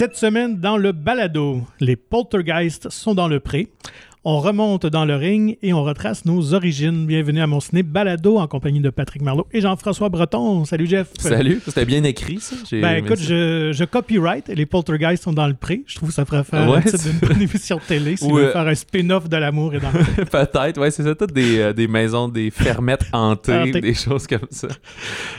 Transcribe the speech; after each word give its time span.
Cette 0.00 0.16
semaine, 0.16 0.56
dans 0.58 0.78
le 0.78 0.92
balado, 0.92 1.60
les 1.78 1.94
poltergeists 1.94 2.88
sont 2.88 3.14
dans 3.14 3.28
le 3.28 3.38
pré. 3.38 3.68
On 4.24 4.38
remonte 4.40 4.86
dans 4.86 5.04
le 5.04 5.14
ring 5.14 5.58
et 5.60 5.74
on 5.74 5.82
retrace 5.84 6.24
nos 6.24 6.54
origines. 6.54 7.04
Bienvenue 7.04 7.42
à 7.42 7.46
mon 7.46 7.60
ciné 7.60 7.82
balado 7.82 8.38
en 8.38 8.46
compagnie 8.46 8.80
de 8.80 8.88
Patrick 8.88 9.20
Marlot 9.20 9.46
et 9.52 9.60
Jean-François 9.60 10.08
Breton. 10.08 10.64
Salut 10.64 10.86
Jeff. 10.86 11.08
Salut, 11.18 11.60
c'était 11.66 11.84
bien 11.84 12.02
écrit 12.04 12.40
ça. 12.40 12.56
Ben 12.72 13.04
écoute, 13.04 13.18
ça. 13.18 13.24
je, 13.24 13.72
je 13.74 13.84
copyright 13.84 14.48
et 14.48 14.54
les 14.54 14.64
poltergeists 14.64 15.24
sont 15.24 15.34
dans 15.34 15.46
le 15.46 15.52
pré. 15.52 15.82
Je 15.86 15.96
trouve 15.96 16.08
que 16.08 16.14
ça 16.14 16.24
ferait 16.24 16.44
faire 16.44 16.66
Ouais, 16.66 16.78
un 16.78 16.80
titre 16.80 16.96
c'est- 16.96 17.10
d'une 17.10 17.18
bonne 17.28 17.42
émission 17.42 17.76
de 17.76 17.82
télé 17.82 18.16
si 18.16 18.24
Ou, 18.24 18.30
on 18.30 18.34
veut 18.36 18.44
euh, 18.46 18.52
faire 18.52 18.66
un 18.68 18.74
spin-off 18.74 19.28
de 19.28 19.36
l'amour 19.36 19.74
et 19.74 19.80
dans 19.80 19.90
le 19.92 19.98
pré. 20.02 20.24
Peut-être, 20.46 20.80
ouais, 20.80 20.90
c'est 20.90 21.02
ça, 21.02 21.14
toutes 21.14 21.34
des, 21.34 21.58
euh, 21.58 21.72
des 21.74 21.88
maisons, 21.88 22.26
des 22.28 22.50
fermettes 22.50 23.04
hantées, 23.12 23.70
des 23.70 23.92
choses 23.92 24.26
comme 24.26 24.48
ça. 24.48 24.68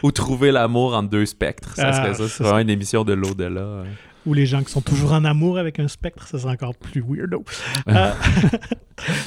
Ou 0.03 0.11
trouver 0.11 0.51
l'amour 0.51 0.93
entre 0.93 1.09
deux 1.09 1.25
spectres, 1.25 1.73
ça 1.75 1.87
Ah, 1.87 1.93
serait 1.93 2.13
ça. 2.13 2.27
C'est 2.27 2.43
vraiment 2.43 2.59
une 2.59 2.69
émission 2.69 3.03
de 3.03 3.13
l'au-delà. 3.13 3.85
Ou 4.25 4.33
les 4.35 4.45
gens 4.45 4.61
qui 4.63 4.71
sont 4.71 4.81
toujours 4.81 5.13
en 5.13 5.25
amour 5.25 5.57
avec 5.57 5.79
un 5.79 5.87
spectre, 5.87 6.27
ça 6.27 6.37
serait 6.37 6.51
encore 6.53 6.75
plus 6.75 7.03
weirdo. 7.07 7.43
Euh, 7.87 8.11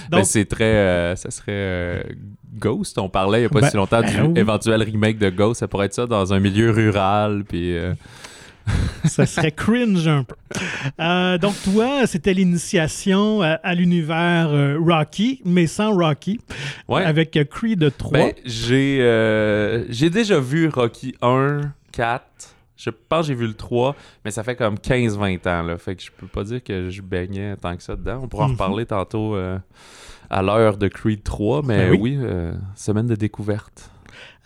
Ben, 0.08 0.18
donc, 0.18 0.26
c'est 0.26 0.44
très. 0.44 0.64
euh, 0.64 1.16
ça 1.16 1.32
serait 1.32 1.46
euh, 1.50 2.02
Ghost. 2.56 2.96
On 2.98 3.08
parlait 3.08 3.38
il 3.38 3.42
n'y 3.42 3.46
a 3.46 3.48
pas 3.48 3.60
Ben, 3.62 3.70
si 3.70 3.76
longtemps 3.76 4.02
du 4.02 4.12
ben 4.16 4.26
oui. 4.26 4.38
éventuel 4.40 4.82
remake 4.84 5.18
de 5.18 5.30
Ghost. 5.30 5.58
Ça 5.60 5.66
pourrait 5.68 5.86
être 5.86 5.94
ça 5.94 6.06
dans 6.06 6.32
un 6.32 6.38
milieu 6.38 6.70
rural. 6.70 7.42
Puis. 7.48 7.76
euh, 7.76 7.92
ça 9.04 9.26
serait 9.26 9.50
cringe 9.50 10.06
un 10.06 10.22
peu. 10.22 10.36
Euh, 11.00 11.38
donc, 11.38 11.54
toi, 11.64 12.06
c'était 12.06 12.32
l'initiation 12.32 13.42
à 13.42 13.74
l'univers 13.74 14.48
euh, 14.50 14.78
Rocky, 14.80 15.42
mais 15.44 15.66
sans 15.66 15.92
Rocky, 15.92 16.40
Ouais. 16.88 17.02
avec 17.04 17.36
euh, 17.36 17.42
Creed 17.44 17.92
3. 17.98 18.12
Ben, 18.12 18.32
j'ai 18.44 19.84
j'ai 19.90 20.08
déjà 20.08 20.38
vu 20.38 20.68
Rocky 20.68 21.16
1, 21.20 21.62
4. 21.92 22.22
Je 22.84 22.90
pense 22.90 23.22
que 23.22 23.26
j'ai 23.28 23.34
vu 23.34 23.46
le 23.46 23.54
3, 23.54 23.96
mais 24.24 24.30
ça 24.30 24.42
fait 24.44 24.56
comme 24.56 24.74
15-20 24.76 25.46
ans. 25.48 25.62
Là, 25.62 25.78
fait 25.78 25.96
que 25.96 26.02
je 26.02 26.10
peux 26.10 26.26
pas 26.26 26.44
dire 26.44 26.62
que 26.62 26.90
je 26.90 27.00
baignais 27.02 27.56
tant 27.56 27.76
que 27.76 27.82
ça 27.82 27.96
dedans. 27.96 28.20
On 28.22 28.28
pourra 28.28 28.44
en 28.44 28.48
Mhm. 28.48 28.52
reparler 28.54 28.86
tantôt 28.86 29.34
euh, 29.36 29.58
à 30.30 30.42
l'heure 30.42 30.76
de 30.76 30.88
Creed 30.88 31.22
3, 31.22 31.62
mais 31.64 31.90
Ben 31.90 31.90
oui. 31.92 32.16
oui, 32.16 32.18
euh, 32.20 32.52
semaine 32.74 33.06
de 33.06 33.14
découverte. 33.14 33.90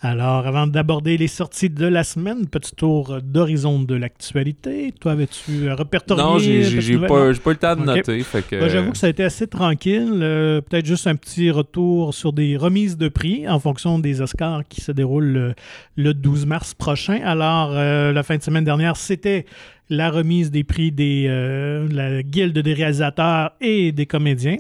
Alors, 0.01 0.47
avant 0.47 0.69
d'aborder 0.69 1.17
les 1.17 1.27
sorties 1.27 1.71
de 1.71 1.87
la 1.87 2.05
semaine, 2.05 2.47
petit 2.47 2.73
tour 2.73 3.19
d'horizon 3.21 3.83
de 3.83 3.97
l'actualité. 3.97 4.95
Toi, 5.01 5.13
avais-tu 5.13 5.69
euh, 5.69 5.75
répertorié 5.75 6.23
non, 6.23 6.39
j'ai 6.39 6.99
pas, 6.99 7.09
pas 7.09 7.27
eu 7.31 7.33
le 7.33 7.57
temps 7.57 7.75
de 7.75 7.83
noter. 7.83 8.23
Que, 8.23 8.61
Ben, 8.61 8.69
J'avoue 8.69 8.93
que 8.93 8.97
ça 8.97 9.09
a 9.09 9.11
été 9.11 9.25
assez 9.25 9.49
tranquille. 9.49 10.21
Euh, 10.23 10.61
Peut-être 10.61 10.87
juste 10.87 11.09
un 11.09 11.17
petit 11.17 11.51
retour 11.51 12.15
sur 12.15 12.33
des 12.33 12.57
remises 12.57 12.97
de 12.97 13.09
prix 13.09 13.49
en 13.49 13.59
fonction 13.59 13.99
des 13.99 14.21
Oscars 14.21 14.63
qui 14.69 14.83
se 14.83 14.93
déroulent 14.93 15.33
le, 15.33 15.55
le 15.97 16.15
12 16.15 16.47
mars 16.47 16.75
prochain. 16.75 17.21
Alors, 17.25 17.73
euh, 17.73 18.13
la 18.13 18.23
fin 18.23 18.37
de 18.37 18.43
semaine 18.43 18.65
dernière, 18.65 18.97
c'était 18.97 19.47
la 19.91 20.11
remise 20.11 20.51
des 20.51 20.65
prix 20.65 20.93
des 20.93 21.27
euh, 21.29 21.89
la 21.91 22.23
guilde 22.23 22.59
des 22.59 22.75
réalisateurs 22.75 23.53
et 23.61 23.93
des 23.93 24.07
comédiens. 24.07 24.57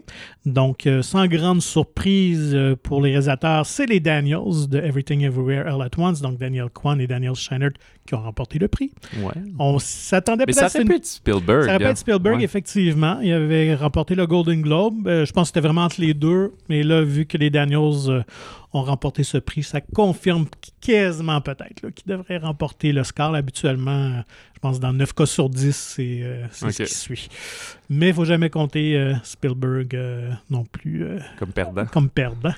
Donc, 0.46 0.86
euh, 0.86 1.02
sans 1.02 1.26
grande 1.26 1.60
surprise 1.60 2.52
euh, 2.54 2.74
pour 2.82 3.02
les 3.02 3.10
réalisateurs, 3.10 3.66
c'est 3.66 3.84
les 3.86 4.00
Daniels 4.00 4.68
de 4.70 4.78
Everything 4.78 5.22
Everywhere 5.22 5.66
All 5.66 5.82
at 5.82 5.90
Once, 5.98 6.22
donc 6.22 6.38
Daniel 6.38 6.68
Kwan 6.72 7.00
et 7.00 7.06
Daniel 7.06 7.34
Scheinert 7.34 7.72
qui 8.06 8.14
ont 8.14 8.22
remporté 8.22 8.58
le 8.58 8.68
prix. 8.68 8.90
ouais. 9.22 9.32
On 9.58 9.78
s'attendait 9.78 10.46
peut-être 10.46 10.58
ça 10.58 10.66
à 10.66 10.68
fait 10.70 10.80
une 10.82 11.02
Spielberg. 11.02 11.64
ça 11.66 11.72
répète 11.72 11.88
hein. 11.88 11.94
Spielberg, 11.94 12.38
Ouais. 12.38 12.44
effectivement. 12.44 13.20
Il 13.20 13.30
avait 13.32 13.74
remporté 13.74 14.14
le 14.14 14.26
Golden 14.26 14.62
Globe. 14.62 15.06
Euh, 15.06 15.26
je 15.26 15.32
pense 15.32 15.48
que 15.50 15.54
c'était 15.56 15.66
vraiment 15.66 15.82
entre 15.84 16.00
les 16.00 16.14
deux. 16.14 16.52
Mais 16.70 16.82
là, 16.82 17.02
vu 17.02 17.26
que 17.26 17.36
les 17.36 17.50
Daniels 17.50 18.24
ont 18.72 18.82
remporté 18.82 19.24
ce 19.24 19.38
prix, 19.38 19.62
ça 19.62 19.80
confirme 19.80 20.46
quasiment 20.80 21.40
peut-être 21.40 21.88
qu'ils 21.90 22.06
devraient 22.06 22.38
remporter 22.38 22.92
l'Oscar. 22.92 23.32
Là, 23.32 23.38
Habituellement, 23.38 23.90
euh, 23.90 24.20
je 24.58 24.60
pense 24.60 24.80
dans 24.80 24.92
9 24.92 25.14
cas 25.14 25.26
sur 25.26 25.48
10, 25.48 25.70
c'est 25.76 26.18
euh, 26.22 26.44
c'est 26.50 26.72
ce 26.72 26.82
qui 26.82 26.94
suit. 26.94 27.28
Mais 27.88 28.06
il 28.06 28.08
ne 28.10 28.14
faut 28.14 28.24
jamais 28.24 28.50
compter 28.50 28.96
euh, 28.96 29.14
Spielberg 29.22 29.94
euh, 29.94 30.32
non 30.50 30.64
plus 30.64 31.06
Comme 31.38 31.52
perdant. 31.52 31.86
comme 31.86 32.08
perdant. 32.10 32.52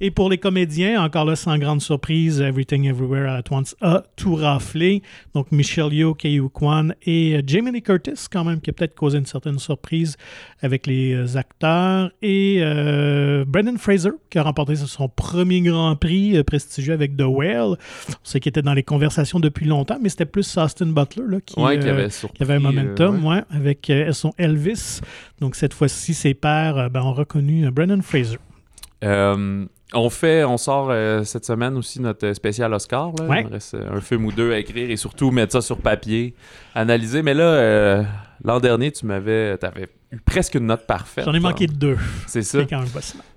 Et 0.00 0.10
pour 0.10 0.28
les 0.28 0.36
comédiens, 0.38 1.00
encore 1.02 1.24
là, 1.24 1.36
sans 1.36 1.56
grande 1.56 1.80
surprise, 1.80 2.40
Everything 2.40 2.86
Everywhere 2.88 3.30
at 3.30 3.44
Once 3.52 3.76
a 3.80 4.02
tout 4.16 4.34
raflé. 4.34 5.00
Donc, 5.32 5.52
Michelle 5.52 5.92
Yeoh, 5.94 6.14
Kei 6.14 6.40
Kwan 6.52 6.94
et 7.06 7.40
Jamie 7.46 7.70
Lee 7.70 7.82
Curtis, 7.82 8.26
quand 8.30 8.42
même, 8.44 8.60
qui 8.60 8.70
a 8.70 8.72
peut-être 8.72 8.96
causé 8.96 9.18
une 9.18 9.26
certaine 9.26 9.60
surprise 9.60 10.16
avec 10.60 10.86
les 10.88 11.36
acteurs. 11.36 12.10
Et 12.20 12.58
Brendan 13.46 13.78
Fraser, 13.78 14.10
qui 14.28 14.38
a 14.38 14.42
remporté 14.42 14.74
son 14.74 15.08
premier 15.08 15.53
Grand 15.62 15.96
Prix 15.96 16.36
euh, 16.36 16.42
prestigieux 16.42 16.92
avec 16.92 17.16
The 17.16 17.22
Whale. 17.22 17.76
On 18.10 18.14
sait 18.22 18.40
qu'il 18.40 18.50
était 18.50 18.62
dans 18.62 18.74
les 18.74 18.82
conversations 18.82 19.40
depuis 19.40 19.66
longtemps, 19.66 19.98
mais 20.00 20.08
c'était 20.08 20.26
plus 20.26 20.56
Austin 20.56 20.86
Butler 20.86 21.24
là, 21.28 21.40
qui, 21.44 21.58
ouais, 21.60 21.78
qui 21.78 21.88
euh, 21.88 21.92
avait 21.92 22.10
surpris. 22.10 22.38
qui 22.38 22.42
avait 22.42 22.54
un 22.54 22.60
momentum, 22.60 23.16
euh, 23.16 23.28
ouais. 23.28 23.36
ouais, 23.36 23.42
avec 23.50 23.92
son 24.12 24.32
Elvis. 24.38 25.00
Donc 25.40 25.54
cette 25.56 25.74
fois-ci, 25.74 26.14
ses 26.14 26.34
pairs 26.34 26.90
ben, 26.90 27.02
ont 27.02 27.12
reconnu 27.14 27.70
Brendan 27.70 28.02
Fraser. 28.02 28.38
Euh, 29.04 29.66
on 29.92 30.10
fait, 30.10 30.44
on 30.44 30.56
sort 30.56 30.88
euh, 30.90 31.22
cette 31.24 31.44
semaine 31.44 31.76
aussi 31.76 32.00
notre 32.00 32.32
spécial 32.32 32.72
Oscar. 32.72 33.12
Là. 33.18 33.24
Ouais. 33.26 33.44
Il 33.46 33.52
reste 33.52 33.74
un 33.74 34.00
film 34.00 34.24
ou 34.24 34.32
deux 34.32 34.52
à 34.52 34.58
écrire 34.58 34.90
et 34.90 34.96
surtout 34.96 35.30
mettre 35.30 35.52
ça 35.52 35.60
sur 35.60 35.78
papier, 35.78 36.34
analyser. 36.74 37.22
Mais 37.22 37.34
là, 37.34 37.44
euh, 37.44 38.02
l'an 38.42 38.60
dernier, 38.60 38.90
tu 38.92 39.06
m'avais, 39.06 39.56
avais 39.62 39.82
eu 39.82 39.88
presque 40.24 40.54
une 40.54 40.66
note 40.66 40.86
parfaite. 40.86 41.24
J'en 41.24 41.34
ai 41.34 41.40
manqué 41.40 41.66
deux. 41.66 41.96
C'est 42.26 42.42
ça. 42.42 42.60
C'est 42.60 42.66
quand 42.66 42.80
même. 42.80 42.88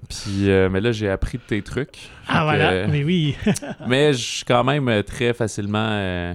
Puis, 0.10 0.50
euh, 0.50 0.70
mais 0.70 0.82
là, 0.82 0.92
j'ai 0.92 1.10
appris 1.10 1.38
de 1.38 1.44
tes 1.44 1.62
trucs. 1.62 2.10
Ah 2.28 2.44
voilà, 2.44 2.72
euh, 2.72 2.88
mais 2.90 3.04
oui. 3.04 3.36
mais 3.88 4.14
je 4.14 4.18
suis 4.18 4.46
quand 4.46 4.64
même 4.64 4.88
euh, 4.88 5.04
très 5.04 5.34
facilement 5.34 5.88
euh, 5.90 6.34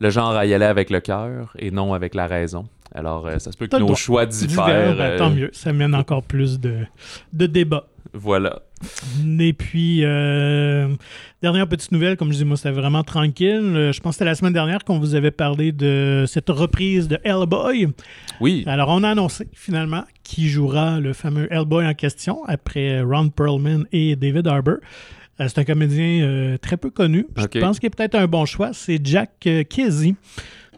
le 0.00 0.10
genre 0.10 0.32
à 0.32 0.46
y 0.46 0.54
aller 0.54 0.64
avec 0.64 0.90
le 0.90 1.00
cœur 1.00 1.52
et 1.58 1.70
non 1.70 1.94
avec 1.94 2.14
la 2.14 2.26
raison. 2.26 2.66
Alors, 2.94 3.28
ça 3.38 3.52
se 3.52 3.56
peut 3.56 3.68
que 3.68 3.76
nos 3.76 3.86
droit. 3.86 3.96
choix 3.96 4.26
Divers, 4.26 4.48
diffèrent. 4.48 4.96
ben, 4.96 5.18
tant 5.18 5.30
mieux. 5.30 5.50
Ça 5.52 5.72
mène 5.72 5.94
encore 5.94 6.24
plus 6.24 6.58
de, 6.58 6.78
de 7.32 7.46
débats. 7.46 7.86
Voilà. 8.12 8.62
Et 9.38 9.52
puis, 9.52 10.00
euh, 10.04 10.88
dernière 11.42 11.68
petite 11.68 11.92
nouvelle, 11.92 12.16
comme 12.16 12.32
je 12.32 12.38
dis, 12.38 12.44
moi, 12.44 12.56
c'était 12.56 12.70
vraiment 12.70 13.02
tranquille. 13.02 13.60
Euh, 13.74 13.92
Je 13.92 14.00
pense 14.00 14.12
que 14.12 14.18
c'était 14.18 14.24
la 14.24 14.34
semaine 14.34 14.52
dernière 14.52 14.84
qu'on 14.84 14.98
vous 14.98 15.14
avait 15.14 15.30
parlé 15.30 15.72
de 15.72 16.24
cette 16.26 16.48
reprise 16.48 17.08
de 17.08 17.18
Hellboy. 17.24 17.88
Oui. 18.40 18.64
Alors, 18.66 18.88
on 18.90 19.02
a 19.02 19.10
annoncé 19.10 19.48
finalement 19.52 20.04
qui 20.22 20.48
jouera 20.48 21.00
le 21.00 21.12
fameux 21.12 21.46
Hellboy 21.52 21.86
en 21.86 21.94
question 21.94 22.44
après 22.46 23.00
Ron 23.02 23.28
Perlman 23.28 23.84
et 23.92 24.16
David 24.16 24.46
Harbour. 24.46 24.76
Euh, 25.40 25.46
C'est 25.48 25.58
un 25.60 25.64
comédien 25.64 26.22
euh, 26.22 26.56
très 26.58 26.76
peu 26.76 26.90
connu. 26.90 27.26
Je 27.36 27.58
pense 27.60 27.78
qu'il 27.80 27.86
est 27.88 27.96
peut-être 27.96 28.14
un 28.14 28.26
bon 28.26 28.44
choix. 28.46 28.70
C'est 28.72 29.00
Jack 29.04 29.48
Kesey, 29.68 30.14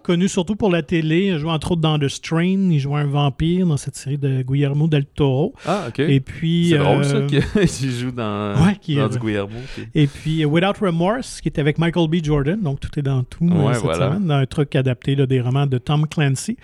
connu 0.02 0.28
surtout 0.28 0.56
pour 0.56 0.70
la 0.70 0.82
télé. 0.82 1.28
Il 1.28 1.38
joue 1.38 1.48
entre 1.48 1.72
autres 1.72 1.80
dans 1.80 1.98
The 1.98 2.08
Strain. 2.08 2.70
Il 2.70 2.78
joue 2.78 2.94
un 2.96 3.06
vampire 3.06 3.66
dans 3.66 3.76
cette 3.76 3.96
série 3.96 4.18
de 4.18 4.42
Guillermo 4.42 4.86
del 4.88 5.06
Toro. 5.06 5.54
Ah, 5.66 5.86
ok. 5.88 6.00
Et 6.00 6.20
puis. 6.20 6.68
C'est 6.70 6.78
drôle 6.78 7.04
ça 7.04 7.16
euh, 7.16 7.26
qu'il 7.26 7.90
joue 7.90 8.10
dans, 8.10 8.54
Ouais, 8.64 8.76
qui, 8.80 8.96
dans 8.96 9.02
euh, 9.02 9.08
du 9.08 9.18
Guillermo. 9.18 9.54
puis- 9.74 9.86
Et 9.94 10.06
puis 10.06 10.42
euh, 10.42 10.46
Without 10.46 10.78
Remorse, 10.84 11.40
qui 11.40 11.48
est 11.48 11.58
avec 11.58 11.78
Michael 11.78 12.08
B. 12.08 12.16
Jordan, 12.22 12.60
donc 12.60 12.80
tout 12.80 12.98
est 12.98 13.02
dans 13.02 13.22
tout 13.22 13.44
euh, 13.50 13.66
Ouais, 13.66 13.74
cette 13.74 13.82
voilà. 13.84 14.08
semaine, 14.10 14.26
dans 14.26 14.34
un 14.34 14.46
truc 14.46 14.74
adapté 14.76 15.14
là, 15.14 15.26
des 15.26 15.40
romans 15.40 15.66
de 15.66 15.78
Tom 15.78 16.06
Clancy. 16.06 16.56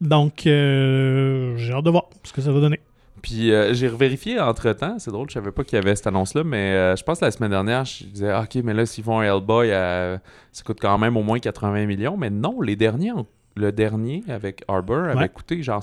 Donc, 0.00 0.46
euh, 0.46 1.56
j'ai 1.56 1.72
hâte 1.72 1.84
de 1.84 1.90
voir 1.90 2.04
ce 2.24 2.32
que 2.32 2.40
ça 2.40 2.52
va 2.52 2.60
donner. 2.60 2.80
Puis 3.22 3.52
euh, 3.52 3.72
j'ai 3.74 3.88
revérifié 3.88 4.38
entre 4.40 4.72
temps. 4.72 4.98
C'est 4.98 5.10
drôle, 5.10 5.28
je 5.28 5.34
savais 5.34 5.50
pas 5.52 5.64
qu'il 5.64 5.76
y 5.76 5.82
avait 5.82 5.96
cette 5.96 6.06
annonce-là, 6.06 6.44
mais 6.44 6.72
euh, 6.74 6.96
je 6.96 7.02
pense 7.02 7.20
que 7.20 7.24
la 7.24 7.30
semaine 7.30 7.50
dernière, 7.50 7.84
je 7.84 8.04
disais, 8.04 8.30
ah, 8.30 8.42
ok, 8.42 8.62
mais 8.62 8.74
là, 8.74 8.86
s'ils 8.86 9.04
font 9.04 9.20
un 9.20 9.24
Hellboy, 9.24 9.70
euh, 9.70 10.18
ça 10.52 10.62
coûte 10.64 10.78
quand 10.80 10.96
même 10.98 11.16
au 11.16 11.22
moins 11.22 11.38
80 11.38 11.86
millions. 11.86 12.16
Mais 12.16 12.30
non, 12.30 12.60
les 12.60 12.76
derniers, 12.76 13.12
le 13.56 13.72
dernier 13.72 14.22
avec 14.28 14.62
Arbor 14.68 15.04
avait 15.04 15.16
Ouais. 15.16 15.28
coûté 15.28 15.62
genre. 15.62 15.82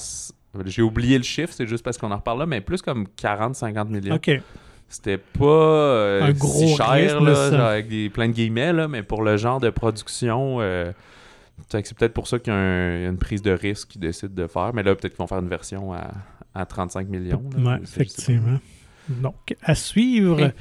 J'ai 0.66 0.84
oublié 0.84 1.18
le 1.18 1.24
chiffre, 1.24 1.52
c'est 1.52 1.66
juste 1.66 1.84
parce 1.84 1.98
qu'on 1.98 2.12
en 2.12 2.18
reparle 2.18 2.40
là, 2.40 2.46
mais 2.46 2.62
plus 2.62 2.82
comme 2.84 3.08
40-50 3.20 3.88
millions. 3.90 4.16
OK. 4.16 4.30
C'était 4.88 5.18
pas 5.18 6.20
Un 6.22 6.32
gros 6.34 6.60
si 6.60 6.76
cher, 6.76 6.92
risque, 6.92 7.20
là, 7.20 7.50
genre 7.52 7.62
avec 7.62 7.88
des, 7.88 8.10
plein 8.12 8.28
de 8.28 8.34
guillemets, 8.34 8.72
là, 8.72 8.88
mais 8.88 9.02
pour 9.02 9.24
le 9.24 9.38
genre 9.38 9.60
de 9.60 9.72
production, 9.72 10.60
c'est 11.70 11.94
peut-être 11.98 12.14
pour 12.14 12.28
ça 12.28 12.40
qu'il 12.40 12.52
y 12.54 12.56
a 12.56 12.60
un- 12.60 13.10
une 13.10 13.18
prise 13.18 13.42
de 13.42 13.52
risque 13.52 13.90
qu'ils 13.90 14.02
décident 14.02 14.34
de 14.34 14.48
faire. 14.48 14.72
Mais 14.74 14.84
là, 14.84 14.96
peut-être 14.96 15.14
qu'ils 15.14 15.20
vont 15.20 15.28
faire 15.28 15.40
une 15.40 15.50
version 15.50 15.94
à, 15.94 16.12
à 16.54 16.66
35 16.66 17.08
millions. 17.10 17.44
là. 17.58 17.72
Ouais, 17.76 17.80
effectivement. 17.84 18.60
Donc, 19.10 19.56
à 19.62 19.76
suivre. 19.76 20.40
Hey. 20.40 20.52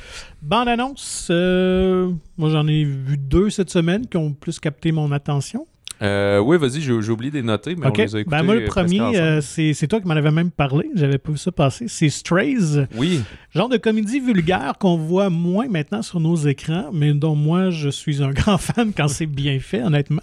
Bande-annonce. 0.42 1.28
euh, 1.30 2.10
moi, 2.36 2.50
j'en 2.50 2.66
ai 2.66 2.84
vu 2.84 3.16
deux 3.16 3.50
cette 3.50 3.70
semaine 3.70 4.06
qui 4.08 4.16
ont 4.16 4.32
plus 4.32 4.58
capté 4.58 4.90
mon 4.92 5.12
attention. 5.12 5.66
Euh, 6.02 6.40
oui, 6.40 6.58
vas-y, 6.58 6.80
j'ai 6.80 6.92
oublié 6.92 7.30
de 7.30 7.36
les 7.36 7.42
noter, 7.42 7.76
mais 7.76 7.86
on 7.86 7.92
les 7.92 8.16
a 8.16 8.20
écoutés. 8.20 8.36
Ben, 8.36 8.42
moi, 8.42 8.56
le 8.56 8.62
euh, 8.62 8.66
premier, 8.66 9.00
euh, 9.00 9.40
c'est 9.40 9.86
toi 9.86 10.00
qui 10.00 10.08
m'en 10.08 10.14
avais 10.14 10.32
même 10.32 10.50
parlé. 10.50 10.90
J'avais 10.94 11.18
pas 11.18 11.30
vu 11.30 11.38
ça 11.38 11.52
passer. 11.52 11.86
C'est 11.86 12.08
Strays. 12.08 12.86
Oui, 12.96 13.22
Genre 13.54 13.68
de 13.68 13.76
comédie 13.76 14.18
vulgaire 14.18 14.74
qu'on 14.80 14.96
voit 14.96 15.30
moins 15.30 15.68
maintenant 15.68 16.02
sur 16.02 16.18
nos 16.18 16.36
écrans, 16.36 16.90
mais 16.92 17.12
dont 17.12 17.36
moi, 17.36 17.70
je 17.70 17.88
suis 17.88 18.22
un 18.22 18.30
grand 18.32 18.58
fan 18.58 18.92
quand 18.96 19.08
c'est 19.08 19.26
bien 19.26 19.60
fait, 19.60 19.82
honnêtement. 19.82 20.22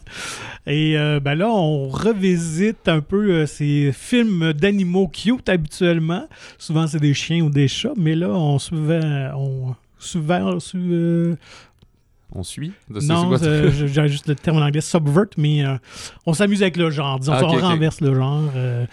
Et 0.68 0.98
euh, 0.98 1.20
ben 1.20 1.36
là, 1.36 1.48
on 1.50 1.88
revisite 1.88 2.88
un 2.88 3.02
peu 3.02 3.46
ces 3.46 3.92
films 3.94 4.52
d'animaux 4.54 5.08
cute 5.08 5.48
habituellement. 5.48 6.28
Souvent, 6.58 6.88
c'est 6.88 7.00
des 7.00 7.14
chiens 7.14 7.42
ou 7.42 7.50
des 7.50 7.68
chats, 7.68 7.94
mais 7.96 8.16
là, 8.16 8.30
on 8.30 8.60
souvent... 8.60 9.00
On, 9.36 9.76
souvent, 10.00 10.58
On 12.34 12.44
suit? 12.44 12.72
De 12.90 13.00
Non, 13.02 13.34
euh, 13.42 13.72
j'ai 13.72 14.08
juste 14.08 14.28
le 14.28 14.36
terme 14.36 14.58
en 14.58 14.62
anglais 14.62 14.82
subvert, 14.82 15.26
mais 15.38 15.66
euh, 15.66 15.78
on 16.28 16.34
s'amuse 16.34 16.62
avec 16.62 16.78
le 16.78 16.90
genre. 16.92 17.20
Disons, 17.20 17.34
Ah, 17.36 17.44
on 17.44 17.48
renverse 17.58 18.02
le 18.02 18.14
genre. 18.14 18.44
euh. 18.56 18.86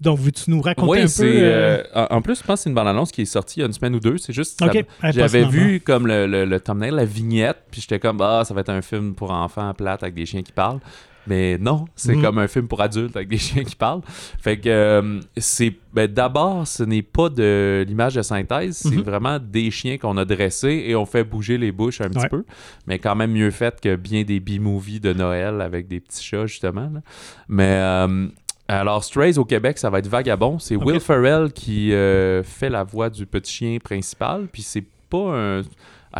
donc, 0.00 0.18
veux-tu 0.20 0.50
nous 0.50 0.60
raconter 0.62 0.90
Oui, 0.90 1.00
un 1.02 1.06
peu 1.06 1.24
euh, 1.26 1.82
en 2.10 2.22
plus, 2.22 2.38
je 2.38 2.42
pense 2.44 2.60
que 2.60 2.62
c'est 2.64 2.70
une 2.70 2.74
bande-annonce 2.74 3.12
qui 3.12 3.22
est 3.22 3.26
sortie 3.26 3.58
il 3.58 3.60
y 3.60 3.62
a 3.64 3.66
une 3.66 3.72
semaine 3.72 3.94
ou 3.94 4.00
deux. 4.00 4.16
C'est 4.18 4.32
juste. 4.32 4.58
ça- 4.58 4.66
Ok, 4.66 4.72
ouais, 4.74 5.12
J'avais 5.12 5.44
vu 5.44 5.80
comme 5.80 6.06
le, 6.06 6.26
le, 6.26 6.44
le 6.46 6.60
thumbnail, 6.60 6.92
la 6.92 7.04
vignette, 7.04 7.58
puis 7.70 7.80
j'étais 7.82 7.98
comme, 7.98 8.20
ah, 8.22 8.42
ça 8.44 8.54
va 8.54 8.62
être 8.62 8.70
un 8.70 8.82
film 8.82 9.14
pour 9.14 9.30
enfants 9.32 9.72
plate 9.74 10.02
avec 10.02 10.14
des 10.14 10.24
chiens 10.26 10.42
qui 10.42 10.52
parlent. 10.52 10.80
Mais 11.26 11.58
non, 11.58 11.86
c'est 11.96 12.14
Mhm. 12.14 12.22
comme 12.22 12.38
un 12.38 12.46
film 12.48 12.68
pour 12.68 12.80
adultes 12.80 13.16
avec 13.16 13.28
des 13.28 13.38
chiens 13.38 13.64
qui 13.64 13.74
parlent. 13.76 14.02
Fait 14.40 14.58
que 14.58 14.68
euh, 14.68 15.20
c'est. 15.36 15.74
Ben, 15.92 16.06
D'abord, 16.06 16.66
ce 16.66 16.82
n'est 16.82 17.02
pas 17.02 17.28
de 17.30 17.84
l'image 17.88 18.14
de 18.14 18.22
synthèse, 18.22 18.76
c'est 18.76 18.96
Mhm. 18.96 19.02
vraiment 19.02 19.38
des 19.38 19.70
chiens 19.70 19.96
qu'on 19.98 20.16
a 20.18 20.24
dressés 20.24 20.84
et 20.86 20.94
on 20.94 21.06
fait 21.06 21.24
bouger 21.24 21.56
les 21.58 21.72
bouches 21.72 22.00
un 22.00 22.08
petit 22.08 22.18
Ouais. 22.20 22.28
peu. 22.28 22.44
Mais 22.86 22.98
quand 22.98 23.14
même 23.16 23.32
mieux 23.32 23.50
fait 23.50 23.80
que 23.80 23.96
bien 23.96 24.22
des 24.22 24.40
B-movies 24.40 25.00
de 25.00 25.12
Noël 25.12 25.60
avec 25.60 25.88
des 25.88 26.00
petits 26.00 26.22
chats, 26.24 26.46
justement. 26.46 26.90
là. 26.92 27.00
Mais. 27.48 27.72
euh, 27.76 28.26
alors, 28.68 29.04
Strays 29.04 29.38
au 29.38 29.44
Québec, 29.44 29.78
ça 29.78 29.90
va 29.90 30.00
être 30.00 30.08
Vagabond. 30.08 30.58
C'est. 30.58 30.74
Will 30.74 30.98
Ferrell 31.00 31.52
qui 31.52 31.92
euh, 31.92 32.42
fait 32.42 32.68
la 32.68 32.82
voix 32.82 33.08
du 33.10 33.24
petit 33.24 33.52
chien 33.52 33.78
principal. 33.82 34.48
Puis 34.52 34.62
c'est 34.62 34.84
pas 35.08 35.34
un. 35.36 35.62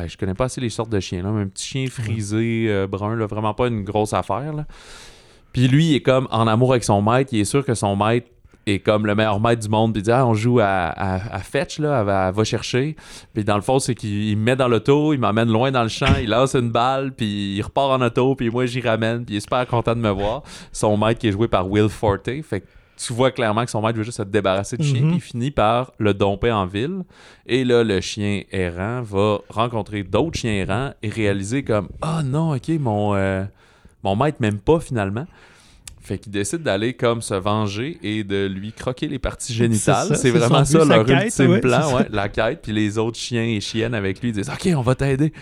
Je 0.06 0.16
connais 0.16 0.34
pas 0.34 0.44
assez 0.44 0.60
les 0.60 0.70
sortes 0.70 0.90
de 0.90 1.00
chiens, 1.00 1.22
là. 1.22 1.28
un 1.30 1.46
petit 1.46 1.66
chien 1.66 1.86
frisé, 1.88 2.66
euh, 2.68 2.86
brun, 2.86 3.16
là, 3.16 3.26
vraiment 3.26 3.54
pas 3.54 3.68
une 3.68 3.84
grosse 3.84 4.12
affaire. 4.12 4.52
Là. 4.52 4.66
Puis 5.52 5.68
lui, 5.68 5.86
il 5.86 5.94
est 5.94 6.02
comme 6.02 6.28
en 6.30 6.46
amour 6.46 6.72
avec 6.72 6.84
son 6.84 7.00
maître. 7.00 7.30
Il 7.32 7.40
est 7.40 7.46
sûr 7.46 7.64
que 7.64 7.74
son 7.74 7.96
maître 7.96 8.28
est 8.66 8.80
comme 8.80 9.06
le 9.06 9.14
meilleur 9.14 9.40
maître 9.40 9.62
du 9.62 9.68
monde. 9.68 9.92
Puis 9.92 10.00
il 10.00 10.04
dit 10.04 10.10
ah, 10.10 10.26
on 10.26 10.34
joue 10.34 10.60
à, 10.60 10.66
à, 10.66 11.36
à 11.36 11.38
fetch, 11.38 11.78
là, 11.78 12.00
elle 12.00 12.34
va, 12.34 12.44
chercher. 12.44 12.96
Puis 13.32 13.44
dans 13.44 13.56
le 13.56 13.62
fond, 13.62 13.78
c'est 13.78 13.94
qu'il 13.94 14.28
il 14.28 14.36
me 14.36 14.42
met 14.42 14.56
dans 14.56 14.68
l'auto, 14.68 15.12
il 15.14 15.20
m'emmène 15.20 15.48
loin 15.48 15.70
dans 15.70 15.82
le 15.82 15.88
champ, 15.88 16.14
il 16.20 16.28
lance 16.28 16.54
une 16.54 16.70
balle, 16.70 17.12
puis 17.12 17.54
il 17.56 17.62
repart 17.62 17.90
en 17.90 18.04
auto, 18.04 18.34
puis 18.34 18.50
moi 18.50 18.66
j'y 18.66 18.80
ramène, 18.80 19.24
puis 19.24 19.36
il 19.36 19.38
est 19.38 19.40
super 19.40 19.66
content 19.66 19.94
de 19.94 20.00
me 20.00 20.10
voir. 20.10 20.42
Son 20.72 20.96
maître 20.96 21.20
qui 21.20 21.28
est 21.28 21.32
joué 21.32 21.48
par 21.48 21.70
Will 21.70 21.88
Forte. 21.88 22.28
Fait 22.42 22.64
tu 22.96 23.12
vois 23.12 23.30
clairement 23.30 23.64
que 23.64 23.70
son 23.70 23.82
maître 23.82 23.98
veut 23.98 24.04
juste 24.04 24.16
se 24.18 24.22
débarrasser 24.22 24.76
du 24.76 24.86
chien, 24.86 25.02
puis 25.02 25.16
il 25.16 25.20
finit 25.20 25.50
par 25.50 25.92
le 25.98 26.14
domper 26.14 26.50
en 26.50 26.66
ville. 26.66 27.02
Et 27.46 27.64
là, 27.64 27.84
le 27.84 28.00
chien 28.00 28.42
errant 28.50 29.02
va 29.02 29.38
rencontrer 29.48 30.02
d'autres 30.02 30.38
chiens 30.38 30.52
errants 30.52 30.92
et 31.02 31.08
réaliser 31.08 31.62
comme 31.62 31.88
Ah 32.00 32.22
non, 32.24 32.54
ok, 32.54 32.68
mon, 32.80 33.14
euh, 33.14 33.44
mon 34.02 34.16
maître 34.16 34.38
m'aime 34.40 34.58
pas 34.58 34.80
finalement. 34.80 35.26
Fait 36.00 36.18
qu'il 36.18 36.30
décide 36.30 36.62
d'aller 36.62 36.94
comme 36.94 37.20
se 37.20 37.34
venger 37.34 37.98
et 38.00 38.22
de 38.22 38.46
lui 38.46 38.72
croquer 38.72 39.08
les 39.08 39.18
parties 39.18 39.52
génitales. 39.52 40.16
C'est 40.16 40.30
vraiment 40.30 40.64
ça 40.64 40.84
but, 40.84 40.88
leur 40.88 41.04
quête, 41.04 41.24
ultime 41.24 41.50
ouais, 41.50 41.60
plan, 41.60 41.96
ouais, 41.96 42.06
la 42.10 42.28
quête. 42.28 42.62
Puis 42.62 42.70
les 42.70 42.96
autres 42.96 43.18
chiens 43.18 43.42
et 43.42 43.60
chiennes 43.60 43.94
avec 43.94 44.22
lui 44.22 44.30
disent 44.30 44.48
Ok, 44.48 44.68
on 44.76 44.82
va 44.82 44.94
t'aider. 44.94 45.32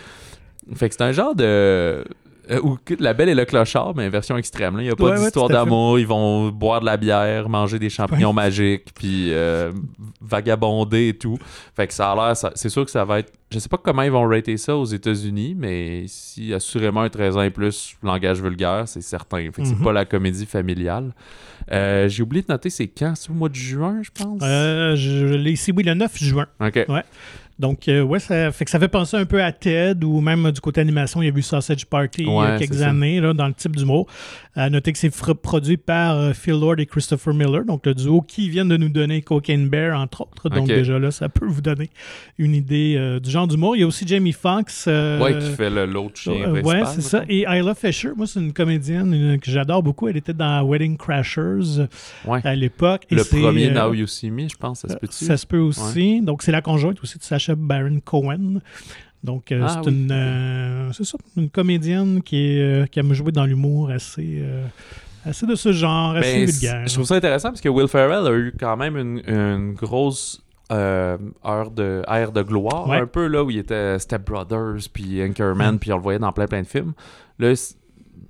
Fait 0.74 0.88
que 0.88 0.94
c'est 0.94 1.04
un 1.04 1.12
genre 1.12 1.34
de. 1.34 2.02
Euh, 2.50 2.60
que- 2.84 2.94
la 2.98 3.14
belle 3.14 3.28
et 3.28 3.34
le 3.34 3.44
clochard, 3.44 3.94
mais 3.96 4.08
version 4.08 4.36
extrême. 4.36 4.76
là. 4.76 4.82
Il 4.82 4.86
n'y 4.86 4.90
a 4.90 4.96
pas 4.96 5.04
Ouais, 5.04 5.10
ouais, 5.12 5.18
d'histoire 5.24 5.48
d'amour. 5.48 5.98
Ils 5.98 6.06
vont 6.06 6.48
boire 6.50 6.80
de 6.80 6.86
la 6.86 6.96
bière, 6.96 7.48
manger 7.48 7.78
des 7.78 7.90
champignons 7.90 8.32
magiques, 8.32 8.86
puis 8.94 9.32
euh, 9.32 9.72
vagabonder 10.20 11.08
et 11.08 11.14
tout. 11.18 11.38
Fait 11.76 11.86
que 11.86 11.94
ça 11.94 12.10
a 12.12 12.14
l'air. 12.14 12.36
C'est 12.54 12.68
sûr 12.68 12.84
que 12.84 12.90
ça 12.90 13.04
va 13.04 13.20
être. 13.20 13.32
Je 13.50 13.58
sais 13.60 13.68
pas 13.68 13.76
comment 13.78 14.02
ils 14.02 14.10
vont 14.10 14.26
rater 14.28 14.56
ça 14.56 14.76
aux 14.76 14.84
États-Unis, 14.84 15.54
mais 15.56 16.00
ici, 16.00 16.52
assurément, 16.52 17.02
un 17.02 17.08
13 17.08 17.36
ans 17.36 17.42
et 17.42 17.50
plus, 17.50 17.94
langage 18.02 18.40
vulgaire, 18.42 18.82
c'est 18.86 19.00
certain. 19.00 19.38
Fait 19.52 19.62
que 19.62 19.68
c'est 19.68 19.76
Mhm. 19.78 19.84
pas 19.84 19.92
la 19.92 20.04
comédie 20.04 20.46
familiale. 20.46 21.12
Euh, 21.70 22.08
J'ai 22.08 22.22
oublié 22.24 22.42
de 22.42 22.52
noter, 22.52 22.68
c'est 22.68 22.88
quand? 22.88 23.14
C'est 23.14 23.30
au 23.30 23.34
mois 23.34 23.48
de 23.48 23.54
juin, 23.54 24.00
je 24.02 24.10
pense? 24.10 24.40
Je 24.42 25.34
l'ai 25.34 25.52
ici, 25.52 25.72
oui, 25.74 25.84
le 25.84 25.94
9 25.94 26.18
juin. 26.18 26.46
Ok. 26.60 26.84
Donc, 27.58 27.86
euh, 27.86 28.02
ouais, 28.02 28.18
ça 28.18 28.50
fait 28.50 28.64
que 28.64 28.70
ça 28.70 28.80
fait 28.80 28.88
penser 28.88 29.16
un 29.16 29.26
peu 29.26 29.42
à 29.42 29.52
Ted 29.52 30.04
ou 30.04 30.20
même 30.20 30.46
euh, 30.46 30.52
du 30.52 30.60
côté 30.60 30.80
animation, 30.80 31.22
il 31.22 31.28
y 31.28 31.32
a 31.32 31.36
eu 31.36 31.42
Sausage 31.42 31.86
Party 31.86 32.22
il 32.24 32.32
y 32.32 32.38
a 32.38 32.58
quelques 32.58 32.82
années 32.82 33.20
là, 33.20 33.32
dans 33.32 33.46
le 33.46 33.54
type 33.54 33.76
d'humour. 33.76 34.08
À 34.56 34.70
noter 34.70 34.92
que 34.92 34.98
c'est 34.98 35.10
produit 35.42 35.76
par 35.76 36.16
euh, 36.16 36.32
Phil 36.32 36.52
Lord 36.54 36.76
et 36.78 36.86
Christopher 36.86 37.34
Miller, 37.34 37.64
donc 37.64 37.84
le 37.86 37.94
duo 37.94 38.20
qui 38.22 38.48
viennent 38.48 38.68
de 38.68 38.76
nous 38.76 38.88
donner 38.88 39.20
Cocaine 39.20 39.68
Bear, 39.68 39.98
entre 39.98 40.20
autres. 40.20 40.48
Donc, 40.48 40.68
déjà 40.68 40.96
là, 40.98 41.10
ça 41.10 41.28
peut 41.28 41.46
vous 41.46 41.60
donner 41.60 41.90
une 42.38 42.54
idée 42.54 42.94
euh, 42.96 43.18
du 43.18 43.30
genre 43.30 43.48
d'humour. 43.48 43.74
Il 43.74 43.80
y 43.80 43.82
a 43.82 43.86
aussi 43.88 44.06
Jamie 44.06 44.30
Foxx. 44.32 44.84
euh, 44.86 45.20
Ouais, 45.20 45.36
qui 45.38 45.50
fait 45.50 45.70
l'autre 45.86 46.16
chien 46.16 46.34
euh, 46.34 46.62
ouais, 46.62 46.82
c'est 46.86 47.00
ça. 47.00 47.24
Et 47.28 47.44
Isla 47.48 47.74
Fisher, 47.74 48.10
moi, 48.16 48.28
c'est 48.28 48.38
une 48.38 48.52
comédienne 48.52 49.12
une- 49.12 49.40
que 49.40 49.50
j'adore 49.50 49.82
beaucoup. 49.82 50.06
Elle 50.06 50.16
était 50.18 50.32
dans 50.34 50.62
Wedding 50.64 50.96
Crashers 50.96 51.86
Ouais. 52.24 52.40
à 52.44 52.54
l'époque. 52.54 53.06
Le 53.10 53.24
premier 53.24 53.70
euh, 53.70 53.74
Now 53.74 53.92
You 53.92 54.06
See 54.06 54.30
Me, 54.30 54.48
je 54.48 54.54
pense, 54.56 54.80
ça 54.82 54.88
se 54.88 54.94
peut-tu? 54.96 55.24
ça 55.24 55.36
se 55.36 55.46
peut 55.46 55.58
aussi. 55.58 56.20
Donc, 56.20 56.42
c'est 56.44 56.52
la 56.52 56.62
conjointe 56.62 56.98
aussi 57.02 57.18
de 57.18 57.24
Sacha 57.24 57.56
Baron 57.56 57.98
Cohen. 58.04 58.60
Donc, 59.24 59.50
euh, 59.50 59.62
Ah 59.64 59.80
c'est 59.82 59.90
oui. 59.90 59.96
une, 59.96 60.12
euh, 60.12 60.92
ça, 60.92 61.16
une 61.36 61.48
comédienne 61.50 62.22
qui, 62.22 62.36
est, 62.36 62.60
euh, 62.60 62.86
qui 62.86 63.00
aime 63.00 63.12
jouer 63.14 63.32
dans 63.32 63.46
l'humour 63.46 63.90
assez, 63.90 64.38
euh, 64.42 64.64
assez 65.24 65.46
de 65.46 65.54
ce 65.54 65.72
genre, 65.72 66.14
assez 66.16 66.44
Ben, 66.44 66.50
vulgaire. 66.50 66.86
Je 66.86 66.92
trouve 66.94 67.06
ça 67.06 67.14
intéressant 67.14 67.48
parce 67.48 67.62
que 67.62 67.68
Will 67.70 67.88
Ferrell 67.88 68.26
a 68.26 68.32
eu 68.36 68.52
quand 68.60 68.76
même 68.76 68.96
une, 68.98 69.22
une 69.26 69.72
grosse 69.72 70.42
euh, 70.70 71.16
heure 71.44 71.70
de, 71.70 72.02
ère 72.08 72.32
de 72.32 72.42
gloire, 72.42 72.88
Ouais. 72.88 72.98
un 72.98 73.06
peu 73.06 73.26
là 73.26 73.42
où 73.44 73.50
il 73.50 73.58
était 73.58 73.98
Step 73.98 74.24
Brothers, 74.26 74.88
puis 74.92 75.22
Anchorman, 75.22 75.74
Mm. 75.74 75.78
puis 75.78 75.92
on 75.92 75.96
le 75.96 76.02
voyait 76.02 76.18
dans 76.18 76.32
plein 76.32 76.46
plein 76.46 76.62
de 76.62 76.66
films. 76.66 76.92
Là, 77.38 77.52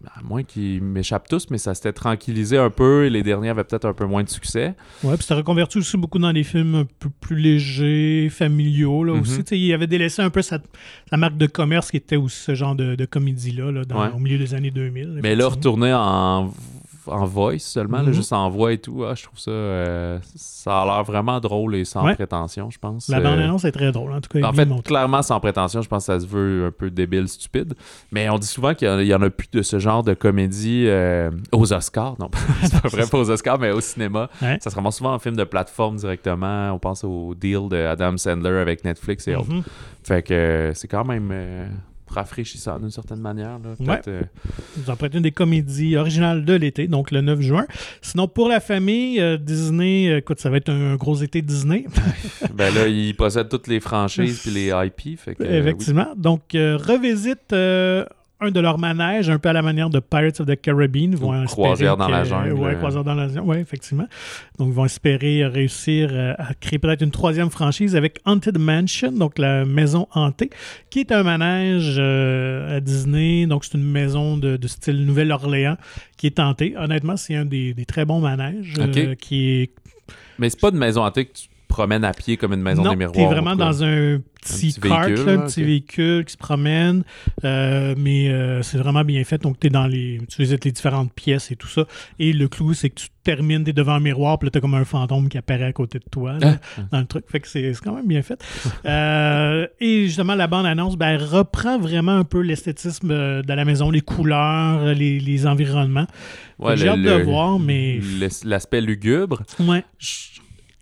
à 0.07 0.23
moins 0.23 0.43
qu'ils 0.43 0.83
m'échappent 0.83 1.29
tous, 1.29 1.47
mais 1.51 1.59
ça 1.59 1.75
s'était 1.75 1.93
tranquillisé 1.93 2.57
un 2.59 2.71
peu 2.71 3.05
et 3.07 3.11
les 3.11 3.23
derniers 3.23 3.49
avaient 3.51 3.65
peut-être 3.65 3.85
un 3.87 3.93
peu 3.95 4.05
moins 4.07 4.23
de 4.25 4.29
succès. 4.29 4.75
Ouais, 5.03 5.15
puis 5.15 5.23
c'était 5.23 5.35
reconverti 5.35 5.79
aussi 5.79 5.97
beaucoup 5.97 6.19
dans 6.19 6.33
des 6.33 6.45
films 6.45 6.75
un 6.75 6.85
peu 6.99 7.09
plus 7.21 7.37
légers, 7.37 8.29
familiaux. 8.31 9.05
Là, 9.05 9.15
Mhm. 9.15 9.21
aussi. 9.21 9.39
Tu 9.45 9.51
sais, 9.51 9.59
Il 9.59 9.73
avait 9.73 9.87
délaissé 9.87 10.23
un 10.23 10.31
peu 10.31 10.43
sa, 10.43 10.59
sa 11.11 11.17
marque 11.17 11.37
de 11.37 11.47
commerce 11.47 11.91
qui 11.91 11.97
était 11.97 12.17
aussi 12.17 12.41
ce 12.41 12.55
genre 12.55 12.75
de, 12.75 12.95
de 12.95 13.05
comédie-là 13.05 13.71
là, 13.73 13.85
dans- 13.85 14.01
Ouais. 14.01 14.11
au 14.15 14.19
milieu 14.19 14.39
des 14.39 14.55
années 14.55 14.71
2000. 14.71 15.21
Mais 15.23 15.35
là, 15.37 15.49
retourner 15.49 15.93
en, 15.95 16.51
en 17.07 17.25
voice 17.25 17.59
seulement, 17.61 17.99
là, 17.99 18.05
Mhm. 18.05 18.13
juste 18.13 18.33
en 18.33 18.49
voix 18.51 18.73
et 18.73 18.79
tout, 18.79 19.05
ah, 19.05 19.15
je 19.15 19.25
trouve 19.25 19.39
ça, 19.39 19.51
euh, 19.51 20.19
ça 20.37 20.83
a 20.83 20.85
l'air 20.85 21.05
vraiment 21.05 21.41
drôle 21.41 21.75
et 21.77 21.85
sans 21.85 22.05
Ouais. 22.05 22.15
prétention, 22.15 22.71
je 22.71 22.79
pense. 22.79 23.09
La 23.09 23.19
Euh, 23.19 23.23
bande-annonce 23.23 23.65
est 23.65 23.73
très 23.73 23.93
drôle. 23.93 24.13
En 24.13 24.21
tout 24.21 24.29
cas, 24.29 24.47
En 24.47 24.53
fait, 24.53 24.69
clairement, 24.83 25.23
sans 25.23 25.41
prétention, 25.41 25.83
je 25.83 25.89
pense 25.89 26.07
que 26.07 26.13
ça 26.13 26.21
se 26.21 26.27
veut 26.27 26.67
un 26.67 26.71
peu 26.71 26.91
débile, 26.91 27.29
stupide. 27.29 27.75
Mais 28.13 28.29
on 28.31 28.39
dit 28.39 28.47
souvent 28.47 28.75
qu'il 28.75 28.89
y 29.07 29.15
en 29.15 29.23
a 29.23 29.31
plus 29.31 29.49
de 29.53 29.63
ce 29.63 29.79
genre 29.79 30.03
de 30.03 30.15
comédie 30.15 30.85
euh, 30.87 31.31
aux 31.53 31.73
Oscars. 31.73 32.17
Non, 32.19 32.31
c'est 32.63 32.81
pas 32.83 32.89
vrai, 32.89 33.07
pas 33.07 33.19
aux 33.19 33.31
Oscars, 33.31 33.59
mais 33.59 33.71
au 33.71 33.81
cinéma. 33.81 34.29
Ouais. 34.43 34.59
Ça 34.61 34.71
se 34.71 34.75
ramasse 34.77 34.97
souvent 34.97 35.15
en 35.15 35.19
film 35.19 35.37
de 35.37 35.45
plateforme 35.45 35.97
directement. 35.97 36.71
On 36.73 36.79
pense 36.79 37.05
au 37.05 37.35
deal 37.35 37.69
de 37.69 37.77
Adam 37.77 38.17
Sandler 38.17 38.59
avec 38.59 38.85
Netflix 38.85 39.29
et 39.29 39.35
autres. 39.37 39.53
Mhm. 39.53 39.63
Fait 40.03 40.23
que 40.23 40.73
c'est 40.75 40.89
quand 40.89 41.05
même 41.05 41.31
rafraîchissant 42.15 42.79
d'une 42.79 42.91
certaine 42.91 43.21
manière. 43.21 43.59
Là. 43.59 44.01
Euh, 44.09 44.23
Vous 44.77 44.91
en 44.91 44.97
prêtez 44.97 45.17
une 45.17 45.23
des 45.23 45.33
comédies 45.33 45.97
originales 45.97 46.45
de 46.45 46.55
l'été, 46.55 46.87
donc 46.89 47.11
le 47.11 47.21
9 47.21 47.41
juin. 47.41 47.67
Sinon, 48.03 48.29
pour 48.29 48.49
la 48.49 48.61
famille, 48.61 49.21
euh, 49.21 49.37
Disney, 49.37 50.09
euh, 50.09 50.19
écoute, 50.19 50.41
ça 50.41 50.51
va 50.51 50.57
être 50.59 50.71
un 50.71 50.97
gros 50.97 51.17
été 51.17 51.43
Disney, 51.43 51.87
ben 52.55 52.75
là, 52.75 52.87
il 52.87 53.15
possède 53.15 53.49
toutes 53.49 53.67
les 53.67 53.81
franchises 53.81 54.41
puis 54.43 54.51
les 54.51 54.69
IP. 54.69 55.19
Fait 55.19 55.35
que, 55.35 55.43
euh, 55.43 55.61
effectivement. 55.61 56.09
Donc, 56.17 56.43
revisite 56.53 57.53
un 58.41 58.51
de 58.51 58.61
leurs 58.61 58.79
manèges, 58.79 59.31
un 59.31 59.39
peu 59.39 59.49
à 59.49 59.53
la 59.53 59.63
manière 59.63 59.89
de 59.91 60.01
Pirates 60.01 60.41
of 60.41 60.47
the 60.47 60.61
Caribbean. 60.61 61.15
Vont 61.15 61.31
Ou 61.31 61.45
espérer 61.45 61.47
Croisière 61.47 61.97
dans 61.97 62.09
la 62.09 62.25
jungle. 62.25 62.53
Ouais, 62.53 62.75
Croisière 62.75 63.05
dans 63.05 63.15
la 63.15 63.29
jungle, 63.29 63.41
ouais, 63.49 63.61
effectivement. 63.61 64.07
Donc, 64.59 64.69
ils 64.69 64.75
vont 64.75 64.85
espérer 64.85 65.47
réussir 65.47 66.11
euh, 66.13 66.35
à 66.39 66.53
créer 66.55 66.79
peut-être 66.79 67.03
une 67.03 67.11
troisième 67.13 67.51
franchise 67.51 67.97
avec 67.97 68.21
Haunted 68.27 68.59
Mansion, 68.59 69.13
donc 69.13 69.39
la 69.39 69.65
maison 69.65 70.09
hantée, 70.15 70.51
qui 70.91 71.01
est 71.01 71.13
un 71.13 71.23
manège 71.23 71.97
euh, 71.99 72.77
à 72.77 72.81
Disney. 72.81 73.47
Donc, 73.47 73.65
c'est 73.65 73.79
une 73.79 73.91
maison 73.91 74.37
de, 74.37 74.57
de 74.57 74.69
style 74.69 75.05
Nouvelle-Orléans 75.07 75.77
qui 76.17 76.27
est 76.27 76.39
hantée. 76.41 76.75
Honnêtement, 76.77 77.17
c'est 77.17 77.37
un 77.37 77.45
des, 77.45 77.73
des 77.73 77.85
très 77.85 78.05
bons 78.05 78.21
manèges 78.21 78.75
Ok. 78.79 78.97
euh, 78.97 79.15
qui 79.15 79.49
est 79.63 79.71
Mais 80.39 80.51
c'est 80.51 80.61
pas 80.61 80.71
une 80.71 80.79
maison 80.79 81.03
hantée 81.05 81.27
que 81.27 81.33
tu 81.35 81.49
promènes 81.75 82.05
à 82.05 82.13
pied 82.13 82.37
comme 82.37 82.53
une 82.53 82.63
maison 82.63 82.85
non, 82.85 82.91
des 82.91 82.97
miroirs. 82.97 83.15
t'es 83.17 83.27
vraiment 83.35 83.57
dans 83.57 83.83
un 83.83 84.21
petit, 84.41 84.73
petit 84.73 84.81
cart, 84.81 85.07
véhicule, 85.07 85.27
là, 85.27 85.33
un 85.33 85.39
petit 85.47 85.65
véhicule 85.65 86.25
qui 86.25 86.33
se 86.33 86.37
promène, 86.39 87.03
euh, 87.45 87.95
mais 87.99 88.29
euh, 88.29 88.63
c'est 88.63 88.79
vraiment 88.79 89.03
bien 89.05 89.25
fait. 89.25 89.43
Donc, 89.43 89.65
es 89.65 89.71
dans 89.71 89.87
les, 89.87 90.21
tu 90.29 90.43
visites 90.43 90.65
les 90.65 90.71
différentes 90.73 91.13
pièces 91.13 91.51
et 91.51 91.57
tout 91.57 91.67
ça. 91.69 91.85
Et 92.19 92.33
le 92.33 92.47
clou, 92.47 92.75
c'est 92.75 92.91
que 92.91 92.95
tu 93.01 93.09
termines, 93.25 93.65
t'es 93.65 93.73
devant 93.73 93.95
un 93.95 94.01
miroir, 94.01 94.39
puis 94.39 94.47
là, 94.47 94.51
t'as 94.51 94.61
comme 94.61 94.75
un 94.75 94.85
fantôme 94.85 95.29
qui 95.31 95.39
apparaît 95.39 95.65
à 95.65 95.73
côté 95.73 95.99
de 95.99 96.05
toi, 96.11 96.35
là, 96.39 96.59
Ah. 96.79 96.83
dans 96.93 97.01
le 97.01 97.07
truc. 97.07 97.25
Fait 97.29 97.41
que 97.41 97.49
c'est 97.49 97.73
quand 97.83 97.95
même 97.95 98.07
bien 98.07 98.23
fait. 98.23 98.39
Euh, 98.85 99.67
et 99.81 100.05
justement, 100.07 100.35
la 100.35 100.47
bande-annonce, 100.47 100.97
ben, 100.97 101.09
elle 101.09 101.25
reprend 101.25 101.79
vraiment 101.79 102.13
un 102.17 102.25
peu 102.25 102.41
l'esthétisme 102.41 103.09
de 103.09 103.53
la 103.53 103.65
maison, 103.65 103.91
les 103.91 104.03
couleurs, 104.03 104.95
les, 104.95 105.19
les 105.21 105.47
environnements. 105.47 106.07
J'ai 106.77 106.89
hâte 106.89 107.01
de 107.03 107.11
le- 107.11 107.23
voir, 107.25 107.59
mais- 107.59 107.99
L'aspect 108.45 108.81
lugubre. 108.81 109.43
Ouais. 109.59 109.85
Je- 109.99 110.34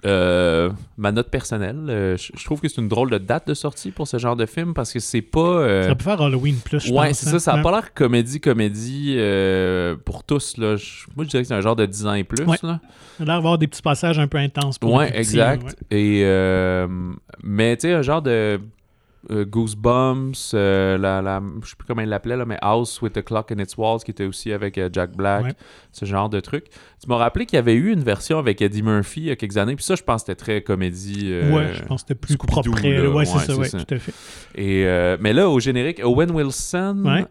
euh, 0.04 0.70
ma 0.96 1.12
note 1.12 1.30
personnelle, 1.30 1.86
euh, 1.88 2.16
je, 2.16 2.32
je 2.36 2.44
trouve 2.44 2.60
que 2.60 2.68
c'est 2.68 2.80
une 2.80 2.88
drôle 2.88 3.10
de 3.10 3.18
date 3.18 3.46
de 3.46 3.54
sortie 3.54 3.90
pour 3.92 4.08
ce 4.08 4.18
genre 4.18 4.34
de 4.36 4.46
film 4.46 4.74
parce 4.74 4.92
que 4.92 4.98
c'est 4.98 5.22
pas. 5.22 5.38
euh, 5.40 5.88
Ça 5.88 5.94
peut 5.94 6.04
faire 6.04 6.20
Halloween 6.20 6.56
plus, 6.56 6.80
je 6.86 6.92
ouais, 6.92 7.14
c'est 7.14 7.28
hein. 7.28 7.32
ça. 7.32 7.38
Ça 7.38 7.52
a 7.52 7.56
Ouais. 7.56 7.62
pas 7.62 7.70
l'air 7.70 7.94
comédie-comédie 7.94 9.14
euh, 9.18 9.94
pour 10.04 10.24
tous. 10.24 10.56
Là. 10.56 10.76
Je- 10.76 11.06
moi, 11.16 11.24
je 11.24 11.30
dirais 11.30 11.42
que 11.42 11.48
c'est 11.48 11.54
un 11.54 11.60
genre 11.60 11.76
de 11.76 11.86
10 11.86 12.06
ans 12.06 12.14
et 12.14 12.24
plus. 12.24 12.44
Ouais. 12.44 12.56
Là. 12.62 12.80
Ça 13.18 13.22
a 13.22 13.26
l'air 13.26 13.34
d'avoir 13.36 13.58
des 13.58 13.68
petits 13.68 13.82
passages 13.82 14.18
un 14.18 14.26
peu 14.26 14.38
intenses 14.38 14.78
pour 14.78 14.92
Ouais, 14.94 15.06
petits, 15.08 15.18
exact. 15.18 15.76
ouais. 15.90 15.98
Et, 15.98 16.86
mais 17.42 17.76
tu 17.76 17.82
sais, 17.88 17.92
un 17.94 18.02
genre 18.02 18.22
de 18.22 18.60
euh, 19.30 19.44
Goosebumps, 19.44 20.50
euh, 20.54 20.98
la, 20.98 21.22
la, 21.22 21.40
je 21.62 21.68
sais 21.70 21.76
plus 21.76 21.86
comment 21.86 22.02
il 22.02 22.08
l'appelait, 22.08 22.36
là, 22.36 22.44
mais 22.44 22.58
House 22.60 23.00
with 23.00 23.12
the 23.12 23.22
Clock 23.22 23.52
in 23.52 23.58
its 23.58 23.74
Walls, 23.78 24.00
qui 24.04 24.10
était 24.10 24.24
aussi 24.26 24.52
avec 24.52 24.78
euh, 24.78 24.88
Jack 24.92 25.16
Black, 25.16 25.44
Ouais. 25.44 25.52
ce 25.92 26.04
genre 26.04 26.28
de 26.28 26.40
truc. 26.40 26.66
Tu 27.00 27.08
m'as 27.08 27.16
rappelé 27.16 27.46
qu'il 27.46 27.56
y 27.56 27.58
avait 27.60 27.74
eu 27.74 27.92
une 27.92 28.02
version 28.02 28.38
avec 28.38 28.60
Eddie 28.60 28.82
Murphy 28.82 29.20
il 29.20 29.26
y 29.26 29.30
a 29.30 29.36
quelques 29.36 29.56
années, 29.58 29.76
puis 29.76 29.84
ça, 29.84 29.94
je 29.94 30.02
pense 30.02 30.22
que 30.22 30.26
c'était 30.32 30.36
très 30.44 30.62
comédie. 30.62 31.28
euh, 31.32 31.52
ouais, 31.52 31.68
je 31.74 31.82
pense 31.84 32.02
que 32.02 32.08
c'était 32.08 32.18
plus 32.20 32.36
propre. 32.36 32.68
là. 32.68 33.08
Ouais, 33.10 33.24
c'est 33.24 33.34
Ouais, 33.34 33.38
ça, 33.40 33.46
c'est 33.46 33.54
ouais, 33.54 33.68
ça. 33.68 33.78
tout 33.84 33.94
à 33.94 33.98
fait. 33.98 34.12
Et, 34.56 34.84
mais 35.20 35.32
là, 35.32 35.48
au 35.48 35.60
générique, 35.60 36.00
Owen 36.04 36.30
Wilson, 36.32 37.24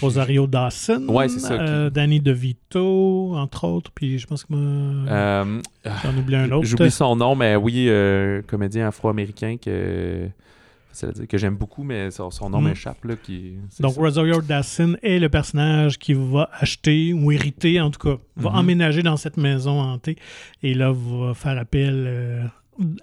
Rosario 0.00 0.46
Dawson, 0.46 1.06
Ouais, 1.08 1.28
c'est 1.28 1.40
ça, 1.40 1.90
Danny 1.90 2.20
DeVito, 2.20 3.34
entre 3.34 3.64
autres, 3.66 3.90
puis 3.94 4.18
je 4.18 4.26
pense 4.26 4.44
que 4.44 4.52
j'en 4.54 6.16
oublie 6.18 6.36
un 6.36 6.50
autre. 6.52 6.66
J'oublie 6.66 6.90
son 6.90 7.16
nom, 7.16 7.34
mais 7.34 7.56
oui, 7.56 7.90
comédien 8.46 8.88
afro-américain 8.88 9.56
que, 9.62 10.28
c'est-à-dire 10.94 11.26
que 11.28 11.36
j'aime 11.36 11.56
beaucoup, 11.56 11.82
mais 11.82 12.10
son, 12.10 12.30
son 12.30 12.48
nom 12.50 12.60
Mm. 12.60 12.68
m'échappe. 12.68 13.04
Là, 13.04 13.16
qui, 13.16 13.54
Donc. 13.80 13.94
Rosario 13.96 14.40
Dawson 14.40 14.96
est 15.02 15.18
le 15.18 15.28
personnage 15.28 15.98
qui 15.98 16.14
va 16.14 16.48
acheter 16.58 17.12
ou 17.12 17.30
hériter, 17.32 17.80
en 17.80 17.90
tout 17.90 17.98
cas, 18.00 18.16
va 18.36 18.50
Mhm. 18.50 18.56
emménager 18.56 19.02
dans 19.02 19.16
cette 19.16 19.36
maison 19.36 19.80
hantée 19.80 20.16
et 20.62 20.72
là 20.74 20.92
va 20.92 21.34
faire 21.34 21.58
appel 21.58 22.04
euh, 22.06 22.44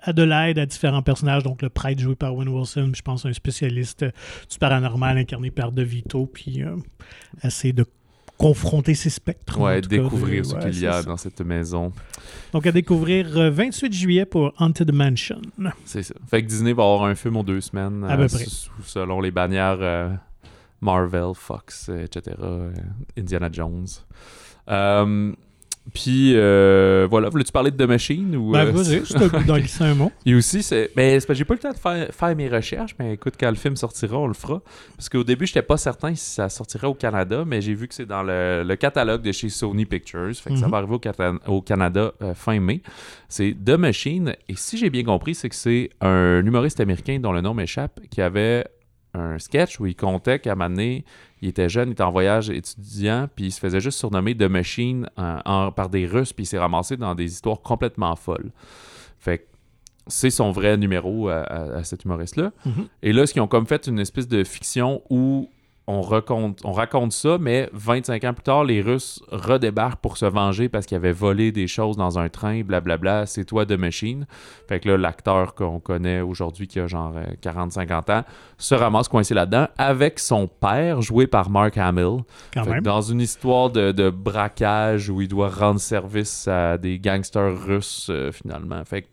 à 0.02 0.12
de 0.14 0.24
l'aide 0.24 0.60
à 0.60 0.66
différents 0.66 1.02
personnages. 1.02 1.44
Donc, 1.44 1.62
le 1.62 1.70
prêtre 1.70 2.02
joué 2.02 2.16
par 2.16 2.36
Owen 2.36 2.50
Wilson, 2.50 2.90
puis 2.92 2.98
je 2.98 3.02
pense 3.04 3.26
un 3.26 3.34
spécialiste 3.34 4.04
euh, 4.04 4.12
du 4.52 4.58
paranormal 4.58 5.18
incarné 5.18 5.52
par 5.52 5.72
DeVito, 5.72 6.26
puis 6.26 6.64
euh, 6.64 6.76
essayer 7.44 7.72
de 7.74 7.86
confronter 8.42 8.96
ses 8.96 9.10
spectres. 9.10 9.60
en 9.60 9.66
Ouais, 9.66 9.82
cas, 9.82 9.88
découvrir 9.88 10.46
ce 10.46 10.56
ouais, 10.56 10.62
qu'il 10.72 10.80
y 10.82 10.88
a 10.88 10.94
ça. 10.94 11.04
dans 11.04 11.18
cette 11.18 11.42
maison. 11.42 11.92
Donc, 12.54 12.66
à 12.66 12.72
découvrir 12.72 13.38
euh, 13.38 13.50
28 13.52 13.94
juillet 13.94 14.26
pour 14.26 14.52
Haunted 14.60 14.92
Mansion. 14.94 15.42
C'est 15.86 16.04
ça. 16.04 16.16
Fait 16.28 16.42
que 16.42 16.48
Disney 16.48 16.74
va 16.74 16.84
avoir 16.84 17.04
un 17.06 17.16
film 17.16 17.38
aux 17.38 17.44
deux 17.44 17.62
semaines. 17.62 18.04
À 18.04 18.18
peu 18.18 18.28
près. 18.28 18.44
s- 18.44 18.70
selon 18.86 19.22
les 19.22 19.32
bannières 19.32 19.78
euh, 19.82 20.10
Marvel, 20.82 21.34
Fox, 21.36 21.88
euh, 21.90 22.04
etc. 22.04 22.36
euh, 22.42 22.72
Indiana 23.18 23.50
Jones. 23.52 23.88
Puis 25.94 26.34
euh, 26.36 27.08
voilà, 27.10 27.30
voulais-tu 27.30 27.52
parler 27.52 27.72
de 27.72 27.84
The 27.84 27.88
Machine 27.88 28.36
ou 28.36 28.52
Ben, 28.52 28.68
euh, 28.68 28.72
vas-y, 28.72 29.46
d'en 29.48 29.58
glisser 29.58 29.84
un 29.84 29.96
mot. 29.96 30.12
Et 30.26 30.36
aussi, 30.36 30.62
c'est. 30.62 30.92
Mais 30.96 31.20
c'est 31.20 31.26
parce 31.26 31.36
que 31.38 31.40
j'ai 31.40 31.46
pas 31.46 31.56
eu 31.56 31.58
le 31.58 31.62
temps 31.64 31.72
de 31.72 31.78
faire, 31.78 32.14
faire 32.14 32.36
mes 32.36 32.48
recherches, 32.48 32.96
mais 33.00 33.14
écoute, 33.16 33.34
quand 33.40 33.50
le 33.50 33.56
film 33.56 33.76
sortira, 33.76 34.18
on 34.20 34.28
le 34.28 34.36
fera. 34.36 34.62
Parce 34.96 35.10
qu'au 35.10 35.24
début, 35.24 35.48
j'étais 35.48 35.64
pas 35.64 35.78
certain 35.78 36.14
si 36.14 36.30
ça 36.36 36.50
sortirait 36.50 36.86
au 36.88 36.94
Canada, 36.94 37.44
mais 37.48 37.62
j'ai 37.62 37.74
vu 37.74 37.88
que 37.88 37.96
c'est 37.96 38.06
dans 38.06 38.22
le, 38.22 38.64
le 38.64 38.76
catalogue 38.76 39.24
de 39.24 39.32
chez 39.32 39.50
Sony 39.50 39.86
Pictures. 39.86 40.36
Fait 40.36 40.52
que 40.52 40.56
ça 40.58 40.66
Mhm. 40.66 40.72
va 40.72 40.78
arriver 40.78 40.94
au, 40.94 41.00
Cata- 41.00 41.34
au 41.48 41.62
Canada 41.62 42.12
euh, 42.22 42.36
fin 42.36 42.60
mai. 42.60 42.82
C'est 43.28 43.56
The 43.66 43.72
Machine. 43.72 44.36
Et 44.48 44.56
si 44.56 44.78
j'ai 44.78 44.92
bien 44.92 45.04
compris, 45.04 45.34
c'est 45.34 45.50
que 45.50 45.56
c'est 45.56 45.90
un 46.00 46.46
humoriste 46.46 46.80
américain 46.80 47.20
dont 47.20 47.32
le 47.32 47.42
nom 47.42 47.56
m'échappe 47.56 48.00
qui 48.12 48.22
avait 48.22 48.66
un 49.14 49.38
sketch 49.40 49.80
où 49.80 49.86
il 49.86 49.96
comptait 49.96 50.40
qu'à 50.40 50.54
un 50.54 50.56
moment 50.56 50.70
donné, 50.70 51.04
il 51.42 51.50
était 51.50 51.68
jeune, 51.70 51.90
il 51.90 51.92
était 51.94 52.04
en 52.04 52.12
voyage 52.12 52.50
étudiant, 52.50 53.28
puis 53.36 53.46
il 53.46 53.52
se 53.52 53.60
faisait 53.60 53.80
juste 53.82 53.98
surnommer 54.00 54.36
The 54.36 54.44
Machine 54.44 55.10
en- 55.18 55.42
en- 55.46 55.72
par 55.72 55.90
des 55.90 56.06
Russes, 56.08 56.34
puis 56.34 56.44
il 56.44 56.48
s'est 56.48 56.60
ramassé 56.60 56.98
dans 56.98 57.14
des 57.16 57.26
histoires 57.26 57.60
complètement 57.62 58.16
folles. 58.16 58.52
Fait 59.20 59.40
que 59.40 59.44
c'est 60.08 60.30
son 60.30 60.52
vrai 60.52 60.78
numéro 60.78 61.30
à, 61.30 61.42
à- 61.42 61.78
à 61.80 61.84
cet 61.84 62.06
humoriste-là. 62.06 62.52
Mhm. 62.66 62.88
Et 63.04 63.14
là, 63.14 63.28
ce 63.28 63.34
qu'ils 63.34 63.42
ont 63.42 63.48
comme 63.48 63.68
fait 63.68 63.88
une 63.88 64.00
espèce 64.00 64.28
de 64.28 64.44
fiction 64.44 65.02
où 65.10 65.50
on 65.88 66.02
raconte, 66.02 66.60
on 66.64 66.72
raconte 66.72 67.12
ça, 67.12 67.38
mais 67.40 67.68
25 67.74 68.24
ans 68.24 68.34
plus 68.34 68.44
tard, 68.44 68.64
les 68.64 68.82
Russes 68.82 69.22
redébarquent 69.32 70.00
pour 70.00 70.18
se 70.18 70.26
venger 70.26 70.70
parce 70.70 70.86
qu'ils 70.86 70.96
avaient 70.96 71.12
volé 71.12 71.52
des 71.52 71.68
choses 71.68 71.98
dans 71.98 72.20
un 72.20 72.30
train, 72.30 72.62
blablabla. 72.62 73.26
C'est 73.26 73.46
toi 73.46 73.66
de 73.66 73.76
machine. 73.76 74.26
Fait 74.68 74.80
que 74.80 74.90
là, 74.90 74.98
l'acteur 74.98 75.56
qu'on 75.56 75.80
connaît 75.80 76.22
aujourd'hui, 76.22 76.68
qui 76.68 76.80
a 76.80 76.88
genre 76.88 77.14
40-50 77.42 78.12
ans, 78.12 78.24
se 78.58 78.76
ramasse 78.76 79.08
coincé 79.08 79.34
là-dedans 79.34 79.68
avec 79.78 80.20
son 80.20 80.48
père, 80.48 81.02
joué 81.02 81.26
par 81.28 81.50
Mark 81.50 81.78
Hamill. 81.78 82.20
Quand 82.54 82.64
Fait 82.64 82.70
même. 82.70 82.84
dans 82.84 83.02
une 83.02 83.20
histoire 83.20 83.70
de, 83.72 83.92
de 83.92 84.10
braquage 84.10 85.10
où 85.10 85.20
il 85.22 85.28
doit 85.28 85.50
rendre 85.50 85.80
service 85.80 86.48
à 86.48 86.78
des 86.78 87.00
gangsters 87.00 87.60
russes, 87.60 88.08
euh, 88.12 88.32
finalement. 88.32 88.86
Fait 88.86 89.02
que 89.02 89.08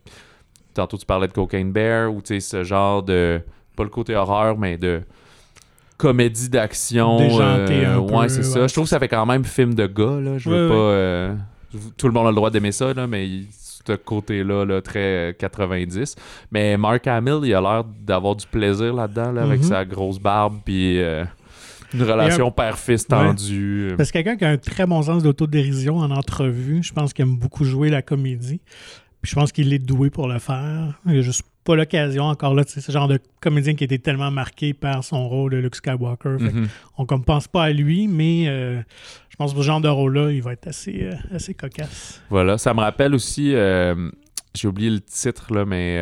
tantôt 0.75 0.99
tu 0.99 1.07
parlais 1.07 1.29
de 1.29 1.33
Cocaine 1.33 1.73
Bear 1.73 2.13
ou 2.13 2.21
tu 2.21 2.35
sais, 2.35 2.41
ce 2.41 2.63
genre 2.63 3.03
de. 3.03 3.41
Pas 3.75 3.85
le 3.85 3.91
côté 3.91 4.15
horreur, 4.17 4.59
mais 4.59 4.77
de 4.77 5.03
comédie 5.99 6.49
d'action. 6.49 7.19
Déjanté 7.19 7.85
euh, 7.85 7.99
un 7.99 8.03
peu, 8.07 8.15
ouais, 8.15 8.29
c'est 8.31 8.43
ça. 8.43 8.61
ouais, 8.63 8.69
Je 8.69 8.73
trouve 8.73 8.85
que 8.85 8.91
ça 8.91 8.99
fait 8.99 9.09
quand 9.09 9.27
même 9.27 9.45
film 9.45 9.75
de 9.75 9.87
gars. 9.87 10.19
Là. 10.21 10.39
Je 10.39 10.49
veux 10.49 10.63
Ouais, 10.65 10.69
pas. 10.69 10.75
ouais. 10.75 10.95
euh, 10.95 11.35
tout 11.99 12.07
le 12.07 12.15
monde 12.15 12.27
a 12.27 12.31
le 12.31 12.37
droit 12.37 12.51
d'aimer 12.51 12.73
ça, 12.73 12.95
là, 12.95 13.07
mais 13.07 13.29
ce 13.51 13.93
côté-là, 13.95 14.65
là, 14.65 14.81
très 14.81 15.31
euh, 15.31 15.33
90. 15.33 16.15
Mais 16.53 16.77
Mark 16.77 17.07
Hamill, 17.07 17.41
il 17.45 17.55
a 17.55 17.61
l'air 17.61 17.85
d'avoir 17.85 18.37
du 18.37 18.47
plaisir 18.47 18.95
là-dedans, 18.95 19.33
là, 19.33 19.43
avec 19.43 19.61
Mhm. 19.61 19.67
sa 19.67 19.85
grosse 19.85 20.19
barbe, 20.19 20.59
puis 20.65 21.01
euh, 21.03 21.25
une 21.95 22.03
relation 22.03 22.51
père-fils 22.51 23.07
tendue. 23.07 23.95
Parce 23.97 24.11
que 24.11 24.19
quelqu'un 24.19 24.37
qui 24.37 24.45
a 24.45 24.51
un 24.51 24.57
très 24.59 24.87
bon 24.87 25.01
sens 25.03 25.23
d'autodérision 25.23 25.97
en 25.99 26.11
entrevue, 26.11 26.83
je 26.83 26.93
pense 26.93 27.13
qu'il 27.15 27.23
aime 27.25 27.37
beaucoup 27.39 27.65
jouer 27.65 27.89
la 27.89 28.03
comédie. 28.03 28.61
Puis 29.23 29.31
je 29.31 29.35
pense 29.35 29.51
qu'il 29.53 29.73
est 29.73 29.79
doué 29.79 30.11
pour 30.11 30.29
le 30.29 30.39
faire. 30.39 31.01
Il 31.07 31.19
a 31.19 31.23
juste 31.23 31.43
pas 31.69 31.77
l'occasion 31.77 32.25
encore 32.25 32.55
là. 32.55 32.65
tu 32.65 32.73
sais, 32.73 32.81
C'est 32.81 32.87
ce 32.87 32.93
genre 32.93 33.09
de 33.09 33.21
comédien 33.41 33.75
qui 33.75 33.85
été 33.85 33.99
tellement 33.99 34.31
marqué 34.31 34.73
par 34.75 35.05
son 35.05 35.29
rôle 35.29 35.53
de 35.53 35.57
Luke 35.59 35.77
Skywalker. 35.77 36.37
Fait 36.39 36.53
Mhm. 36.53 36.69
On 36.97 37.03
ne 37.03 37.23
pense 37.23 37.47
pas 37.49 37.65
à 37.65 37.71
lui, 37.73 38.09
mais 38.09 38.47
euh, 38.49 38.81
je 39.29 39.37
pense 39.37 39.53
que 39.53 39.59
ce 39.59 39.65
genre 39.65 39.81
de 39.81 39.89
rôle-là, 39.89 40.31
il 40.33 40.43
va 40.43 40.53
être 40.55 40.67
assez, 40.67 41.01
euh, 41.03 41.13
assez 41.37 41.55
cocasse. 41.55 42.23
Voilà, 42.31 42.57
ça 42.59 42.73
me 42.75 42.81
rappelle 42.81 43.15
aussi, 43.15 43.55
euh, 43.55 44.11
j'ai 44.55 44.67
oublié 44.69 44.91
le 44.91 45.01
titre, 45.01 45.53
là, 45.55 45.65
mais 45.65 46.01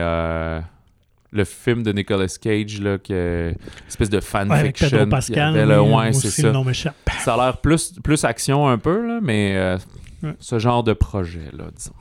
le 1.32 1.44
film 1.44 1.82
de 1.82 1.92
Nicolas 1.92 2.28
Cage, 2.40 2.80
là, 2.80 2.96
que, 2.99 3.52
espèce 3.88 4.08
de 4.08 4.16
Ouais, 4.16 4.23
fanfiction. 4.23 4.88
Pedro 4.88 4.99
qu'il 5.00 5.06
y 5.06 5.11
Pascal, 5.11 5.56
avait, 5.56 5.66
là, 5.66 5.82
oui, 5.82 5.92
ouais, 5.94 6.08
aussi 6.11 6.30
c'est 6.30 6.42
le 6.42 6.49
ça. 6.49 6.52
nom 6.52 6.64
m'échappe. 6.64 6.94
Ça 7.18 7.35
a 7.35 7.37
l'air 7.37 7.56
plus, 7.58 7.92
plus 8.02 8.25
action 8.25 8.68
un 8.68 8.78
peu, 8.78 9.06
là, 9.06 9.18
mais 9.23 9.76
Ouais. 10.23 10.32
ce 10.40 10.58
genre 10.58 10.82
de 10.82 10.94
projet, 10.94 11.50
là, 11.52 11.64
disons. 11.76 11.92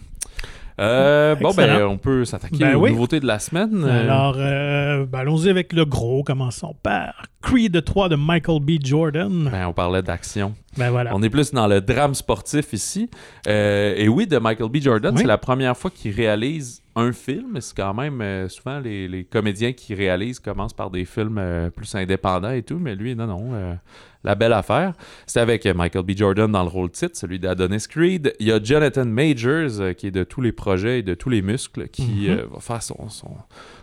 Euh, 0.79 1.35
bon, 1.35 1.51
ben, 1.53 1.83
on 1.85 1.97
peut 1.97 2.25
s'attaquer 2.25 2.57
Ben 2.57 2.75
aux 2.75 2.81
oui. 2.81 2.91
nouveautés 2.91 3.19
de 3.19 3.25
la 3.27 3.39
semaine. 3.39 3.83
Alors, 3.85 4.35
euh, 4.37 5.05
ben, 5.05 5.19
allons-y 5.19 5.49
avec 5.49 5.71
le 5.73 5.85
gros. 5.85 6.23
Commençons 6.23 6.75
par 6.83 7.13
Creed 7.41 7.83
3 7.83 8.09
de 8.09 8.15
Michael 8.15 8.59
B. 8.59 8.71
Jordan. 8.83 9.49
ben, 9.51 9.67
on 9.67 9.73
parlait 9.73 10.01
d'action. 10.01 10.53
Ben 10.77 10.89
voilà. 10.89 11.11
On 11.15 11.23
est 11.23 11.29
plus 11.29 11.51
dans 11.53 11.67
le 11.67 11.79
drame 11.79 12.13
sportif 12.13 12.73
ici. 12.73 13.09
Euh, 13.47 13.93
et 13.95 14.09
oui, 14.09 14.27
de 14.27 14.37
Michael 14.37 14.69
B. 14.69 14.77
Jordan, 14.81 15.13
Oui. 15.15 15.21
c'est 15.21 15.27
la 15.27 15.37
première 15.37 15.77
fois 15.77 15.89
qu'il 15.91 16.13
réalise 16.13 16.81
un 16.97 17.13
film. 17.13 17.57
C'est 17.61 17.75
quand 17.77 17.93
même 17.93 18.49
souvent 18.49 18.79
les, 18.79 19.07
les 19.07 19.23
comédiens 19.23 19.71
qui 19.71 19.93
réalisent 19.95 20.39
commencent 20.39 20.73
par 20.73 20.89
des 20.91 21.05
films 21.05 21.41
plus 21.75 21.93
indépendants 21.95 22.51
et 22.51 22.63
tout, 22.63 22.79
mais 22.79 22.95
lui, 22.95 23.15
non, 23.15 23.27
non. 23.27 23.77
La 24.25 24.35
belle 24.35 24.51
affaire. 24.53 24.93
C'est 25.25 25.39
avec 25.39 25.65
Michael 25.65 26.03
B. 26.03 26.11
Jordan 26.17 26.51
dans 26.51 26.63
le 26.63 26.69
rôle 26.69 26.89
titre, 26.91 27.15
celui 27.15 27.39
d'Adonis 27.39 27.85
Creed. 27.89 28.33
Il 28.39 28.47
y 28.47 28.51
a 28.51 28.61
Jonathan 28.61 29.05
Majors, 29.05 29.79
euh, 29.79 29.93
qui 29.93 30.07
est 30.07 30.11
de 30.11 30.23
tous 30.25 30.41
les 30.41 30.51
projets 30.51 30.99
et 30.99 31.03
de 31.03 31.13
tous 31.13 31.29
les 31.29 31.41
muscles, 31.41 31.87
qui 31.87 32.27
Mhm. 32.27 32.29
euh, 32.29 32.45
va 32.51 32.59
faire 32.59 32.83
son, 32.83 33.07
son, 33.09 33.31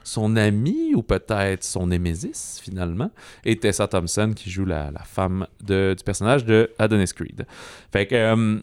son 0.04 0.36
ami 0.36 0.94
ou 0.94 1.02
peut-être 1.02 1.62
son 1.64 1.86
némésis, 1.86 2.60
finalement. 2.62 3.10
Et 3.44 3.56
Tessa 3.56 3.86
Thompson, 3.86 4.32
qui 4.36 4.50
joue 4.50 4.64
la, 4.64 4.90
la 4.90 5.04
femme 5.04 5.46
de, 5.62 5.94
du 5.96 6.04
personnage 6.04 6.44
de 6.44 6.70
Adonis 6.78 7.12
Creed. 7.14 7.46
Fait 7.92 8.06
que. 8.06 8.14
euh, 8.14 8.58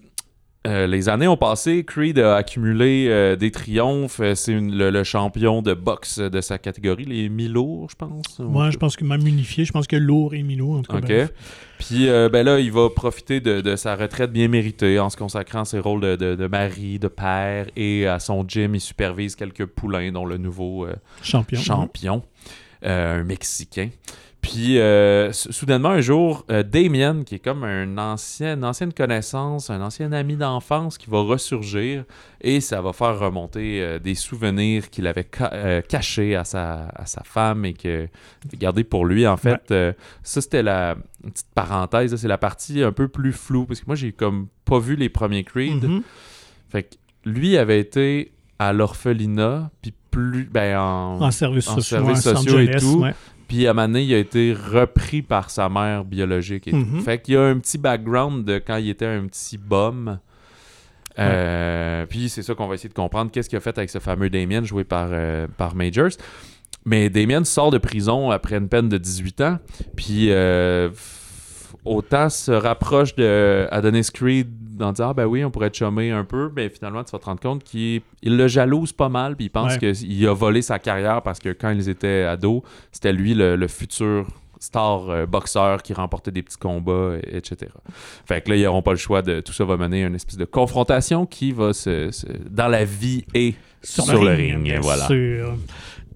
euh, 0.67 0.87
les 0.87 1.07
années 1.07 1.27
ont 1.27 1.37
passé, 1.37 1.85
Creed 1.85 2.19
a 2.19 2.35
accumulé 2.35 3.07
euh, 3.09 3.35
des 3.37 3.49
triomphes. 3.49 4.19
Euh, 4.19 4.35
C'est 4.35 4.53
le, 4.59 4.89
le 4.89 5.03
champion 5.05 5.61
de 5.61 5.73
boxe 5.73 6.19
de 6.19 6.41
sa 6.41 6.57
catégorie, 6.57 7.05
les 7.05 7.29
mi-lourds, 7.29 7.87
je 7.89 7.95
pense. 7.95 8.39
Moi, 8.39 8.69
je 8.69 8.77
pense 8.77 8.97
que 8.97 9.05
même 9.05 9.25
unifié, 9.25 9.63
je 9.63 9.71
pense 9.71 9.87
que 9.87 9.95
lourd 9.95 10.33
et 10.33 10.43
minot, 10.43 10.77
en 10.77 10.81
tout 10.81 10.91
cas. 10.91 10.97
Ok. 10.99 11.05
bref. 11.05 11.33
Puis 11.79 12.09
euh, 12.09 12.27
ben 12.27 12.45
là, 12.45 12.59
il 12.59 12.73
va 12.73 12.89
profiter 12.89 13.39
de, 13.39 13.61
de 13.61 13.75
sa 13.77 13.95
retraite 13.95 14.33
bien 14.33 14.49
méritée 14.49 14.99
en 14.99 15.09
se 15.09 15.15
consacrant 15.15 15.61
à 15.61 15.65
ses 15.65 15.79
rôles 15.79 16.01
de, 16.01 16.15
de- 16.17 16.35
de 16.35 16.47
mari, 16.47 16.99
de 16.99 17.07
père 17.07 17.67
et 17.77 18.05
à 18.05 18.19
son 18.19 18.45
gym. 18.45 18.75
Il 18.75 18.81
supervise 18.81 19.35
quelques 19.37 19.65
poulains, 19.65 20.11
dont 20.11 20.25
le 20.25 20.37
nouveau 20.37 20.85
Champion. 21.23 21.59
champion, 21.61 22.21
euh, 22.85 23.21
un 23.21 23.23
Mexicain. 23.23 23.89
Puis 24.41 24.79
euh, 24.79 25.33
sou- 25.33 25.51
soudainement, 25.51 25.89
un 25.89 25.99
jour, 26.01 26.45
euh, 26.49 26.63
Damien, 26.63 27.23
qui 27.25 27.35
est 27.35 27.39
comme 27.39 27.65
un 27.65 27.97
ancien, 27.97 28.53
une 28.55 28.63
ancienne 28.63 28.93
connaissance, 28.93 29.69
un 29.69 29.81
ancien 29.81 30.11
ami 30.13 30.37
d'enfance 30.37 30.97
qui 30.97 31.09
va 31.09 31.19
ressurgir 31.21 32.05
et 32.39 32.61
ça 32.61 32.81
va 32.81 32.93
faire 32.93 33.19
remonter 33.19 33.81
euh, 33.81 33.99
des 33.99 34.15
souvenirs 34.15 34.89
qu'il 34.89 35.07
avait 35.07 35.27
ca- 35.37 35.81
cachés 35.81 36.35
à 36.37 36.45
sa, 36.45 36.87
à 36.95 37.05
sa 37.05 37.21
femme 37.23 37.65
et 37.65 37.73
que 37.73 38.07
gardé 38.57 38.85
pour 38.85 39.05
lui. 39.05 39.27
En 39.27 39.35
fait, 39.37 39.73
ça 40.23 40.41
c'était 40.41 40.63
la 40.63 40.95
une 41.25 41.31
petite 41.31 41.47
parenthèse, 41.53 42.15
c'est 42.15 42.27
la 42.29 42.37
partie 42.37 42.81
un 42.81 42.93
peu 42.93 43.09
plus 43.09 43.33
floue 43.33 43.65
parce 43.65 43.81
que 43.81 43.85
moi 43.87 43.95
j'ai 43.95 44.13
comme 44.13 44.47
pas 44.63 44.79
vu 44.79 44.95
les 44.95 45.09
premiers 45.09 45.43
Creed. 45.43 45.83
Mhm. 45.83 46.01
Fait 46.69 46.83
que 46.83 46.95
lui 47.25 47.57
avait 47.57 47.81
été 47.81 48.31
à 48.57 48.71
l'orphelinat, 48.71 49.69
puis 49.81 49.93
plus 50.11 50.45
ben 50.45 50.79
en, 50.79 51.19
En 51.21 51.31
services 51.31 51.67
en 51.67 51.75
sociaux, 51.75 51.97
Los 52.07 52.15
sociaux 52.15 52.59
et 52.59 52.77
tout. 52.77 52.99
ouais. 53.01 53.13
Puis 53.49 53.67
à 53.67 53.71
un 53.71 53.73
moment 53.73 53.87
donné, 53.87 54.03
il 54.03 54.13
a 54.13 54.17
été 54.19 54.53
repris 54.53 55.21
par 55.21 55.49
sa 55.49 55.67
mère 55.67 56.05
biologique 56.05 56.69
et 56.69 56.71
Mhm. 56.71 56.99
tout. 56.99 57.01
Fait 57.03 57.21
qu'il 57.21 57.33
y 57.33 57.37
a 57.37 57.41
un 57.43 57.59
petit 57.59 57.77
background 57.77 58.45
de 58.45 58.59
quand 58.59 58.77
il 58.77 58.87
était 58.89 59.05
un 59.07 59.25
petit 59.27 59.57
bum. 59.57 60.19
Euh, 61.17 62.05
Puis 62.05 62.29
c'est 62.29 62.43
ça 62.43 62.55
qu'on 62.55 62.67
va 62.67 62.75
essayer 62.75 62.87
de 62.89 62.93
comprendre. 62.93 63.29
Qu'est-ce 63.31 63.49
qu'il 63.49 63.57
a 63.57 63.59
fait 63.61 63.77
avec 63.77 63.89
ce 63.89 63.99
fameux 63.99 64.29
Damien 64.29 64.63
joué 64.63 64.83
par, 64.85 65.09
euh, 65.11 65.47
par 65.57 65.75
Majors? 65.75 66.11
mais 66.85 67.09
Damien 67.09 67.43
sort 67.43 67.71
de 67.71 67.77
prison 67.77 68.31
après 68.31 68.55
une 68.55 68.69
peine 68.69 68.87
de 68.87 68.97
18 68.97 69.41
ans. 69.41 69.59
Puis 69.97 70.31
euh, 70.31 70.89
autant 71.85 72.29
se 72.29 72.51
rapproche 72.51 73.15
de 73.15 73.67
Adonis 73.71 74.09
Creed 74.13 74.47
en 74.81 74.91
disant 74.91 75.09
Ah 75.09 75.13
ben 75.13 75.25
oui, 75.25 75.43
on 75.43 75.51
pourrait 75.51 75.71
chummer 75.73 76.11
un 76.11 76.23
peu, 76.23 76.51
mais 76.55 76.69
finalement 76.69 77.03
tu 77.03 77.11
vas 77.11 77.19
te 77.19 77.25
rendre 77.25 77.41
compte 77.41 77.63
qu'il 77.63 78.01
il 78.21 78.37
le 78.37 78.47
jalouse 78.47 78.93
pas 78.93 79.09
mal, 79.09 79.35
puis 79.35 79.45
il 79.45 79.49
pense 79.49 79.73
Ouais. 79.77 79.93
qu'il 79.93 80.27
a 80.27 80.33
volé 80.33 80.61
sa 80.61 80.79
carrière 80.79 81.21
parce 81.21 81.39
que 81.39 81.49
quand 81.49 81.71
ils 81.71 81.89
étaient 81.89 82.23
ados, 82.23 82.61
c'était 82.91 83.13
lui 83.13 83.33
le, 83.33 83.55
le 83.55 83.67
futur 83.67 84.25
star 84.61 85.09
euh, 85.09 85.25
boxeur 85.25 85.81
qui 85.81 85.93
remportait 85.93 86.31
des 86.31 86.41
petits 86.43 86.57
combats, 86.57 87.13
et- 87.23 87.37
etc. 87.37 87.71
Fait 88.25 88.41
que 88.41 88.49
là, 88.49 88.55
ils 88.57 88.63
n'auront 88.63 88.81
pas 88.81 88.91
le 88.91 88.97
choix 88.97 89.21
de 89.21 89.39
tout 89.39 89.53
ça 89.53 89.63
va 89.63 89.77
mener 89.77 90.03
à 90.03 90.07
une 90.07 90.15
espèce 90.15 90.35
de 90.37 90.43
confrontation 90.43 91.25
qui 91.25 91.53
va 91.53 91.71
se, 91.71 92.11
se- 92.11 92.25
dans 92.49 92.67
la 92.67 92.83
vie 92.83 93.23
et 93.33 93.55
sur, 93.81 94.21
le 94.21 94.31
ring. 94.31 94.77
voilà. 94.81 95.07
sûr. 95.07 95.55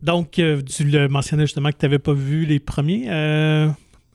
Donc, 0.01 0.39
euh, 0.39 0.61
tu 0.61 0.83
le 0.83 1.07
mentionnais 1.07 1.43
justement 1.45 1.69
que 1.69 1.77
tu 1.77 1.85
n'avais 1.85 1.99
pas 1.99 2.11
vu 2.11 2.43
les 2.45 2.59
premiers. 2.59 3.05
Euh, 3.09 3.69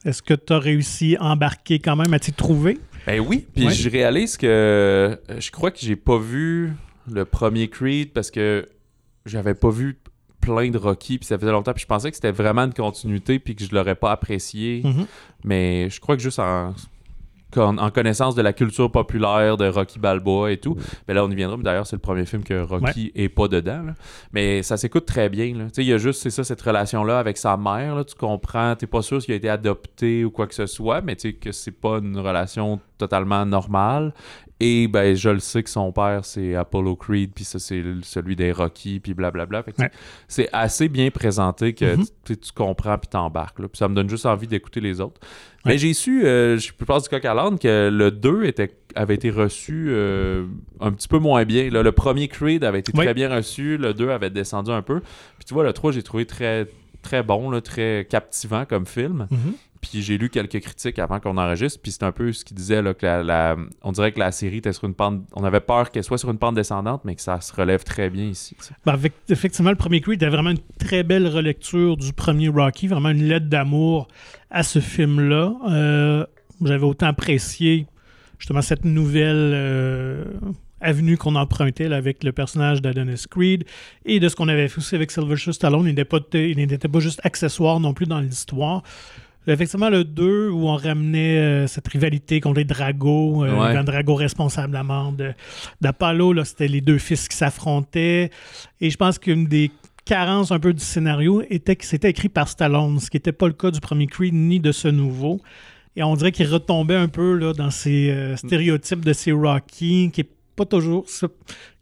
Est-ce 0.05 0.21
que 0.21 0.33
tu 0.33 0.53
as 0.53 0.59
réussi 0.59 1.15
à 1.19 1.25
embarquer 1.31 1.79
quand 1.79 1.95
même, 1.95 2.13
à 2.13 2.19
t'y 2.19 2.31
trouver? 2.33 2.77
Ben 3.05 3.19
oui, 3.19 3.45
puis 3.55 3.65
Ouais. 3.67 3.73
je 3.73 3.89
réalise 3.89 4.37
que 4.37 4.45
euh, 4.47 5.15
je 5.39 5.51
crois 5.51 5.71
que 5.71 5.79
j'ai 5.79 5.95
pas 5.95 6.17
vu 6.17 6.73
le 7.11 7.25
premier 7.25 7.67
Creed 7.69 8.11
parce 8.13 8.29
que 8.31 8.67
j'avais 9.25 9.55
pas 9.55 9.69
vu 9.69 9.97
plein 10.41 10.69
de 10.69 10.77
Rocky 10.77 11.17
puis 11.17 11.25
ça 11.25 11.37
faisait 11.37 11.51
longtemps 11.51 11.73
puis 11.73 11.81
je 11.81 11.87
pensais 11.87 12.09
que 12.11 12.15
c'était 12.15 12.31
vraiment 12.31 12.61
une 12.63 12.73
continuité 12.73 13.39
puis 13.39 13.55
que 13.55 13.63
je 13.63 13.73
l'aurais 13.75 13.95
pas 13.95 14.11
apprécié 14.11 14.81
Mhm. 14.85 15.05
mais 15.43 15.89
je 15.89 15.99
crois 15.99 16.15
que 16.15 16.21
juste 16.21 16.39
en, 16.39 16.73
en 17.57 17.89
connaissance 17.89 18.35
de 18.35 18.41
la 18.41 18.53
culture 18.53 18.91
populaire 18.91 19.57
de 19.57 19.67
Rocky 19.67 19.99
Balboa 19.99 20.51
et 20.51 20.57
tout. 20.57 20.75
Mais 21.07 21.13
là 21.13 21.23
on 21.25 21.31
y 21.31 21.35
viendra. 21.35 21.57
Mais 21.57 21.63
d'ailleurs 21.63 21.87
c'est 21.87 21.95
le 21.95 22.01
premier 22.01 22.25
film 22.25 22.43
que 22.43 22.61
Rocky 22.61 23.11
est 23.15 23.29
pas 23.29 23.47
dedans 23.47 23.83
là. 23.83 23.93
mais 24.31 24.63
ça 24.63 24.77
s'écoute 24.77 25.05
très 25.05 25.29
bien 25.29 25.55
là. 25.55 25.65
tu 25.65 25.75
sais 25.75 25.83
il 25.83 25.87
y 25.87 25.93
a 25.93 25.97
juste 25.97 26.21
c'est 26.21 26.29
ça 26.29 26.43
cette 26.43 26.61
relation 26.61 27.03
là 27.03 27.19
avec 27.19 27.37
sa 27.37 27.57
mère 27.57 27.95
là, 27.95 28.03
tu 28.03 28.15
comprends 28.15 28.75
t'es 28.75 28.87
pas 28.87 29.01
sûr 29.01 29.21
s'il 29.21 29.33
a 29.33 29.37
été 29.37 29.49
adopté 29.49 30.25
ou 30.25 30.31
quoi 30.31 30.47
que 30.47 30.55
ce 30.55 30.65
soit 30.65 31.01
mais 31.01 31.15
tu 31.15 31.29
sais 31.29 31.33
que 31.33 31.51
c'est 31.51 31.71
pas 31.71 31.97
une 31.97 32.17
relation 32.17 32.79
totalement 32.97 33.45
normale 33.45 34.13
et 34.61 34.87
ben 34.89 35.15
je 35.15 35.29
le 35.29 35.39
sais 35.39 35.63
que 35.63 35.69
son 35.69 35.91
père 35.93 36.25
c'est 36.25 36.53
Apollo 36.55 36.95
Creed 36.97 37.31
puis 37.33 37.43
ça 37.45 37.59
c'est 37.59 37.81
celui 38.03 38.35
des 38.35 38.51
Rocky 38.51 38.99
puis 38.99 39.13
blablabla 39.13 39.63
Ouais. 39.77 39.89
c'est 40.27 40.49
assez 40.51 40.89
bien 40.89 41.09
présenté 41.11 41.73
que 41.73 41.95
Mhm. 41.95 42.05
tu, 42.25 42.35
comprends 42.53 42.97
puis 42.97 43.07
t'embarques. 43.09 43.57
Puis 43.57 43.69
ça 43.75 43.87
me 43.87 43.95
donne 43.95 44.09
juste 44.09 44.25
envie 44.25 44.47
d'écouter 44.47 44.81
les 44.81 44.99
autres 44.99 45.19
Ouais. 45.65 45.73
mais 45.73 45.77
j'ai 45.77 45.93
su 45.93 46.25
euh, 46.25 46.57
je 46.57 46.71
passer 46.73 47.03
du 47.03 47.09
coq 47.09 47.25
à 47.25 47.33
l'âne 47.33 47.57
que 47.59 47.89
le 47.91 48.11
2 48.11 48.43
était 48.45 48.75
avait 48.95 49.15
été 49.15 49.29
reçu 49.29 49.87
euh, 49.89 50.45
un 50.79 50.91
petit 50.91 51.07
peu 51.07 51.19
moins 51.19 51.45
bien 51.45 51.69
là. 51.69 51.81
le 51.83 51.91
premier 51.91 52.27
Creed 52.27 52.63
avait 52.63 52.79
été 52.79 52.91
très 52.91 53.13
bien 53.13 53.33
reçu 53.33 53.77
le 53.77 53.93
2 53.93 54.09
avait 54.09 54.29
descendu 54.29 54.71
un 54.71 54.81
peu 54.81 54.99
puis 54.99 55.45
tu 55.45 55.53
vois 55.53 55.63
le 55.63 55.73
3 55.73 55.91
j'ai 55.93 56.03
trouvé 56.03 56.25
très 56.25 56.67
très 57.01 57.23
bon 57.23 57.49
là, 57.49 57.61
très 57.61 58.05
captivant 58.09 58.65
comme 58.65 58.85
film 58.85 59.27
Mhm. 59.31 59.53
Puis 59.81 60.01
j'ai 60.01 60.17
lu 60.17 60.29
quelques 60.29 60.59
critiques 60.59 60.99
avant 60.99 61.19
qu'on 61.19 61.37
enregistre, 61.37 61.79
puis 61.81 61.91
c'est 61.91 62.03
un 62.03 62.11
peu 62.11 62.31
ce 62.33 62.43
qu'il 62.43 62.57
disait, 62.57 62.81
là, 62.81 62.93
que 62.93 63.05
la, 63.05 63.55
on 63.81 63.91
dirait 63.91 64.11
que 64.11 64.19
la 64.19 64.31
série 64.31 64.57
était 64.57 64.73
sur 64.73 64.85
une 64.85 64.93
pente... 64.93 65.21
On 65.33 65.43
avait 65.43 65.61
peur 65.61 65.89
qu'elle 65.89 66.03
soit 66.03 66.17
sur 66.17 66.29
une 66.29 66.37
pente 66.37 66.55
descendante, 66.55 67.01
mais 67.05 67.15
que 67.15 67.21
ça 67.21 67.39
se 67.41 67.53
relève 67.53 67.83
très 67.83 68.09
bien 68.09 68.25
ici. 68.25 68.55
Ben, 68.85 68.99
effectivement, 69.29 69.69
le 69.69 69.77
premier 69.77 70.01
Creed 70.01 70.21
était 70.21 70.29
vraiment 70.29 70.49
une 70.51 70.59
très 70.79 71.03
belle 71.03 71.27
relecture 71.27 71.95
du 71.95 72.11
premier 72.13 72.49
Rocky, 72.49 72.87
vraiment 72.87 73.09
une 73.09 73.23
lettre 73.23 73.47
d'amour 73.47 74.07
à 74.51 74.63
ce 74.63 74.79
film-là. 74.79 75.53
Euh, 75.69 76.25
J'avais 76.61 76.85
autant 76.85 77.07
apprécié 77.07 77.87
justement 78.37 78.61
cette 78.61 78.83
nouvelle 78.85 79.51
euh, 79.53 80.25
avenue 80.81 81.17
qu'on 81.17 81.35
empruntait 81.35 81.91
avec 81.93 82.23
le 82.23 82.31
personnage 82.31 82.81
d'Adonis 82.81 83.25
Creed 83.29 83.65
et 84.05 84.19
de 84.19 84.27
ce 84.27 84.35
qu'on 84.35 84.47
avait 84.47 84.67
fait 84.67 84.77
aussi 84.77 84.95
avec 84.95 85.11
Sylvester 85.11 85.53
Stallone. 85.53 85.85
Il 85.85 85.89
n'était 85.89 86.05
pas, 86.05 86.19
il 86.33 86.57
n'était 86.57 86.87
pas 86.87 86.99
juste 86.99 87.21
accessoire 87.23 87.79
non 87.79 87.93
plus 87.93 88.05
dans 88.05 88.19
l'histoire. 88.19 88.83
Effectivement, 89.47 89.89
le 89.89 90.03
2, 90.03 90.49
où 90.49 90.67
on 90.67 90.75
ramenait 90.75 91.37
euh, 91.39 91.67
cette 91.67 91.87
rivalité 91.87 92.39
contre 92.39 92.57
les 92.59 92.65
Dragos, 92.65 93.45
euh, 93.45 93.55
Ouais. 93.57 93.71
Ivan 93.71 93.83
Drago 93.83 94.13
responsable 94.15 94.75
à 94.75 94.83
mort 94.83 95.11
de- 95.11 95.33
d'Apollo, 95.81 96.33
là, 96.33 96.45
c'était 96.45 96.67
les 96.67 96.81
deux 96.81 96.97
fils 96.99 97.27
qui 97.27 97.35
s'affrontaient. 97.35 98.29
Et 98.81 98.89
je 98.89 98.97
pense 98.97 99.17
qu'une 99.17 99.45
des 99.45 99.71
carences 100.05 100.51
un 100.51 100.59
peu 100.59 100.73
du 100.73 100.83
scénario 100.83 101.41
était 101.49 101.75
que 101.75 101.85
c'était 101.85 102.09
écrit 102.09 102.29
par 102.29 102.47
Stallone, 102.47 102.99
ce 102.99 103.09
qui 103.09 103.17
n'était 103.17 103.31
pas 103.31 103.47
le 103.47 103.53
cas 103.53 103.71
du 103.71 103.79
premier 103.79 104.07
Creed 104.07 104.33
ni 104.33 104.59
de 104.59 104.71
ce 104.71 104.87
nouveau. 104.87 105.39
Et 105.95 106.03
on 106.03 106.15
dirait 106.15 106.31
qu'il 106.31 106.47
retombait 106.47 106.95
un 106.95 107.07
peu 107.07 107.33
là, 107.35 107.53
dans 107.53 107.71
ces 107.71 108.09
euh, 108.11 108.35
stéréotypes 108.37 109.03
de 109.03 109.13
ces 109.13 109.31
Rocky, 109.31 110.11
qui 110.13 110.21
est 110.21 110.29
pas 110.55 110.65
toujours, 110.65 111.05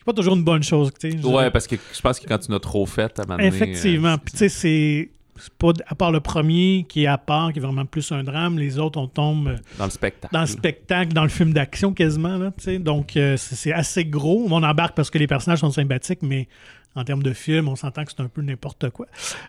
pas 0.05 0.13
toujours 0.13 0.35
une 0.35 0.43
bonne 0.43 0.63
chose. 0.63 0.91
Ouais, 1.23 1.51
parce 1.51 1.67
que 1.67 1.75
je 1.93 2.01
pense 2.01 2.19
que 2.19 2.27
quand 2.27 2.37
tu 2.37 2.49
n'as 2.51 2.59
trop 2.59 2.85
fait, 2.85 3.19
à 3.19 3.23
un 3.23 3.25
donné, 3.37 3.47
Effectivement. 3.47 4.09
euh, 4.13 4.17
Puis 4.23 4.31
tu 4.33 4.37
sais, 4.37 4.49
c'est 4.49 5.09
pas 5.57 5.71
à 5.87 5.95
part 5.95 6.11
le 6.11 6.19
premier 6.19 6.85
qui 6.89 7.03
est 7.03 7.07
à 7.07 7.17
part, 7.17 7.51
qui 7.53 7.59
est 7.59 7.61
vraiment 7.61 7.85
plus 7.85 8.11
un 8.11 8.23
drame, 8.23 8.57
les 8.57 8.79
autres 8.79 8.99
on 8.99 9.07
tombe 9.07 9.47
euh, 9.49 9.55
dans 9.77 9.85
le 9.85 9.91
spectacle. 9.91 10.33
dans 10.33 10.41
le 10.41 10.47
spectacle, 10.47 11.13
dans 11.13 11.23
le 11.23 11.29
film 11.29 11.53
d'action 11.53 11.93
quasiment. 11.93 12.37
Là. 12.37 12.51
Donc 12.79 13.15
euh, 13.17 13.35
c'est 13.37 13.73
assez 13.73 14.05
gros. 14.05 14.45
On 14.49 14.63
embarque 14.63 14.95
parce 14.95 15.09
que 15.09 15.17
les 15.17 15.27
personnages 15.27 15.59
sont 15.59 15.71
sympathiques, 15.71 16.21
mais 16.21 16.47
en 16.95 17.03
termes 17.03 17.21
de 17.21 17.33
film, 17.33 17.67
on 17.67 17.75
s'entend 17.75 18.03
que 18.05 18.11
c'est 18.15 18.23
un 18.23 18.27
peu 18.27 18.41
n'importe 18.41 18.89
quoi. 18.89 19.05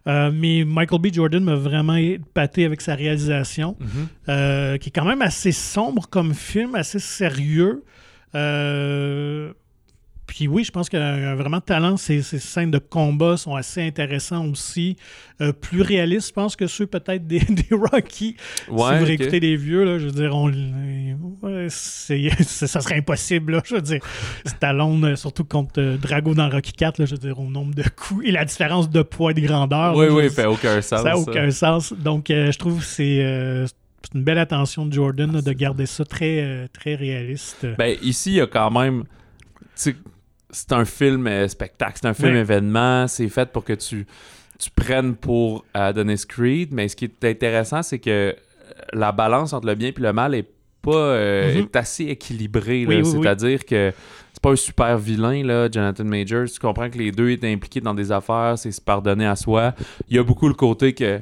Euh, 0.06 0.30
mais 0.34 0.64
Michael 0.66 1.00
B. 1.00 1.06
Jordan 1.12 1.42
m'a 1.42 1.54
vraiment 1.54 1.96
épaté 1.96 2.66
avec 2.66 2.82
sa 2.82 2.94
réalisation, 2.94 3.74
Mhm. 3.80 3.88
euh, 4.28 4.76
qui 4.76 4.90
est 4.90 4.92
quand 4.92 5.06
même 5.06 5.22
assez 5.22 5.52
sombre 5.52 6.08
comme 6.10 6.34
film, 6.34 6.74
assez 6.74 6.98
sérieux. 6.98 7.84
Puis 10.28 10.46
oui, 10.46 10.62
je 10.62 10.70
pense 10.70 10.88
qu'il 10.90 10.98
a 11.00 11.34
vraiment 11.34 11.56
de 11.56 11.62
talent. 11.62 11.96
Ces, 11.96 12.20
ces 12.22 12.38
scènes 12.38 12.70
de 12.70 12.78
combat 12.78 13.36
sont 13.38 13.56
assez 13.56 13.82
intéressantes 13.82 14.52
aussi. 14.52 14.96
Euh, 15.40 15.52
plus 15.52 15.80
réalistes, 15.80 16.28
je 16.28 16.32
pense, 16.34 16.54
que 16.54 16.66
ceux 16.66 16.86
peut-être 16.86 17.26
des, 17.26 17.38
des 17.48 17.66
Rocky. 17.72 18.36
si 18.38 18.70
Ouais, 18.70 18.96
vous 18.98 19.02
ok. 19.02 19.06
réécoutez 19.06 19.40
les 19.40 19.56
vieux, 19.56 19.84
là, 19.84 19.98
je 19.98 20.04
veux 20.04 20.12
dire, 20.12 20.36
on, 20.36 20.50
ouais, 21.42 21.66
c'est- 21.70 22.42
ça 22.42 22.80
serait 22.82 22.96
impossible. 22.98 23.52
Là, 23.52 23.62
je 23.64 23.74
veux 23.76 23.80
dire, 23.80 24.00
Stallone, 24.44 25.04
euh, 25.04 25.16
surtout 25.16 25.44
contre 25.44 25.80
euh, 25.80 25.96
Drago 25.96 26.34
dans 26.34 26.50
Rocky 26.50 26.72
4, 26.72 26.98
là, 26.98 27.06
je 27.06 27.12
veux 27.12 27.18
dire, 27.18 27.40
au 27.40 27.48
nombre 27.48 27.74
de 27.74 27.84
coups 27.88 28.26
et 28.26 28.30
la 28.30 28.44
différence 28.44 28.90
de 28.90 29.00
poids 29.02 29.30
et 29.30 29.34
de 29.34 29.40
grandeur. 29.40 29.96
Oui, 29.96 30.06
là, 30.06 30.12
oui, 30.12 30.28
fait 30.30 30.44
aucun 30.46 30.82
sens. 30.82 31.02
ça 31.02 31.08
n'a 31.08 31.16
aucun 31.16 31.50
sens. 31.50 31.92
Donc, 31.94 32.30
euh, 32.30 32.52
je 32.52 32.58
trouve 32.58 32.80
que 32.80 32.84
c'est 32.84 33.20
euh, 33.22 33.66
une 34.14 34.24
belle 34.24 34.38
attention 34.38 34.84
de 34.84 34.92
Jordan 34.92 35.32
là, 35.32 35.40
de 35.40 35.52
garder 35.52 35.86
ça 35.86 36.04
très, 36.04 36.68
très 36.74 36.94
réaliste. 36.96 37.66
Ben, 37.78 37.96
ici, 38.02 38.32
il 38.32 38.36
y 38.36 38.40
a 38.42 38.46
quand 38.46 38.70
même. 38.70 39.04
C'est 40.50 40.72
un 40.72 40.84
film 40.84 41.26
euh, 41.26 41.46
spectacle, 41.48 41.98
c'est 42.00 42.08
un 42.08 42.14
film 42.14 42.34
événement, 42.34 43.06
c'est 43.06 43.28
fait 43.28 43.50
pour 43.52 43.64
que 43.64 43.74
tu, 43.74 44.06
tu 44.58 44.70
prennes 44.70 45.14
pour 45.14 45.64
Adonis 45.74 46.24
Creed, 46.26 46.70
mais 46.72 46.88
ce 46.88 46.96
qui 46.96 47.04
est 47.04 47.24
intéressant, 47.24 47.82
c'est 47.82 47.98
que 47.98 48.10
euh, 48.10 48.32
la 48.92 49.12
balance 49.12 49.52
entre 49.52 49.66
le 49.66 49.74
bien 49.74 49.88
et 49.88 49.94
le 50.00 50.12
mal 50.12 50.34
est 50.34 50.48
pas 50.80 50.92
euh, 50.94 51.52
Mhm. 51.54 51.60
est 51.64 51.76
assez 51.76 52.04
équilibrée. 52.04 52.86
Oui, 52.86 53.02
oui. 53.02 53.04
C'est-à-dire 53.04 53.64
que 53.66 53.92
c'est 54.32 54.42
pas 54.42 54.52
un 54.52 54.56
super 54.56 54.96
vilain, 54.96 55.44
là, 55.44 55.68
Jonathan 55.70 56.04
Majors. 56.04 56.46
Tu 56.46 56.60
comprends 56.60 56.88
que 56.88 56.96
les 56.96 57.10
deux 57.12 57.30
étaient 57.30 57.52
impliqués 57.52 57.80
dans 57.80 57.94
des 57.94 58.10
affaires, 58.12 58.54
c'est 58.56 58.70
se 58.70 58.80
pardonner 58.80 59.26
à 59.26 59.36
soi. 59.36 59.74
Il 60.08 60.16
y 60.16 60.18
a 60.18 60.22
beaucoup 60.22 60.48
le 60.48 60.54
côté 60.54 60.94
que 60.94 61.20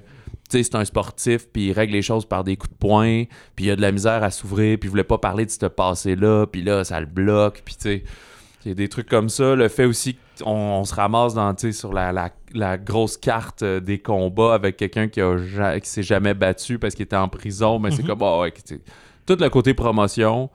c'est 0.49 0.75
un 0.77 0.85
sportif, 0.85 1.49
puis 1.53 1.69
il 1.69 1.73
règle 1.73 1.95
les 1.95 2.03
choses 2.03 2.25
par 2.27 2.45
des 2.45 2.57
coups 2.57 2.73
de 2.73 2.79
poing, 2.79 3.25
puis 3.57 3.65
il 3.65 3.71
a 3.73 3.77
de 3.77 3.81
la 3.81 3.91
misère 3.91 4.23
à 4.23 4.31
s'ouvrir, 4.31 4.79
puis 4.79 4.87
il 4.87 4.91
voulait 4.91 5.03
pas 5.03 5.19
parler 5.19 5.45
de 5.47 5.51
ce 5.51 5.67
passé-là, 5.67 6.47
puis 6.47 6.63
là, 6.63 6.85
ça 6.85 7.01
le 7.01 7.07
bloque, 7.07 7.63
puis 7.65 7.75
tu 7.75 7.81
sais, 7.83 8.05
il 8.67 8.71
y 8.71 8.73
a 8.73 8.75
des 8.75 8.89
trucs 8.89 9.09
comme 9.09 9.29
ça. 9.29 9.55
Le 9.55 9.69
fait 9.69 9.85
aussi 9.85 10.17
qu'on 10.39 10.51
on 10.51 10.85
se 10.85 10.95
ramasse 10.95 11.35
dans, 11.35 11.55
sur 11.73 11.93
la, 11.93 12.13
la- 12.13 12.31
la 12.53 12.77
grosse 12.77 13.17
carte 13.17 13.63
euh, 13.63 13.81
des 13.81 13.99
combats 13.99 14.55
avec 14.55 14.77
quelqu'un 14.77 15.09
qui, 15.09 15.21
a 15.21 15.37
qui 15.81 15.89
s'est 15.89 16.03
jamais 16.03 16.35
battu 16.35 16.79
parce 16.79 16.95
qu'il 16.95 17.05
était 17.05 17.17
en 17.17 17.29
prison, 17.29 17.79
mais 17.79 17.91
c'est 17.91 18.03
Mhm. 18.03 18.09
comme, 18.09 18.23
ouais, 18.41 18.51
sais, 18.75 18.81
tout 19.25 19.37
le 19.41 19.49
côté 19.49 19.73
promotion, 19.75 20.51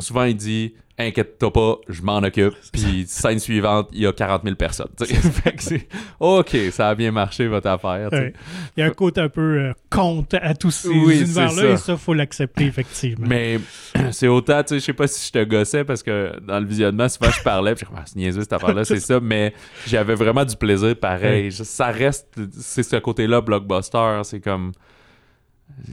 souvent 0.00 0.24
il 0.24 0.36
dit 0.36 0.74
inquiète-toi 1.00 1.52
pas, 1.52 1.76
je 1.88 2.02
m'en 2.02 2.18
occupe. 2.18 2.54
Puis 2.72 3.04
scène 3.06 3.38
suivante, 3.38 3.88
il 3.92 4.02
y 4.02 4.06
a 4.06 4.12
40 4.12 4.42
000 4.44 4.56
personnes. 4.56 4.90
Fait 4.98 5.52
que 5.52 5.80
OK, 6.20 6.56
ça 6.70 6.90
a 6.90 6.94
bien 6.94 7.12
marché 7.12 7.46
votre 7.48 7.68
affaire. 7.68 8.08
Ouais. 8.12 8.32
Il 8.76 8.80
y 8.80 8.82
a 8.82 8.86
un 8.86 8.90
côté 8.90 9.20
un 9.20 9.28
peu 9.28 9.58
euh, 9.58 9.72
contre 9.90 10.38
à 10.40 10.54
tous 10.54 10.70
ces 10.70 10.88
Oui, 10.88 11.20
univers-là, 11.20 11.70
et 11.70 11.76
ça, 11.76 11.96
faut 11.96 12.14
l'accepter, 12.14 12.64
effectivement. 12.64 13.26
Mais 13.28 13.58
c'est 14.12 14.28
autant, 14.28 14.62
tu 14.62 14.74
sais, 14.74 14.80
je 14.80 14.84
sais 14.84 14.92
pas 14.92 15.06
si 15.06 15.26
je 15.26 15.32
te 15.32 15.44
gossais 15.44 15.84
parce 15.84 16.02
que 16.02 16.32
dans 16.40 16.60
le 16.60 16.66
visionnement, 16.66 17.08
souvent 17.08 17.30
je 17.30 17.42
parlais, 17.42 17.74
puis 17.74 17.86
je 17.86 17.90
disais, 17.90 18.00
ah, 18.00 18.04
c'est 18.06 18.16
niaiseux 18.16 18.42
cette 18.42 18.52
affaire-là, 18.52 18.84
c'est 18.84 19.00
ça, 19.00 19.20
mais 19.20 19.54
j'avais 19.86 20.14
vraiment 20.14 20.44
du 20.44 20.56
plaisir 20.56 20.96
pareil. 20.96 21.52
Ça 21.52 21.86
reste, 21.86 22.28
c'est 22.58 22.82
ce 22.82 22.96
côté-là, 22.96 23.40
blockbuster, 23.40 24.20
c'est 24.24 24.40
comme. 24.40 24.72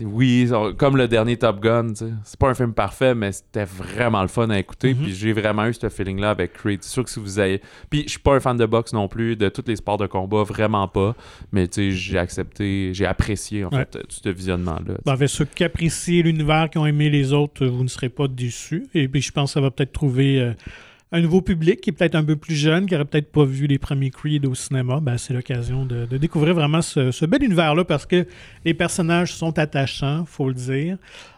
Oui, 0.02 0.50
comme 0.78 0.98
le 0.98 1.08
dernier 1.08 1.38
Top 1.38 1.60
Gun, 1.60 1.94
c'est 2.24 2.40
pas 2.40 2.50
un 2.50 2.54
film 2.54 2.74
parfait, 2.74 3.16
mais 3.16 3.32
c'était 3.32 3.66
vraiment 3.66 4.22
le 4.22 4.28
fun 4.28 4.50
à 4.50 4.60
écouter. 4.60 4.94
Mhm. 4.94 5.04
Puis 5.04 5.14
j'ai 5.16 5.34
vraiment 5.34 5.66
eu 5.66 5.74
ce 5.74 5.90
feeling-là 5.90 6.30
avec 6.32 6.54
Creed. 6.54 6.84
C'est 6.84 6.92
sûr 6.92 7.04
que 7.04 7.10
si 7.10 7.20
vous 7.20 7.40
avez. 7.40 7.62
Puis 7.90 8.04
je 8.04 8.10
suis 8.12 8.20
pas 8.20 8.36
un 8.36 8.40
fan 8.40 8.58
de 8.58 8.66
boxe 8.66 8.94
non 8.94 9.08
plus, 9.08 9.36
de 9.36 9.50
tous 9.50 9.64
les 9.68 9.76
sports 9.76 9.98
de 9.98 10.08
combat, 10.08 10.44
vraiment 10.44 10.88
pas. 10.88 11.16
Mais 11.52 11.68
tu 11.68 11.92
sais, 11.92 11.92
j'ai 11.92 12.18
accepté, 12.18 12.92
j'ai 12.94 13.06
apprécié 13.06 13.66
en 13.66 13.70
Ouais. 13.70 13.80
fait 13.92 14.00
tout 14.04 14.18
ce 14.24 14.30
visionnement-là. 14.30 14.96
Ben, 15.06 15.14
avec 15.14 15.30
ceux 15.30 15.46
qui 15.46 15.64
apprécient 15.64 16.24
l'univers, 16.24 16.70
qui 16.70 16.78
ont 16.78 16.86
aimé 16.86 17.10
les 17.10 17.34
autres, 17.34 17.66
vous 17.66 17.84
ne 17.84 17.90
serez 17.90 18.10
pas 18.10 18.28
déçus. 18.28 18.88
Et 18.94 19.08
puis, 19.08 19.22
je 19.22 19.32
pense 19.32 19.50
que 19.52 19.54
ça 19.56 19.62
va 19.62 19.72
peut-être 19.72 19.94
trouver 19.94 20.40
euh, 20.42 20.54
un 21.12 21.22
nouveau 21.22 21.42
public 21.42 21.82
qui 21.82 21.90
est 21.90 21.94
peut-être 21.94 22.16
un 22.16 22.24
peu 22.24 22.36
plus 22.36 22.56
jeune, 22.56 22.86
qui 22.86 22.96
aurait 22.96 23.06
peut-être 23.06 23.32
pas 23.32 23.46
vu 23.46 23.68
les 23.68 23.78
premiers 23.78 24.10
Creed 24.10 24.46
au 24.46 24.56
cinéma, 24.56 25.00
ben, 25.00 25.18
c'est 25.18 25.34
l'occasion 25.34 25.86
de, 25.86 26.06
découvrir 26.18 26.54
vraiment 26.54 26.82
ce, 26.82 27.12
ce 27.12 27.26
bel 27.26 27.44
univers-là 27.44 27.86
parce 27.86 28.06
que 28.06 28.26
les 28.66 28.74
personnages 28.74 29.34
sont 29.34 29.58
attachants, 29.58 30.26
faut 30.26 30.48
le 30.50 30.54
dire. 30.54 30.98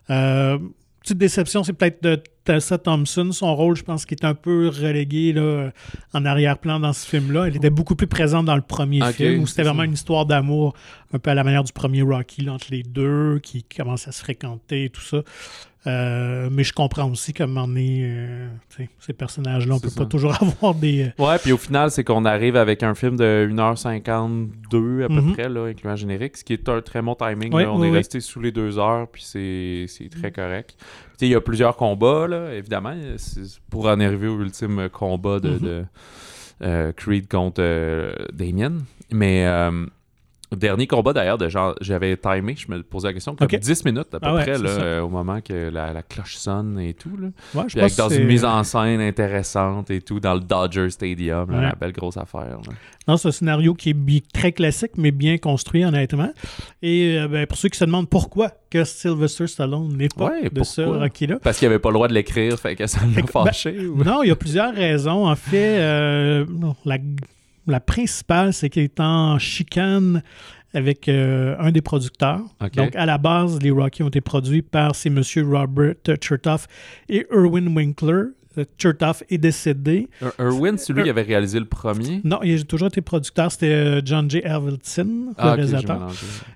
Euh, 0.09 0.57
petite 1.01 1.17
déception, 1.17 1.63
c'est 1.63 1.73
peut-être 1.73 2.01
de 2.03 2.21
Tessa 2.53 2.79
Thompson. 2.79 3.31
Son 3.31 3.55
rôle, 3.55 3.75
je 3.75 3.83
pense, 3.83 4.05
qui 4.07 4.15
est 4.15 4.25
un 4.25 4.33
peu 4.33 4.69
relégué 4.69 5.33
là, 5.33 5.69
en 6.13 6.25
arrière-plan 6.25 6.79
dans 6.79 6.93
ce 6.93 7.07
film-là. 7.07 7.45
Elle 7.47 7.55
était 7.57 7.69
beaucoup 7.69 7.95
plus 7.95 8.07
présente 8.07 8.45
dans 8.45 8.55
le 8.55 8.63
premier 8.63 9.01
film, 9.11 9.43
où 9.43 9.47
c'était 9.47 9.61
vraiment 9.63 9.79
ça. 9.81 9.85
une 9.85 9.93
histoire 9.93 10.25
d'amour, 10.25 10.73
un 11.13 11.19
peu 11.19 11.29
à 11.29 11.35
la 11.35 11.43
manière 11.43 11.63
du 11.63 11.71
premier 11.73 12.01
Rocky, 12.01 12.41
là, 12.41 12.53
entre 12.53 12.67
les 12.71 12.81
deux, 12.81 13.39
qui 13.43 13.61
commencent 13.63 14.07
à 14.07 14.11
se 14.11 14.21
fréquenter 14.21 14.85
et 14.85 14.89
tout 14.89 15.01
ça. 15.01 15.21
Euh, 15.87 16.49
mais 16.51 16.63
je 16.65 16.73
comprends 16.73 17.09
aussi 17.09 17.31
comment 17.33 17.63
on 17.65 17.75
est 17.77 18.01
euh, 18.03 18.49
ces 18.99 19.13
personnages-là. 19.13 19.75
On 19.75 19.79
peut 19.79 19.87
ça. 19.89 20.01
pas 20.01 20.05
toujours 20.07 20.33
avoir 20.41 20.73
des. 20.75 21.03
euh, 21.19 21.23
Ouais, 21.23 21.37
puis 21.37 21.51
au 21.53 21.57
final, 21.57 21.89
c'est 21.91 22.03
qu'on 22.03 22.25
arrive 22.25 22.55
avec 22.57 22.83
un 22.83 22.95
film 22.95 23.15
de 23.15 23.47
1h52 23.49 25.03
à 25.03 25.07
peu 25.07 25.13
Mhm. 25.21 25.33
près, 25.33 25.49
là, 25.49 25.65
incluant 25.67 25.95
générique, 25.95 26.37
ce 26.37 26.43
qui 26.43 26.53
est 26.53 26.67
un 26.67 26.81
très 26.81 27.01
bon 27.01 27.15
timing. 27.15 27.53
Ouais, 27.53 27.63
là. 27.63 27.71
On 27.71 27.79
oui, 27.79 27.87
est 27.87 27.91
oui. 27.91 27.97
resté 27.97 28.19
sous 28.19 28.41
les 28.41 28.51
deux 28.51 28.77
heures, 28.77 29.07
puis 29.07 29.23
c'est 29.23 29.85
c'est 29.87 30.09
très 30.09 30.31
correct. 30.31 30.75
Il 31.21 31.27
y 31.29 31.35
a 31.35 31.41
plusieurs 31.41 31.75
combats, 31.75 32.27
là, 32.27 32.53
évidemment, 32.53 32.93
pour 33.69 33.85
en 33.87 33.99
arriver 33.99 34.27
au 34.27 34.39
ultime 34.41 34.89
combat 34.89 35.39
de, 35.39 35.49
Mhm. 35.49 35.59
de, 35.59 35.85
euh, 36.63 36.91
Creed 36.93 37.27
contre 37.27 37.61
euh, 37.61 38.13
Damien. 38.33 38.73
Mais 39.11 39.45
euh, 39.47 39.85
dernier 40.55 40.87
combat 40.87 41.13
d'ailleurs, 41.13 41.37
de 41.37 41.47
genre, 41.49 41.75
j'avais 41.81 42.17
timé, 42.17 42.55
je 42.57 42.71
me 42.71 42.81
posais 42.81 43.07
la 43.09 43.13
question, 43.13 43.35
comme 43.35 43.45
Ok. 43.45 43.59
10 43.59 43.85
minutes 43.85 44.13
à 44.13 44.19
peu 44.19 44.27
Ah 44.27 44.33
ouais, 44.35 44.43
près, 44.43 44.57
là, 44.57 44.69
euh, 44.69 45.01
au 45.01 45.09
moment 45.09 45.41
que 45.41 45.69
la, 45.69 45.93
la 45.93 46.01
cloche 46.03 46.35
sonne 46.37 46.79
et 46.79 46.93
tout. 46.93 47.15
Là. 47.17 47.27
Ouais, 47.53 47.63
je 47.67 47.73
Puis 47.73 47.81
avec 47.81 47.95
dans 47.95 48.09
une 48.09 48.25
mise 48.25 48.43
en 48.45 48.63
scène 48.63 48.99
intéressante 49.01 49.91
et 49.91 50.01
tout, 50.01 50.19
dans 50.19 50.33
le 50.33 50.39
Dodger 50.39 50.89
Stadium, 50.89 51.51
là, 51.51 51.57
Ouais. 51.57 51.63
la 51.65 51.75
belle 51.75 51.91
grosse 51.91 52.17
affaire. 52.17 52.41
là. 52.65 52.73
Non, 53.07 53.17
c'est 53.17 53.27
un 53.29 53.31
scénario 53.31 53.73
qui 53.73 53.89
est 53.91 54.31
très 54.33 54.51
classique, 54.51 54.91
mais 54.97 55.09
bien 55.11 55.37
construit, 55.37 55.83
honnêtement. 55.83 56.31
Et 56.83 57.17
euh, 57.17 57.27
ben, 57.27 57.47
pour 57.47 57.57
ceux 57.57 57.69
qui 57.69 57.77
se 57.77 57.85
demandent 57.85 58.09
pourquoi 58.09 58.51
que 58.69 58.83
Sylvester 58.83 59.47
Stallone 59.47 59.95
n'est 59.97 60.09
pas 60.15 60.31
de 60.51 60.63
ce? 60.63 60.81
Rocky-là. 60.81 61.37
Parce 61.41 61.57
qu'il 61.57 61.67
avait 61.67 61.79
pas 61.79 61.89
le 61.89 61.93
droit 61.95 62.07
de 62.07 62.13
l'écrire, 62.13 62.57
fait 62.59 62.75
que 62.75 62.85
ça 62.85 62.99
l'a 63.01 63.21
ben, 63.21 63.27
fâché. 63.27 63.87
ou- 63.87 64.03
Non, 64.03 64.21
il 64.23 64.27
y 64.29 64.31
a 64.31 64.35
plusieurs 64.35 64.73
raisons. 64.75 65.27
En 65.27 65.35
fait, 65.35 65.79
euh, 65.79 66.45
la, 66.85 66.97
la 67.69 67.79
principale, 67.79 68.53
c'est 68.53 68.69
qu'il 68.69 68.83
est 68.83 68.99
en 68.99 69.39
chicane 69.39 70.21
avec 70.73 71.09
euh, 71.09 71.55
un 71.59 71.71
des 71.71 71.81
producteurs. 71.81 72.41
Donc, 72.75 72.95
à 72.95 73.05
la 73.05 73.17
base, 73.17 73.59
les 73.61 73.71
Rocky 73.71 74.03
ont 74.03 74.09
été 74.09 74.21
produits 74.21 74.61
par 74.61 74.95
ces 74.95 75.09
monsieur 75.09 75.43
Robert 75.43 75.95
Chertoff 76.21 76.67
et 77.07 77.25
Erwin 77.31 77.75
Winkler. 77.75 78.25
Euh, 78.57 78.65
Chertoff 78.77 79.23
est 79.29 79.37
décédé. 79.37 80.07
Er- 80.21 80.27
Erwin, 80.39 80.77
celui 80.77 81.03
qui 81.03 81.09
avait 81.09 81.21
réalisé 81.21 81.59
le 81.59 81.65
premier? 81.65 82.19
Non, 82.23 82.39
il 82.43 82.59
a 82.59 82.63
toujours 82.63 82.87
été 82.87 82.99
producteur. 83.01 83.51
C'était 83.51 83.67
euh, 83.67 84.01
John 84.03 84.29
J. 84.29 84.41
Avildsen, 84.43 85.27
le 85.27 85.33
Ah, 85.37 85.53
réalisateur. 85.53 86.09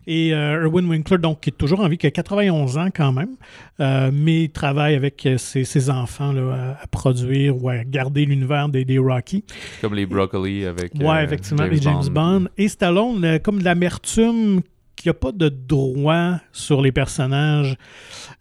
Et 0.08 0.34
euh, 0.34 0.64
Erwin 0.66 0.86
Winkler, 0.90 1.20
donc, 1.20 1.42
qui 1.42 1.50
est 1.52 1.58
toujours 1.58 1.82
en 1.82 1.88
vie, 1.88 1.98
qui 2.00 2.08
a 2.08 2.12
91 2.12 2.78
ans 2.78 2.88
quand 2.94 3.12
même, 3.12 3.36
euh, 3.80 4.10
mais 4.12 4.46
il 4.46 4.50
travaille 4.50 4.96
avec 4.96 5.24
euh, 5.28 5.38
ses, 5.38 5.66
ses 5.66 5.90
enfants 5.92 6.32
là, 6.34 6.76
à, 6.80 6.84
à 6.84 6.88
produire 6.88 7.64
ou 7.64 7.70
à 7.70 7.84
garder 7.84 8.26
l'univers 8.26 8.70
des, 8.70 8.86
des 8.86 8.98
Rocky. 8.98 9.46
Comme 9.80 9.94
les 9.94 10.06
Broccoli 10.08 10.66
avec. 10.66 10.94
ouais, 10.96 11.06
euh, 11.08 11.24
effectivement, 11.24 11.66
les 11.66 11.80
James 11.82 12.08
Bond. 12.12 12.46
Et 12.58 12.68
Stallone, 12.70 13.24
euh, 13.24 13.38
comme 13.40 13.60
l'amertume 13.62 14.62
qu'il 15.04 15.12
n'y 15.12 15.18
a 15.18 15.20
pas 15.20 15.32
de 15.32 15.50
droit 15.50 16.38
sur 16.54 16.82
les 16.82 16.92
personnages. 16.92 17.76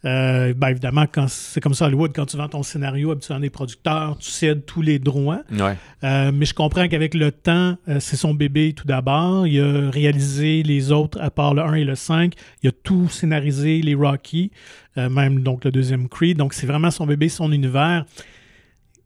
Euh, 0.05 0.55
ben, 0.55 0.69
évidemment, 0.69 1.07
quand 1.11 1.29
c'est 1.29 1.61
comme 1.61 1.75
ça 1.75 1.87
Hollywood, 1.87 2.13
quand 2.15 2.27
tu 2.27 2.37
vends 2.37 2.49
ton 2.49 2.63
scénario, 2.63 3.11
habituellement 3.11 3.41
des 3.41 3.51
producteurs, 3.51 4.17
tu 4.19 4.31
cèdes 4.31 4.65
tous 4.65 4.81
les 4.81 4.99
droits. 4.99 5.43
Ouais. 5.51 5.77
Euh, 6.05 6.31
mais 6.33 6.47
je 6.47 6.55
comprends 6.55 6.87
qu'avec 6.87 7.15
le 7.15 7.33
temps, 7.33 7.77
euh, 7.89 7.99
c'est 8.01 8.17
son 8.17 8.33
bébé 8.33 8.75
tout 8.75 8.87
d'abord. 8.87 9.47
Il 9.47 9.61
a 9.61 9.91
réalisé 9.91 10.63
les 10.63 10.93
autres, 10.93 11.21
à 11.21 11.31
part 11.31 11.55
le 11.55 11.63
1 11.63 11.75
et 11.75 11.85
le 11.85 11.97
5. 11.97 12.35
Il 12.63 12.69
a 12.69 12.73
tout 12.73 13.09
scénarisé, 13.09 13.83
les 13.83 13.95
Rocky, 13.95 14.51
même 14.97 15.41
donc 15.41 15.65
le 15.65 15.73
deuxième 15.73 16.09
Creed. 16.09 16.37
Donc 16.37 16.55
c'est 16.55 16.67
vraiment 16.67 16.91
son 16.91 17.07
bébé, 17.07 17.29
son 17.29 17.51
univers. 17.51 18.05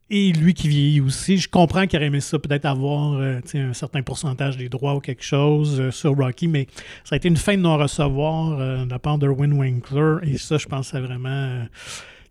Et 0.08 0.32
lui 0.32 0.54
qui 0.54 0.68
vieillit 0.68 1.00
aussi. 1.00 1.36
Je 1.36 1.48
comprends 1.48 1.86
qu'il 1.86 1.98
aurait 1.98 2.06
aimé 2.06 2.20
ça, 2.20 2.38
peut-être 2.38 2.64
avoir 2.64 3.14
euh, 3.14 3.40
un 3.54 3.72
certain 3.72 4.02
pourcentage 4.02 4.56
des 4.56 4.68
droits 4.68 4.94
ou 4.94 5.00
quelque 5.00 5.24
chose 5.24 5.80
euh, 5.80 5.90
sur 5.90 6.16
Rocky, 6.16 6.46
mais 6.46 6.68
ça 7.02 7.14
a 7.14 7.16
été 7.16 7.26
une 7.26 7.36
fin 7.36 7.56
de 7.56 7.62
non-recevoir 7.62 8.52
euh, 8.52 8.84
de 8.84 8.90
la 8.90 9.00
part 9.00 9.18
d'Erwin 9.18 9.52
Winkler. 9.52 10.18
Et 10.22 10.38
ça, 10.38 10.58
je 10.58 10.66
pense, 10.66 10.94
a 10.94 11.00
vraiment 11.00 11.66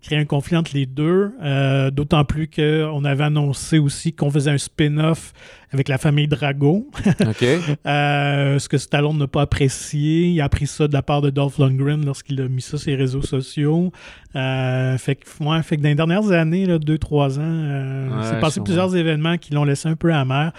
créé 0.06 0.20
un 0.20 0.26
conflit 0.26 0.56
entre 0.56 0.72
les 0.74 0.86
deux. 0.86 1.32
Euh, 1.42 1.90
D'autant 1.90 2.24
plus 2.26 2.48
qu'on 2.48 3.04
avait 3.06 3.24
annoncé 3.24 3.80
aussi 3.80 4.14
qu'on 4.14 4.30
faisait 4.30 4.52
un 4.52 4.58
spin-off 4.58 5.34
avec 5.72 5.88
la 5.88 5.98
famille 5.98 6.28
Drago. 6.28 6.88
OK. 7.28 7.44
Euh, 7.86 8.60
ce 8.60 8.70
que 8.70 8.78
Stallone 8.78 9.18
n'a 9.18 9.28
pas 9.28 9.42
apprécié. 9.42 10.28
Il 10.30 10.42
a 10.42 10.46
appris 10.46 10.68
ça 10.68 10.88
de 10.88 10.94
la 10.94 11.02
part 11.02 11.22
de 11.22 11.30
Dolph 11.30 11.58
Lundgren 11.58 12.06
lorsqu'il 12.06 12.40
a 12.42 12.48
mis 12.48 12.62
ça 12.62 12.78
sur 12.78 12.92
les 12.92 12.96
réseaux 12.96 13.24
sociaux. 13.24 13.92
Euh, 14.36 14.98
fait, 14.98 15.16
que, 15.16 15.44
ouais, 15.44 15.64
fait 15.64 15.78
que 15.78 15.82
dans 15.82 15.90
les 15.90 15.96
dernières 15.96 16.32
années, 16.32 16.66
là, 16.66 16.78
deux, 16.78 16.98
trois 16.98 17.40
ans, 17.40 17.44
Ouais, 17.46 18.24
c'est 18.24 18.36
je 18.36 18.40
passé 18.40 18.62
plusieurs 18.62 18.96
événements 18.96 19.38
qui 19.38 19.54
l'ont 19.54 19.64
laissé 19.64 19.90
un 19.90 19.96
peu 19.96 20.14
amer. 20.14 20.52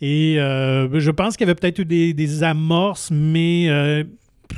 Et 0.00 0.36
je 0.36 1.10
pense 1.10 1.36
qu'il 1.36 1.46
y 1.46 1.50
avait 1.50 1.58
peut-être 1.58 1.80
eu 1.80 1.84
des, 1.84 2.14
des 2.14 2.42
amorces, 2.42 3.10
mais 3.10 3.68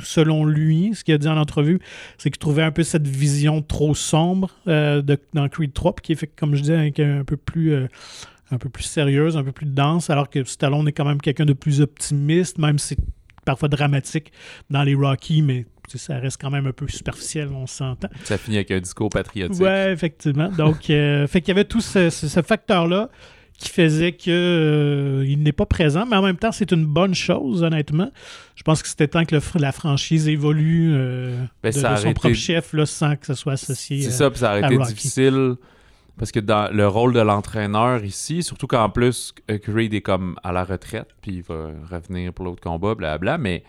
selon 0.03 0.44
lui, 0.44 0.92
ce 0.94 1.05
qu'il 1.05 1.14
a 1.14 1.18
dit 1.18 1.29
en 1.29 1.37
entrevue, 1.37 1.79
c'est 2.18 2.31
qu'il 2.31 2.38
trouvait 2.38 2.62
un 2.62 2.70
peu 2.72 2.83
cette 2.83 3.07
vision 3.07 3.62
trop 3.62 3.94
sombre 3.94 4.51
euh, 4.68 5.03
de, 5.03 5.18
dans 5.35 5.49
Creed 5.49 5.72
3, 5.72 5.94
puis 5.96 6.03
qui 6.03 6.12
est 6.12 6.16
fait, 6.16 6.27
comme 6.27 6.55
je 6.55 6.61
disais, 6.62 6.92
un, 6.99 7.20
un 7.20 7.25
peu 7.25 7.37
plus... 7.37 7.72
euh, 7.72 7.87
un 8.53 8.59
peu 8.59 8.68
plus 8.68 8.85
sérieuse, 8.85 9.37
un 9.37 9.42
peu 9.42 9.51
plus 9.51 9.66
dense, 9.66 10.09
alors 10.09 10.31
que 10.31 10.44
Stallone 10.44 10.87
est 10.87 10.92
quand 10.92 11.05
même 11.05 11.20
quelqu'un 11.20 11.46
de 11.46 11.53
plus 11.53 11.81
optimiste, 11.81 12.59
même 12.59 12.79
si 12.79 12.88
c'est 12.94 12.99
parfois 13.44 13.68
dramatique 13.68 14.31
dans 14.70 14.85
les 14.85 14.94
Rocky, 14.94 15.42
mais 15.42 15.66
ça 15.92 16.18
reste 16.20 16.40
quand 16.40 16.51
même 16.51 16.64
un 16.68 16.72
peu 16.72 16.87
superficiel, 16.87 17.49
on 17.53 17.66
s'entend. 17.66 18.07
Ça 18.22 18.38
finit 18.38 18.59
avec 18.59 18.70
un 18.70 18.79
discours 18.79 19.09
patriotique. 19.11 19.61
Ouais, 19.61 19.92
effectivement. 19.92 20.49
Donc, 20.51 20.90
euh, 20.90 21.27
fait 21.27 21.40
qu'il 21.40 21.49
y 21.49 21.51
avait 21.57 21.64
tout 21.64 21.81
ce, 21.81 22.09
ce- 22.09 22.29
ce 22.29 22.40
facteur-là 22.40 23.09
qui 23.59 23.69
faisait 23.71 24.12
que 24.12 24.31
euh, 24.31 25.25
il 25.27 25.42
n'est 25.42 25.53
pas 25.53 25.66
présent, 25.66 26.05
mais 26.07 26.16
en 26.16 26.23
même 26.23 26.37
temps, 26.37 26.53
c'est 26.53 26.73
une 26.73 26.85
bonne 26.87 27.14
chose, 27.14 27.62
honnêtement. 27.62 28.11
Je 28.55 28.62
pense 28.62 28.83
que 28.83 28.88
c'était 28.88 29.09
temps 29.09 29.25
que 29.25 29.35
le 29.37 29.40
la 29.59 29.73
franchise 29.73 30.29
évolue 30.29 30.92
euh, 30.95 31.45
Ben, 31.62 31.71
de, 31.71 31.75
ça 31.75 31.88
de 31.88 31.92
aurait 31.95 32.03
son 32.03 32.12
propre 32.12 32.27
été- 32.29 32.35
chef 32.35 32.73
là, 32.73 32.85
sans 32.87 33.16
que 33.16 33.27
ça 33.27 33.35
soit 33.35 33.55
associé. 33.55 34.03
C'est 34.03 34.11
ça, 34.11 34.31
puis 34.31 34.38
ça 34.40 34.51
aurait 34.51 34.66
été 34.66 34.77
Rocky. 34.77 34.92
difficile 34.95 35.55
parce 36.19 36.33
que 36.33 36.40
dans 36.40 36.73
le 36.73 36.88
rôle 36.88 37.12
de 37.12 37.21
l'entraîneur 37.21 38.03
ici, 38.05 38.42
surtout 38.42 38.66
qu'en 38.66 38.88
plus 38.88 39.35
euh, 39.51 39.59
Creed 39.59 39.92
est 39.95 40.01
comme 40.01 40.37
à 40.42 40.53
la 40.53 40.64
retraite, 40.64 41.09
puis 41.23 41.37
il 41.37 41.42
va 41.42 41.71
revenir 41.90 42.33
pour 42.33 42.45
l'autre 42.45 42.62
combat, 42.62 42.95
blablabla, 42.95 43.38
mais 43.38 43.62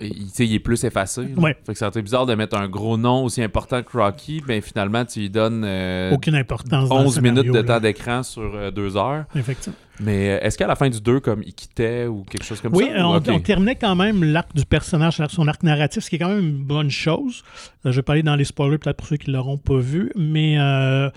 il, 0.00 0.26
il 0.38 0.54
est 0.54 0.58
plus 0.58 0.84
effacé. 0.84 1.22
là. 1.22 1.28
Ouais. 1.42 1.56
Fait 1.66 1.72
que 1.72 1.78
ça 1.78 1.86
aurait 1.86 1.92
été 1.92 2.02
bizarre 2.02 2.26
de 2.26 2.34
mettre 2.34 2.56
un 2.56 2.68
gros 2.68 2.96
nom 2.96 3.24
aussi 3.24 3.42
important 3.42 3.82
que 3.82 3.96
Rocky, 3.96 4.42
mais 4.46 4.60
finalement 4.60 5.04
tu 5.04 5.20
lui 5.20 5.30
donnes 5.30 5.62
euh, 5.64 6.12
aucune 6.12 6.34
importance. 6.34 6.88
dans 6.88 7.00
le 7.00 7.06
11 7.06 7.20
minutes 7.20 7.46
de 7.46 7.52
là. 7.52 7.62
temps 7.62 7.80
d'écran 7.80 8.22
sur 8.22 8.54
euh, 8.54 8.70
deux 8.70 8.96
heures. 8.96 9.24
Effectivement. 9.34 9.76
Mais 10.00 10.30
euh, 10.30 10.38
est-ce 10.46 10.56
qu'à 10.56 10.68
la 10.68 10.76
fin 10.76 10.88
du 10.88 11.00
2, 11.00 11.18
comme 11.20 11.42
il 11.44 11.52
quittait 11.54 12.06
ou 12.06 12.22
quelque 12.22 12.44
chose 12.44 12.60
comme 12.60 12.72
Oui, 12.74 12.88
ça? 12.94 13.06
on, 13.08 13.14
ou- 13.14 13.16
ok. 13.16 13.24
on 13.30 13.40
terminait 13.40 13.74
quand 13.74 13.96
même 13.96 14.22
l'arc 14.22 14.54
du 14.54 14.64
personnage, 14.64 15.20
son 15.28 15.48
arc 15.48 15.62
narratif, 15.64 16.04
ce 16.04 16.10
qui 16.10 16.16
est 16.16 16.18
quand 16.20 16.28
même 16.28 16.38
une 16.46 16.62
bonne 16.64 16.90
chose. 16.90 17.42
Euh, 17.84 17.90
je 17.90 17.96
vais 17.96 18.02
pas 18.02 18.12
aller 18.12 18.22
dans 18.22 18.36
les 18.36 18.44
spoilers, 18.44 18.78
peut-être 18.78 18.96
pour 18.96 19.08
ceux 19.08 19.16
qui 19.16 19.30
ne 19.30 19.36
l'auront 19.36 19.58
pas 19.58 19.78
vu, 19.78 20.12
mais 20.14 20.56
euh, 20.58 21.10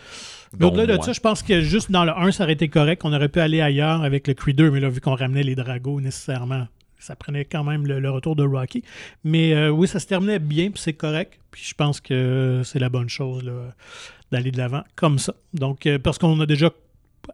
au-delà 0.59 0.87
de 0.87 0.95
moi. 0.95 1.05
ça, 1.05 1.13
je 1.13 1.19
pense 1.19 1.43
que 1.43 1.61
juste 1.61 1.91
dans 1.91 2.05
le 2.05 2.11
1, 2.11 2.31
ça 2.31 2.43
aurait 2.43 2.53
été 2.53 2.69
correct. 2.69 3.03
On 3.05 3.13
aurait 3.13 3.29
pu 3.29 3.39
aller 3.39 3.61
ailleurs 3.61 4.01
avec 4.01 4.27
le 4.27 4.33
Creed 4.33 4.55
2, 4.57 4.71
mais 4.71 4.79
là, 4.79 4.89
vu 4.89 4.99
qu'on 4.99 5.15
ramenait 5.15 5.43
les 5.43 5.53
dragos 5.55 6.01
nécessairement, 6.01 6.67
ça 7.03 7.15
prenait 7.15 7.45
quand 7.45 7.63
même 7.63 7.85
le, 7.85 7.99
le 7.99 8.09
retour 8.09 8.35
de 8.35 8.43
Rocky. 8.43 8.83
Mais 9.23 9.53
euh, 9.53 9.69
oui, 9.69 9.87
ça 9.87 9.99
se 9.99 10.07
terminait 10.07 10.39
bien, 10.39 10.71
puis 10.71 10.81
c'est 10.81 10.93
correct. 10.93 11.39
Puis 11.51 11.63
je 11.67 11.73
pense 11.73 11.99
que 11.99 12.61
c'est 12.63 12.79
la 12.79 12.89
bonne 12.89 13.09
chose 13.09 13.43
là, 13.43 13.51
d'aller 14.31 14.51
de 14.51 14.57
l'avant 14.57 14.83
comme 14.95 15.19
ça. 15.19 15.33
Donc, 15.53 15.85
euh, 15.85 15.99
parce 15.99 16.17
qu'on 16.17 16.39
a 16.39 16.45
déjà 16.45 16.69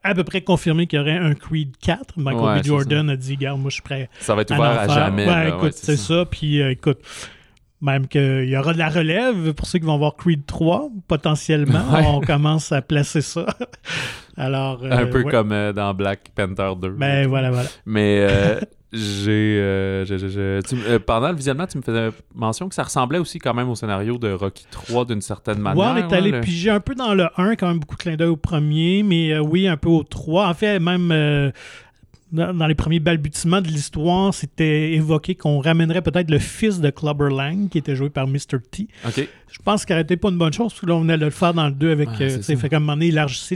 à 0.03 0.13
peu 0.13 0.23
près 0.23 0.41
confirmé 0.41 0.87
qu'il 0.87 0.99
y 0.99 1.01
aurait 1.01 1.17
un 1.17 1.33
Creed 1.33 1.77
4. 1.81 2.17
Michael 2.17 2.43
Ouais, 2.43 2.61
B. 2.61 2.65
Jordan 2.65 3.09
a 3.09 3.15
dit, 3.15 3.37
garde, 3.37 3.59
moi 3.59 3.69
je 3.69 3.75
suis 3.75 3.83
prêt 3.83 4.09
Ça 4.19 4.35
va 4.35 4.41
être 4.41 4.53
ouvert 4.53 4.79
à 4.79 4.87
jamais. 4.87 5.25
Ouais, 5.25 5.31
là, 5.31 5.47
écoute, 5.49 5.63
ouais, 5.63 5.71
c'est 5.73 5.97
ça. 5.97 6.25
Puis 6.25 6.61
euh, 6.61 6.71
écoute, 6.71 6.99
même 7.81 8.07
qu'il 8.07 8.49
y 8.49 8.57
aura 8.57 8.73
de 8.73 8.77
la 8.79 8.89
relève 8.89 9.53
pour 9.53 9.67
ceux 9.67 9.79
qui 9.79 9.85
vont 9.85 9.97
voir 9.97 10.15
Creed 10.15 10.45
3, 10.45 10.89
potentiellement. 11.07 11.83
Ouais. 11.93 12.03
On 12.05 12.19
commence 12.19 12.71
à 12.71 12.81
placer 12.81 13.21
ça. 13.21 13.45
Alors, 14.37 14.83
euh, 14.83 14.91
Un 14.91 15.05
peu 15.07 15.23
ouais. 15.23 15.31
comme 15.31 15.51
euh, 15.51 15.73
dans 15.73 15.93
Black 15.93 16.31
Panther 16.35 16.73
2. 16.79 16.89
Ben 16.91 17.27
voilà, 17.27 17.49
voilà. 17.51 17.69
Mais 17.85 18.25
euh, 18.29 18.59
j'ai. 18.97 19.59
euh, 19.59 20.05
je- 20.05 20.17
je- 20.17 20.27
je- 20.27 20.61
tu 20.61 20.75
m- 20.75 20.81
euh, 20.87 20.99
pendant 20.99 21.29
le 21.29 21.35
visionnement, 21.35 21.67
tu 21.67 21.77
me 21.77 21.83
faisais 21.83 22.09
mention 22.35 22.67
que 22.69 22.75
ça 22.75 22.83
ressemblait 22.83 23.19
aussi 23.19 23.39
quand 23.39 23.53
même 23.53 23.69
au 23.69 23.75
scénario 23.75 24.17
de 24.17 24.31
Rocky 24.31 24.65
3 24.71 25.05
d'une 25.05 25.21
certaine 25.21 25.59
manière. 25.59 25.93
On 25.93 25.95
est 25.95 26.13
allé 26.13 26.31
le- 26.31 26.41
piger 26.41 26.69
un 26.71 26.79
peu 26.79 26.95
dans 26.95 27.13
le 27.13 27.27
1, 27.37 27.55
quand 27.55 27.67
même 27.67 27.79
beaucoup 27.79 27.95
de 27.95 28.01
clin 28.01 28.15
d'œil 28.15 28.27
au 28.29 28.35
premier, 28.37 29.03
mais 29.03 29.33
euh, 29.33 29.39
oui, 29.41 29.67
un 29.67 29.77
peu 29.77 29.89
au 29.89 30.03
3. 30.03 30.47
En 30.47 30.53
fait, 30.53 30.79
même. 30.79 31.11
dans, 32.33 32.67
les 32.67 32.75
premiers 32.75 32.99
balbutiements 32.99 33.61
de 33.61 33.67
l'histoire, 33.69 34.33
c'était 34.33 34.91
évoqué 34.91 35.35
qu'on 35.35 35.59
ramènerait 35.61 36.01
peut-être 36.01 36.29
le 36.29 36.39
fils 36.39 36.81
de 36.81 36.89
Clubber 36.89 37.29
Lang, 37.29 37.69
qui 37.69 37.77
était 37.77 37.95
joué 37.95 38.09
par 38.09 38.27
Mr. 38.27 38.59
T. 38.69 38.89
Je 39.49 39.59
pense 39.63 39.85
qu'elle 39.85 39.95
n'était 39.99 40.17
pas 40.17 40.27
une 40.27 40.37
bonne 40.37 40.51
chose, 40.51 40.73
parce 40.73 40.81
que 40.81 40.87
là, 40.87 40.95
on 40.95 41.01
venait 41.01 41.17
de 41.17 41.23
le 41.23 41.31
faire 41.31 41.53
dans 41.53 41.67
le 41.67 41.71
2 41.71 41.89
avec. 41.89 42.09
Ouais, 42.19 42.29
c'est 42.41 42.57
fait 42.57 42.67
qu'à 42.67 42.75
un 42.77 42.79
moment 42.81 42.93
donné, 42.95 43.07
élargissait 43.07 43.55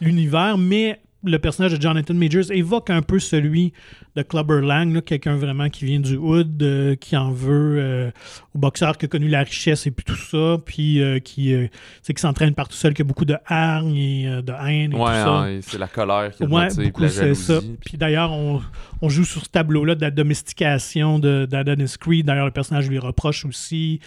l'univers, 0.00 0.58
mais 0.58 1.00
le 1.22 1.38
personnage 1.38 1.72
de 1.72 1.80
Jonathan 1.80 2.12
Majors 2.14 2.50
évoque 2.52 2.90
un 2.90 3.00
peu 3.00 3.18
celui 3.18 3.72
de 4.16 4.22
Clubber 4.22 4.60
Lang, 4.60 5.02
quelqu'un 5.02 5.36
vraiment 5.36 5.68
qui 5.68 5.84
vient 5.84 6.00
du 6.00 6.16
hood, 6.16 6.62
euh, 6.62 6.94
qui 6.94 7.16
en 7.16 7.30
veut 7.32 7.76
euh, 7.78 8.10
au 8.54 8.58
boxeur 8.58 8.96
qui 8.96 9.06
a 9.06 9.08
connu 9.08 9.28
la 9.28 9.40
richesse 9.42 9.86
et 9.86 9.90
puis 9.90 10.04
tout 10.04 10.14
ça, 10.16 10.58
puis 10.64 11.02
euh, 11.02 11.18
qui, 11.18 11.52
euh, 11.52 11.66
qui 12.04 12.20
s'entraîne 12.20 12.54
par 12.54 12.68
tout 12.68 12.76
seul, 12.76 12.94
qui 12.94 13.02
a 13.02 13.04
beaucoup 13.04 13.24
de 13.24 13.36
hargne 13.46 13.96
et 13.96 14.26
de 14.42 14.52
haine 14.52 14.92
et 14.92 14.96
Ouais, 14.96 15.00
tout 15.00 15.06
ça. 15.06 15.28
hein, 15.40 15.58
c'est 15.62 15.78
la 15.78 15.88
colère 15.88 16.30
qui 16.32 16.44
Ouais, 16.44 16.68
beaucoup, 16.76 17.08
c'est 17.08 17.34
ça. 17.34 17.58
Puis 17.84 17.98
d'ailleurs, 17.98 18.30
on, 18.32 18.60
on 19.02 19.08
joue 19.08 19.24
sur 19.24 19.42
ce 19.44 19.48
tableau-là 19.48 19.94
de 19.96 20.00
la 20.02 20.10
domestication 20.12 21.18
de- 21.18 21.46
d'Adonis 21.50 21.94
Creed. 21.98 22.26
D'ailleurs, 22.26 22.46
le 22.46 22.52
personnage 22.52 22.88
lui 22.88 22.98
reproche 22.98 23.44
aussi. 23.44 24.00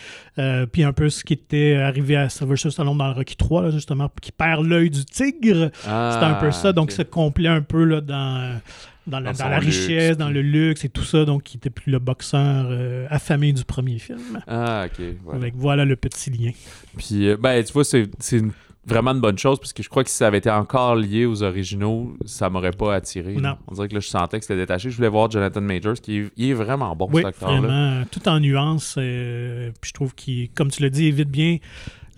Puis 0.72 0.84
un 0.84 0.94
peu 0.94 1.10
ce 1.10 1.24
qui 1.24 1.34
était 1.34 1.76
arrivé 1.76 2.16
à 2.16 2.30
Sylvester 2.30 2.70
Stallone 2.72 2.98
dans 2.98 3.08
le 3.08 3.14
Rocky 3.14 3.36
3, 3.36 3.64
là, 3.64 3.70
justement, 3.72 4.10
qui 4.22 4.32
perd 4.32 4.66
l'œil 4.66 4.90
du 4.90 5.04
tigre. 5.04 5.70
Ah, 5.88 6.12
C'était 6.14 6.26
un 6.26 6.36
peu 6.36 6.52
ça. 6.52 6.72
Donc, 6.74 6.86
ok. 6.86 6.92
se 6.92 7.02
complaît 7.02 7.50
un 7.50 7.62
peu 7.62 7.84
là, 7.84 8.02
dans, 8.02 8.60
dans, 9.08 9.20
la, 9.20 9.32
Dans 9.32 9.38
dans 9.40 9.44
son 9.46 9.50
la 9.50 9.60
luxe, 9.60 9.78
richesse, 9.88 10.18
dans 10.18 10.30
le 10.30 10.42
luxe 10.42 10.86
et 10.86 10.90
tout 10.90 11.04
ça. 11.04 11.26
Donc, 11.26 11.44
qui 11.44 11.58
était 11.58 11.70
plus 11.70 11.92
le 11.92 12.00
boxeur 12.00 12.68
euh, 12.70 13.08
affamé 13.10 13.54
du 13.54 13.64
premier 13.64 13.98
film. 14.00 14.20
Ah, 14.48 14.86
ok. 14.86 15.06
voilà. 15.24 15.40
Avec 15.40 15.56
voilà 15.56 15.86
le 15.86 15.96
petit 15.96 16.30
lien. 16.30 16.52
Puis, 16.98 17.28
euh, 17.30 17.38
ben, 17.38 17.64
tu 17.64 17.74
vois, 17.74 17.84
c'est 17.84 18.08
une- 18.32 18.52
vraiment 18.86 19.12
une 19.12 19.20
bonne 19.20 19.38
chose, 19.38 19.60
parce 19.60 19.74
que 19.74 19.84
je 19.84 19.90
crois 19.90 20.04
que 20.06 20.10
si 20.10 20.16
ça 20.16 20.28
avait 20.28 20.38
été 20.38 20.50
encore 20.50 20.96
lié 20.96 21.26
aux 21.26 21.44
originaux, 21.44 22.16
ça 22.26 22.50
m'aurait 22.50 22.72
pas 22.72 22.96
attiré. 22.96 23.34
Non. 23.34 23.58
On 23.68 23.74
dirait 23.74 23.90
que 23.90 23.94
là, 23.96 24.00
je 24.00 24.08
sentais 24.08 24.40
que 24.40 24.46
c'était 24.46 24.56
détaché. 24.60 24.90
Je 24.90 24.96
voulais 24.96 25.10
voir 25.10 25.30
Jonathan 25.30 25.60
Majors, 25.60 25.96
qui 25.96 26.20
est, 26.20 26.30
il 26.38 26.50
est 26.52 26.54
vraiment 26.54 26.96
bon, 26.96 27.08
Oui, 27.12 27.18
cet 27.18 27.26
acteur-là. 27.26 27.60
vraiment, 27.60 28.04
tout 28.10 28.26
en 28.30 28.40
nuances. 28.40 28.96
euh, 28.98 29.72
puis 29.82 29.90
je 29.90 29.94
trouve 29.94 30.16
qu'il, 30.16 30.50
comme 30.52 30.72
tu 30.72 30.82
l'as 30.82 30.90
dit, 30.90 31.06
évite 31.08 31.30
bien 31.30 31.58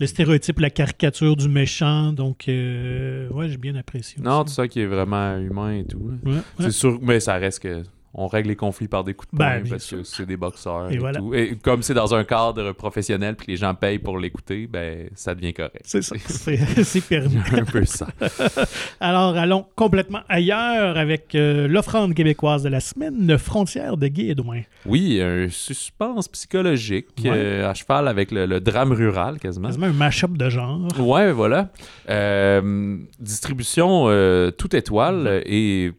le 0.00 0.06
stéréotype, 0.06 0.58
la 0.60 0.70
caricature 0.70 1.36
du 1.36 1.48
méchant. 1.48 2.12
Donc, 2.12 2.48
euh, 2.48 3.28
ouais, 3.30 3.48
j'ai 3.48 3.58
bien 3.58 3.74
apprécié. 3.76 4.20
Non, 4.22 4.44
tout 4.44 4.50
ça 4.52 4.66
qui 4.66 4.80
est 4.80 4.86
vraiment 4.86 5.36
humain 5.36 5.74
et 5.74 5.84
tout. 5.84 6.08
là. 6.08 6.30
Ouais, 6.30 6.36
ouais. 6.38 6.42
C'est 6.60 6.70
sûr, 6.72 6.98
mais 7.02 7.20
ça 7.20 7.34
reste 7.36 7.60
que 7.62 7.82
on 8.12 8.26
règle 8.26 8.48
les 8.48 8.56
conflits 8.56 8.88
par 8.88 9.04
des 9.04 9.14
coups 9.14 9.32
de 9.32 9.38
Ben, 9.38 9.60
poing 9.60 9.70
parce 9.70 9.84
sûr. 9.84 9.98
que 9.98 10.04
c'est 10.04 10.26
des 10.26 10.36
boxeurs 10.36 10.90
Et 10.90 10.94
et, 10.94 10.98
voilà. 10.98 11.18
tout. 11.20 11.32
Et 11.34 11.56
comme 11.62 11.82
c'est 11.82 11.94
dans 11.94 12.14
un 12.14 12.24
cadre 12.24 12.72
professionnel 12.72 13.36
puis 13.36 13.46
que 13.46 13.50
les 13.52 13.56
gens 13.56 13.74
payent 13.74 13.98
pour 14.00 14.18
l'écouter, 14.18 14.66
ben 14.66 15.08
ça 15.14 15.34
devient 15.34 15.52
correct. 15.54 15.82
C'est 15.84 16.02
ça, 16.02 16.16
c'est, 16.26 16.56
c'est 16.84 17.00
permis. 17.06 17.36
un 17.52 17.64
peu 17.64 17.84
ça. 17.84 18.08
Alors, 19.00 19.36
allons 19.36 19.64
complètement 19.76 20.20
ailleurs 20.28 20.96
avec 20.96 21.34
euh, 21.34 21.68
l'offrande 21.68 22.14
québécoise 22.14 22.62
de 22.62 22.68
la 22.68 22.80
semaine, 22.80 23.26
le 23.26 23.38
frontière 23.38 23.96
de 23.96 24.08
Guy 24.08 24.30
Edouin. 24.30 24.62
Oui, 24.86 25.20
un 25.22 25.48
suspense 25.48 26.28
psychologique 26.28 27.06
Ouais. 27.22 27.30
euh, 27.32 27.70
à 27.70 27.74
cheval 27.74 28.08
avec 28.08 28.30
le, 28.32 28.46
le 28.46 28.60
drame 28.60 28.92
rural 28.92 29.38
quasiment. 29.38 29.68
Quasiment 29.68 29.86
un 29.86 29.92
mash-up 29.92 30.32
de 30.32 30.48
genre. 30.48 30.80
Ouais, 30.98 31.30
voilà. 31.32 31.70
Euh, 32.08 32.96
distribution 33.18 34.06
euh, 34.08 34.50
toute 34.50 34.74
étoile 34.74 35.42
et 35.46 35.92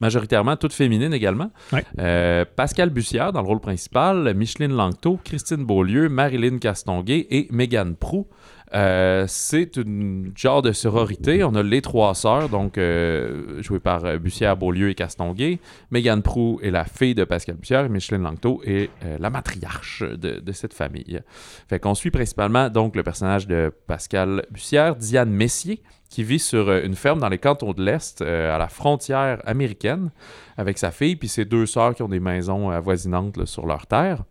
majoritairement 0.00 0.56
toute 0.56 0.72
féminine 0.72 1.12
également. 1.12 1.50
Ouais. 1.72 1.84
Euh, 1.98 2.44
Pascal 2.56 2.90
Bussière 2.90 3.32
dans 3.32 3.42
le 3.42 3.46
rôle 3.46 3.60
principal, 3.60 4.34
Micheline 4.34 4.72
Langto, 4.72 5.18
Christine 5.24 5.64
Beaulieu, 5.64 6.08
Marilyn 6.08 6.58
Castonguay 6.58 7.26
et 7.30 7.48
Megan 7.50 7.96
Prou. 7.96 8.26
Euh, 8.74 9.24
c'est 9.28 9.76
une 9.76 10.32
genre 10.36 10.62
de 10.62 10.72
sororité. 10.72 11.42
On 11.44 11.54
a 11.54 11.62
les 11.62 11.80
trois 11.80 12.14
sœurs, 12.14 12.48
donc 12.48 12.78
euh, 12.78 13.62
jouées 13.62 13.80
par 13.80 14.04
euh, 14.04 14.18
Bussière, 14.18 14.56
Beaulieu 14.56 14.90
et 14.90 14.94
Castonguay. 14.94 15.58
Megan 15.90 16.22
Prou 16.22 16.60
est 16.62 16.70
la 16.70 16.84
fille 16.84 17.14
de 17.14 17.24
Pascal 17.24 17.56
Bussière 17.56 17.88
Micheline 17.88 18.22
Langto 18.22 18.60
est 18.64 18.90
la 19.18 19.30
matriarche 19.30 20.02
de, 20.02 20.52
cette 20.52 20.74
famille. 20.74 21.20
Fait 21.68 21.78
qu'on 21.78 21.94
suit 21.94 22.10
principalement 22.10 22.68
donc 22.68 22.96
le 22.96 23.02
personnage 23.02 23.46
de 23.46 23.72
Pascal 23.86 24.44
Bussière, 24.50 24.96
Diane 24.96 25.30
Messier, 25.30 25.82
qui 26.10 26.24
vit 26.24 26.38
sur 26.38 26.70
une 26.72 26.94
ferme 26.94 27.20
dans 27.20 27.28
les 27.28 27.38
cantons 27.38 27.72
de 27.72 27.82
l'Est, 27.82 28.22
à 28.22 28.58
la 28.58 28.68
frontière 28.68 29.40
américaine, 29.46 30.10
avec 30.56 30.78
sa 30.78 30.90
fille, 30.90 31.16
puis 31.16 31.28
ses 31.28 31.44
deux 31.44 31.66
sœurs 31.66 31.94
qui 31.94 32.02
ont 32.02 32.08
des 32.08 32.20
maisons 32.20 32.70
avoisinantes 32.70 33.44
sur 33.46 33.66
leur 33.66 33.86
terre. 33.86 34.24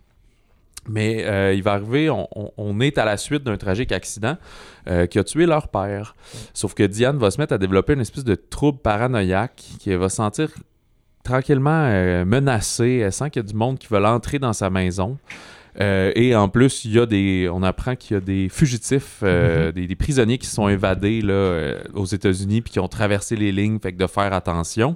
Mais 0.87 1.25
euh, 1.25 1.53
il 1.53 1.63
va 1.63 1.73
arriver, 1.73 2.09
on, 2.09 2.79
est 2.79 2.97
à 2.97 3.05
la 3.05 3.17
suite 3.17 3.43
d'un 3.43 3.57
tragique 3.57 3.91
accident 3.91 4.37
euh, 4.87 5.05
qui 5.05 5.19
a 5.19 5.23
tué 5.23 5.45
leur 5.45 5.67
père. 5.67 6.15
Sauf 6.53 6.73
que 6.73 6.83
Diane 6.83 7.17
va 7.17 7.31
se 7.31 7.39
mettre 7.39 7.53
à 7.53 7.57
développer 7.57 7.93
une 7.93 8.01
espèce 8.01 8.23
de 8.23 8.35
trouble 8.35 8.79
paranoïaque 8.79 9.63
qui 9.79 9.93
va 9.93 10.09
sentir 10.09 10.49
tranquillement 11.23 11.87
euh, 11.89 12.25
menacée. 12.25 13.01
Elle 13.03 13.11
sent 13.11 13.29
qu'il 13.31 13.41
y 13.41 13.45
a 13.45 13.47
du 13.47 13.55
monde 13.55 13.77
qui 13.77 13.87
veut 13.87 13.99
l'entrer 13.99 14.39
dans 14.39 14.53
sa 14.53 14.69
maison. 14.69 15.17
Et 15.79 16.35
en 16.35 16.49
plus, 16.49 16.85
il 16.85 16.93
y 16.93 16.99
a 16.99 17.05
des, 17.05 17.47
on 17.53 17.61
apprend 17.61 17.95
qu'il 17.95 18.15
y 18.15 18.17
a 18.17 18.19
des 18.19 18.49
fugitifs, 18.49 19.19
euh, 19.21 19.71
des, 19.71 19.85
des 19.85 19.95
prisonniers 19.95 20.39
qui 20.39 20.47
sont 20.47 20.67
évadés 20.67 21.21
là, 21.21 21.75
aux 21.93 22.05
États-Unis 22.05 22.61
puis 22.61 22.71
qui 22.71 22.79
ont 22.79 22.87
traversé 22.87 23.35
les 23.35 23.51
lignes, 23.51 23.77
fait 23.79 23.93
que 23.93 23.97
de 23.99 24.07
faire 24.07 24.33
attention. 24.33 24.95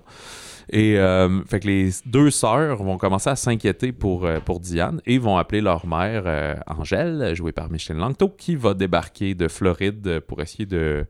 Et 0.72 0.98
euh, 0.98 1.44
fait 1.44 1.60
que 1.60 1.68
les 1.68 1.90
deux 2.06 2.32
sœurs 2.32 2.82
vont 2.82 2.98
commencer 2.98 3.30
à 3.30 3.36
s'inquiéter 3.36 3.92
pour, 3.92 4.26
euh, 4.26 4.40
pour 4.40 4.62
Diane 4.62 5.02
et 5.06 5.18
vont 5.18 5.36
appeler 5.36 5.60
leur 5.60 5.86
mère, 5.86 6.24
euh, 6.26 6.56
Angèle, 6.66 7.36
jouée 7.36 7.52
par 7.52 7.70
Micheline 7.70 8.02
Langto, 8.02 8.30
qui 8.30 8.56
va 8.56 8.74
débarquer 8.74 9.36
de 9.36 9.50
Floride 9.50 10.22
pour 10.22 10.42
essayer 10.42 10.66
de 10.66 11.06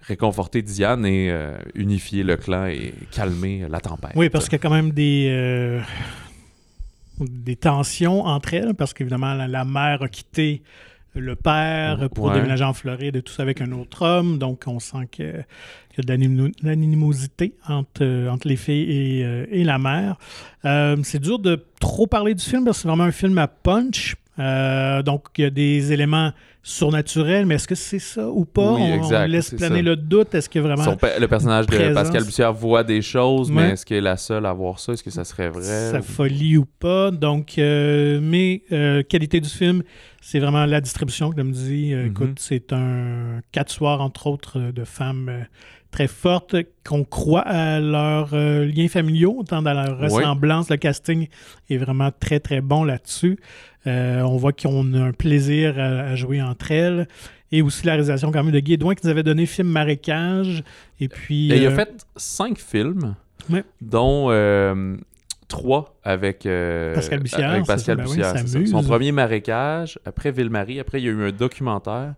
réconforter 0.00 0.62
Diane 0.62 1.06
et 1.06 1.32
unifier 1.74 2.24
le 2.24 2.36
clan 2.36 2.66
et 2.66 2.92
calmer 3.10 3.66
la 3.70 3.80
tempête. 3.80 4.12
Oui, 4.16 4.28
parce 4.28 4.50
qu'il 4.50 4.58
y 4.58 4.60
a 4.60 4.62
quand 4.62 4.74
même 4.74 4.90
des, 4.90 5.80
des 7.20 7.56
tensions 7.56 8.22
entre 8.26 8.52
elles, 8.52 8.74
parce 8.74 8.92
qu'évidemment, 8.92 9.32
la 9.32 9.64
mère 9.64 10.02
a 10.02 10.08
quitté 10.08 10.62
le 11.20 11.36
père 11.36 12.08
pour 12.14 12.26
Ouais. 12.26 12.34
déménager 12.34 12.64
en 12.64 12.72
Floride 12.72 13.16
et 13.16 13.22
tout 13.22 13.32
ça 13.32 13.42
avec 13.42 13.60
un 13.60 13.72
autre 13.72 14.02
homme. 14.04 14.38
Donc, 14.38 14.64
on 14.66 14.78
sent 14.80 15.06
qu'il 15.10 15.24
y 15.26 16.00
a 16.00 16.02
de 16.02 16.08
l'animo- 16.08 16.50
l'animosité 16.62 17.54
entre, 17.68 18.02
euh, 18.02 18.28
entre 18.28 18.48
les 18.48 18.56
filles 18.56 18.90
et, 18.90 19.24
euh, 19.24 19.46
et 19.50 19.64
la 19.64 19.78
mère. 19.78 20.16
Euh, 20.64 20.96
c'est 21.02 21.20
dur 21.20 21.38
de 21.38 21.64
trop 21.80 22.06
parler 22.06 22.34
du 22.34 22.44
film 22.44 22.64
parce 22.64 22.78
que 22.78 22.82
c'est 22.82 22.88
vraiment 22.88 23.04
un 23.04 23.12
film 23.12 23.38
à 23.38 23.46
punch. 23.48 24.16
Euh, 24.38 25.02
donc, 25.02 25.28
il 25.38 25.42
y 25.42 25.44
a 25.46 25.50
des 25.50 25.92
éléments 25.92 26.32
surnaturels, 26.66 27.44
mais 27.46 27.56
est-ce 27.56 27.68
que 27.68 27.74
c'est 27.74 27.98
ça 27.98 28.28
ou 28.28 28.44
pas? 28.46 28.72
Oui, 28.72 28.80
On- 28.82 28.92
on, 28.92 28.96
exact, 28.96 29.26
laisse 29.28 29.50
planer 29.50 29.76
ça. 29.76 29.82
le 29.82 29.96
doute. 29.96 30.34
Est-ce 30.34 30.48
que 30.48 30.58
vraiment. 30.58 30.82
Son 30.82 30.96
le 31.20 31.26
personnage 31.26 31.66
de 31.66 31.76
présence? 31.76 31.94
Pascal 31.94 32.24
Bussière 32.24 32.52
voit 32.54 32.82
des 32.82 33.02
choses, 33.02 33.50
Ouais. 33.50 33.56
mais 33.56 33.70
est-ce 33.72 33.84
qu'elle 33.86 33.98
est 33.98 34.00
la 34.00 34.16
seule 34.16 34.46
à 34.46 34.52
voir 34.54 34.80
ça? 34.80 34.94
Est-ce 34.94 35.02
que 35.04 35.10
ça 35.10 35.24
serait 35.24 35.50
vrai? 35.50 35.62
sa 35.92 36.00
folie 36.00 36.56
ou 36.56 36.64
pas? 36.64 37.10
Donc, 37.10 37.58
euh, 37.58 38.18
mais 38.22 38.62
euh, 38.72 39.02
qualité 39.02 39.40
du 39.40 39.48
film, 39.50 39.82
c'est 40.22 40.38
vraiment 40.38 40.64
la 40.64 40.80
distribution, 40.80 41.30
comme 41.32 41.54
je 41.54 41.60
dis. 41.60 41.92
Euh, 41.92 42.04
Mhm. 42.04 42.10
Écoute, 42.10 42.36
c'est 42.40 42.72
un 42.72 43.40
quatre 43.52 43.70
soirs, 43.70 44.00
entre 44.00 44.26
autres, 44.26 44.58
de 44.72 44.84
femmes 44.84 45.28
euh, 45.28 45.44
très 45.94 46.08
fortes 46.08 46.56
qu'on 46.84 47.04
croit 47.04 47.42
à 47.46 47.78
leurs 47.78 48.30
euh, 48.34 48.64
liens 48.66 48.88
familiaux, 48.88 49.36
autant 49.38 49.62
dans 49.62 49.72
leur 49.74 49.96
Oui. 50.00 50.06
ressemblance. 50.06 50.68
Le 50.68 50.76
casting 50.76 51.28
est 51.70 51.76
vraiment 51.76 52.10
très, 52.18 52.40
très 52.40 52.60
bon 52.60 52.82
là-dessus. 52.82 53.38
Euh, 53.86 54.20
on 54.22 54.36
voit 54.36 54.52
qu'on 54.52 54.92
a 54.94 54.98
un 55.00 55.12
plaisir 55.12 55.78
à, 55.78 56.00
à 56.10 56.14
jouer 56.16 56.42
entre 56.42 56.72
elles. 56.72 57.06
Et 57.52 57.62
aussi 57.62 57.86
la 57.86 57.92
réalisation 57.92 58.32
quand 58.32 58.42
même 58.42 58.52
de 58.52 58.58
Guy 58.58 58.72
Edouin 58.72 58.94
qui 58.96 59.06
nous 59.06 59.10
avait 59.10 59.22
donné 59.22 59.46
film 59.46 59.68
Marécage. 59.68 60.64
Et 61.00 61.08
puis... 61.08 61.52
Et 61.52 61.58
il 61.58 61.66
a 61.66 61.70
euh, 61.70 61.74
fait 61.76 62.04
cinq 62.16 62.58
films, 62.58 63.14
Ouais. 63.50 63.62
dont 63.80 64.30
trois 65.48 65.96
avec 66.02 66.46
euh, 66.46 66.94
Pascal 66.94 67.20
Bussière, 67.20 67.50
Avec 67.50 67.66
Pascal 67.66 67.96
ça, 67.98 68.02
ben 68.02 68.08
oui, 68.10 68.16
Bussière, 68.16 68.38
ça. 68.38 68.46
s'amuse. 68.46 68.70
Son 68.70 68.82
premier 68.82 69.12
marécage, 69.12 69.98
après 70.04 70.32
Ville-Marie, 70.32 70.80
après 70.80 71.00
il 71.00 71.04
y 71.04 71.08
a 71.08 71.12
eu 71.12 71.22
un 71.28 71.32
documentaire. 71.32 72.14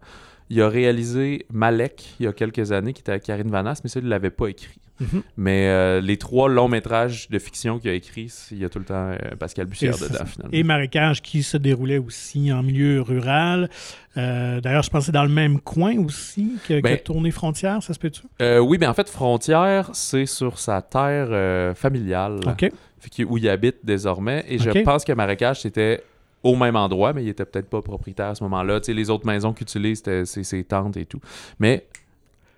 Il 0.51 0.63
a 0.63 0.69
réalisé 0.69 1.47
Malek 1.53 2.15
il 2.21 2.25
y 2.25 2.29
a 2.29 2.33
quelques 2.33 2.71
années, 2.73 2.93
qui 2.93 3.01
était 3.01 3.13
avec 3.13 3.25
Karine 3.25 3.51
Vanasse, 3.51 3.83
mais 3.83 3.91
ça, 3.91 3.99
il 4.01 4.05
ne 4.05 4.11
l'avait 4.11 4.31
pas 4.31 4.49
écrit. 4.49 4.79
Mhm. 4.99 5.23
Mais 5.37 5.69
euh, 5.69 6.01
les 6.01 6.17
trois 6.17 6.49
longs 6.49 6.69
métrages 6.69 7.29
de 7.29 7.39
fiction 7.39 7.79
qu'il 7.79 7.91
a 7.91 7.93
écrits, 7.93 8.33
il 8.51 8.59
y 8.59 8.65
a 8.65 8.71
tout 8.71 8.79
le 8.79 8.87
temps 8.87 9.11
euh, 9.11 9.17
Pascal 9.39 9.67
Bussière 9.67 9.95
dedans, 9.99 10.15
ça. 10.15 10.25
finalement. 10.25 10.53
et 10.57 10.63
marécage 10.63 11.21
qui 11.21 11.43
se 11.43 11.59
déroulait 11.59 11.99
aussi 11.99 12.51
en 12.51 12.63
milieu 12.63 13.03
rural. 13.03 13.69
Euh, 14.17 14.61
D'ailleurs, 14.63 14.83
je 14.85 14.89
pensais 14.89 15.13
dans 15.13 15.25
le 15.25 15.29
même 15.29 15.61
coin 15.61 15.99
aussi 15.99 16.53
que, 16.67 16.81
Ben- 16.81 16.97
que 16.97 17.03
Tournée 17.03 17.31
Frontière, 17.31 17.83
ça 17.83 17.93
se 17.93 17.99
peut-tu? 17.99 18.23
Oui, 18.41 18.79
mais 18.81 18.87
en 18.87 18.95
fait, 18.95 19.11
Frontière, 19.11 19.91
c'est 19.93 20.25
sur 20.27 20.59
sa 20.59 20.81
terre 20.81 21.75
familiale. 21.77 22.41
OK. 22.47 22.71
Fait 22.99 23.11
que- 23.15 23.23
où 23.29 23.37
il 23.37 23.49
habite 23.51 23.77
désormais. 23.85 24.45
Et 24.49 24.59
je 24.59 24.71
pense 24.83 25.05
que 25.05 25.13
Marécage, 25.13 25.61
c'était 25.61 26.03
au 26.47 26.57
même 26.57 26.77
endroit, 26.77 27.13
mais 27.13 27.23
il 27.25 27.29
était 27.29 27.45
peut-être 27.45 27.69
pas 27.69 27.83
propriétaire 27.83 28.27
à 28.29 28.35
ce 28.35 28.43
moment-là. 28.45 28.81
Tu 28.81 28.87
sais, 28.87 28.95
les 28.95 29.11
autres 29.11 29.27
maisons 29.27 29.53
qu'il 29.53 29.65
utilise, 29.65 29.99
c'était 29.99 30.25
ses, 30.25 30.65
tantes 30.65 30.97
et 30.97 31.05
tout. 31.05 31.21
Mais 31.59 31.87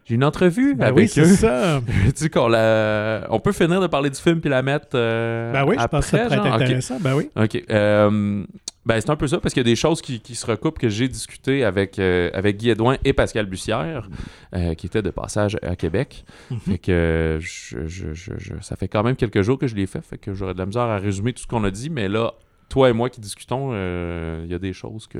J'ai 0.05 0.14
une 0.14 0.24
entrevue 0.24 0.74
Ben 0.74 0.87
avec 0.88 0.96
oui, 1.05 1.09
c'est 1.09 1.22
eux. 1.22 1.27
ça. 1.37 1.81
Veux-tu 1.87 2.31
qu'on 2.31 2.48
la... 2.48 3.27
On 3.31 3.40
peut 3.40 3.53
finir 3.53 3.81
de 3.81 3.87
parler 3.87 4.11
du 4.11 4.20
film 4.20 4.40
puis 4.40 4.48
la 4.51 4.62
mettre 4.62 4.88
euh, 4.94 5.53
Ben 5.53 5.64
oui, 5.66 5.77
je 5.79 5.87
pense 5.87 6.05
que 6.11 6.16
ça 6.16 6.24
après, 6.24 6.37
pourrait 6.37 6.48
être 6.51 6.62
intéressant. 6.62 6.98
Ben 7.01 7.14
oui. 7.14 7.29
OK. 7.37 7.62
Euh, 7.70 8.44
ben, 8.87 8.98
c'est 9.03 9.11
un 9.11 9.16
peu 9.16 9.27
ça, 9.27 9.38
parce 9.38 9.53
qu'il 9.53 9.61
y 9.61 9.66
a 9.68 9.70
des 9.70 9.77
choses 9.77 10.01
qui, 10.01 10.20
qui 10.20 10.35
se 10.35 10.46
recoupent 10.46 10.79
que 10.79 10.88
j'ai 10.88 11.09
discuté 11.09 11.62
avec, 11.62 11.98
euh, 11.98 12.31
avec 12.33 12.57
Guy 12.57 12.70
Edouin 12.70 12.96
et 13.05 13.12
Pascal 13.12 13.44
Bussière, 13.44 14.09
euh, 14.57 14.72
qui 14.74 14.87
étaient 14.87 15.03
de 15.03 15.11
passage 15.11 15.59
à 15.61 15.77
Québec. 15.77 16.24
Mhm. 16.51 16.59
Fait 16.61 16.79
que 16.79 17.38
je, 17.38 17.87
je- 17.87 18.14
je- 18.14 18.38
je- 18.38 18.55
ça 18.62 18.77
fait 18.77 18.88
quand 18.88 19.03
même 19.03 19.16
quelques 19.16 19.42
jours 19.42 19.59
que 19.59 19.66
je 19.66 19.74
l'ai 19.74 19.87
fait, 19.87 20.01
fait 20.01 20.16
que 20.16 20.33
j'aurais 20.33 20.55
de 20.55 20.59
la 20.59 20.64
misère 20.64 20.83
à 20.85 20.96
résumer 20.96 21.35
tout 21.35 21.42
ce 21.42 21.46
qu'on 21.46 21.64
a 21.64 21.70
dit, 21.70 21.90
mais 21.90 22.09
là, 22.09 22.33
toi 22.68 22.90
et 22.90 22.92
moi 22.92 23.11
qui 23.11 23.20
discutons, 23.20 23.70
euh, 23.72 24.42
il 24.44 24.50
y 24.50 24.54
a 24.54 24.59
des 24.59 24.72
choses 24.72 25.07
que... 25.07 25.18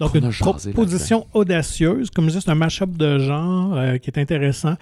Donc, 0.00 0.14
une 0.14 0.30
proposition 0.30 1.26
audacieuse. 1.34 2.10
Comme 2.10 2.26
je 2.26 2.30
disais, 2.30 2.40
c'est 2.42 2.50
un 2.50 2.54
mash-up 2.54 2.90
de 2.90 3.18
genre 3.18 3.76
euh, 3.76 3.96
qui 3.98 4.10
est 4.10 4.18
intéressant. 4.18 4.74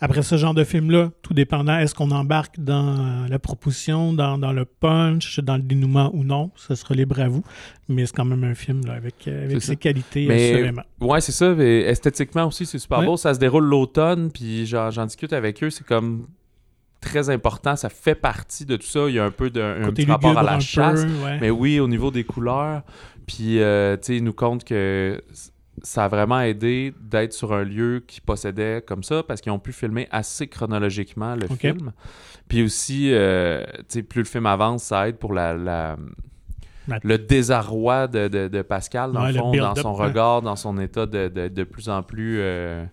Après 0.00 0.22
ce 0.22 0.36
genre 0.36 0.54
de 0.54 0.64
film-là, 0.64 1.10
tout 1.22 1.34
dépendant, 1.34 1.78
est-ce 1.78 1.94
qu'on 1.94 2.10
embarque 2.10 2.58
dans 2.60 3.26
la 3.28 3.38
proposition, 3.38 4.12
dans, 4.12 4.38
dans 4.38 4.52
le 4.52 4.64
punch, 4.64 5.40
dans 5.40 5.56
le 5.56 5.62
dénouement 5.62 6.10
ou 6.14 6.24
non, 6.24 6.50
ce 6.56 6.74
sera 6.74 6.94
libre 6.94 7.20
à 7.20 7.28
vous. 7.28 7.42
Mais 7.88 8.04
c'est 8.06 8.14
quand 8.14 8.24
même 8.24 8.44
un 8.44 8.54
film 8.54 8.84
là, 8.86 8.94
avec, 8.94 9.26
euh, 9.26 9.44
avec 9.44 9.60
ses 9.62 9.68
ça. 9.68 9.76
qualités, 9.76 10.26
Mais- 10.26 10.52
assurément. 10.52 10.82
Ouais, 11.00 11.20
c'est 11.20 11.32
ça. 11.32 11.54
mais 11.54 11.80
esthétiquement 11.82 12.44
aussi, 12.46 12.66
c'est 12.66 12.78
super 12.78 12.98
Ouais. 13.00 13.06
beau. 13.06 13.16
Ça 13.16 13.34
se 13.34 13.38
déroule 13.38 13.64
l'automne, 13.64 14.30
puis 14.30 14.66
j'en 14.66 15.06
discute 15.06 15.32
avec 15.32 15.62
eux. 15.64 15.70
C'est 15.70 15.86
comme 15.86 16.26
très 17.04 17.30
important. 17.30 17.76
Ça 17.76 17.88
fait 17.88 18.14
partie 18.14 18.64
de 18.66 18.76
tout 18.76 18.86
ça. 18.86 19.08
Il 19.08 19.14
y 19.14 19.18
a 19.18 19.24
un 19.24 19.30
peu 19.30 19.50
de, 19.50 19.60
un 19.60 19.84
Côté 19.86 20.02
petit 20.04 20.10
rapport 20.10 20.36
à 20.38 20.42
la 20.42 20.58
chasse. 20.60 21.04
peu, 21.04 21.10
ouais. 21.24 21.38
Mais 21.40 21.50
oui, 21.50 21.78
au 21.80 21.86
niveau 21.88 22.10
des 22.10 22.24
couleurs. 22.24 22.82
Puis, 23.26 23.60
euh, 23.60 23.96
tu 23.96 24.02
sais, 24.06 24.16
il 24.16 24.24
nous 24.24 24.32
compte 24.32 24.64
que 24.64 25.22
ça 25.82 26.04
a 26.04 26.08
vraiment 26.08 26.40
aidé 26.40 26.94
d'être 27.00 27.32
sur 27.32 27.52
un 27.52 27.64
lieu 27.64 28.02
qui 28.06 28.20
possédait 28.20 28.82
comme 28.86 29.02
ça 29.02 29.22
parce 29.22 29.40
qu'ils 29.40 29.52
ont 29.52 29.58
pu 29.58 29.72
filmer 29.72 30.08
assez 30.10 30.46
chronologiquement 30.46 31.34
le 31.34 31.46
film. 31.72 31.92
Puis 32.48 32.62
aussi, 32.62 33.10
euh, 33.12 33.64
tu 33.78 33.84
sais, 33.88 34.02
plus 34.02 34.20
le 34.22 34.28
film 34.28 34.46
avance, 34.46 34.84
ça 34.84 35.08
aide 35.08 35.16
pour 35.16 35.32
la, 35.32 35.54
la- 35.54 35.96
La- 36.86 36.98
le 37.02 37.16
désarroi 37.18 38.06
de, 38.08 38.28
de- 38.28 38.48
de 38.48 38.60
Pascal, 38.62 39.12
dans 39.12 39.22
Ouais, 39.24 39.32
le 39.32 39.38
fond, 39.38 39.52
dans 39.56 39.74
son 39.74 39.94
regard, 39.94 40.42
dans 40.42 40.54
son 40.56 40.78
état 40.78 41.06
de, 41.06 41.28
de- 41.28 41.48
de 41.48 41.64
plus 41.64 41.88
en 41.88 42.02
plus... 42.02 42.36
euh, 42.40 42.84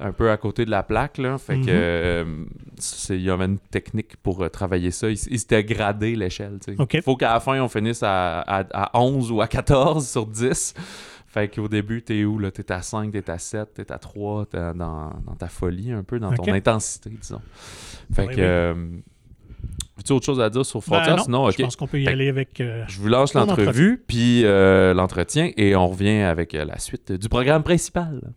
un 0.00 0.12
peu 0.12 0.30
à 0.30 0.36
côté 0.36 0.64
de 0.64 0.70
la 0.70 0.82
plaque, 0.82 1.18
là. 1.18 1.38
Fait 1.38 1.56
Mhm. 1.56 1.66
que 1.66 1.70
euh, 1.72 2.24
c'est- 2.78 3.16
il 3.16 3.22
y 3.22 3.30
avait 3.30 3.44
une 3.46 3.58
technique 3.58 4.16
pour 4.22 4.42
euh, 4.42 4.48
travailler 4.48 4.90
ça. 4.90 5.08
Il, 5.08 5.12
s- 5.14 5.28
il 5.30 5.38
s'était 5.38 5.62
gradé 5.64 6.16
l'échelle, 6.16 6.58
tu. 6.64 6.74
OK. 6.78 7.00
Faut 7.02 7.16
qu'à 7.16 7.32
la 7.34 7.40
fin, 7.40 7.60
on 7.60 7.68
finisse 7.68 8.02
à, 8.02 8.40
à- 8.40 8.64
à 8.72 9.00
11 9.00 9.30
ou 9.30 9.40
à 9.40 9.46
14 9.48 10.06
sur 10.08 10.26
10. 10.26 10.74
Fait 11.26 11.48
qu'au 11.48 11.66
début, 11.68 12.00
t'es 12.02 12.24
où? 12.24 12.40
T'es 12.50 12.70
à 12.72 12.80
5, 12.82 13.10
t'es 13.12 13.28
à 13.30 13.38
7, 13.38 13.74
t'es 13.74 13.90
à 13.92 13.98
3, 13.98 14.46
t'es 14.46 14.58
dans, 14.74 15.10
dans 15.26 15.34
ta 15.38 15.48
folie 15.48 15.90
un 15.92 16.02
peu, 16.04 16.20
dans 16.20 16.32
ton 16.32 16.52
intensité, 16.52 17.10
disons. 17.10 17.40
Fait 18.14 18.22
Oui, 18.28 18.34
que... 18.34 18.40
oui. 18.40 18.40
euh, 18.42 18.74
As-tu 19.98 20.12
autre 20.12 20.26
chose 20.26 20.40
à 20.40 20.50
dire 20.50 20.66
sur 20.66 20.80
Ben 20.80 20.84
Frontières? 20.86 21.16
non, 21.16 21.22
Sinon, 21.24 21.46
OK. 21.46 21.54
Je 21.56 21.62
pense 21.62 21.76
qu'on 21.76 21.86
peut 21.86 22.00
y 22.00 22.04
Fait- 22.04 22.10
aller 22.12 22.28
avec. 22.28 22.60
euh, 22.60 22.84
Je 22.88 22.98
vous 23.00 23.08
lance 23.08 23.32
l'entrevue, 23.34 24.02
puis 24.06 24.42
euh, 24.44 24.92
l'entretien, 24.92 25.50
et 25.56 25.74
on 25.76 25.88
revient 25.88 26.20
avec 26.22 26.54
euh, 26.54 26.64
la 26.64 26.78
suite 26.78 27.12
du 27.12 27.28
programme 27.28 27.62
principal. 27.62 28.32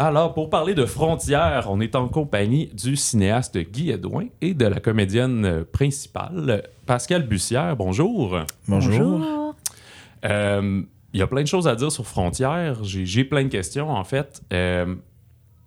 Alors, 0.00 0.32
pour 0.32 0.48
parler 0.48 0.74
de 0.74 0.84
frontières, 0.86 1.66
on 1.68 1.80
est 1.80 1.96
en 1.96 2.06
compagnie 2.08 2.66
du 2.68 2.94
cinéaste 2.94 3.58
Guy 3.58 3.90
Edouin 3.90 4.26
et 4.40 4.54
de 4.54 4.64
la 4.66 4.78
comédienne 4.78 5.64
principale, 5.72 6.62
Pascal 6.86 7.26
Bussière. 7.26 7.74
Bonjour. 7.76 8.38
Bonjour. 8.68 9.54
Euh, 10.24 10.82
Il 11.14 11.18
y 11.18 11.22
a 11.22 11.26
plein 11.26 11.42
de 11.42 11.48
choses 11.48 11.66
à 11.66 11.74
dire 11.74 11.90
sur 11.90 12.06
frontières. 12.06 12.84
J'ai 12.84 13.06
j'ai 13.06 13.24
plein 13.24 13.42
de 13.42 13.48
questions, 13.48 13.90
en 13.90 14.04
fait. 14.04 14.40
Euh, 14.52 14.94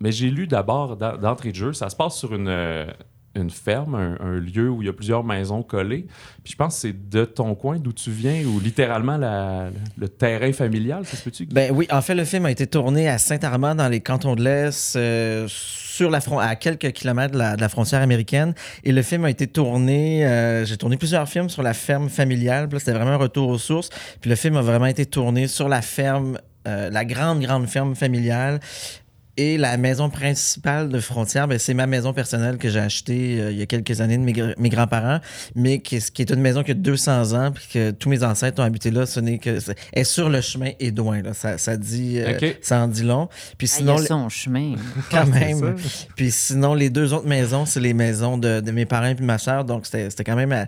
mais 0.00 0.12
j'ai 0.12 0.30
lu 0.30 0.46
d'abord, 0.46 0.96
d'en- 0.96 1.16
d'entrée 1.18 1.50
de 1.50 1.56
jeu, 1.56 1.72
ça 1.74 1.90
se 1.90 1.96
passe 1.96 2.16
sur 2.16 2.32
une, 2.34 2.48
euh, 2.48 2.86
une 3.34 3.50
ferme, 3.50 3.94
un, 3.94 4.38
lieu 4.38 4.68
où 4.68 4.82
il 4.82 4.86
y 4.86 4.88
a 4.88 4.92
plusieurs 4.92 5.24
maisons 5.24 5.62
collées. 5.62 6.06
Puis 6.44 6.52
je 6.52 6.56
pense 6.56 6.74
que 6.74 6.80
c'est 6.80 7.10
de 7.10 7.24
ton 7.24 7.54
coin, 7.54 7.78
d'où 7.78 7.92
tu 7.92 8.10
viens, 8.10 8.44
ou 8.44 8.60
littéralement 8.60 9.18
le 9.96 10.08
terrain 10.08 10.52
familial, 10.52 11.06
ça 11.06 11.16
se 11.16 11.24
peut-tu? 11.24 11.46
Ben 11.46 11.72
oui, 11.74 11.86
en 11.90 12.02
fait, 12.02 12.14
le 12.14 12.24
film 12.24 12.46
a 12.46 12.50
été 12.50 12.66
tourné 12.66 13.08
à 13.08 13.18
Saint-Armand, 13.18 13.74
dans 13.74 13.88
les 13.88 14.00
cantons 14.00 14.34
de 14.34 14.42
l'Est, 14.42 14.96
euh, 14.96 15.48
à 16.40 16.56
quelques 16.56 16.92
kilomètres 16.92 17.32
de 17.32 17.38
la, 17.38 17.68
frontière 17.68 18.02
américaine. 18.02 18.54
Et 18.84 18.92
le 18.92 19.02
film 19.02 19.24
a 19.24 19.30
été 19.30 19.46
tourné, 19.46 20.26
euh, 20.26 20.64
j'ai 20.64 20.76
tourné 20.76 20.96
plusieurs 20.96 21.28
films 21.28 21.48
sur 21.48 21.62
la 21.62 21.74
ferme 21.74 22.08
familiale. 22.08 22.68
C'était 22.78 22.92
vraiment 22.92 23.12
un 23.12 23.16
retour 23.16 23.48
aux 23.48 23.58
sources. 23.58 23.90
Puis 24.20 24.30
le 24.30 24.36
film 24.36 24.56
a 24.56 24.62
vraiment 24.62 24.86
été 24.86 25.06
tourné 25.06 25.46
sur 25.46 25.68
la 25.68 25.82
ferme, 25.82 26.38
euh, 26.66 26.90
la 26.90 27.04
grande, 27.04 27.40
grande 27.40 27.66
ferme 27.66 27.94
familiale. 27.94 28.60
Et 29.38 29.56
la 29.56 29.78
maison 29.78 30.10
principale 30.10 30.90
de 30.90 31.00
Frontière, 31.00 31.48
ben, 31.48 31.58
c'est 31.58 31.72
ma 31.72 31.86
maison 31.86 32.12
personnelle 32.12 32.58
que 32.58 32.68
j'ai 32.68 32.80
achetée 32.80 33.40
euh, 33.40 33.50
il 33.50 33.56
y 33.56 33.62
a 33.62 33.66
quelques 33.66 34.02
années 34.02 34.18
de 34.18 34.22
mes, 34.22 34.34
gr- 34.34 34.54
mes 34.58 34.68
grands-parents, 34.68 35.20
mais 35.54 35.80
qui, 35.80 35.96
est- 35.96 36.10
qui 36.12 36.20
est 36.20 36.30
une 36.30 36.40
maison 36.42 36.62
qui 36.62 36.72
a 36.72 36.74
200 36.74 37.32
ans, 37.32 37.50
puis 37.50 37.66
que 37.72 37.90
tous 37.92 38.10
mes 38.10 38.22
ancêtres 38.24 38.60
ont 38.60 38.64
habité 38.66 38.90
là. 38.90 39.06
Ce 39.06 39.20
n'est 39.20 39.38
que 39.38 39.58
c'est- 39.58 39.74
est 39.94 40.04
sur 40.04 40.28
le 40.28 40.42
chemin 40.42 40.72
Édouin. 40.78 41.22
Là. 41.22 41.32
Ça, 41.32 41.56
ça 41.56 41.78
dit, 41.78 42.18
euh, 42.20 42.52
ça 42.60 42.80
en 42.82 42.88
dit 42.88 43.04
long. 43.04 43.28
Puis 43.56 43.70
Ah, 43.72 43.76
il 43.78 43.84
y 43.84 43.84
sinon, 43.84 43.96
a 43.96 44.00
les- 44.00 44.06
son 44.06 44.28
chemin. 44.28 44.74
quand 45.10 45.26
même. 45.26 45.76
Puis 46.14 46.30
sinon, 46.30 46.74
les 46.74 46.90
deux 46.90 47.14
autres 47.14 47.26
maisons, 47.28 47.64
c'est 47.64 47.80
les 47.80 47.94
maisons 47.94 48.36
de, 48.36 48.60
de 48.60 48.70
mes 48.70 48.84
parents 48.84 49.06
et 49.06 49.14
de 49.14 49.22
ma 49.24 49.38
soeur. 49.38 49.64
Donc, 49.64 49.86
c'était 49.86 50.10
c'était 50.10 50.24
quand 50.24 50.36
même. 50.36 50.52
euh, 50.52 50.64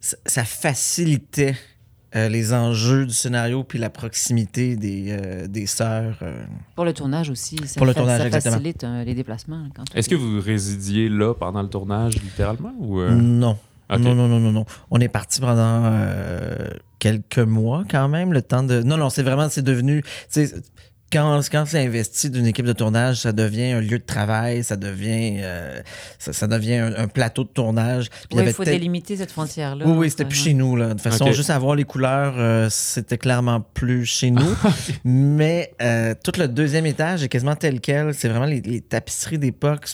ça, 0.00 0.16
ça 0.26 0.44
facilitait 0.44 1.56
euh, 2.16 2.28
les 2.28 2.52
enjeux 2.52 3.06
du 3.06 3.12
scénario 3.14 3.64
puis 3.64 3.78
la 3.78 3.90
proximité 3.90 4.76
des, 4.76 5.06
euh, 5.10 5.46
des 5.46 5.66
sœurs. 5.66 6.18
euh. 6.22 6.44
Pour 6.76 6.84
le 6.84 6.92
tournage 6.92 7.30
aussi. 7.30 7.56
Ça 7.66 7.74
Pour 7.78 7.86
le 7.86 7.92
fa- 7.92 8.00
tournage, 8.00 8.20
ça 8.20 8.26
exactement. 8.26 8.54
facilite 8.56 8.84
euh, 8.84 9.04
les 9.04 9.14
déplacements. 9.14 9.64
quand 9.74 9.82
on- 9.92 9.98
Est-ce 9.98 10.08
que 10.08 10.14
vous 10.14 10.40
résidiez 10.40 11.08
là 11.08 11.34
pendant 11.34 11.62
le 11.62 11.68
tournage, 11.68 12.14
littéralement? 12.22 12.72
Ou, 12.78 13.00
euh? 13.00 13.10
Non. 13.14 13.58
Ok. 13.92 13.98
Non, 14.00 14.14
non, 14.14 14.28
non, 14.28 14.40
non, 14.40 14.52
non. 14.52 14.64
On 14.90 14.98
est 15.00 15.08
parti 15.08 15.40
pendant 15.40 15.82
euh, 15.84 16.70
quelques 16.98 17.38
mois 17.38 17.84
quand 17.90 18.08
même, 18.08 18.32
le 18.32 18.40
temps 18.42 18.62
de. 18.62 18.82
Non, 18.82 18.96
non, 18.96 19.10
c'est 19.10 19.22
vraiment, 19.22 19.48
c'est 19.50 19.62
devenu. 19.62 20.02
tu 20.02 20.08
sais, 20.46 20.54
Quand, 21.14 21.40
quand 21.50 21.64
c'est 21.64 21.78
investi 21.86 22.28
d'une 22.28 22.44
équipe 22.46 22.66
de 22.66 22.72
tournage, 22.72 23.18
ça 23.20 23.30
devient 23.32 23.70
un 23.72 23.80
lieu 23.80 23.98
de 24.00 24.04
travail, 24.04 24.64
ça 24.64 24.76
devient, 24.76 25.36
euh, 25.42 25.80
ça, 26.18 26.32
ça 26.32 26.46
devient 26.48 26.74
un, 26.74 26.94
un 26.96 27.06
plateau 27.06 27.44
de 27.44 27.48
tournage. 27.48 28.08
Il 28.32 28.40
Oui, 28.40 28.52
faut 28.52 28.64
délimiter 28.64 29.16
cette 29.16 29.30
frontière-là. 29.30 29.84
Oui, 29.86 29.92
oui, 29.96 30.10
c'était 30.10 30.24
plus 30.24 30.36
chez 30.42 30.54
nous. 30.54 30.74
Là. 30.74 30.88
De 30.88 30.92
toute 30.94 31.02
façon, 31.02 31.30
juste 31.30 31.50
avoir 31.50 31.76
les 31.76 31.84
couleurs, 31.84 32.34
euh, 32.36 32.68
c'était 32.68 33.16
clairement 33.18 33.60
plus 33.60 34.04
chez 34.06 34.32
nous. 34.32 34.56
Mais 35.04 35.72
euh, 35.80 36.14
tout 36.22 36.32
le 36.38 36.48
deuxième 36.48 36.86
étage 36.86 37.22
est 37.22 37.28
quasiment 37.28 37.54
tel 37.54 37.80
quel. 37.80 38.12
C'est 38.12 38.28
vraiment 38.28 38.46
les, 38.46 38.60
les 38.60 38.80
tapisseries 38.80 39.38
d'époque 39.38 39.82
que- 39.82 39.90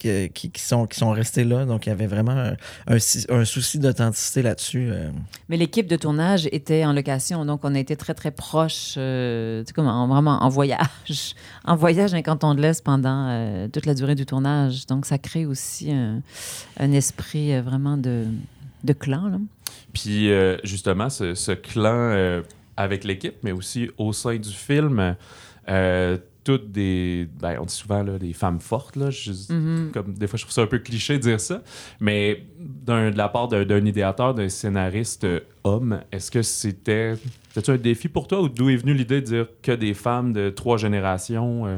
qui, 0.00 0.50
qui 0.50 0.60
sont, 0.62 0.86
qui 0.86 0.98
sont 0.98 1.10
restées 1.10 1.44
là. 1.44 1.64
Donc, 1.64 1.86
il 1.86 1.90
y 1.90 1.92
avait 1.92 2.06
vraiment 2.06 2.32
un, 2.32 2.54
un 2.88 2.96
un 3.28 3.44
souci 3.44 3.78
d'authenticité 3.78 4.42
là-dessus. 4.42 4.88
euh. 4.90 5.10
Mais 5.48 5.56
l'équipe 5.56 5.86
de 5.86 5.96
tournage 5.96 6.48
était 6.52 6.84
en 6.84 6.92
location, 6.92 7.44
donc 7.44 7.60
on 7.64 7.74
a 7.74 7.78
été 7.78 7.94
très, 7.96 8.14
très 8.14 8.30
proches, 8.30 8.94
euh, 8.96 9.62
comme 9.74 9.86
en- 9.86 10.08
vraiment 10.08 10.42
en 10.42 10.48
voyage. 10.48 11.34
En 11.64 11.76
voyage 11.76 12.10
dans 12.10 12.16
les 12.16 12.22
cantons 12.22 12.54
de 12.54 12.60
l'Est 12.62 12.82
pendant 12.82 13.28
euh, 13.28 13.68
toute 13.68 13.86
la 13.86 13.94
durée 13.94 14.14
du 14.14 14.26
tournage. 14.26 14.86
Donc, 14.86 15.04
ça 15.06 15.18
crée 15.18 15.46
aussi 15.46 15.92
un, 15.92 16.22
un 16.78 16.92
esprit 16.92 17.52
euh, 17.52 17.60
vraiment 17.62 17.96
de, 17.96 18.24
de 18.82 18.92
clan. 18.92 19.28
Là. 19.28 19.38
Puis 19.92 20.30
euh, 20.32 20.56
justement, 20.64 21.10
ce, 21.10 21.34
ce 21.34 21.52
clan 21.52 21.92
euh, 21.94 22.42
avec 22.76 23.04
l'équipe, 23.04 23.34
mais 23.42 23.52
aussi 23.52 23.90
au 23.98 24.12
sein 24.12 24.36
du 24.36 24.48
film, 24.50 25.14
euh, 25.68 26.16
toutes 26.44 26.72
des. 26.72 27.28
Ben, 27.40 27.56
on 27.60 27.64
dit 27.64 27.74
souvent 27.74 28.02
là, 28.02 28.18
des 28.18 28.32
femmes 28.32 28.60
fortes. 28.60 28.96
Là, 28.96 29.10
je- 29.10 29.52
Mhm. 29.52 29.90
comme, 29.92 30.14
des 30.14 30.26
fois, 30.26 30.36
je 30.38 30.44
trouve 30.44 30.52
ça 30.54 30.62
un 30.62 30.66
peu 30.66 30.78
cliché 30.78 31.14
de 31.18 31.22
dire 31.22 31.40
ça. 31.40 31.62
Mais 32.00 32.44
d'un- 32.58 33.10
de 33.10 33.16
la 33.18 33.28
part 33.28 33.48
d'un, 33.48 33.64
d'un 33.64 33.84
idéateur, 33.84 34.34
d'un 34.34 34.48
scénariste 34.48 35.24
euh, 35.24 35.40
homme, 35.64 36.00
est-ce 36.12 36.30
que 36.30 36.42
c'était. 36.42 37.14
C'était 37.54 37.72
un 37.72 37.76
défi 37.76 38.08
pour 38.08 38.28
toi 38.28 38.40
ou 38.42 38.48
d'où 38.48 38.70
est 38.70 38.76
venue 38.76 38.94
l'idée 38.94 39.20
de 39.20 39.26
dire 39.26 39.46
que 39.62 39.72
des 39.72 39.92
femmes 39.94 40.32
de 40.32 40.50
trois 40.50 40.76
générations 40.78 41.66
euh? 41.66 41.76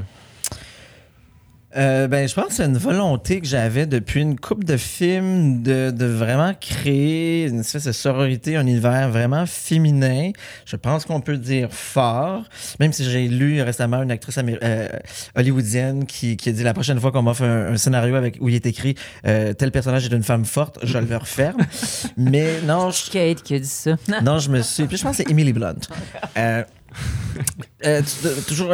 Euh, 1.77 2.09
ben, 2.09 2.29
je 2.29 2.35
pense 2.35 2.49
que 2.49 2.55
c'est 2.55 2.65
une 2.65 2.77
volonté 2.77 3.41
que 3.41 3.47
j'avais 3.47 3.87
depuis 3.87 4.21
une 4.21 4.39
couple 4.39 4.65
de 4.65 4.77
films 4.77 5.63
de, 5.63 5.91
de 5.91 6.07
vraiment 6.07 6.53
créer 6.61 7.47
une 7.47 7.61
espèce 7.61 7.85
de 7.85 7.93
sororité, 7.93 8.57
un 8.57 8.63
univers 8.63 9.11
vraiment 9.11 9.47
féminin. 9.47 10.33
Je 10.67 10.77
pense 10.77 11.05
qu'on 11.05 11.21
peut 11.21 11.37
dire 11.37 11.69
fort, 11.73 12.45
même 12.81 12.93
si 12.93 13.09
j'ai 13.09 13.29
lu 13.29 13.63
récemment 13.63 14.03
une 14.03 14.11
actrice 14.11 14.39
euh, 14.39 14.89
hollywoodienne 15.35 16.05
qui, 16.07 16.37
qui 16.37 16.49
a 16.49 16.53
dit 16.53 16.63
la 16.63 16.75
prochaine 16.75 17.01
fois 17.01 17.13
qu'on 17.13 17.23
m'offre 17.23 17.45
un, 17.45 17.73
un 17.73 17.77
scénario 17.77 18.15
avec, 18.17 18.39
où 18.41 18.49
il 18.49 18.55
est 18.55 18.67
écrit 18.67 18.95
euh, 19.27 19.53
tel 19.53 19.71
personnage 19.71 20.05
est 20.07 20.15
une 20.15 20.23
femme 20.23 20.45
forte, 20.45 20.79
je 20.83 20.99
le 20.99 21.17
referme. 21.17 21.63
Mais 22.17 22.61
non, 22.63 22.91
je, 22.91 23.11
Kate 23.11 23.43
qui 23.43 23.55
a 23.55 23.59
dit 23.59 23.67
ça. 23.67 23.97
non, 24.23 24.39
je 24.39 24.51
me 24.51 24.63
suis. 24.63 24.87
Puis 24.87 24.97
je 24.97 25.03
pense 25.03 25.17
que 25.17 25.23
c'est 25.25 25.31
Emily 25.31 25.53
Blunt. 25.53 25.75
Euh, 26.39 26.63
euh, 27.85 28.03
toujours. 28.47 28.73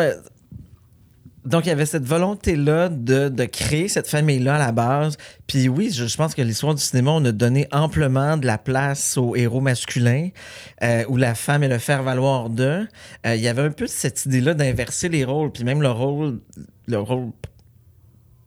Donc, 1.44 1.66
il 1.66 1.68
y 1.68 1.72
avait 1.72 1.86
cette 1.86 2.04
volonté-là 2.04 2.88
de, 2.88 3.28
de 3.28 3.44
créer 3.44 3.88
cette 3.88 4.08
famille-là 4.08 4.56
à 4.56 4.58
la 4.58 4.72
base. 4.72 5.16
Puis 5.46 5.68
oui, 5.68 5.90
je, 5.90 6.16
pense 6.16 6.34
que 6.34 6.42
l'histoire 6.42 6.74
du 6.74 6.82
cinéma, 6.82 7.12
on 7.12 7.24
a 7.24 7.32
donné 7.32 7.66
amplement 7.72 8.36
de 8.36 8.46
la 8.46 8.58
place 8.58 9.16
aux 9.16 9.34
héros 9.36 9.60
masculins, 9.60 10.28
euh, 10.82 11.04
où 11.08 11.16
la 11.16 11.34
femme 11.34 11.62
est 11.62 11.68
le 11.68 11.78
faire-valoir 11.78 12.50
d'eux. 12.50 12.86
Euh, 13.26 13.34
il 13.34 13.40
y 13.40 13.48
avait 13.48 13.62
un 13.62 13.70
peu 13.70 13.86
cette 13.86 14.26
idée-là 14.26 14.54
d'inverser 14.54 15.08
les 15.08 15.24
rôles, 15.24 15.52
puis 15.52 15.64
même 15.64 15.80
le 15.80 15.90
rôle, 15.90 16.40
le 16.86 16.98
rôle 16.98 17.30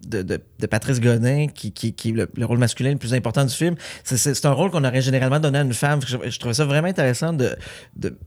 de, 0.06 0.22
de- 0.22 0.42
de 0.60 0.68
Patrice 0.68 1.00
Godin, 1.00 1.48
qui, 1.48 1.72
qui, 1.72 1.94
qui 1.94 2.10
est 2.10 2.14
le, 2.14 2.30
le 2.36 2.46
rôle 2.46 2.58
masculin 2.58 2.92
le 2.92 2.98
plus 2.98 3.14
important 3.14 3.46
du 3.46 3.54
film. 3.54 3.76
C'est 4.04 4.46
un 4.46 4.52
rôle 4.52 4.70
qu'on 4.72 4.84
aurait 4.84 5.02
généralement 5.02 5.40
donné 5.40 5.60
à 5.60 5.62
une 5.62 5.74
femme. 5.74 6.02
Je, 6.06 6.18
je 6.30 6.40
trouvais 6.40 6.56
ça 6.56 6.66
vraiment 6.66 6.88
intéressant 6.88 7.34
de, 7.34 7.56
de, 7.96 8.18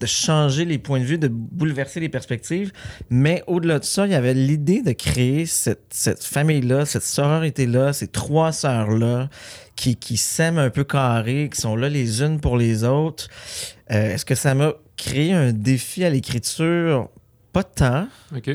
de 0.00 0.06
changer 0.06 0.64
les 0.64 0.78
points 0.78 1.00
de 1.00 1.04
vue, 1.04 1.18
de 1.18 1.28
bouleverser 1.28 2.00
les 2.00 2.08
perspectives. 2.08 2.72
Mais 3.10 3.44
au-delà 3.46 3.78
de 3.78 3.84
ça, 3.84 4.06
il 4.06 4.12
y 4.12 4.14
avait 4.14 4.34
l'idée 4.34 4.82
de 4.82 4.92
créer 4.92 5.46
cette, 5.46 5.86
cette 5.90 6.24
famille-là, 6.24 6.84
cette 6.84 7.04
sororité-là, 7.04 7.92
ces 7.92 8.08
trois 8.08 8.52
sœurs-là 8.52 9.28
qui, 9.76 9.96
qui 9.96 10.16
s'aiment 10.16 10.58
un 10.58 10.70
peu 10.70 10.84
carré, 10.84 11.48
qui 11.52 11.60
sont 11.60 11.76
là 11.76 11.88
les 11.88 12.22
unes 12.22 12.40
pour 12.40 12.56
les 12.56 12.84
autres. 12.84 13.28
Euh, 13.92 14.14
Est-ce 14.14 14.24
que 14.24 14.34
ça 14.34 14.54
m'a 14.54 14.72
créé 14.96 15.32
un 15.32 15.52
défi 15.52 16.04
à 16.04 16.10
l'écriture? 16.10 17.08
Pas 17.52 17.62
tant. 17.64 18.08
OK. 18.36 18.50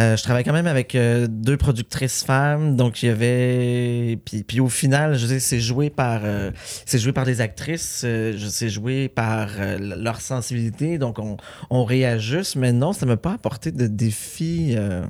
Euh, 0.00 0.16
je 0.16 0.22
travaille 0.22 0.44
quand 0.44 0.52
même 0.54 0.66
avec 0.66 0.94
euh, 0.94 1.26
deux 1.28 1.56
productrices 1.58 2.24
femmes, 2.24 2.74
donc 2.76 3.02
il 3.02 3.06
y 3.06 3.08
avait. 3.10 4.18
Puis, 4.24 4.44
puis 4.44 4.60
au 4.60 4.68
final, 4.68 5.16
je 5.18 5.26
sais, 5.26 5.40
c'est 5.40 5.60
joué 5.60 5.90
par, 5.90 6.22
euh, 6.24 6.50
c'est 6.86 6.98
joué 6.98 7.12
par 7.12 7.26
des 7.26 7.40
actrices, 7.42 8.02
euh, 8.04 8.32
je 8.36 8.46
c'est 8.48 8.70
joué 8.70 9.08
par 9.08 9.48
euh, 9.58 9.76
leur 9.78 10.20
sensibilité, 10.20 10.96
donc 10.96 11.18
on, 11.18 11.36
on 11.68 11.84
réajuste. 11.84 12.56
Mais 12.56 12.72
non, 12.72 12.92
ça 12.92 13.04
m'a 13.04 13.16
pas 13.18 13.32
apporté 13.34 13.72
de 13.72 13.86
défi. 13.86 14.72
euh. 14.76 15.04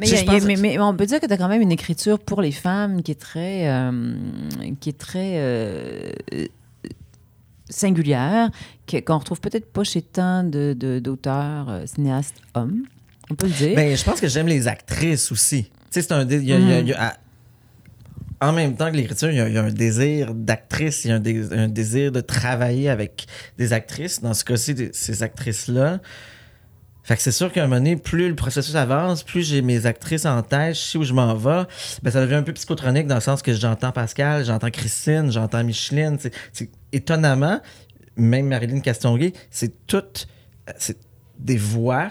Mais, 0.00 0.06
Je 0.06 0.12
il 0.12 0.16
y 0.16 0.18
a- 0.18 0.22
il 0.22 0.26
y 0.26 0.28
a- 0.28 0.32
pense- 0.32 0.44
mais- 0.44 0.56
mais 0.56 0.78
on 0.78 0.96
peut 0.96 1.06
dire 1.06 1.20
que 1.20 1.26
tu 1.26 1.32
as 1.32 1.36
quand 1.36 1.48
même 1.48 1.62
une 1.62 1.72
écriture 1.72 2.18
pour 2.18 2.40
les 2.42 2.52
femmes 2.52 3.02
qui 3.02 3.10
est 3.12 3.20
très, 3.20 3.68
euh, 3.68 4.14
qui 4.80 4.88
est 4.88 4.98
très 4.98 5.32
euh, 5.36 6.12
singulière, 7.68 8.50
qu'on 9.06 9.18
retrouve 9.18 9.40
peut-être 9.40 9.70
pas 9.72 9.84
chez 9.84 10.02
tant 10.02 10.44
de- 10.44 10.74
de- 10.78 10.98
d'auteurs, 10.98 11.68
euh, 11.70 11.86
cinéastes 11.86 12.36
hommes. 12.54 12.82
On 13.30 13.34
peut 13.34 13.46
le 13.46 13.52
dire. 13.52 13.76
Ben, 13.76 13.96
je 13.96 14.04
pense 14.04 14.20
que 14.20 14.28
j'aime 14.28 14.46
les 14.48 14.68
actrices 14.68 15.32
aussi. 15.32 15.64
Tu 15.64 15.70
sais, 15.90 16.02
c'est 16.02 16.12
un. 16.12 16.24
y 16.28 16.34
a- 16.34 16.36
y 16.36 16.52
a- 16.52 16.80
il 16.80 16.88
y 16.88 16.92
a- 16.92 17.08
à- 17.10 18.48
en 18.48 18.52
même 18.52 18.76
temps 18.76 18.90
que 18.90 18.96
l'écriture, 18.96 19.30
il 19.30 19.36
y, 19.36 19.40
a, 19.40 19.48
il 19.48 19.54
y 19.54 19.58
a 19.58 19.62
un 19.62 19.70
désir 19.70 20.34
d'actrice, 20.34 21.04
il 21.04 21.08
y 21.08 21.10
a 21.12 21.16
un, 21.16 21.20
dé- 21.20 21.46
un 21.52 21.68
désir 21.68 22.12
de 22.12 22.20
travailler 22.20 22.90
avec 22.90 23.26
des 23.56 23.72
actrices. 23.72 24.20
Dans 24.20 24.34
ce 24.34 24.44
cas-ci, 24.44 24.74
ces 24.92 25.22
actrices-là. 25.22 26.00
Fait 27.04 27.16
que 27.16 27.22
c'est 27.22 27.32
sûr 27.32 27.52
qu'à 27.52 27.62
un 27.62 27.66
moment 27.66 27.76
donné, 27.76 27.96
plus 27.96 28.28
le 28.28 28.34
processus 28.34 28.74
avance, 28.76 29.22
plus 29.22 29.46
j'ai 29.46 29.60
mes 29.62 29.84
actrices 29.86 30.24
en 30.24 30.42
tête, 30.42 30.74
je 30.74 30.80
sais 30.80 30.98
où 30.98 31.04
je 31.04 31.12
m'en 31.12 31.34
vais. 31.34 31.64
Ben, 32.02 32.10
ça 32.10 32.20
devient 32.22 32.34
un 32.36 32.42
peu 32.42 32.52
psychotronique 32.54 33.06
dans 33.06 33.14
le 33.16 33.20
sens 33.20 33.42
que 33.42 33.52
j'entends 33.52 33.92
Pascal, 33.92 34.44
j'entends 34.44 34.70
Christine, 34.70 35.30
j'entends 35.30 35.62
Micheline. 35.64 36.16
C'est- 36.18 36.32
C'est 36.52 36.70
étonnamment, 36.92 37.60
même 38.16 38.46
Marilyn 38.48 38.80
Castonguay, 38.80 39.32
c'est 39.50 39.86
toutes 39.86 40.26
c'est 40.78 40.96
des 41.38 41.56
voix 41.58 42.10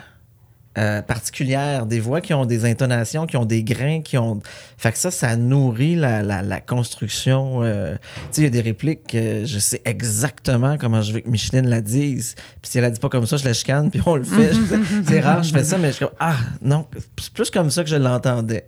euh, 0.78 1.02
particulières, 1.02 1.86
des 1.86 2.00
voix 2.00 2.20
qui 2.22 2.34
ont 2.34 2.46
des 2.46 2.66
intonations, 2.66 3.28
qui 3.28 3.38
ont 3.38 3.46
des 3.46 3.64
grains, 3.64 4.02
qui 4.02 4.18
ont. 4.18 4.42
Fait 4.78 4.92
que 4.92 4.98
ça, 4.98 5.12
ça 5.12 5.36
nourrit 5.36 5.96
la, 5.96 6.22
la, 6.24 6.42
la 6.42 6.60
construction. 6.62 7.62
euh, 7.64 7.94
Tu 7.96 8.00
sais, 8.32 8.42
il 8.42 8.44
y 8.46 8.48
a 8.48 8.50
des 8.50 8.62
répliques 8.62 9.08
que 9.08 9.46
je 9.46 9.60
sais 9.60 9.82
exactement 9.86 10.78
comment 10.78 11.02
je 11.02 11.14
veux 11.14 11.20
que 11.20 11.30
Micheline 11.30 11.68
la 11.70 11.82
dise. 11.82 12.36
Puis 12.62 12.72
si 12.72 12.78
elle 12.80 12.84
la 12.86 12.90
dit 12.90 13.00
pas 13.00 13.10
comme 13.10 13.26
ça, 13.28 13.38
je 13.38 13.46
la 13.46 13.54
chicane, 13.54 13.92
puis 13.92 14.02
on 14.06 14.16
le 14.16 14.24
fait. 14.24 14.54
Je- 14.54 15.04
C'est 15.08 15.20
rare, 15.20 15.44
je 15.44 15.54
fais 15.54 15.64
ça, 15.64 15.78
mais 15.78 15.90
je 15.90 15.94
suis 15.98 16.06
comme 16.06 16.16
Ah, 16.20 16.38
non, 16.62 16.88
c'est 17.18 17.32
plus 17.34 17.50
comme 17.52 17.70
ça 17.70 17.84
que 17.84 17.90
je 17.90 17.96
l'entendais. 17.96 18.66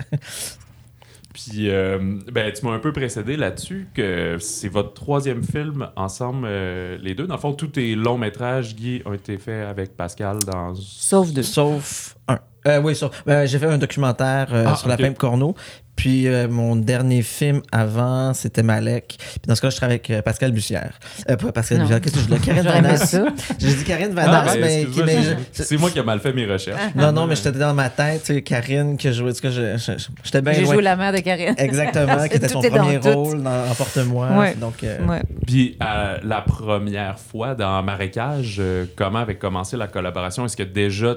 Puis, 1.35 1.69
euh, 1.69 1.97
ben, 2.31 2.49
tu 2.53 2.65
m'as 2.65 2.71
un 2.71 2.79
peu 2.79 2.93
précédé 2.93 3.35
là-dessus 3.35 3.89
que 3.93 4.37
c'est 4.39 4.69
votre 4.69 4.93
troisième 4.93 5.43
film 5.43 5.89
ensemble, 5.97 6.47
euh, 6.49 6.97
les 7.01 7.13
deux. 7.13 7.27
Dans 7.27 7.35
le 7.35 7.39
fond, 7.41 7.51
tous 7.51 7.67
tes 7.67 7.93
longs 7.95 8.17
métrages, 8.17 8.73
Guy, 8.73 9.01
ont 9.05 9.11
été 9.11 9.37
faits 9.37 9.67
avec 9.67 9.97
Pascal 9.97 10.39
dans. 10.39 10.73
Sauf 10.75 11.33
deux. 11.33 11.43
Sauf 11.43 12.14
un. 12.27 12.39
Euh, 12.67 12.81
oui, 12.81 12.95
sauf. 12.95 13.23
ben, 13.27 13.45
j'ai 13.45 13.59
fait 13.59 13.67
un 13.67 13.77
documentaire 13.77 14.47
euh, 14.51 14.65
Ah, 14.67 14.75
sur 14.75 14.87
la. 14.87 14.97
Pimpe 14.97 15.17
Corneau. 15.17 15.55
Puis 15.95 16.27
euh, 16.27 16.49
mon 16.49 16.75
dernier 16.75 17.21
film 17.21 17.61
avant, 17.71 18.33
c'était 18.33 18.63
Malek. 18.63 19.15
Puis 19.17 19.39
dans 19.47 19.55
ce 19.55 19.61
cas, 19.61 19.69
je 19.69 19.77
travaille 19.77 19.93
avec 19.95 20.09
euh, 20.09 20.21
Pascal 20.21 20.51
Bussière. 20.51 20.99
Euh, 21.29 21.37
pas 21.37 21.53
Pascal. 21.53 21.79
Bussière, 21.79 22.01
qu'est-ce 22.01 22.15
que 22.15 22.19
je 22.21 22.25
dis? 22.35 22.39
Karine 22.45 22.63
Vanasse. 22.67 23.11
ça. 23.11 23.25
J'ai 23.59 23.73
dit 23.75 23.83
Karine 23.85 24.13
Ah, 24.17 24.25
Vanasse, 24.25 24.53
ben, 24.55 24.61
mais, 24.61 24.67
qui, 24.67 24.81
excuse-moi, 24.81 25.05
mais 25.05 25.21
j'ai- 25.21 25.37
je- 25.53 25.63
c'est 25.63 25.77
moi 25.77 25.89
qui 25.91 25.99
ai 25.99 26.03
mal 26.03 26.19
fait 26.19 26.33
mes 26.33 26.45
recherches. 26.45 26.81
Non, 26.95 27.13
non, 27.13 27.27
mais 27.27 27.35
j'étais 27.37 27.53
dans 27.53 27.73
ma 27.73 27.89
tête, 27.89 28.23
tu 28.23 28.33
sais, 28.33 28.41
Karine, 28.41 28.97
que 28.97 29.09
je 29.09 29.13
jouais. 29.19 29.31
en 29.31 29.33
tout 29.33 29.41
cas, 29.41 29.51
je- 29.51 29.77
je- 29.77 29.91
J'étais 30.23 30.41
bien 30.41 30.51
J'ai 30.53 30.65
joué 30.65 30.81
la 30.81 30.95
mère 30.97 31.13
de 31.13 31.19
Karine. 31.19 31.53
Exactement, 31.57 32.17
qui 32.27 32.35
était 32.35 32.49
son 32.49 32.59
dans 32.59 32.69
premier 32.69 32.99
tout. 32.99 33.09
rôle 33.11 33.41
dans 33.43 33.69
Emporte-moi. 33.71 34.27
Ouais. 34.37 34.55
Donc, 34.55 34.83
euh, 34.83 34.97
Ouais. 35.05 35.21
Puis, 35.47 35.77
euh, 35.81 36.17
la 36.23 36.41
première 36.41 37.19
fois 37.19 37.55
dans 37.55 37.81
Marécage, 37.83 38.57
euh, 38.59 38.85
comment 38.97 39.19
avait 39.19 39.35
commencé 39.37 39.77
la 39.77 39.87
collaboration? 39.87 40.43
Est-ce 40.45 40.57
que 40.57 40.63
déjà 40.63 41.15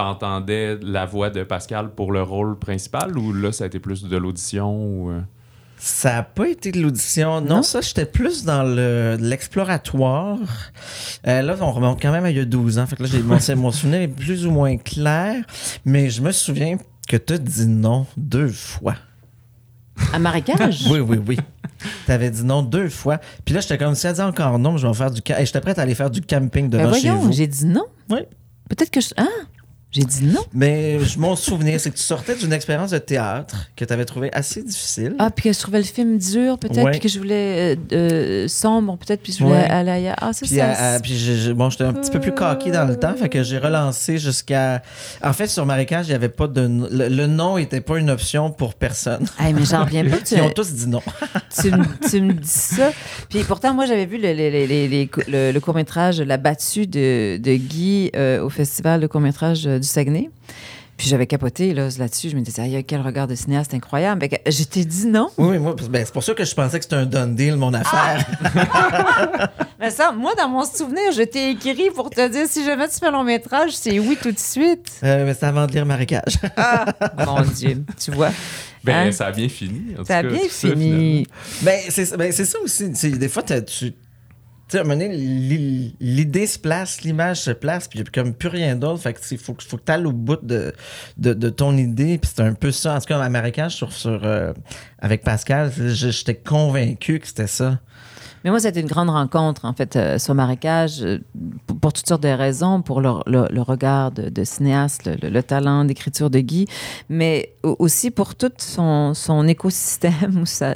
t'entendais 0.00 0.78
la 0.82 1.06
voix 1.06 1.30
de 1.30 1.42
Pascal 1.44 1.90
pour 1.90 2.12
le 2.12 2.22
rôle 2.22 2.58
principal 2.58 3.16
ou 3.18 3.32
là, 3.32 3.52
ça 3.52 3.64
a 3.64 3.66
été 3.66 3.78
plus 3.78 4.04
de 4.04 4.16
l'audition? 4.16 4.74
Ou, 4.74 5.10
euh? 5.10 5.20
Ça 5.78 6.12
n'a 6.12 6.22
pas 6.22 6.48
été 6.48 6.72
de 6.72 6.80
l'audition. 6.80 7.40
Non, 7.40 7.56
Non? 7.56 7.62
ça, 7.62 7.80
j'étais 7.80 8.04
plus 8.04 8.44
dans 8.44 8.62
le, 8.62 9.16
l'exploratoire. 9.18 10.38
Euh, 11.26 11.42
là, 11.42 11.56
on 11.60 11.72
remonte 11.72 12.00
quand 12.02 12.12
même 12.12 12.24
à 12.24 12.30
il 12.30 12.36
y 12.36 12.40
a 12.40 12.44
12 12.44 12.78
ans. 12.78 12.86
Fait 12.86 12.96
que 12.96 13.02
là, 13.02 13.08
j'ai, 13.10 13.54
mon, 13.54 13.70
souvenir 13.72 14.00
est 14.02 14.08
plus 14.08 14.46
ou 14.46 14.50
moins 14.50 14.76
clair. 14.76 15.42
Mais 15.84 16.10
je 16.10 16.20
me 16.20 16.32
souviens 16.32 16.76
que 17.08 17.16
tu 17.16 17.32
as 17.32 17.38
dit 17.38 17.66
non 17.66 18.06
deux 18.16 18.48
fois. 18.48 18.94
À 20.12 20.18
marécage? 20.18 20.86
Oui, 20.90 21.00
oui, 21.00 21.18
oui. 21.26 21.38
Tu 22.04 22.12
avais 22.12 22.30
dit 22.30 22.44
non 22.44 22.62
deux 22.62 22.88
fois. 22.90 23.18
Puis 23.44 23.54
là, 23.54 23.60
j'étais 23.60 23.78
comme 23.78 23.94
si 23.94 24.06
elle 24.06 24.14
dit 24.14 24.20
encore 24.20 24.58
non, 24.58 24.76
je 24.76 24.86
vais 24.86 24.94
faire 24.94 25.10
du. 25.10 25.20
Hey, 25.28 25.46
j'étais 25.46 25.60
prête 25.60 25.78
à 25.78 25.82
aller 25.82 25.94
faire 25.94 26.10
du 26.10 26.20
camping 26.20 26.68
Ben 26.68 26.82
devant 26.82 26.92
chez 26.94 27.08
voyons, 27.08 27.16
vous. 27.22 27.32
j'ai 27.32 27.46
dit 27.46 27.64
non. 27.66 27.84
Oui. 28.10 28.20
Peut-être 28.68 28.90
que 28.90 29.00
je. 29.00 29.08
Ah! 29.16 29.24
J'ai 29.92 30.04
dit 30.04 30.24
non. 30.24 30.44
Mais 30.52 31.00
je- 31.00 31.18
mon 31.18 31.34
souvenir, 31.34 31.80
c'est 31.80 31.90
que 31.90 31.96
tu 31.96 32.02
sortais 32.02 32.36
d'une 32.36 32.52
expérience 32.52 32.92
de 32.92 32.98
théâtre 32.98 33.66
que 33.74 33.84
tu 33.84 33.92
avais 33.92 34.04
trouvé 34.04 34.30
assez 34.32 34.62
difficile. 34.62 35.16
Ah, 35.18 35.30
puis 35.30 35.44
que 35.48 35.52
je 35.52 35.58
trouvais 35.58 35.78
le 35.78 35.84
film 35.84 36.16
dur, 36.16 36.58
peut-être, 36.58 36.84
Ouais. 36.84 36.92
puis 36.92 37.00
que 37.00 37.08
je 37.08 37.18
voulais. 37.18 37.74
euh, 37.74 37.76
euh, 37.92 38.48
sombre, 38.48 38.96
peut-être, 38.98 39.20
puis 39.22 39.32
je 39.32 39.42
voulais 39.42 39.56
Ouais. 39.62 39.70
aller 39.70 39.90
ailleurs. 39.90 40.16
Ah, 40.20 40.30
c'est 40.32 40.46
ça. 40.46 40.66
à- 40.66 40.94
à- 40.94 41.00
puis 41.00 41.14
bon, 41.56 41.70
j'étais 41.70 41.84
un 41.84 41.92
petit 41.92 42.10
peu 42.10 42.20
plus 42.20 42.32
coquille 42.32 42.70
dans 42.72 42.84
le 42.84 42.96
temps, 42.96 43.14
fait 43.16 43.28
que 43.28 43.42
j'ai 43.42 43.58
relancé 43.58 44.18
jusqu'à. 44.18 44.82
En 45.24 45.32
fait, 45.32 45.48
sur 45.48 45.66
Marécage, 45.66 46.06
il 46.08 46.12
y 46.12 46.14
avait 46.14 46.28
pas 46.28 46.46
de. 46.46 46.60
Le, 46.90 47.08
le 47.08 47.26
nom 47.26 47.58
était 47.58 47.80
pas 47.80 47.98
une 47.98 48.10
option 48.10 48.50
pour 48.50 48.74
personne. 48.74 49.26
Hey, 49.40 49.52
mais 49.54 49.64
j'en 49.64 49.84
reviens 49.84 50.04
pas. 50.08 50.18
Tu, 50.18 50.34
Ils 50.36 50.42
ont 50.42 50.50
tous 50.50 50.72
dit 50.72 50.86
non. 50.86 51.02
tu, 51.60 51.70
me, 51.72 52.08
tu 52.08 52.20
me 52.20 52.32
dis 52.34 52.48
ça. 52.48 52.92
Puis 53.28 53.42
pourtant, 53.42 53.74
moi, 53.74 53.86
j'avais 53.86 54.06
vu 54.06 54.18
le, 54.18 54.32
le- 54.34 54.50
le- 54.50 54.66
le- 54.66 55.08
le- 55.28 55.52
le 55.52 55.60
court-métrage 55.60 56.20
La 56.20 56.36
battue 56.36 56.86
de, 56.86 57.38
de 57.38 57.54
Guy 57.56 58.10
euh, 58.14 58.44
au 58.44 58.50
Festival 58.50 59.00
de 59.00 59.06
court-métrage 59.08 59.66
du 59.80 59.88
Saguenay. 59.88 60.30
Puis 60.96 61.08
j'avais 61.08 61.26
capoté 61.26 61.72
là, 61.72 61.88
là-dessus. 61.98 62.28
Je 62.28 62.36
me 62.36 62.42
disais, 62.42 62.60
aïe, 62.60 62.84
quel 62.86 63.00
regard 63.00 63.26
de 63.26 63.34
cinéaste 63.34 63.72
incroyable. 63.72 64.28
Que 64.28 64.36
je 64.50 64.64
t'ai 64.64 64.84
dit 64.84 65.06
non. 65.06 65.30
Oui, 65.38 65.52
oui, 65.52 65.58
moi, 65.58 65.74
ben, 65.88 66.04
c'est 66.04 66.12
pour 66.12 66.22
ça 66.22 66.34
que 66.34 66.44
je 66.44 66.54
pensais 66.54 66.78
que 66.78 66.84
c'était 66.84 66.96
un 66.96 67.06
done 67.06 67.34
deal, 67.34 67.56
mon 67.56 67.72
affaire. 67.72 68.22
Mais 69.80 69.90
ça, 69.90 70.12
moi, 70.12 70.34
dans 70.36 70.48
mon 70.50 70.62
souvenir, 70.66 71.10
je 71.16 71.22
t'ai 71.22 71.52
écrit 71.52 71.88
pour 71.94 72.10
te 72.10 72.28
dire 72.28 72.46
si 72.46 72.62
jamais 72.66 72.86
tu 72.86 72.98
fais 72.98 73.10
long 73.10 73.24
métrage, 73.24 73.70
c'est 73.72 73.98
oui 73.98 74.18
tout 74.20 74.30
de 74.30 74.38
suite. 74.38 74.90
Euh, 75.02 75.24
mais 75.24 75.32
c'est 75.32 75.46
avant 75.46 75.66
de 75.66 75.72
lire 75.72 75.86
Marécage. 75.86 76.34
Mon 77.26 77.40
Dieu, 77.42 77.82
tu 77.98 78.10
vois. 78.10 78.28
Ben, 78.84 79.08
Hein? 79.08 79.12
ça 79.12 79.26
a 79.28 79.32
bien 79.32 79.48
fini. 79.48 79.94
en 79.98 80.04
Ça 80.04 80.18
a 80.18 80.22
tout 80.22 80.28
cas, 80.28 80.34
bien 80.34 80.42
ça, 80.50 80.68
fini. 80.68 81.26
ben, 81.62 81.78
c'est 81.88 82.14
ben, 82.16 82.30
c'est 82.30 82.44
ça 82.44 82.58
aussi. 82.62 82.90
Des 82.90 83.28
fois, 83.30 83.42
tu. 83.42 83.94
Tu 84.70 84.76
sais, 84.76 84.78
à 84.78 84.82
un 84.82 84.84
moment 84.84 85.04
l'idée 85.98 86.46
se 86.46 86.56
place, 86.56 87.02
l'image 87.02 87.40
se 87.40 87.50
place, 87.50 87.88
puis 87.88 87.98
il 87.98 88.02
n'y 88.02 88.08
a 88.08 88.10
comme 88.12 88.32
plus 88.32 88.48
rien 88.48 88.76
d'autre. 88.76 89.02
Fait 89.02 89.12
que 89.12 89.18
il 89.32 89.38
faut, 89.38 89.56
faut 89.58 89.76
que 89.78 89.82
tu 89.84 89.90
ailles 89.90 90.04
au 90.04 90.12
bout 90.12 90.38
de, 90.40 90.72
de, 91.16 91.34
de 91.34 91.48
ton 91.48 91.76
idée. 91.76 92.18
Puis 92.18 92.30
c'est 92.32 92.42
un 92.42 92.54
peu 92.54 92.70
ça. 92.70 92.94
En 92.94 93.00
tout 93.00 93.06
cas, 93.06 93.18
à 93.18 93.28
Marécage, 93.28 93.74
sur, 93.74 93.92
sur, 93.92 94.24
euh, 94.24 94.52
avec 95.00 95.24
Pascal, 95.24 95.72
j'étais 95.88 96.36
convaincu 96.36 97.18
que 97.18 97.26
c'était 97.26 97.48
ça. 97.48 97.80
Mais 98.44 98.50
moi, 98.50 98.58
c'était 98.60 98.80
une 98.80 98.86
grande 98.86 99.10
rencontre, 99.10 99.66
en 99.66 99.74
fait, 99.74 99.96
euh, 99.96 100.18
sur 100.18 100.34
Marécage, 100.34 101.02
euh, 101.02 101.18
pour, 101.80 101.92
toutes 101.92 102.06
sortes 102.08 102.22
de 102.22 102.28
raisons, 102.28 102.80
pour 102.80 103.00
le, 103.02 103.10
regard 103.62 104.12
de, 104.12 104.44
cinéaste, 104.44 105.04
le, 105.04 105.16
le- 105.20 105.28
le 105.28 105.42
talent 105.42 105.84
d'écriture 105.84 106.30
de 106.30 106.38
Guy, 106.40 106.66
mais 107.10 107.52
au- 107.62 107.76
aussi 107.78 108.10
pour 108.10 108.34
tout 108.34 108.50
son, 108.56 109.12
son 109.12 109.46
écosystème 109.46 110.44
sa, 110.46 110.74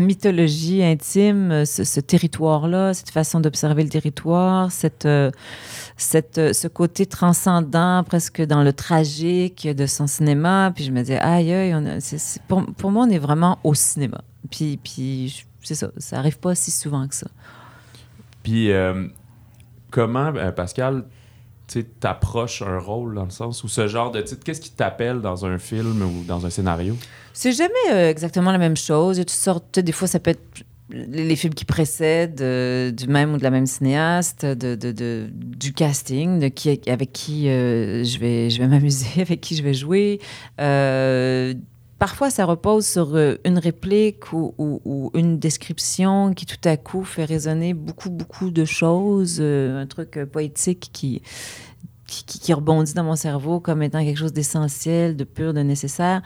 mythologie 0.00 0.82
intime, 0.82 1.50
euh, 1.50 1.64
ce, 1.66 2.00
territoire-là, 2.00 2.94
cette 2.94 3.10
façon 3.10 3.40
d'observer 3.40 3.82
le 3.82 3.90
territoire, 3.90 4.72
cette, 4.72 5.06
cette, 5.98 6.54
ce 6.54 6.68
côté 6.68 7.04
transcendant, 7.06 8.04
presque 8.04 8.40
dans 8.42 8.62
le 8.62 8.72
tragique 8.72 9.68
de 9.68 9.86
son 9.86 10.06
cinéma. 10.06 10.72
Puis 10.74 10.84
je 10.84 10.90
me 10.90 11.00
disais, 11.00 11.18
aïe, 11.18 11.52
aïe, 11.52 11.74
pour, 12.48 12.64
pour 12.76 12.90
moi, 12.90 13.04
on 13.06 13.10
est 13.10 13.18
vraiment 13.18 13.58
au 13.64 13.74
cinéma. 13.74 14.22
Puis, 14.50 14.78
puis 14.82 15.44
c'est 15.62 15.74
ça, 15.74 15.90
ça 15.96 16.18
arrive 16.18 16.38
pas 16.38 16.54
si 16.54 16.70
souvent 16.70 17.06
que 17.08 17.14
ça. 17.14 17.26
Puis, 18.42 18.70
euh, 18.72 19.06
comment, 19.90 20.32
euh, 20.34 20.50
Pascal, 20.52 21.04
tu 21.68 21.84
t'approches 21.84 22.62
un 22.62 22.78
rôle 22.78 23.14
dans 23.14 23.24
le 23.24 23.30
sens 23.30 23.62
ou 23.64 23.68
ce 23.68 23.86
genre 23.86 24.10
de 24.10 24.20
titre, 24.20 24.42
qu'est-ce 24.44 24.60
qui 24.60 24.72
t'appelle 24.72 25.20
dans 25.20 25.46
un 25.46 25.58
film 25.58 26.02
ou 26.02 26.24
dans 26.24 26.44
un 26.44 26.50
scénario? 26.50 26.96
C'est 27.32 27.52
jamais 27.52 27.72
euh, 27.92 28.10
exactement 28.10 28.52
la 28.52 28.58
même 28.58 28.76
chose. 28.76 29.16
Il 29.16 29.20
y 29.20 29.22
a 29.22 29.24
toutes 29.24 29.30
sortes, 29.30 29.78
des 29.78 29.92
fois, 29.92 30.08
ça 30.08 30.18
peut 30.18 30.30
être 30.32 30.42
les 30.90 31.24
les 31.24 31.36
films 31.36 31.54
qui 31.54 31.64
précèdent 31.64 32.42
euh, 32.42 32.90
du 32.90 33.06
même 33.06 33.32
ou 33.32 33.38
de 33.38 33.42
la 33.42 33.50
même 33.50 33.64
cinéaste, 33.64 34.44
de, 34.44 34.74
de- 34.74 34.92
de- 34.92 35.30
du 35.32 35.72
casting, 35.72 36.38
de 36.38 36.48
qui, 36.48 36.78
avec 36.86 37.12
qui 37.12 37.48
euh, 37.48 38.04
je 38.04 38.18
vais, 38.18 38.50
je 38.50 38.58
vais 38.60 38.68
m'amuser, 38.74 39.22
avec 39.22 39.40
qui 39.40 39.56
je 39.56 39.62
vais 39.62 39.72
jouer. 39.72 40.20
Euh, 40.60 41.54
parfois, 42.02 42.30
ça 42.30 42.46
repose 42.46 42.84
sur 42.84 43.14
euh, 43.14 43.36
une 43.44 43.60
réplique 43.60 44.32
ou, 44.32 45.12
une 45.14 45.38
description 45.38 46.34
qui 46.34 46.46
tout 46.46 46.68
à 46.68 46.76
coup 46.76 47.04
fait 47.04 47.24
résonner 47.24 47.74
beaucoup, 47.74 48.10
beaucoup 48.10 48.50
de 48.50 48.64
choses, 48.64 49.38
euh, 49.38 49.80
un 49.80 49.86
truc 49.86 50.16
euh, 50.16 50.26
poétique 50.26 50.90
qui, 50.92 51.22
qui, 52.12 52.24
qui- 52.24 52.38
qui 52.40 52.52
rebondit 52.52 52.92
dans 52.94 53.04
mon 53.04 53.16
cerveau 53.16 53.58
comme 53.60 53.82
étant 53.82 54.04
quelque 54.04 54.18
chose 54.18 54.32
d'essentiel, 54.34 55.16
de 55.16 55.24
pur, 55.24 55.54
de 55.54 55.60
nécessaire. 55.60 56.20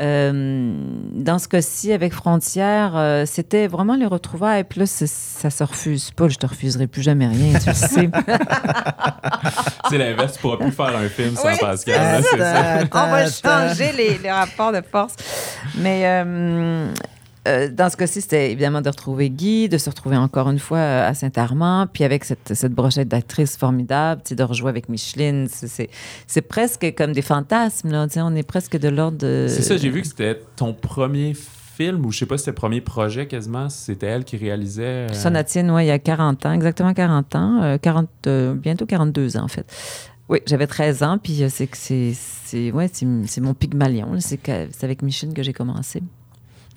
Euh, 0.00 0.74
dans 1.14 1.38
ce 1.38 1.48
cas-ci, 1.48 1.92
avec 1.92 2.12
Frontières, 2.12 2.92
euh, 2.96 3.24
c'était 3.26 3.66
vraiment 3.66 3.94
les 3.94 4.06
retrouvailles. 4.06 4.64
Puis 4.64 4.80
là, 4.80 4.86
ça 4.86 5.50
se 5.50 5.64
refuse 5.64 6.10
pas. 6.10 6.28
Je 6.28 6.36
te 6.36 6.46
refuserai 6.46 6.86
plus 6.86 7.02
jamais 7.02 7.26
rien, 7.26 7.58
tu 7.58 7.68
le 7.68 7.74
sais. 7.74 8.10
c'est 9.90 9.98
l'inverse, 9.98 10.34
tu 10.34 10.40
pourras 10.40 10.56
plus 10.58 10.70
faire 10.72 10.96
un 10.96 11.08
film 11.08 11.34
sans 11.36 11.48
Oui, 11.48 11.54
Pascal. 11.60 12.22
là, 12.22 12.22
ça. 12.22 12.84
On 12.92 13.10
va 13.10 13.26
changer 13.30 13.92
les, 13.92 14.18
les 14.18 14.30
rapports 14.30 14.72
de 14.72 14.80
force. 14.82 15.14
Mais 15.78 16.04
euh, 17.48 17.68
dans 17.70 17.90
ce 17.90 17.96
cas-ci, 17.96 18.20
c'était 18.20 18.52
évidemment 18.52 18.80
de 18.80 18.88
retrouver 18.88 19.28
Guy, 19.30 19.68
de 19.68 19.78
se 19.78 19.90
retrouver 19.90 20.16
encore 20.16 20.48
une 20.50 20.58
fois 20.58 20.78
euh, 20.78 21.08
à 21.08 21.14
Saint-Armand, 21.14 21.86
puis 21.92 22.04
avec 22.04 22.24
cette, 22.24 22.54
cette 22.54 22.72
brochette 22.72 23.08
d'actrices 23.08 23.56
formidable, 23.56 24.22
de 24.30 24.42
rejouer 24.44 24.68
avec 24.68 24.88
Micheline. 24.88 25.48
C'est- 25.48 25.88
presque 26.42 26.94
comme 26.96 27.12
des 27.12 27.22
fantasmes, 27.22 27.90
là. 27.90 28.06
On 28.16 28.34
est 28.36 28.42
presque 28.46 28.76
de 28.78 28.88
l'ordre 28.88 29.18
de. 29.18 29.46
C'est 29.48 29.62
ça, 29.62 29.76
j'ai 29.76 29.90
vu 29.90 30.02
que 30.02 30.06
c'était 30.08 30.40
ton 30.56 30.72
premier 30.74 31.34
film, 31.34 32.04
ou 32.06 32.12
je 32.12 32.18
sais 32.18 32.26
pas 32.26 32.36
si 32.36 32.42
c'était 32.42 32.50
le 32.52 32.56
premier 32.56 32.80
projet 32.80 33.26
quasiment, 33.26 33.68
si 33.68 33.84
c'était 33.84 34.06
elle 34.06 34.24
qui 34.24 34.36
réalisait. 34.36 34.82
euh, 35.10 35.12
Sonatine, 35.12 35.70
oui, 35.70 35.84
il 35.84 35.88
y 35.88 35.90
a 35.90 35.98
40 35.98 36.46
ans, 36.46 36.52
exactement 36.52 36.92
40 36.94 37.34
ans, 37.34 37.62
euh, 37.62 37.78
40, 37.78 38.08
euh, 38.26 38.54
bientôt 38.54 38.86
42 38.86 39.36
ans 39.36 39.44
en 39.44 39.48
fait. 39.48 39.66
Oui, 40.28 40.38
j'avais 40.46 40.66
13 40.66 41.02
ans, 41.02 41.18
puis 41.22 41.42
c'est 41.48 41.66
que 41.66 41.76
c'est 41.76 42.70
ouais, 42.70 42.90
mon 43.40 43.54
Pygmalion, 43.54 44.08
c'est 44.20 44.48
avec 44.82 45.02
Micheline 45.02 45.34
que 45.34 45.42
j'ai 45.42 45.52
commencé. 45.52 46.02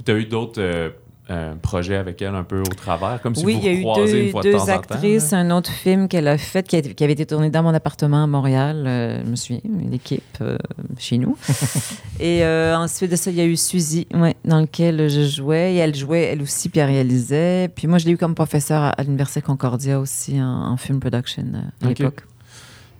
Tu 0.03 0.11
as 0.11 0.15
eu 0.15 0.25
d'autres 0.25 0.61
euh, 0.61 0.89
euh, 1.31 1.55
projets 1.55 1.95
avec 1.95 2.21
elle 2.21 2.35
un 2.35 2.43
peu 2.43 2.59
au 2.61 2.63
travers, 2.75 3.19
comme 3.21 3.33
si 3.33 3.43
oui, 3.45 3.53
vous 3.53 3.59
il 3.61 3.65
y 3.65 3.69
a 3.69 3.73
eu 3.73 3.81
croisez 3.81 4.11
deux, 4.11 4.25
une 4.25 4.29
fois 4.29 4.43
de 4.43 4.51
deux 4.51 4.57
temps 4.57 4.63
en 4.63 4.65
temps. 4.67 4.73
actrices, 4.73 5.33
un 5.33 5.49
autre 5.51 5.71
film 5.71 6.07
qu'elle 6.07 6.27
a 6.27 6.37
fait 6.37 6.67
qui, 6.67 6.75
a- 6.75 6.81
qui 6.81 7.03
avait 7.03 7.13
été 7.13 7.25
tourné 7.25 7.49
dans 7.49 7.63
mon 7.63 7.73
appartement 7.73 8.23
à 8.23 8.27
Montréal, 8.27 8.83
euh, 8.85 9.23
je 9.23 9.29
me 9.31 9.35
souviens, 9.35 9.61
l'équipe 9.89 10.21
euh, 10.41 10.57
chez 10.99 11.17
nous. 11.17 11.35
et 12.19 12.43
euh, 12.45 12.77
ensuite 12.77 13.09
de 13.09 13.15
ça, 13.15 13.31
il 13.31 13.37
y 13.37 13.41
a 13.41 13.45
eu 13.45 13.55
Suzy, 13.57 14.05
ouais, 14.13 14.35
dans 14.45 14.59
lequel 14.61 15.09
je 15.09 15.21
jouais, 15.25 15.73
et 15.73 15.77
elle 15.77 15.95
jouait 15.95 16.23
elle 16.23 16.41
aussi, 16.43 16.69
puis 16.69 16.79
elle 16.81 16.89
réalisait. 16.89 17.69
Puis 17.75 17.87
moi, 17.87 17.97
je 17.97 18.05
l'ai 18.05 18.11
eu 18.11 18.17
comme 18.17 18.35
professeur 18.35 18.81
à, 18.83 18.89
à 18.89 19.01
l'Université 19.03 19.41
Concordia 19.41 19.99
aussi 19.99 20.39
en, 20.39 20.45
en 20.73 20.77
film 20.77 20.99
production 20.99 21.45
euh, 21.55 21.85
à 21.87 21.89
Ok. 21.89 21.97
l'époque. 21.99 22.23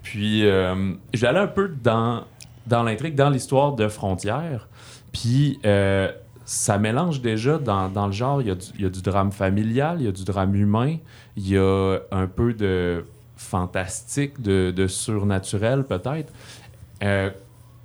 Puis, 0.02 0.46
euh, 0.48 0.94
j'allais 1.14 1.40
un 1.40 1.48
peu 1.48 1.68
dans, 1.84 2.24
dans 2.68 2.84
l'intrigue, 2.84 3.14
dans 3.16 3.30
l'histoire 3.30 3.74
de 3.74 3.88
Frontières. 3.88 4.68
Puis, 5.12 5.60
euh, 5.66 6.12
ça 6.46 6.78
mélange 6.78 7.22
déjà 7.22 7.58
dans, 7.58 7.90
dans 7.90 8.06
le 8.08 8.12
genre. 8.14 8.42
Il 8.42 8.48
y, 8.48 8.52
a 8.52 8.56
du, 8.56 8.66
il 8.78 8.82
y 8.84 8.86
a 8.86 8.90
du 8.90 9.02
drame 9.02 9.32
familial, 9.32 9.98
il 10.00 10.06
y 10.06 10.08
a 10.08 10.12
du 10.12 10.24
drame 10.24 10.56
humain, 10.56 10.98
il 11.36 11.50
y 11.50 11.58
a 11.58 11.98
un 12.12 12.28
peu 12.28 12.54
de 12.54 13.04
fantastique, 13.36 14.42
de, 14.42 14.72
de 14.72 14.88
surnaturel 14.88 15.84
peut-être. 15.84 16.32
Euh, 17.04 17.30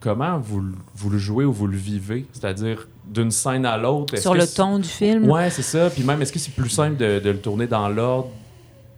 comment 0.00 0.38
vous, 0.38 0.60
le- 0.60 0.74
vous 0.94 1.10
le 1.10 1.18
jouez 1.18 1.44
ou 1.44 1.52
vous 1.52 1.66
le 1.66 1.76
vivez? 1.76 2.26
C'est-à-dire 2.32 2.86
d'une 3.06 3.30
scène 3.30 3.66
à 3.66 3.76
l'autre? 3.76 4.16
Sur 4.18 4.34
le 4.34 4.46
ton 4.46 4.78
du 4.78 4.88
film, 4.88 5.28
Ouais, 5.30 5.50
c'est 5.50 5.62
ça. 5.62 5.90
Puis 5.90 6.04
même, 6.04 6.20
est-ce 6.22 6.32
que 6.32 6.38
c'est 6.38 6.54
plus 6.54 6.68
simple 6.70 6.96
de, 6.96 7.18
de 7.18 7.30
le 7.30 7.38
tourner 7.38 7.66
dans 7.66 7.88
l'ordre 7.88 8.28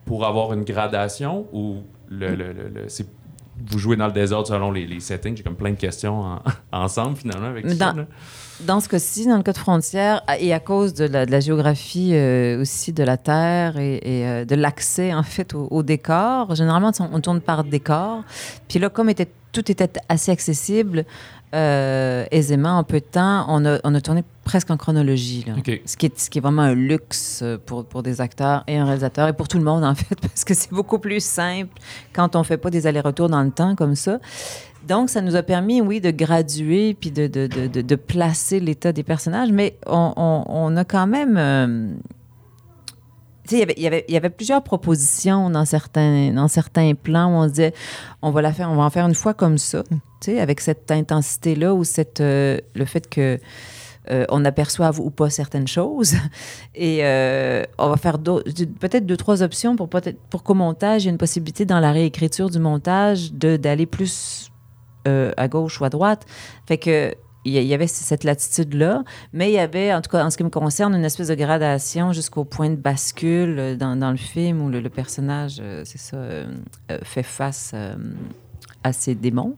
pour 0.05 0.27
avoir 0.27 0.53
une 0.53 0.65
gradation 0.65 1.47
ou 1.53 1.77
le, 2.09 2.35
le- 2.35 2.53
le- 2.53 2.69
le- 2.75 2.89
c'est 2.89 3.07
vous 3.71 3.79
jouez 3.79 3.97
dans 3.97 4.07
le 4.07 4.13
désordre 4.13 4.49
selon 4.49 4.71
les, 4.71 4.87
les 4.87 5.01
settings? 5.01 5.37
J'ai 5.37 5.43
comme 5.43 5.57
plein 5.57 5.71
de 5.71 5.77
questions 5.77 6.21
en- 6.21 6.43
ensemble 6.73 7.17
finalement 7.17 7.47
avec 7.49 7.65
Mais 7.65 7.75
ça. 7.75 7.93
dans- 7.93 7.99
là. 7.99 8.07
Dans 8.61 8.79
ce 8.81 8.89
cas-ci, 8.89 9.27
dans 9.27 9.37
le 9.39 9.43
cas 9.43 9.53
de 9.53 9.59
frontières, 9.59 10.23
et 10.39 10.53
à 10.55 10.61
cause 10.61 10.95
de 10.95 11.05
la, 11.07 11.27
de 11.27 11.33
la 11.33 11.41
géographie 11.41 12.11
euh, 12.15 12.61
aussi 12.61 12.93
de 12.93 13.03
la 13.03 13.17
Terre 13.17 13.77
et, 13.77 13.97
et, 13.97 14.27
euh, 14.27 14.45
de 14.45 14.55
l'accès 14.55 15.13
en 15.13 15.25
fait 15.25 15.53
au, 15.55 15.67
au 15.71 15.83
décor, 15.83 16.55
généralement 16.55 16.93
on, 17.01 17.09
on 17.13 17.21
tourne 17.21 17.41
par 17.41 17.65
décor. 17.65 18.23
Puis 18.69 18.79
là, 18.79 18.89
comme 18.89 19.09
était, 19.11 19.29
tout 19.51 19.69
était 19.71 19.91
assez 20.09 20.31
accessible 20.31 21.05
euh, 21.55 22.25
aisément 22.31 22.79
en 22.79 22.85
peu 22.85 23.01
de 23.01 23.05
temps, 23.05 23.45
on 23.49 23.65
a, 23.67 23.79
on 23.85 23.95
a 23.95 24.01
tourné 24.01 24.25
presque 24.45 24.71
en 24.71 24.77
chronologie. 24.77 25.45
Là. 25.47 25.55
Ce, 25.87 25.97
qui 25.97 26.07
est, 26.07 26.19
ce 26.19 26.31
qui 26.31 26.39
est 26.39 26.41
vraiment 26.41 26.63
un 26.63 26.75
luxe 26.75 27.41
euh, 27.43 27.59
pour, 27.65 27.85
pour 27.85 28.03
des 28.03 28.21
acteurs 28.21 28.65
et 28.67 28.77
un 28.79 28.85
réalisateur 28.85 29.29
et 29.29 29.33
pour 29.33 29.49
tout 29.49 29.59
le 29.59 29.65
monde 29.65 29.85
en 29.85 29.95
fait, 29.97 30.15
parce 30.21 30.45
que 30.45 30.55
c'est 30.55 30.71
beaucoup 30.73 30.99
plus 30.99 31.23
simple 31.23 31.73
quand 32.13 32.37
on 32.37 32.43
fait 32.43 32.57
pas 32.57 32.71
des 32.71 32.87
allers-retours 32.87 33.29
dans 33.29 33.43
le 33.43 33.51
temps 33.51 33.75
comme 33.77 33.95
ça. 33.95 34.19
Donc, 34.89 35.11
ça 35.11 35.21
nous 35.21 35.37
a 35.37 35.45
permis, 35.45 35.81
oui, 35.81 36.01
de 36.01 36.11
graduer 36.11 36.95
puis 36.95 37.13
de, 37.13 37.29
de, 37.29 37.47
de, 37.47 37.83
de- 37.83 37.95
placer 37.95 38.59
l'état 38.59 38.93
des 38.93 39.05
personnages, 39.05 39.53
mais 39.53 39.77
on, 39.87 40.13
on- 40.17 40.45
on 40.49 40.77
a 40.77 40.85
quand 40.85 41.07
même. 41.07 41.37
euh, 41.37 41.93
il 43.51 43.59
y 43.59 43.63
avait- 43.63 43.75
y 43.77 43.87
avait- 43.87 44.05
il 44.09 44.15
y 44.15 44.17
avait 44.17 44.31
plusieurs 44.31 44.63
propositions 44.63 45.51
dans 45.51 45.65
certains, 45.65 46.33
dans 46.33 46.49
certains 46.49 46.95
plans 46.95 47.27
où 47.29 47.37
on 47.43 47.45
se 47.49 47.51
disait 47.53 47.75
on 48.23 48.31
va, 48.31 48.41
la 48.43 48.53
faire, 48.53 48.71
on 48.71 48.77
va 48.77 48.85
en 48.85 48.91
faire 48.91 49.07
une 49.07 49.15
fois 49.15 49.35
comme 49.35 49.59
ça, 49.59 49.83
tu 49.91 49.99
sais, 50.33 50.41
avec 50.41 50.61
cette 50.61 50.91
intensité-là 50.91 51.75
ou 51.75 51.85
cette, 51.85 52.21
euh, 52.21 52.59
le 52.75 52.85
fait 52.85 53.09
que. 53.09 53.39
euh, 54.11 54.25
on 54.31 54.45
aperçoive 54.45 54.99
ou 54.99 55.11
pas 55.11 55.31
certaines 55.31 55.69
choses. 55.69 56.15
Et 56.75 57.05
euh, 57.05 57.63
on 57.79 57.89
va 57.89 57.97
faire 57.97 58.19
peut-être 58.19 59.07
deux, 59.07 59.17
trois 59.17 59.45
options 59.45 59.77
pour, 59.77 59.89
pour 59.89 60.43
qu'au 60.43 60.55
montage, 60.55 61.03
il 61.03 61.07
y 61.07 61.09
ait 61.09 61.13
une 61.13 61.19
possibilité 61.19 61.65
dans 61.67 61.79
la 61.79 61.93
réécriture 61.93 62.51
du 62.51 62.59
montage 62.59 63.33
d'aller 63.33 63.87
plus 63.87 64.51
euh, 65.07 65.31
à 65.37 65.47
gauche 65.47 65.81
ou 65.81 65.85
à 65.85 65.89
droite. 65.89 66.27
Fait 66.67 66.79
que 66.79 67.15
il 67.45 67.55
y, 67.55 67.75
avait 67.75 67.89
cette 67.89 68.23
latitude-là, 68.23 69.03
mais 69.33 69.51
il 69.51 69.55
y 69.55 69.59
avait, 69.59 69.93
en 69.93 70.01
tout 70.01 70.11
cas 70.11 70.25
en 70.25 70.31
ce 70.31 70.37
qui 70.37 70.45
me 70.45 70.51
concerne, 70.51 70.95
une 70.95 71.05
espèce 71.05 71.29
de 71.29 71.35
gradation 71.35 72.13
jusqu'au 72.13 72.45
point 72.45 72.71
de 72.71 72.77
bascule 72.77 73.59
euh, 73.59 73.77
dans, 73.77 73.97
dans 73.97 74.13
le 74.13 74.17
film 74.17 74.63
où 74.63 74.69
le, 74.69 74.89
personnage, 74.89 75.57
euh, 75.61 75.83
c'est 75.85 75.99
ça, 75.99 76.17
euh, 76.17 76.47
fait 77.03 77.25
face 77.25 77.75
à 78.85 78.93
ses 78.93 79.15
démons. 79.15 79.57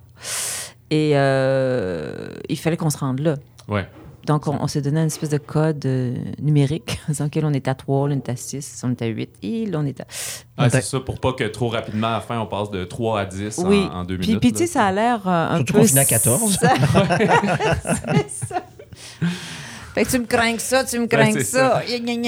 Et 0.90 1.10
il 1.10 2.58
fallait 2.58 2.76
qu'on 2.76 2.90
se 2.90 2.98
rende 2.98 3.20
là. 3.20 3.36
Ouais. 3.68 3.86
Donc, 4.26 4.46
on, 4.48 4.56
on 4.60 4.66
s'est 4.68 4.80
donné 4.80 5.00
une 5.00 5.06
espèce 5.06 5.28
de 5.30 5.38
code 5.38 5.84
euh, 5.86 6.14
numérique 6.40 7.00
dans 7.18 7.24
lequel 7.24 7.44
on 7.44 7.52
est 7.52 7.68
à 7.68 7.74
3, 7.74 8.08
là, 8.08 8.14
on 8.14 8.18
est 8.18 8.28
à 8.28 8.36
6, 8.36 8.82
on 8.84 8.90
est 8.92 9.02
à 9.02 9.06
8, 9.06 9.30
et 9.42 9.66
là, 9.66 9.78
on 9.80 9.86
est 9.86 10.00
à... 10.00 10.04
Ah, 10.56 10.70
c'est 10.70 10.82
ça, 10.82 11.00
pour 11.00 11.20
pas 11.20 11.32
que 11.32 11.44
trop 11.44 11.68
rapidement 11.68 12.06
à 12.08 12.12
la 12.12 12.20
fin, 12.20 12.38
on 12.40 12.46
passe 12.46 12.70
de 12.70 12.84
3 12.84 13.20
à 13.20 13.24
10 13.26 13.58
en- 13.58 13.68
Oui. 13.68 13.86
en, 13.92 14.04
deux 14.04 14.16
Puis, 14.18 14.26
minutes. 14.28 14.40
puis 14.40 14.52
tu 14.52 14.58
sais, 14.58 14.66
ça 14.66 14.84
a 14.86 14.92
l'air 14.92 15.26
euh, 15.28 15.48
un 15.50 15.56
Surtout 15.56 15.72
peu... 15.74 15.78
qu'on 15.80 15.86
finit 15.86 15.98
à 16.00 16.04
14. 16.04 16.58
Ça- 16.58 16.74
c'est 18.14 18.46
ça. 18.48 18.62
Fait 19.94 20.04
que 20.04 20.10
tu 20.10 20.18
me 20.18 20.26
crains 20.26 20.56
que 20.56 20.62
ça, 20.62 20.84
tu 20.84 20.98
me 20.98 21.06
crains 21.06 21.32
que 21.32 21.42
ça. 21.44 21.76
ça. 21.76 21.82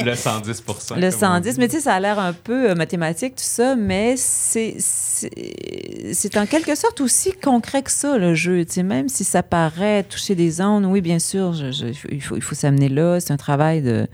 Le 0.04 0.14
110 0.14 0.62
Le 0.68 0.74
comme 0.94 1.00
on 1.00 1.10
110, 1.10 1.54
dit. 1.54 1.60
mais 1.60 1.68
tu 1.68 1.76
sais, 1.76 1.80
ça 1.82 1.94
a 1.94 2.00
l'air 2.00 2.18
un 2.18 2.32
peu 2.32 2.70
euh, 2.70 2.74
mathématique, 2.74 3.36
tout 3.36 3.42
ça, 3.44 3.74
mais 3.76 4.14
c'est 4.16 4.76
en 6.36 6.46
quelque 6.46 6.74
sorte 6.74 7.00
aussi 7.00 7.32
concret 7.32 7.82
que 7.82 7.90
ça, 7.90 8.18
le 8.18 8.34
jeu. 8.34 8.64
Tu 8.64 8.74
sais, 8.74 8.82
même 8.82 9.08
si 9.08 9.24
ça 9.24 9.42
paraît 9.42 10.02
toucher 10.04 10.34
des 10.34 10.50
zones, 10.50 10.86
oui, 10.86 11.00
bien 11.00 11.18
sûr, 11.18 11.52
je- 11.54 11.72
je- 11.72 11.86
il 12.10 12.22
faut, 12.22 12.36
il 12.36 12.42
faut 12.42 12.54
s'amener 12.54 12.88
là. 12.88 13.20
C'est 13.20 13.32
un 13.32 13.36
travail 13.36 13.82
de 13.82 14.06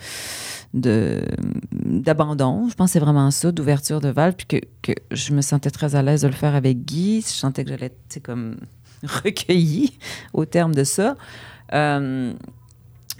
d'abandon. 0.75 2.67
Je 2.71 2.75
pense 2.75 2.89
que 2.89 2.93
c'est 2.95 2.99
vraiment 2.99 3.31
ça, 3.31 3.53
d'ouverture 3.53 4.01
de 4.01 4.09
valve, 4.09 4.35
puis 4.37 4.47
que, 4.47 4.57
que 4.81 4.93
je 5.11 5.35
me 5.35 5.43
sentais 5.43 5.71
très 5.71 5.97
à 5.97 6.03
l'aise 6.03 6.23
de 6.23 6.29
le 6.29 6.33
faire 6.33 6.55
avec 6.55 6.79
Guy. 6.87 7.21
Je 7.21 7.27
sentais 7.33 7.65
que 7.65 7.69
j'allais 7.71 7.87
être, 7.87 7.99
tu 8.09 8.15
sais, 8.15 8.21
comme 8.21 8.57
recueillie 9.25 9.99
au 10.33 10.47
terme 10.47 10.75
de 10.75 10.85
ça. 10.85 11.17
Euh, 11.75 12.33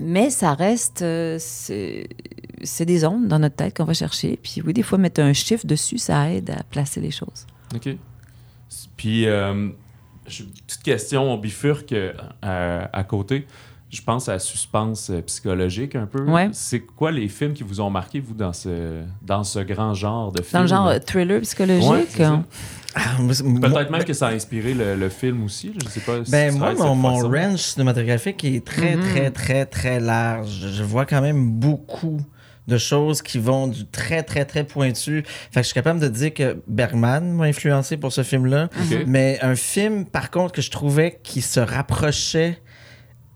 mais 0.01 0.31
ça 0.31 0.55
reste, 0.55 1.03
euh, 1.03 1.39
c'est 1.39 2.85
des 2.85 3.05
ondes 3.05 3.29
dans 3.29 3.39
notre 3.39 3.57
tête 3.57 3.77
qu'on 3.77 3.85
va 3.85 3.95
chercher. 3.95 4.39
Puis 4.43 4.63
oui, 4.65 4.73
des 4.73 4.83
fois, 4.83 4.99
mettre 4.99 5.21
un 5.21 5.33
chiffre 5.33 5.67
dessus, 5.67 5.99
ça 5.99 6.31
aide 6.31 6.51
à 6.51 6.63
placer 6.65 7.01
les 7.01 7.11
choses. 7.11 7.47
OK. 7.75 7.89
Puis, 8.97 9.27
euh, 9.27 9.69
petite 10.25 10.83
question, 10.83 11.33
on 11.33 11.37
bifurque 11.37 11.93
euh, 11.93 12.13
à 12.41 13.05
côté. 13.05 13.47
Je 13.93 14.01
pense 14.01 14.29
à 14.31 14.39
suspense 14.39 15.11
euh, 15.11 15.21
psychologique 15.21 15.97
un 15.97 16.07
peu. 16.07 16.23
Ouais. 16.23 16.49
C'est 16.53 16.81
quoi 16.81 17.13
les 17.13 17.29
films 17.29 17.53
qui 17.53 17.63
vous 17.63 17.81
ont 17.83 17.91
marqué, 17.91 18.21
vous, 18.21 18.33
dans 18.33 18.55
ce, 18.55 19.03
dans 19.21 19.45
ce 19.45 19.59
grand 19.59 19.93
genre 19.93 20.33
de 20.33 20.41
film? 20.41 20.53
Dans 20.55 20.63
le 20.63 20.67
genre 20.67 20.89
euh, 20.89 20.99
thriller 20.99 21.41
psychologique. 21.43 21.91
Ouais, 21.91 22.07
ça. 22.09 22.43
Ah, 22.95 23.01
Peut-être 23.19 23.91
même 23.91 24.05
que 24.05 24.13
ça 24.15 24.29
a 24.29 24.33
inspiré 24.33 24.73
le, 24.73 24.97
le 24.97 25.09
film 25.11 25.45
aussi. 25.45 25.75
Je 25.83 25.89
sais 25.91 26.01
pas. 26.01 26.25
si 26.25 26.31
Ben 26.31 26.57
moi, 26.57 26.73
mon, 26.75 27.19
range 27.29 27.59
cinématographique 27.61 28.43
est 28.45 28.65
très, 28.65 28.97
Mhm. 28.97 29.03
très, 29.03 29.31
très, 29.31 29.67
très 29.67 30.01
large. 30.01 30.69
Je 30.75 30.83
vois 30.83 31.05
quand 31.07 31.21
même 31.21 31.51
beaucoup 31.51 32.21
de 32.69 32.79
choses 32.79 33.21
qui 33.23 33.39
vont 33.39 33.67
du 33.67 33.87
très, 33.87 34.23
très, 34.23 34.45
très 34.45 34.65
pointu. 34.65 35.23
Fait 35.51 35.61
que 35.61 35.63
je 35.63 35.67
suis 35.67 35.75
capable 35.75 36.01
de 36.01 36.09
dire 36.09 36.33
que 36.33 36.63
Bergman 36.67 37.33
m'a 37.33 37.45
influencé 37.45 37.97
pour 37.97 38.13
ce 38.13 38.23
film-là. 38.23 38.69
Mais 39.07 39.39
un 39.43 39.55
film, 39.57 40.07
par 40.07 40.31
contre, 40.31 40.53
que 40.53 40.63
je 40.63 40.71
trouvais 40.71 41.19
qui 41.23 41.43
se 41.43 41.61
rapprochait 41.61 42.63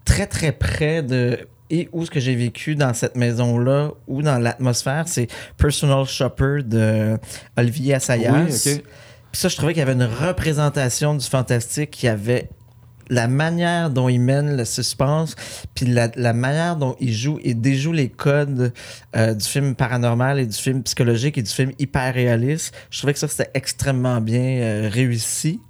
très, 0.06 0.26
très 0.26 0.52
près 0.52 1.02
de 1.02 1.46
et 1.68 1.88
où 1.92 2.06
ce 2.06 2.10
que 2.10 2.20
j'ai 2.20 2.36
vécu 2.36 2.76
dans 2.76 2.94
cette 2.94 3.16
maison-là 3.16 3.90
ou 4.06 4.22
dans 4.22 4.38
l'atmosphère, 4.38 5.08
c'est 5.08 5.26
Personal 5.56 6.06
Shopper 6.06 6.62
de 6.64 7.18
Olivier 7.56 7.94
Assayas. 7.94 8.32
Oui. 8.32 8.80
Puis 9.32 9.40
ça, 9.40 9.48
je 9.48 9.56
trouvais 9.56 9.72
qu'il 9.72 9.80
y 9.80 9.82
avait 9.82 9.92
une 9.92 10.04
représentation 10.04 11.14
du 11.14 11.26
fantastique 11.26 11.90
qui 11.90 12.08
avait 12.08 12.48
la 13.08 13.28
manière 13.28 13.90
dont 13.90 14.08
il 14.08 14.20
mène 14.20 14.56
le 14.56 14.64
suspense, 14.64 15.36
puis 15.74 15.86
la, 15.86 16.08
la 16.16 16.32
manière 16.32 16.76
dont 16.76 16.96
il 17.00 17.12
joue 17.12 17.38
et 17.42 17.54
déjoue 17.54 17.92
les 17.92 18.08
codes 18.08 18.72
euh, 19.14 19.34
du 19.34 19.44
film 19.44 19.74
paranormal 19.74 20.40
et 20.40 20.46
du 20.46 20.56
film 20.56 20.82
psychologique 20.82 21.38
et 21.38 21.42
du 21.42 21.50
film 21.50 21.72
hyper 21.78 22.14
réaliste. 22.14 22.74
Je 22.90 22.98
trouvais 22.98 23.12
que 23.12 23.18
ça, 23.18 23.28
c'était 23.28 23.50
extrêmement 23.54 24.20
bien 24.20 24.60
euh, 24.60 24.90
réussi. 24.92 25.60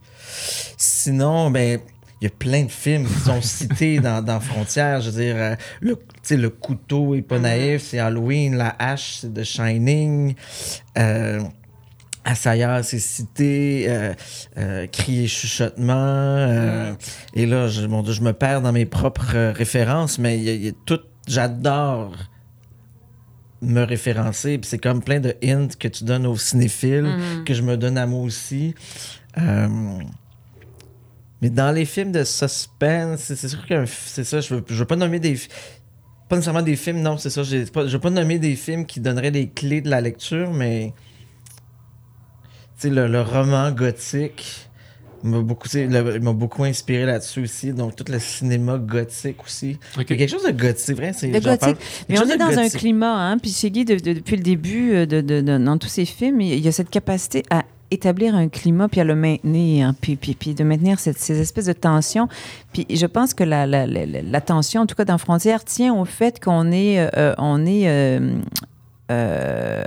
Sinon, 0.77 1.51
ben, 1.51 1.81
il 2.21 2.25
y 2.25 2.27
a 2.29 2.31
plein 2.31 2.65
de 2.65 2.71
films 2.71 3.07
qui 3.07 3.21
sont 3.21 3.43
cités 3.43 4.01
dans, 4.01 4.23
dans 4.25 4.41
Frontières. 4.41 5.01
Je 5.03 5.11
veux 5.11 5.23
dire, 5.23 5.37
euh, 5.37 5.55
le, 5.81 5.99
le 6.31 6.51
couteau 6.51 7.15
est 7.15 7.23
pas 7.23 7.39
naïf, 7.39 7.83
c'est 7.83 7.99
Halloween. 7.99 8.57
La 8.57 8.75
hache, 8.79 9.19
c'est 9.21 9.35
The 9.35 9.45
Shining. 9.45 10.35
Euh, 10.97 11.43
Assayas, 12.25 12.83
c'est 12.85 12.99
cité. 12.99 13.85
Euh, 13.89 14.15
euh, 14.57 14.87
Cri 14.87 15.25
et 15.25 15.29
chuchotement. 15.29 15.95
euh, 15.95 16.95
Et 17.35 17.47
là, 17.47 17.69
je, 17.69 17.87
mon 17.87 18.03
Dieu, 18.03 18.15
je 18.15 18.23
me 18.23 18.33
perds 18.33 18.63
dans 18.63 18.73
mes 18.73 18.87
propres 18.87 19.53
références, 19.53 20.19
mais 20.19 20.39
il 20.39 20.45
y 20.45 20.49
a, 20.51 20.53
il 20.55 20.65
y 20.65 20.69
a 20.69 20.73
tout. 20.87 21.01
J'adore 21.29 22.13
me 23.63 23.83
référencer. 23.83 24.59
Puis 24.59 24.69
c'est 24.71 24.79
comme 24.79 25.03
plein 25.03 25.21
de 25.21 25.35
hints 25.45 25.69
que 25.79 25.89
tu 25.89 26.05
donnes 26.05 26.27
aux 26.27 26.37
cinéphiles, 26.37 27.11
que 27.45 27.53
je 27.55 27.63
me 27.63 27.77
donne 27.77 27.99
à 27.99 28.07
moi 28.07 28.23
aussi. 28.23 28.75
Mais 31.47 31.51
dans 31.51 31.71
les 31.71 31.85
films 31.85 32.11
de 32.11 32.25
suspense, 32.25 33.21
c'est 33.21 33.47
sûr 33.49 33.65
que 33.69 33.85
c'est 33.87 34.25
ça, 34.25 34.41
je 34.41 34.53
veux, 34.57 34.65
je 34.69 34.75
veux 34.75 34.85
pas 34.85 34.97
nommer 34.97 35.21
des. 35.21 35.39
Pas 36.29 36.35
nécessairement 36.35 36.63
des 36.63 36.75
films, 36.75 37.03
non, 37.03 37.19
c'est 37.19 37.31
ça. 37.31 37.45
Je 37.45 37.59
veux 37.59 37.99
pas 38.01 38.11
nommer 38.11 38.41
des 38.41 38.57
films 38.57 38.85
qui 38.85 38.99
donneraient 38.99 39.31
les 39.31 39.49
clés 39.49 39.81
de 39.81 39.89
la 39.89 40.01
lecture, 40.01 40.53
mais. 40.53 40.93
Tu 42.81 42.89
sais, 42.89 42.91
le, 42.91 43.07
le 43.07 43.23
roman 43.23 43.71
gothique 43.71 44.69
m'a 45.23 45.39
beaucoup, 45.41 45.69
le- 45.73 46.19
m'a 46.19 46.33
beaucoup 46.33 46.65
inspiré 46.65 47.07
là-dessus 47.07 47.45
aussi. 47.45 47.73
Donc, 47.73 47.95
tout 47.95 48.05
le 48.11 48.19
cinéma 48.19 48.77
gothique 48.79 49.45
aussi. 49.45 49.79
Ok. 49.97 50.07
Il 50.09 50.11
y 50.11 50.15
a 50.15 50.17
quelque 50.17 50.31
chose 50.31 50.45
de 50.47 50.51
gothique, 50.51 50.97
vrai. 50.97 51.13
c'est- 51.13 51.31
gothique. 51.31 51.77
Mais 52.09 52.19
on 52.19 52.29
est 52.29 52.37
dans 52.39 52.59
un 52.59 52.69
climat, 52.69 53.15
hein, 53.31 53.39
puis 53.39 53.53
chez 53.53 53.71
Guy, 53.71 53.85
de- 53.85 53.95
de- 53.95 54.15
depuis 54.15 54.35
le 54.37 54.43
début, 54.43 54.95
euh, 54.95 55.07
de, 55.07 55.21
de- 55.21 55.43
de- 55.43 55.59
dans 55.59 55.79
tous 55.79 55.87
ses 55.89 56.07
films, 56.07 56.41
il 56.41 56.59
y 56.59 56.67
a 56.67 56.73
cette 56.73 56.91
capacité 56.91 57.45
à 57.51 57.63
établir 57.97 58.35
un 58.37 58.49
climat 58.49 58.89
puis 58.89 59.01
à 59.01 59.05
le 59.05 59.15
maintenir, 59.17 59.93
puis, 60.01 60.17
puis, 60.17 60.35
puis 60.35 60.55
de 60.55 60.63
maintenir 60.65 60.99
cette- 61.01 61.19
ces 61.19 61.41
espèces 61.41 61.67
de 61.67 61.73
tensions. 61.73 62.29
Puis 62.73 62.87
je 62.89 63.07
pense 63.07 63.35
que 63.35 63.45
la, 63.45 63.67
la, 63.67 63.87
la, 63.87 64.41
tension, 64.41 64.83
en 64.83 64.87
tout 64.87 64.95
cas 64.95 65.05
dans 65.05 65.19
Frontières, 65.19 65.65
tient 65.65 65.93
au 65.95 66.05
fait 66.05 66.39
qu'on 66.43 66.71
est, 66.73 66.99
euh, 67.17 67.35
on 67.39 67.67
est 67.67 67.89
euh, 67.89 68.39
euh, 69.11 69.85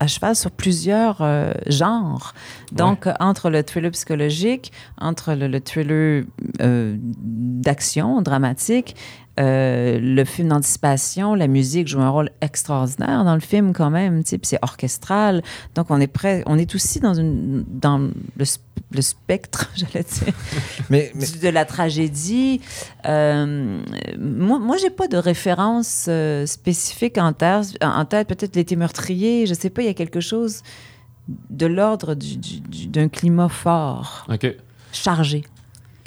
à 0.00 0.06
cheval 0.06 0.36
sur 0.36 0.52
plusieurs 0.52 1.18
euh, 1.22 1.52
genres. 1.66 2.32
Donc, 2.70 3.06
euh, 3.08 3.12
entre 3.18 3.50
le 3.50 3.64
thriller 3.64 3.90
psychologique, 3.90 4.70
entre 5.00 5.34
le, 5.34 5.48
le 5.48 5.60
thriller 5.60 6.24
euh, 6.60 6.96
d'action, 7.00 8.22
dramatique, 8.22 8.94
euh, 9.38 9.98
le 10.00 10.24
film 10.24 10.48
d'anticipation, 10.48 11.34
la 11.34 11.46
musique 11.46 11.86
joue 11.88 12.00
un 12.00 12.08
rôle 12.10 12.30
extraordinaire 12.40 13.24
dans 13.24 13.34
le 13.34 13.40
film 13.40 13.72
quand 13.72 13.90
même, 13.90 14.24
tu 14.24 14.30
sais, 14.30 14.38
puis 14.38 14.48
c'est 14.48 14.58
orchestral. 14.62 15.42
Donc, 15.74 15.86
on 15.90 16.00
est 16.00 16.06
prêt, 16.08 16.42
on 16.46 16.58
est 16.58 16.74
aussi 16.74 16.98
dans, 17.00 17.14
une, 17.14 17.64
dans 17.68 17.98
le, 17.98 18.44
sp- 18.44 18.60
le 18.90 19.00
spectre, 19.02 19.70
j'allais 19.76 20.04
dire, 20.04 20.34
Mais, 20.90 21.12
mais- 21.14 21.26
du- 21.26 21.38
de 21.38 21.48
la 21.48 21.64
tragédie. 21.64 22.60
Euh, 23.06 23.80
moi, 24.18 24.58
moi 24.58 24.76
j'ai 24.76 24.90
pas 24.90 25.06
de 25.08 25.16
référence 25.16 26.06
euh, 26.08 26.44
spécifique 26.46 27.16
en 27.18 27.32
tête. 27.32 27.76
En 27.82 28.04
tête, 28.04 28.28
peut-être 28.28 28.56
l'été 28.56 28.74
meurtrier. 28.76 29.46
Je 29.46 29.54
sais 29.54 29.70
pas. 29.70 29.82
Il 29.82 29.86
y 29.86 29.90
a 29.90 29.94
quelque 29.94 30.20
chose 30.20 30.62
de 31.50 31.66
l'ordre 31.66 32.14
du- 32.14 32.38
du- 32.38 32.60
du- 32.60 32.86
d'un 32.86 33.08
climat 33.08 33.48
fort, 33.48 34.24
chargé. 34.92 35.44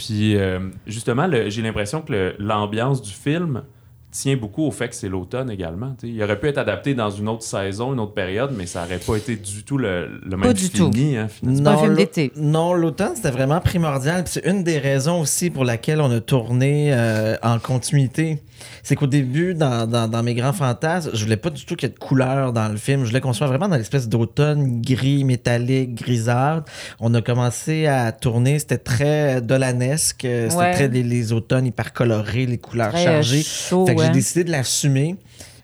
Puis 0.06 0.36
euh, 0.36 0.60
justement, 0.88 1.30
j'ai 1.48 1.62
l'impression 1.62 2.02
que 2.02 2.36
l'ambiance 2.40 3.04
du 3.04 3.12
film 3.12 3.64
tient 4.12 4.36
beaucoup 4.36 4.64
au 4.64 4.72
fait 4.72 4.90
que 4.90 4.96
c'est 4.96 5.08
l'automne 5.10 5.50
également. 5.50 5.96
Il 6.04 6.22
aurait 6.22 6.40
pu 6.40 6.48
être 6.48 6.58
adapté 6.58 6.94
dans 6.94 7.10
une 7.10 7.30
autre 7.30 7.44
saison, 7.44 7.94
une 7.94 8.00
autre 8.00 8.14
période, 8.14 8.52
mais 8.58 8.66
ça 8.66 8.82
n'aurait 8.84 8.98
pas 9.00 9.16
été 9.16 9.36
du 9.38 9.64
tout 9.64 9.78
le, 9.78 10.20
le 10.26 10.38
même 10.38 10.54
du 10.54 10.66
fini. 10.66 11.18
Hein, 11.18 11.28
finalement. 11.30 11.64
pas 11.64 11.72
un 11.72 11.78
film 11.78 11.90
l'au- 11.92 11.96
d'été. 11.96 12.32
Non, 12.36 12.74
l'automne, 12.74 13.16
c'était 13.16 13.32
vraiment 13.32 13.60
primordial. 13.62 14.24
Puis 14.26 14.34
C'est 14.34 14.46
une 14.50 14.64
des 14.64 14.80
raisons 14.80 15.22
aussi 15.22 15.50
pour 15.50 15.64
laquelle 15.66 16.02
on 16.02 16.12
a 16.12 16.20
tourné 16.20 16.92
euh, 16.94 17.36
en 17.42 17.58
continuité. 17.60 18.40
C'est 18.84 18.96
qu'au 18.96 19.08
début, 19.08 19.56
dans, 19.56 19.88
dans, 19.88 20.08
dans 20.08 20.22
mes 20.22 20.36
grands 20.36 20.54
fantasmes, 20.54 21.10
je 21.14 21.24
voulais 21.24 21.38
pas 21.38 21.50
du 21.50 21.66
tout 21.66 21.76
qu'il 21.76 21.90
y 21.90 21.92
ait 21.92 21.96
de 21.96 22.00
couleur 22.00 22.54
dans 22.54 22.68
le 22.70 22.78
film. 22.78 23.02
Je 23.04 23.08
voulais 23.10 23.22
qu'on 23.22 23.34
soit 23.34 23.48
vraiment 23.48 23.68
dans 23.68 23.76
l'espèce 23.76 24.08
d'automne 24.08 24.82
gris, 24.82 25.24
métallique, 25.24 25.96
grisâtre. 25.96 26.72
On 27.00 27.12
a 27.16 27.22
commencé 27.24 27.88
à 27.88 28.12
tourner, 28.12 28.60
c'était 28.60 28.78
très 28.78 29.42
dolanesque. 29.42 30.26
euh, 30.26 30.50
C'était 30.50 30.62
Ouais. 30.62 30.74
très 30.74 30.88
les, 30.90 31.02
les 31.02 31.34
automnes 31.34 31.66
hyper 31.66 31.92
colorés, 31.94 32.46
les 32.46 32.58
couleurs 32.60 32.92
Très, 32.92 33.04
chargées. 33.04 33.42
chaud, 33.42 33.86
Fait 33.88 33.96
que 33.96 34.01
ouais. 34.02 34.08
j'ai 34.08 34.12
décidé 34.12 34.44
de 34.44 34.52
l'assumer. 34.52 35.16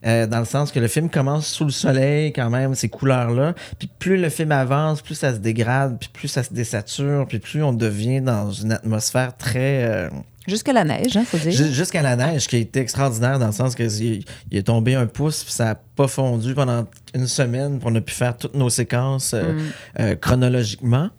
euh, 0.05 0.27
dans 0.27 0.39
le 0.39 0.45
sens 0.45 0.71
que 0.71 0.79
le 0.79 0.87
film 0.87 1.09
commence 1.09 1.47
sous 1.47 1.65
le 1.65 1.71
soleil, 1.71 2.31
quand 2.31 2.49
même, 2.51 2.75
ces 2.75 2.87
couleurs-là. 2.87 3.55
Puis 3.79 3.89
plus 3.99 4.17
le 4.17 4.29
film 4.29 4.51
avance, 4.51 5.01
plus 5.01 5.15
ça 5.15 5.33
se 5.33 5.39
dégrade, 5.39 5.97
puis 5.99 6.09
plus 6.13 6.27
ça 6.27 6.43
se 6.43 6.53
désature, 6.53 7.25
puis 7.27 7.39
plus 7.39 7.63
on 7.63 7.73
devient 7.73 8.21
dans 8.21 8.51
une 8.51 8.71
atmosphère 8.73 9.35
très. 9.35 9.83
euh, 9.85 10.09
Jusqu'à 10.47 10.71
la 10.71 10.85
neige, 10.85 11.17
hein, 11.17 11.25
faut 11.25 11.37
dire. 11.37 11.51
ju- 11.51 11.73
Jusqu'à 11.73 12.01
la 12.03 12.15
neige, 12.15 12.47
qui 12.47 12.55
a 12.55 12.59
été 12.59 12.79
extraordinaire 12.79 13.37
dans 13.39 13.47
le 13.47 13.51
sens 13.51 13.73
que 13.75 13.83
il, 13.83 14.23
il 14.51 14.57
est 14.57 14.63
tombé 14.67 14.93
un 14.95 15.07
pouce, 15.07 15.43
puis 15.43 15.51
ça 15.51 15.65
n'a 15.65 15.75
pas 15.95 16.07
fondu 16.07 16.53
pendant 16.53 16.85
une 17.15 17.27
semaine, 17.27 17.79
puis 17.79 17.87
on 17.91 17.95
a 17.95 17.99
pu 18.01 18.13
faire 18.13 18.37
toutes 18.37 18.53
nos 18.55 18.69
séquences 18.69 19.33
euh, 19.33 19.53
Mm. 19.53 19.61
euh, 19.99 20.15
chronologiquement. 20.15 21.09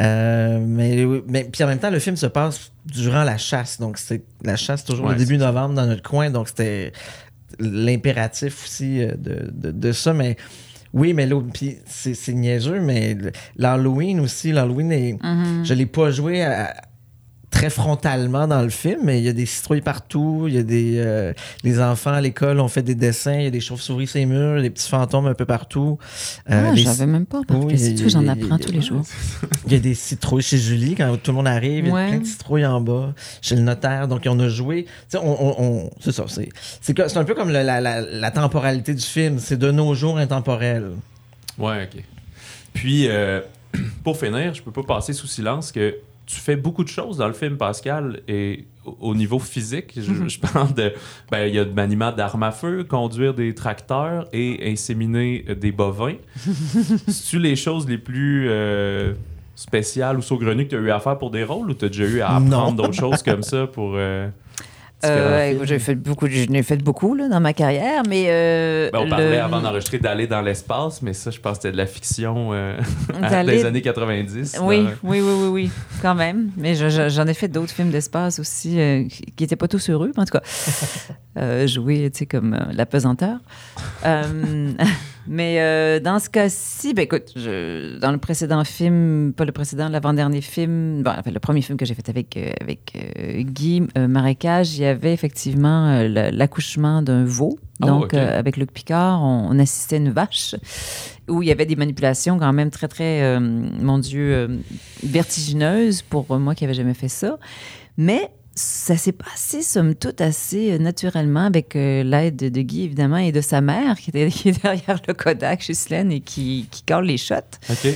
Euh, 0.00 0.60
mais, 0.64 1.04
mais 1.26 1.44
puis 1.44 1.64
en 1.64 1.66
même 1.66 1.78
temps, 1.80 1.90
le 1.90 1.98
film 1.98 2.16
se 2.16 2.26
passe 2.26 2.70
durant 2.86 3.24
la 3.24 3.36
chasse. 3.36 3.80
Donc, 3.80 3.98
c'est 3.98 4.22
la 4.44 4.56
chasse 4.56 4.84
toujours 4.84 5.06
Ouais, 5.06 5.12
le 5.14 5.18
début 5.18 5.38
novembre 5.38 5.74
dans 5.74 5.86
notre 5.86 6.02
coin. 6.08 6.30
Donc, 6.30 6.48
c'était 6.48 6.92
l'impératif 7.58 8.64
aussi 8.64 9.02
euh, 9.02 9.12
de, 9.16 9.50
de, 9.52 9.70
de 9.72 9.92
ça. 9.92 10.12
Mais 10.12 10.36
oui, 10.92 11.12
mais 11.14 11.26
l'autre, 11.26 11.48
puis 11.52 11.76
c'est 11.84 12.14
c'est 12.14 12.32
niaiseux, 12.32 12.80
mais 12.80 13.16
l'Halloween 13.56 14.20
aussi, 14.20 14.52
l'Halloween, 14.52 14.92
est, 14.92 15.12
Mhm. 15.22 15.64
je 15.64 15.74
l'ai 15.74 15.86
pas 15.86 16.10
joué 16.10 16.42
à- 16.44 16.74
très 17.50 17.70
frontalement 17.70 18.46
dans 18.46 18.62
le 18.62 18.68
film, 18.68 19.00
mais 19.04 19.18
il 19.20 19.24
y 19.24 19.28
a 19.28 19.32
des 19.32 19.46
citrouilles 19.46 19.80
partout, 19.80 20.44
il 20.48 20.54
y 20.54 20.58
a 20.58 20.62
des... 20.62 20.94
euh, 20.98 21.32
les 21.64 21.80
enfants 21.80 22.12
à 22.12 22.20
l'école 22.20 22.60
ont 22.60 22.68
fait 22.68 22.82
des 22.82 22.94
dessins, 22.94 23.34
il 23.38 23.44
y 23.44 23.46
a 23.46 23.50
des 23.50 23.60
chauves-souris 23.60 24.06
sur 24.06 24.18
les 24.18 24.26
murs, 24.26 24.60
des 24.60 24.68
petits 24.70 24.88
fantômes 24.88 25.26
un 25.26 25.34
peu 25.34 25.46
partout. 25.46 25.98
Euh, 26.50 26.72
Ah, 26.72 26.76
savais 26.76 27.06
même 27.10 27.24
pas. 27.26 27.40
Parce 27.48 27.64
Oui, 27.64 27.72
que 27.72 27.78
c'est 27.78 27.90
il- 27.92 28.02
tout, 28.02 28.08
j'en 28.10 28.28
apprends 28.28 28.58
tous 28.58 28.70
les 28.72 28.82
jours? 28.82 29.02
il 29.66 29.72
y 29.72 29.76
a 29.76 29.78
des 29.78 29.94
citrouilles 29.94 30.42
chez 30.42 30.58
Julie 30.58 30.94
quand 30.94 31.16
tout 31.22 31.30
le 31.30 31.36
monde 31.36 31.48
arrive. 31.48 31.86
Il 31.86 31.92
y 31.92 31.96
a 31.96 32.06
plein 32.08 32.18
de 32.18 32.26
citrouilles 32.26 32.66
en 32.66 32.80
bas 32.80 33.14
chez 33.40 33.56
le 33.56 33.62
notaire. 33.62 34.08
Donc, 34.08 34.22
on 34.26 34.38
a 34.40 34.48
joué. 34.48 34.84
Tu 34.84 34.90
sais, 35.08 35.18
on, 35.18 35.42
on- 35.42 35.64
on- 35.86 35.90
c'est 36.00 36.12
ça. 36.12 36.24
C'est, 36.28 36.50
c'est, 36.82 36.92
que- 36.94 37.08
c'est 37.08 37.18
un 37.18 37.24
peu 37.24 37.34
comme 37.34 37.48
le- 37.48 37.62
la, 37.62 37.80
la- 37.80 38.00
la 38.02 38.30
temporalité 38.30 38.94
du 38.94 39.04
film. 39.04 39.38
C'est 39.38 39.58
de 39.58 39.70
nos 39.70 39.94
jours 39.94 40.18
intemporel. 40.18 40.90
Ouais, 41.58 41.88
OK. 41.92 42.02
Puis, 42.74 43.08
euh, 43.08 43.40
pour 44.04 44.18
finir, 44.18 44.52
je 44.54 44.62
peux 44.62 44.70
pas 44.72 44.82
passer 44.82 45.12
sous 45.12 45.26
silence 45.26 45.72
que 45.72 45.96
tu 46.30 46.36
fais 46.38 46.56
beaucoup 46.56 46.84
de 46.84 46.88
choses 46.90 47.16
dans 47.16 47.26
le 47.26 47.32
film, 47.32 47.56
Pascal, 47.56 48.20
et 48.28 48.66
au- 48.84 48.96
au 49.00 49.14
niveau 49.14 49.38
physique, 49.38 49.92
je, 49.96 50.28
je 50.28 50.38
parle 50.38 50.74
de... 50.74 50.92
Ben, 51.32 51.46
il 51.46 51.54
y 51.54 51.58
a 51.58 51.64
de 51.64 51.72
maniement 51.72 52.12
d'armes 52.12 52.42
à 52.42 52.50
feu, 52.52 52.84
conduire 52.84 53.32
des 53.32 53.54
tracteurs 53.54 54.28
et 54.34 54.70
inséminer 54.70 55.44
euh, 55.48 55.54
des 55.54 55.72
bovins. 55.72 56.16
C'est-tu 57.08 57.38
les 57.38 57.56
choses 57.56 57.88
les 57.88 57.96
plus 57.98 58.46
euh, 58.48 59.14
spéciales 59.54 60.18
ou 60.18 60.22
saugrenues 60.22 60.64
que 60.66 60.70
tu 60.70 60.76
as 60.76 60.80
eu 60.80 60.90
à 60.90 61.00
faire 61.00 61.16
pour 61.18 61.30
des 61.30 61.44
rôles 61.44 61.70
ou 61.70 61.74
tu 61.74 61.86
as 61.86 61.88
déjà 61.88 62.04
eu 62.04 62.20
à 62.20 62.36
apprendre 62.36 62.74
d'autres 62.74 62.92
choses 62.94 63.22
comme 63.22 63.42
ça 63.52 63.66
pour... 63.66 63.92
euh, 63.96 64.28
Euh, 65.04 65.58
j'ai 65.64 65.78
fait 65.78 65.94
beaucoup, 65.94 66.26
ai 66.26 66.62
fait 66.64 66.76
beaucoup 66.82 67.14
là, 67.14 67.28
dans 67.28 67.38
ma 67.38 67.52
carrière, 67.52 68.02
mais 68.08 68.24
euh, 68.28 68.90
Ben, 68.92 68.98
on 68.98 69.04
le- 69.04 69.10
parlait 69.10 69.38
avant 69.38 69.60
d'enregistrer 69.60 69.98
d'aller 69.98 70.26
dans 70.26 70.40
l'espace, 70.40 71.02
mais 71.02 71.12
ça, 71.12 71.30
je 71.30 71.38
pense 71.38 71.58
que 71.58 71.62
c'était 71.62 71.72
de 71.72 71.76
la 71.76 71.86
fiction 71.86 72.50
euh, 72.52 72.76
des 73.46 73.64
années 73.64 73.80
90. 73.82 74.58
Oui, 74.62 74.82
dans- 74.82 74.88
oui, 75.04 75.20
oui, 75.20 75.32
oui, 75.42 75.48
oui, 75.48 75.70
quand 76.02 76.16
même. 76.16 76.50
Mais 76.56 76.74
je- 76.74 76.88
je- 76.88 77.08
j'en 77.10 77.26
ai 77.28 77.34
fait 77.34 77.46
d'autres 77.48 77.72
films 77.72 77.90
d'espace 77.90 78.40
aussi 78.40 78.80
euh, 78.80 79.04
qui 79.08 79.24
n'étaient 79.44 79.54
pas 79.56 79.68
tous 79.68 79.88
heureux, 79.88 80.10
mais 80.16 80.22
en 80.22 80.26
tout 80.26 80.32
cas, 80.38 80.42
euh, 81.38 81.66
jouer, 81.68 82.10
tu 82.12 82.18
sais, 82.20 82.26
comme 82.26 82.58
la 82.72 82.84
pesanteur. 82.86 83.38
Mais 85.30 85.60
euh, 85.60 86.00
dans 86.00 86.18
ce 86.18 86.30
cas-ci, 86.30 86.94
ben 86.94 87.02
écoute, 87.02 87.32
je- 87.36 87.98
dans 87.98 88.12
le 88.12 88.18
précédent 88.18 88.64
film, 88.64 89.34
pas 89.36 89.44
le 89.44 89.52
précédent, 89.52 89.88
l'avant-dernier 89.90 90.40
film, 90.40 91.02
bon, 91.02 91.10
enfin, 91.18 91.30
le 91.30 91.38
premier 91.38 91.60
film 91.60 91.76
que 91.76 91.84
j'ai 91.84 91.94
fait 91.94 92.08
avec, 92.08 92.36
euh, 92.36 92.50
avec 92.62 92.92
euh, 92.96 93.42
Guy 93.42 93.82
Marécage, 93.96 94.76
il 94.78 94.82
y 94.82 94.86
avait 94.86 95.12
effectivement 95.12 96.02
l'accouchement 96.08 97.02
d'un 97.02 97.24
veau. 97.24 97.58
Oh, 97.82 97.86
Donc, 97.86 98.14
avec 98.14 98.56
Luc 98.56 98.72
Picard, 98.72 99.22
on, 99.22 99.48
on 99.50 99.58
assistait 99.58 99.96
à 99.96 99.98
une 99.98 100.10
vache 100.10 100.54
où 101.28 101.42
il 101.42 101.48
y 101.48 101.52
avait 101.52 101.66
des 101.66 101.76
manipulations 101.76 102.38
quand 102.38 102.52
même 102.52 102.70
très, 102.70 102.88
très, 102.88 103.38
mon 103.38 103.98
Dieu, 103.98 104.60
vertigineuses 105.04 106.02
pour 106.02 106.38
moi 106.38 106.54
qui 106.54 106.64
n'avais 106.64 106.74
jamais 106.74 106.94
fait 106.94 107.08
ça. 107.08 107.38
Mais 107.96 108.30
ça 108.58 108.96
s'est 108.96 109.12
passé, 109.12 109.62
somme 109.62 109.94
toute, 109.94 110.20
assez 110.20 110.72
euh, 110.72 110.78
naturellement 110.78 111.44
avec 111.44 111.76
euh, 111.76 112.02
l'aide 112.02 112.36
de, 112.36 112.48
de 112.48 112.60
Guy, 112.60 112.82
évidemment, 112.82 113.18
et 113.18 113.30
de 113.30 113.40
sa 113.40 113.60
mère 113.60 113.96
qui 113.96 114.10
était 114.10 114.28
qui 114.30 114.48
est 114.48 114.62
derrière 114.62 115.00
le 115.06 115.14
Kodak, 115.14 115.64
Ghislaine, 115.64 116.10
et 116.10 116.20
qui, 116.20 116.66
qui 116.70 116.82
colle 116.82 117.06
les 117.06 117.18
shots. 117.18 117.34
OK. 117.70 117.86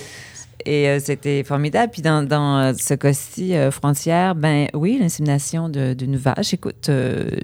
Et 0.64 0.88
euh, 0.88 1.00
c'était 1.00 1.42
formidable. 1.42 1.90
Puis 1.90 2.02
dans, 2.02 2.22
dans 2.22 2.72
ce 2.78 2.94
cas-ci, 2.94 3.56
euh, 3.56 3.72
frontière, 3.72 4.36
ben 4.36 4.68
oui, 4.74 4.98
l'insémination 5.00 5.68
d'une 5.68 6.16
vache. 6.16 6.54
Écoute, 6.54 6.88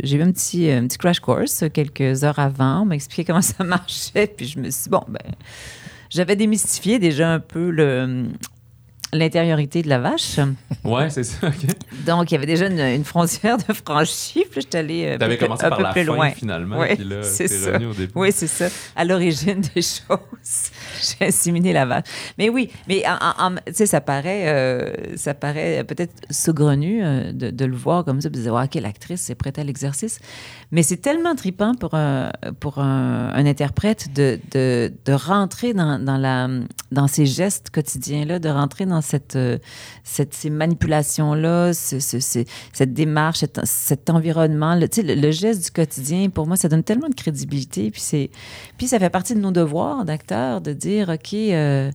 j'ai 0.05 0.17
eu 0.17 0.23
un 0.23 0.31
petit, 0.31 0.71
un 0.71 0.87
petit 0.87 0.99
crash 0.99 1.19
course 1.19 1.65
quelques 1.75 2.23
heures 2.23 2.39
avant. 2.39 2.83
On 2.83 2.85
m'a 2.85 2.95
expliqué 2.95 3.25
comment 3.25 3.43
ça 3.43 3.65
marchait. 3.65 4.29
Puis 4.29 4.47
je 4.47 4.61
me 4.61 4.71
suis 4.71 4.85
dit, 4.85 4.91
bon, 4.91 5.03
ben, 5.09 5.33
j'avais 6.09 6.37
démystifié 6.37 7.01
déjà 7.01 7.29
un 7.29 7.41
peu 7.41 7.71
le 7.71 8.29
l'intériorité 9.13 9.83
de 9.83 9.89
la 9.89 9.99
vache. 9.99 10.39
Ouais, 10.85 11.09
c'est 11.11 11.25
ça. 11.25 11.49
OK. 11.49 11.55
Donc, 12.07 12.31
il 12.31 12.35
y 12.35 12.37
avait 12.37 12.47
déjà 12.47 12.67
une, 12.67 12.79
une 12.81 13.05
frontière 13.05 13.57
de 13.57 13.73
franchie. 13.73 14.45
Puis 14.51 14.61
je 14.63 14.67
suis 14.69 14.77
allée 14.79 15.07
euh, 15.07 15.15
un 15.15 15.19
T'avais 15.19 15.37
peu, 15.37 15.47
commencé 15.47 15.65
un 15.65 15.69
par 15.71 15.79
peu 15.79 15.83
la 15.85 15.93
plus 15.93 16.05
fin, 16.05 16.13
loin. 16.15 16.31
finalement, 16.31 16.85
puis 16.85 17.05
là, 17.05 17.23
c'est 17.23 17.49
ça. 17.49 17.73
revenu 17.73 17.87
au 17.87 17.95
début. 17.95 18.13
Oui, 18.15 18.31
c'est 18.33 18.47
ça. 18.47 18.67
À 18.95 19.05
l'origine 19.05 19.61
des 19.75 19.83
choses, 19.83 20.19
j'ai 21.21 21.27
inséminé 21.27 21.73
la 21.73 21.87
vache. 21.87 22.05
Mais 22.37 22.49
oui, 22.49 22.71
mais 22.87 23.03
tu 23.67 23.73
sais, 23.75 23.87
ça 23.87 24.01
paraît, 24.01 24.49
euh, 24.49 24.93
ça 25.17 25.35
paraît 25.35 25.85
peut-être 25.85 26.13
saugrenu 26.31 27.03
euh, 27.03 27.33
de, 27.33 27.51
de 27.51 27.65
le 27.65 27.77
voir 27.77 28.05
comme 28.05 28.21
ça, 28.21 28.29
puis 28.31 28.39
de 28.39 28.45
dire, 28.45 28.55
Ah, 28.57 28.65
OK, 28.65 28.75
l'actrice 28.75 29.31
est 29.31 29.35
prête 29.35 29.59
à 29.59 29.65
l'exercice. 29.65 30.21
Mais 30.71 30.83
c'est 30.83 30.99
tellement 30.99 31.35
tripant 31.35 31.75
pour 31.75 31.95
un, 31.95 32.31
pour 32.61 32.79
un, 32.79 33.33
interprète 33.47 34.13
de, 34.15 34.39
de, 34.53 34.93
de 35.07 35.13
rentrer 35.15 35.73
dans, 35.73 35.99
dans, 35.99 36.19
la, 36.19 36.49
dans 36.93 37.07
ces 37.07 37.25
gestes 37.25 37.71
quotidiens-là, 37.71 38.39
de 38.39 38.51
rentrer 38.51 38.85
dans 38.85 39.01
cette, 39.01 39.37
euh, 39.37 39.57
cette, 40.05 40.35
ces 40.35 40.51
manipulations-là, 40.51 41.73
ce- 41.73 42.01
ce- 42.01 42.21
ce- 42.21 42.45
cette 42.75 42.93
démarche, 42.93 43.39
cet, 43.39 43.61
cet 43.65 44.11
environnement. 44.11 44.75
Le, 44.75 44.89
le, 45.03 45.15
le 45.15 45.31
geste 45.31 45.65
du 45.65 45.71
quotidien, 45.71 46.29
pour 46.29 46.47
moi, 46.47 46.57
ça 46.57 46.69
donne 46.69 46.83
tellement 46.85 47.09
de 47.09 47.15
crédibilité. 47.15 47.91
Puis, 47.91 48.31
puis 48.77 48.87
ça 48.89 48.99
fait 48.99 49.11
partie 49.11 49.35
de 49.35 49.41
nos 49.41 49.53
devoirs 49.53 50.05
d'acteurs 50.05 50.61
de 50.61 50.75
dire, 50.75 51.09
OK, 51.09 51.33
euh, 51.33 51.91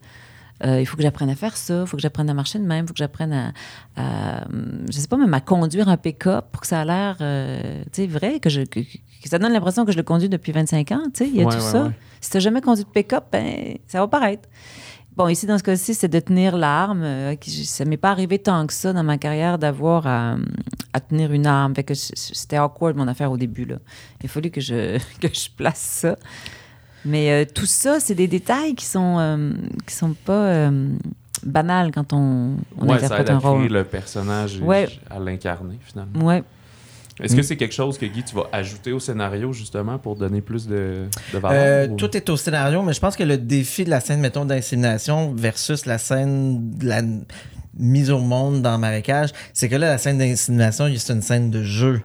euh, 0.65 0.79
il 0.79 0.85
faut 0.85 0.95
que 0.97 1.03
j'apprenne 1.03 1.29
à 1.29 1.35
faire 1.35 1.57
ça, 1.57 1.81
il 1.81 1.87
faut 1.87 1.97
que 1.97 2.01
j'apprenne 2.01 2.29
à 2.29 2.33
marcher 2.33 2.59
de 2.59 2.63
même, 2.65 2.85
il 2.85 2.87
faut 2.87 2.93
que 2.93 2.99
j'apprenne 2.99 3.33
à, 3.33 3.53
à, 3.95 4.45
hum, 4.47 4.85
je 4.87 4.93
sais 4.97 5.07
pas, 5.07 5.17
même 5.17 5.33
à 5.33 5.41
conduire 5.41 5.89
un 5.89 5.97
pick-up 5.97 6.45
pour 6.51 6.61
que 6.61 6.67
ça 6.67 6.81
a 6.81 6.85
l'air, 6.85 7.17
euh, 7.21 7.83
tu 7.91 8.03
sais, 8.03 8.07
vrai, 8.07 8.39
que, 8.39 8.49
je, 8.49 8.61
que, 8.61 8.79
que 8.79 9.29
ça 9.29 9.39
donne 9.39 9.51
l'impression 9.53 9.85
que 9.85 9.91
je 9.91 9.97
le 9.97 10.03
conduis 10.03 10.29
depuis 10.29 10.51
25 10.51 10.91
ans, 10.91 11.03
tu 11.13 11.25
sais, 11.25 11.29
il 11.29 11.35
y 11.35 11.41
a 11.41 11.45
Ouais, 11.45 11.51
tout 11.51 11.57
ouais, 11.63 11.71
ça. 11.71 11.83
ouais. 11.85 11.91
Si 12.21 12.29
tu 12.29 12.37
n'as 12.37 12.41
jamais 12.41 12.61
conduit 12.61 12.83
de 12.85 12.89
pick-up, 12.89 13.25
ben, 13.31 13.77
ça 13.87 13.99
va 13.99 14.07
paraître. 14.07 14.47
Bon, 15.15 15.27
ici, 15.27 15.45
dans 15.45 15.59
ce 15.59 15.63
cas-ci, 15.63 15.93
c'est 15.93 16.07
de 16.07 16.19
tenir 16.19 16.57
l'arme. 16.57 17.03
Euh, 17.03 17.35
ça 17.45 17.85
m'est 17.85 17.97
pas 17.97 18.09
arrivé 18.09 18.39
tant 18.39 18.65
que 18.65 18.73
ça 18.73 18.93
dans 18.93 19.03
ma 19.03 19.19
carrière 19.19 19.59
d'avoir 19.59 20.07
à, 20.07 20.37
à 20.91 20.99
tenir 20.99 21.31
une 21.33 21.45
arme. 21.45 21.75
Fait 21.75 21.83
que 21.83 21.93
c'était 21.93 22.57
awkward, 22.57 22.95
mon 22.97 23.07
affaire, 23.07 23.31
au 23.31 23.37
début. 23.37 23.65
Là. 23.65 23.75
Il 24.21 24.25
a 24.25 24.29
fallu 24.29 24.49
que 24.49 24.59
je, 24.59 24.97
que 25.21 25.27
je 25.31 25.49
place 25.55 25.77
ça. 25.77 26.15
Mais 27.05 27.31
euh, 27.31 27.45
tout 27.51 27.65
ça, 27.65 27.99
c'est 27.99 28.15
des 28.15 28.27
détails 28.27 28.75
qui 28.75 28.85
sont, 28.85 29.17
euh, 29.19 29.51
qui 29.85 29.93
sont 29.93 30.13
pas 30.25 30.33
euh, 30.45 30.87
banals 31.45 31.91
quand 31.91 32.13
on, 32.13 32.55
on 32.77 32.87
ouais, 32.87 32.99
ça 32.99 33.05
interprète 33.05 33.21
aide 33.21 33.29
à 33.31 33.35
un 33.35 33.39
créer 33.39 33.51
rôle. 33.51 33.67
le 33.67 33.83
personnage 33.83 34.59
Ouais. 34.61 34.87
à 35.09 35.19
l'incarner, 35.19 35.75
finalement. 35.85 36.23
Ouais. 36.25 36.43
Est-ce 37.21 37.35
que 37.35 37.43
c'est 37.43 37.57
quelque 37.57 37.75
chose 37.75 37.97
que, 37.99 38.07
Guy, 38.07 38.23
tu 38.23 38.33
vas 38.35 38.47
ajouter 38.51 38.91
au 38.91 38.99
scénario, 38.99 39.53
justement, 39.53 39.99
pour 39.99 40.15
donner 40.15 40.41
plus 40.41 40.65
de, 40.67 41.05
de 41.31 41.37
valeur? 41.37 41.61
Euh, 41.63 41.87
ou- 41.89 41.95
tout 41.95 42.17
est 42.17 42.27
au 42.29 42.37
scénario, 42.37 42.81
mais 42.81 42.93
je 42.93 42.99
pense 42.99 43.15
que 43.15 43.23
le 43.23 43.37
défi 43.37 43.83
de 43.85 43.91
la 43.91 43.99
scène, 43.99 44.19
mettons, 44.19 44.45
d'insémination 44.45 45.31
versus 45.35 45.85
la 45.85 45.99
scène 45.99 46.71
de 46.75 46.87
la 46.87 47.01
mise 47.77 48.09
au 48.09 48.17
monde 48.19 48.63
dans 48.63 48.71
le 48.71 48.77
marécage, 48.79 49.29
c'est 49.53 49.69
que 49.69 49.75
là, 49.75 49.87
la 49.89 49.97
scène 49.99 50.17
d'insémination, 50.17 50.85
c'est 50.97 51.13
une 51.13 51.21
scène 51.21 51.51
de 51.51 51.61
jeu. 51.63 52.01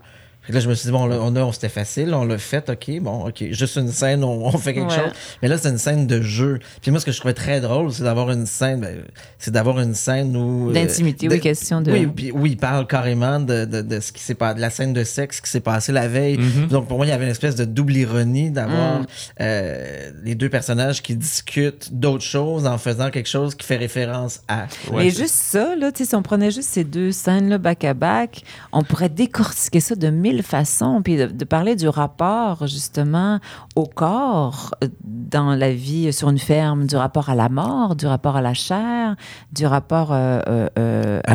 Là, 0.49 0.61
je 0.61 0.69
me 0.69 0.75
suis 0.75 0.87
dit, 0.87 0.93
bon, 0.93 1.07
là, 1.07 1.19
on 1.21 1.35
a, 1.37 1.41
on- 1.43 1.53
c'était 1.53 1.69
facile, 1.69 2.15
on 2.15 2.25
l'a 2.25 2.39
fait, 2.39 2.69
OK, 2.71 3.01
bon, 3.01 3.27
OK, 3.29 3.45
juste 3.51 3.77
une 3.77 3.91
scène, 3.93 4.25
on, 4.25 4.47
on 4.47 4.59
fait 4.59 4.75
quelque 4.75 4.91
Ouais. 4.91 4.97
chose. 4.97 5.13
Mais 5.43 5.49
là, 5.49 5.59
c'est 5.59 5.69
une 5.69 5.79
scène 5.79 6.07
de 6.07 6.23
jeu. 6.23 6.59
Puis 6.83 6.91
moi, 6.91 7.01
ce 7.01 7.07
que 7.07 7.13
je 7.13 7.19
trouvais 7.19 7.35
très 7.35 7.61
drôle, 7.61 7.93
c'est 7.93 8.03
d'avoir 8.05 8.31
une 8.31 8.47
scène, 8.47 8.81
ben, 8.81 8.99
c'est 9.39 9.51
d'avoir 9.51 9.79
une 9.81 9.95
scène 9.95 10.37
où... 10.37 10.71
euh, 10.71 10.73
D'intimité, 10.73 11.29
de- 11.29 11.35
oui, 11.35 11.41
question 11.41 11.81
de. 11.81 11.93
Oui, 11.93 12.07
puis, 12.07 12.31
oui, 12.33 12.51
il 12.53 12.57
parle 12.57 12.87
carrément 12.87 13.41
de, 13.41 13.65
de, 13.65 13.83
de 13.83 14.01
ce 14.01 14.13
qui 14.13 14.23
s'est 14.23 14.35
passé, 14.35 14.55
de 14.57 14.61
la 14.61 14.71
scène 14.71 14.93
de 14.93 15.05
sexe 15.05 15.41
qui 15.41 15.51
s'est 15.51 15.61
passée 15.61 15.93
la 15.93 16.09
veille. 16.09 16.39
Mhm. 16.39 16.69
Donc, 16.69 16.89
pour 16.89 16.97
moi, 16.97 17.07
il 17.07 17.11
y 17.11 17.13
avait 17.13 17.25
une 17.25 17.31
espèce 17.31 17.55
de 17.57 17.65
double 17.65 17.97
ironie 17.97 18.51
d'avoir 18.51 19.01
Mm. 19.01 19.07
euh, 19.41 20.11
les 20.25 20.35
deux 20.35 20.49
personnages 20.49 21.03
qui 21.03 21.15
discutent 21.17 21.93
d'autres 21.93 22.25
choses 22.25 22.67
en 22.67 22.79
faisant 22.79 23.11
quelque 23.11 23.29
chose 23.29 23.55
qui 23.55 23.67
fait 23.67 23.77
référence 23.77 24.41
à. 24.49 24.67
Ouais, 24.91 25.05
Mais 25.05 25.11
c'est- 25.11 25.23
juste 25.23 25.35
ça, 25.35 25.77
là, 25.77 25.93
tu 25.93 26.05
sais, 26.05 26.11
si 26.11 26.15
on 26.17 26.23
prenait 26.23 26.51
juste 26.51 26.69
ces 26.71 26.85
deux 26.85 27.13
scènes-là 27.13 27.59
back-à-back, 27.59 28.43
on 28.73 28.83
pourrait 28.83 29.09
décortiquer 29.09 29.81
ça 29.81 29.95
de 29.95 30.09
mille 30.11 30.38
façons, 30.43 31.03
puis 31.03 31.17
de, 31.17 31.27
de 31.27 31.45
parler 31.45 31.77
du 31.77 31.89
rapport, 31.89 32.67
justement, 32.67 33.39
au 33.77 33.87
corps 33.87 34.75
euh, 34.83 34.89
dans 35.05 35.55
la 35.55 35.73
vie 35.73 36.13
sur 36.13 36.29
une 36.31 36.39
ferme, 36.39 36.87
du 36.87 36.97
rapport 36.97 37.29
à 37.29 37.35
la 37.35 37.49
mort, 37.49 37.97
du 37.97 38.07
rapport 38.07 38.37
à 38.37 38.43
la 38.43 38.55
chair, 38.55 39.17
du 39.53 39.67
rapport 39.67 40.13
euh, 40.13 40.41
euh, 40.49 40.69
euh, 40.79 41.21
À 41.25 41.35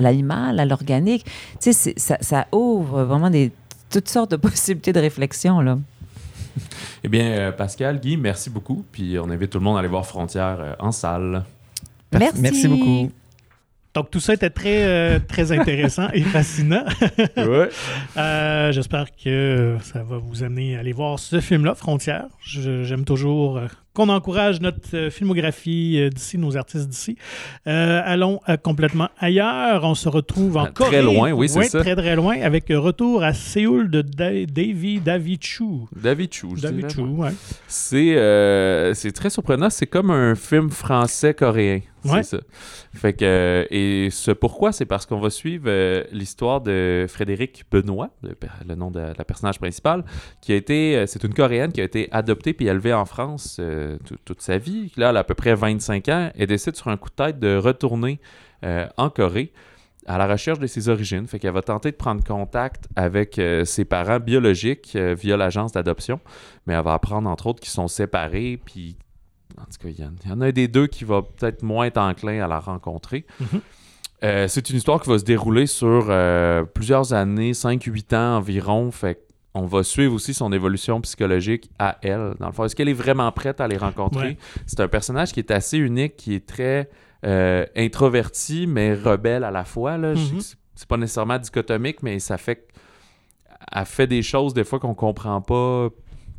l'animal. 0.00 0.60
à 0.60 0.64
l'organique. 0.64 1.24
Tu 1.60 1.72
sais, 1.72 1.94
ça, 1.96 2.18
ça 2.20 2.46
ouvre 2.52 3.04
vraiment 3.04 3.30
des, 3.30 3.52
toutes 3.90 4.08
sortes 4.08 4.30
de 4.30 4.36
possibilités 4.48 4.92
de 4.92 5.00
réflexion, 5.00 5.60
là. 5.60 5.78
Eh 7.02 7.08
bien, 7.08 7.52
Pascal, 7.52 7.98
Guy, 7.98 8.16
merci 8.16 8.48
beaucoup. 8.48 8.84
Puis 8.92 9.18
on 9.18 9.28
invite 9.28 9.50
tout 9.50 9.58
le 9.58 9.64
monde 9.64 9.76
à 9.76 9.80
aller 9.80 9.88
voir 9.88 10.06
Frontières 10.06 10.76
en 10.78 10.92
salle. 10.92 11.42
Merci. 12.12 12.40
Merci 12.40 12.68
beaucoup. 12.68 13.10
Donc, 13.94 14.10
tout 14.10 14.18
ça 14.18 14.34
était 14.34 14.50
très, 14.50 14.84
euh, 14.84 15.20
très 15.20 15.52
intéressant 15.52 16.08
et 16.12 16.22
fascinant. 16.22 16.84
ouais. 17.36 17.68
Euh, 18.16 18.72
J'espère 18.72 19.06
que 19.14 19.76
ça 19.82 20.02
va 20.02 20.18
vous 20.18 20.42
amener 20.42 20.76
à 20.76 20.80
aller 20.80 20.92
voir 20.92 21.18
ce 21.20 21.40
film-là, 21.40 21.76
Frontières. 21.76 22.26
J'aime 22.42 23.04
toujours 23.04 23.58
euh, 23.58 23.66
qu'on 23.94 24.08
encourage 24.08 24.60
notre 24.60 24.94
euh, 24.94 25.10
filmographie 25.10 25.98
euh, 26.00 26.10
d'ici, 26.10 26.36
nos 26.36 26.56
artistes 26.56 26.88
d'ici. 26.88 27.16
Euh, 27.66 28.02
allons 28.04 28.40
complètement 28.62 29.08
ailleurs. 29.18 29.84
On 29.84 29.94
se 29.94 30.08
retrouve 30.08 30.56
en 30.56 30.64
Ah, 30.64 30.70
très 30.74 30.84
Corée. 30.84 31.02
loin, 31.02 31.32
oui, 31.32 31.48
c'est 31.48 31.58
Ouais, 31.60 31.68
ça. 31.68 31.80
Très, 31.80 31.94
très 31.96 32.16
loin, 32.16 32.40
avec 32.40 32.66
retour 32.70 33.22
à 33.22 33.32
Séoul 33.32 33.90
de 33.90 34.02
Da- 34.02 34.44
Davy 34.46 35.00
Davichou. 35.00 35.88
David 35.94 36.32
Chou, 36.34 36.56
je 36.56 36.62
Davichou, 36.62 37.06
ouais. 37.22 37.30
C'est 37.68 38.16
euh, 38.16 38.92
c'est 38.94 39.12
très 39.12 39.30
surprenant. 39.30 39.70
C'est 39.70 39.86
comme 39.86 40.10
un 40.10 40.34
film 40.34 40.70
français-coréen. 40.70 41.80
Ouais. 42.04 42.22
C'est 42.22 42.36
ça. 42.36 42.42
Fait 42.94 43.14
que, 43.14 43.24
euh, 43.24 43.64
et 43.70 44.08
ce 44.10 44.30
pourquoi, 44.30 44.72
c'est 44.72 44.84
parce 44.84 45.06
qu'on 45.06 45.20
va 45.20 45.30
suivre 45.30 45.64
euh, 45.68 46.04
l'histoire 46.12 46.60
de 46.60 47.06
Frédéric 47.08 47.64
Benoît, 47.70 48.10
le, 48.22 48.74
nom 48.74 48.90
de 48.90 49.00
la 49.16 49.24
personnage 49.24 49.58
principale, 49.58 50.04
qui 50.42 50.52
a 50.52 50.56
été, 50.56 50.96
euh, 50.96 51.06
c'est 51.06 51.24
une 51.24 51.32
Coréenne 51.32 51.72
qui 51.72 51.80
a 51.80 51.84
été 51.84 52.08
adoptée 52.12 52.52
puis 52.52 52.66
élevée 52.66 52.92
en 52.92 53.06
France 53.06 53.56
euh, 53.84 53.98
tout- 54.06 54.16
toute 54.24 54.40
sa 54.42 54.58
vie. 54.58 54.92
Là, 54.96 55.10
elle 55.10 55.16
a 55.16 55.20
à 55.20 55.24
peu 55.24 55.34
près 55.34 55.54
25 55.54 56.08
ans 56.08 56.30
et 56.34 56.46
décide 56.46 56.76
sur 56.76 56.88
un 56.88 56.96
coup 56.96 57.10
de 57.10 57.14
tête 57.14 57.38
de 57.38 57.56
retourner 57.56 58.20
euh, 58.64 58.86
en 58.96 59.10
Corée 59.10 59.52
à 60.06 60.18
la 60.18 60.26
recherche 60.26 60.58
de 60.58 60.66
ses 60.66 60.88
origines. 60.88 61.26
Fait 61.26 61.38
qu'elle 61.38 61.52
va 61.54 61.62
tenter 61.62 61.90
de 61.90 61.96
prendre 61.96 62.22
contact 62.24 62.88
avec 62.96 63.38
euh, 63.38 63.64
ses 63.64 63.84
parents 63.84 64.20
biologiques 64.20 64.92
euh, 64.96 65.14
via 65.18 65.36
l'agence 65.36 65.72
d'adoption, 65.72 66.20
mais 66.66 66.74
elle 66.74 66.84
va 66.84 66.92
apprendre 66.94 67.28
entre 67.30 67.46
autres 67.46 67.60
qu'ils 67.60 67.70
sont 67.72 67.88
séparés, 67.88 68.60
puis 68.64 68.96
en 69.58 69.64
tout 69.64 69.78
cas, 69.80 69.88
il 69.88 70.00
y, 70.00 70.04
en- 70.04 70.12
il 70.24 70.30
y 70.30 70.32
en 70.32 70.40
a 70.40 70.46
un 70.46 70.52
des 70.52 70.68
deux 70.68 70.86
qui 70.88 71.04
va 71.04 71.22
peut-être 71.22 71.62
moins 71.62 71.86
être 71.86 71.98
enclin 71.98 72.44
à 72.44 72.48
la 72.48 72.58
rencontrer. 72.58 73.24
Mhm. 73.40 73.60
Euh, 74.22 74.48
c'est 74.48 74.70
une 74.70 74.76
histoire 74.76 75.00
qui 75.02 75.10
va 75.10 75.18
se 75.18 75.24
dérouler 75.24 75.66
sur 75.66 76.06
euh, 76.08 76.64
plusieurs 76.64 77.12
années, 77.12 77.52
5-8 77.52 78.14
ans 78.14 78.36
environ. 78.38 78.90
Fait 78.90 79.20
on 79.54 79.66
va 79.66 79.82
suivre 79.84 80.14
aussi 80.14 80.34
son 80.34 80.52
évolution 80.52 81.00
psychologique 81.00 81.70
à 81.78 81.96
elle. 82.02 82.34
Dans 82.40 82.46
le 82.48 82.52
fond, 82.52 82.64
est-ce 82.64 82.74
qu'elle 82.74 82.88
est 82.88 82.92
vraiment 82.92 83.30
prête 83.32 83.60
à 83.60 83.68
les 83.68 83.76
rencontrer? 83.76 84.26
Ouais. 84.28 84.36
C'est 84.66 84.80
un 84.80 84.88
personnage 84.88 85.32
qui 85.32 85.40
est 85.40 85.50
assez 85.50 85.78
unique, 85.78 86.16
qui 86.16 86.34
est 86.34 86.46
très 86.46 86.90
euh, 87.24 87.64
introverti, 87.76 88.66
mais 88.66 88.94
rebelle 88.94 89.44
à 89.44 89.50
la 89.50 89.64
fois. 89.64 89.96
Là. 89.96 90.14
Mhm. 90.14 90.38
que 90.38 90.42
c'est- 90.42 90.86
pas 90.88 90.96
nécessairement 90.98 91.38
dichotomique, 91.38 92.02
mais 92.02 92.18
ça 92.18 92.36
fait 92.36 92.66
qu'elle 93.72 93.84
fait 93.86 94.06
des 94.06 94.22
choses 94.22 94.52
des 94.54 94.64
fois 94.64 94.78
qu'on 94.78 94.94
comprend 94.94 95.40
pas 95.40 95.88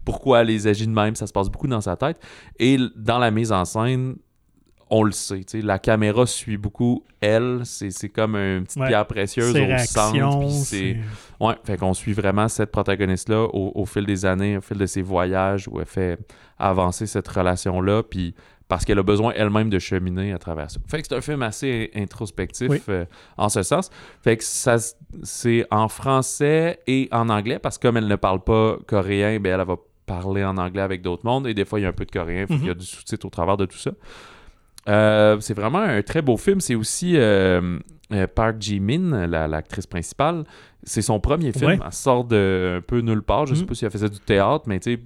pourquoi 0.04 0.42
elle 0.42 0.48
les 0.48 0.68
agit 0.68 0.86
de 0.86 0.92
même. 0.92 1.16
Ça 1.16 1.26
se 1.26 1.34
passe 1.34 1.50
beaucoup 1.50 1.68
dans 1.68 1.82
sa 1.82 1.96
tête. 1.96 2.20
Et 2.60 2.78
dans 2.96 3.18
la 3.18 3.32
mise 3.32 3.52
en 3.52 3.66
scène, 3.66 4.18
on 4.90 5.04
le 5.04 5.12
sait. 5.12 5.42
La 5.64 5.80
caméra 5.80 6.26
suit 6.26 6.58
beaucoup 6.58 7.04
elle. 7.22 7.62
C'est 7.64 8.10
comme 8.10 8.36
une 8.36 8.64
petite 8.66 8.80
Ouais. 8.82 8.88
pierre 8.88 9.08
précieuse 9.08 9.56
au 9.56 9.78
centre. 9.86 10.50
c'est- 10.52 10.98
Ouais, 11.40 11.56
fait 11.64 11.78
qu'on 11.78 11.94
suit 11.94 12.14
vraiment 12.14 12.48
cette 12.48 12.72
protagoniste-là 12.72 13.44
au, 13.54 13.72
au 13.76 13.86
fil 13.86 14.06
des 14.06 14.26
années, 14.26 14.58
au 14.58 14.62
fil 14.62 14.78
de 14.78 14.86
ses 14.86 15.02
voyages, 15.02 15.68
où 15.68 15.80
elle 15.80 15.86
fait 15.86 16.20
avancer 16.60 17.08
cette 17.08 17.28
relation-là, 17.28 18.04
puis 18.04 18.34
parce 18.68 18.84
qu'elle 18.86 18.98
a 18.98 19.04
besoin 19.04 19.32
elle-même 19.36 19.70
de 19.70 19.78
cheminer 19.78 20.34
à 20.34 20.40
travers 20.40 20.72
ça. 20.72 20.80
Fait 20.88 21.02
que 21.02 21.08
c'est 21.08 21.16
un 21.16 21.22
film 21.22 21.44
assez 21.44 21.92
introspectif 21.96 22.68
Oui. 22.70 22.82
euh, 22.90 23.06
en 23.38 23.50
ce 23.50 23.62
sens. 23.64 23.90
Fait 24.24 24.38
que 24.38 24.44
ça, 24.44 24.78
c'est 25.24 25.66
en 25.70 25.88
français 25.88 26.80
et 26.88 27.08
en 27.12 27.30
anglais, 27.30 27.60
parce 27.60 27.78
que 27.78 27.88
comme 27.88 27.98
elle 27.98 28.08
ne 28.08 28.16
parle 28.16 28.44
pas 28.44 28.78
coréen, 28.88 29.40
ben 29.40 29.60
elle 29.60 29.66
va 29.68 29.76
parler 30.08 30.44
en 30.44 30.58
anglais 30.58 30.82
avec 30.82 31.02
d'autres 31.02 31.26
mondes, 31.26 31.48
et 31.48 31.54
des 31.54 31.66
fois, 31.66 31.80
il 31.80 31.84
y 31.84 31.86
a 31.86 31.90
un 31.90 31.94
peu 31.94 32.06
de 32.06 32.12
coréen, 32.12 32.46
qu'il 32.48 32.66
y 32.66 32.70
a 32.70 32.74
du 32.76 32.86
sous-titre 32.86 33.26
au 33.26 33.30
travers 33.30 33.58
de 33.58 33.66
tout 33.66 33.78
ça. 33.78 33.92
Euh, 34.88 35.38
c'est 35.40 35.54
vraiment 35.56 35.80
un 35.80 36.02
très 36.04 36.22
beau 36.22 36.38
film. 36.38 36.60
C'est 36.62 36.76
aussi 36.76 37.14
euh, 37.18 37.80
euh, 38.14 38.28
Park 38.28 38.58
Ji-min, 38.60 39.28
la- 39.28 39.48
l'actrice 39.48 39.88
principale. 39.88 40.44
C'est 40.84 41.02
son 41.02 41.20
premier 41.20 41.52
film. 41.52 41.72
Ouais. 41.72 41.80
Elle 41.84 41.92
sort 41.94 42.24
de 42.26 42.76
un 42.78 42.82
peu 42.82 43.00
nulle 43.00 43.24
part. 43.24 43.48
Je 43.48 43.56
sais 43.56 43.62
Mhm. 43.62 43.68
pas 43.68 43.74
si 43.76 43.86
elle 43.86 43.92
faisait 43.92 44.10
du 44.10 44.20
théâtre, 44.20 44.66
mais 44.68 44.80
tu 44.80 44.94
sais, 44.96 45.00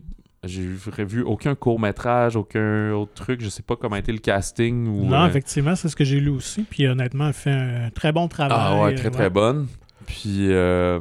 j'ai 0.44 0.62
vu- 1.06 1.22
aucun 1.24 1.56
court-métrage, 1.56 2.36
aucun 2.36 2.92
autre 2.92 3.14
truc. 3.14 3.42
Je 3.42 3.48
sais 3.50 3.64
pas 3.64 3.76
comment 3.78 3.96
a 3.96 4.00
été 4.00 4.12
le 4.12 4.18
casting. 4.20 4.88
Ou, 4.88 5.06
Non, 5.06 5.26
effectivement, 5.26 5.76
c'est 5.76 5.88
ce 5.88 5.96
que 5.96 6.04
j'ai 6.04 6.20
lu 6.20 6.30
aussi. 6.30 6.64
Puis 6.64 6.86
honnêtement, 6.88 7.28
elle 7.28 7.34
fait 7.34 7.52
un 7.52 7.90
très 7.94 8.12
bon 8.12 8.28
travail. 8.28 8.58
Ah 8.60 8.82
ouais, 8.82 8.96
très 8.96 9.10
très 9.12 9.30
bonne. 9.30 9.68
Puis, 10.06 10.52
euh, 10.52 11.00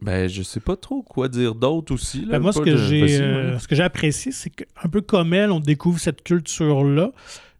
ben, 0.00 0.28
je 0.28 0.42
sais 0.42 0.60
pas 0.60 0.76
trop 0.76 1.02
quoi 1.02 1.26
dire 1.28 1.54
d'autre 1.56 1.92
aussi. 1.94 2.20
Là. 2.24 2.32
Ben, 2.32 2.38
moi, 2.40 2.52
ce 2.52 2.60
que 2.60 2.76
j'ai 2.76 3.20
euh, 3.20 3.58
ce 3.58 3.66
que 3.66 3.74
j'ai 3.74 3.82
apprécié, 3.82 4.30
c'est 4.30 4.50
qu'un 4.50 4.88
peu 4.88 5.00
comme 5.00 5.34
elle, 5.34 5.50
on 5.50 5.58
découvre 5.60 5.98
cette 5.98 6.22
culture-là. 6.22 7.10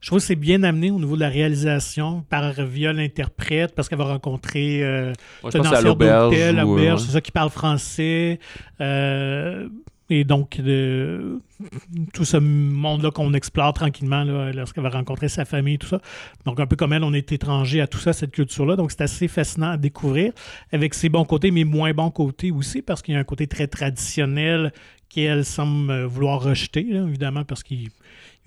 Je 0.00 0.06
trouve 0.08 0.20
que 0.20 0.24
c'est 0.24 0.36
bien 0.36 0.62
amené 0.62 0.90
au 0.90 0.98
niveau 0.98 1.16
de 1.16 1.20
la 1.20 1.28
réalisation 1.28 2.24
par 2.30 2.52
via 2.52 2.92
l'interprète, 2.92 3.74
parce 3.74 3.88
qu'elle 3.88 3.98
va 3.98 4.04
rencontrer 4.04 4.82
euh, 4.82 5.12
Moi, 5.42 5.50
à 5.54 5.80
l'auberge. 5.80 6.30
d'hôtel, 6.30 6.64
ou, 6.64 6.78
euh, 6.78 6.92
ouais. 6.92 6.98
c'est 6.98 7.12
ça 7.12 7.20
qui 7.20 7.32
parle 7.32 7.50
français. 7.50 8.38
euh, 8.80 9.68
et 10.10 10.24
donc, 10.24 10.58
tout 12.14 12.24
ce 12.24 12.36
monde-là 12.38 13.10
qu'on 13.10 13.34
explore 13.34 13.74
tranquillement 13.74 14.24
là, 14.24 14.52
lorsqu'elle 14.52 14.82
va 14.82 14.88
rencontrer 14.88 15.28
sa 15.28 15.44
famille 15.44 15.74
et 15.74 15.78
tout 15.78 15.86
ça. 15.88 16.00
Donc, 16.46 16.60
un 16.60 16.66
peu 16.66 16.76
comme 16.76 16.94
elle, 16.94 17.04
on 17.04 17.12
est 17.12 17.30
étranger 17.30 17.82
à 17.82 17.86
tout 17.86 17.98
ça, 17.98 18.14
cette 18.14 18.30
culture-là. 18.30 18.76
Donc, 18.76 18.90
c'est 18.90 19.02
assez 19.02 19.28
fascinant 19.28 19.72
à 19.72 19.76
découvrir, 19.76 20.32
avec 20.72 20.94
ses 20.94 21.10
bons 21.10 21.26
côtés, 21.26 21.50
mais 21.50 21.64
moins 21.64 21.92
bons 21.92 22.10
côtés 22.10 22.50
aussi, 22.50 22.80
parce 22.80 23.02
qu'il 23.02 23.12
y 23.12 23.16
a 23.18 23.20
un 23.20 23.24
côté 23.24 23.46
très 23.46 23.66
traditionnel 23.66 24.72
qu'elle 25.10 25.44
semble 25.44 26.04
vouloir 26.04 26.42
rejeter, 26.42 26.84
là, 26.84 27.02
évidemment, 27.06 27.44
parce 27.44 27.62
qu'ils 27.62 27.90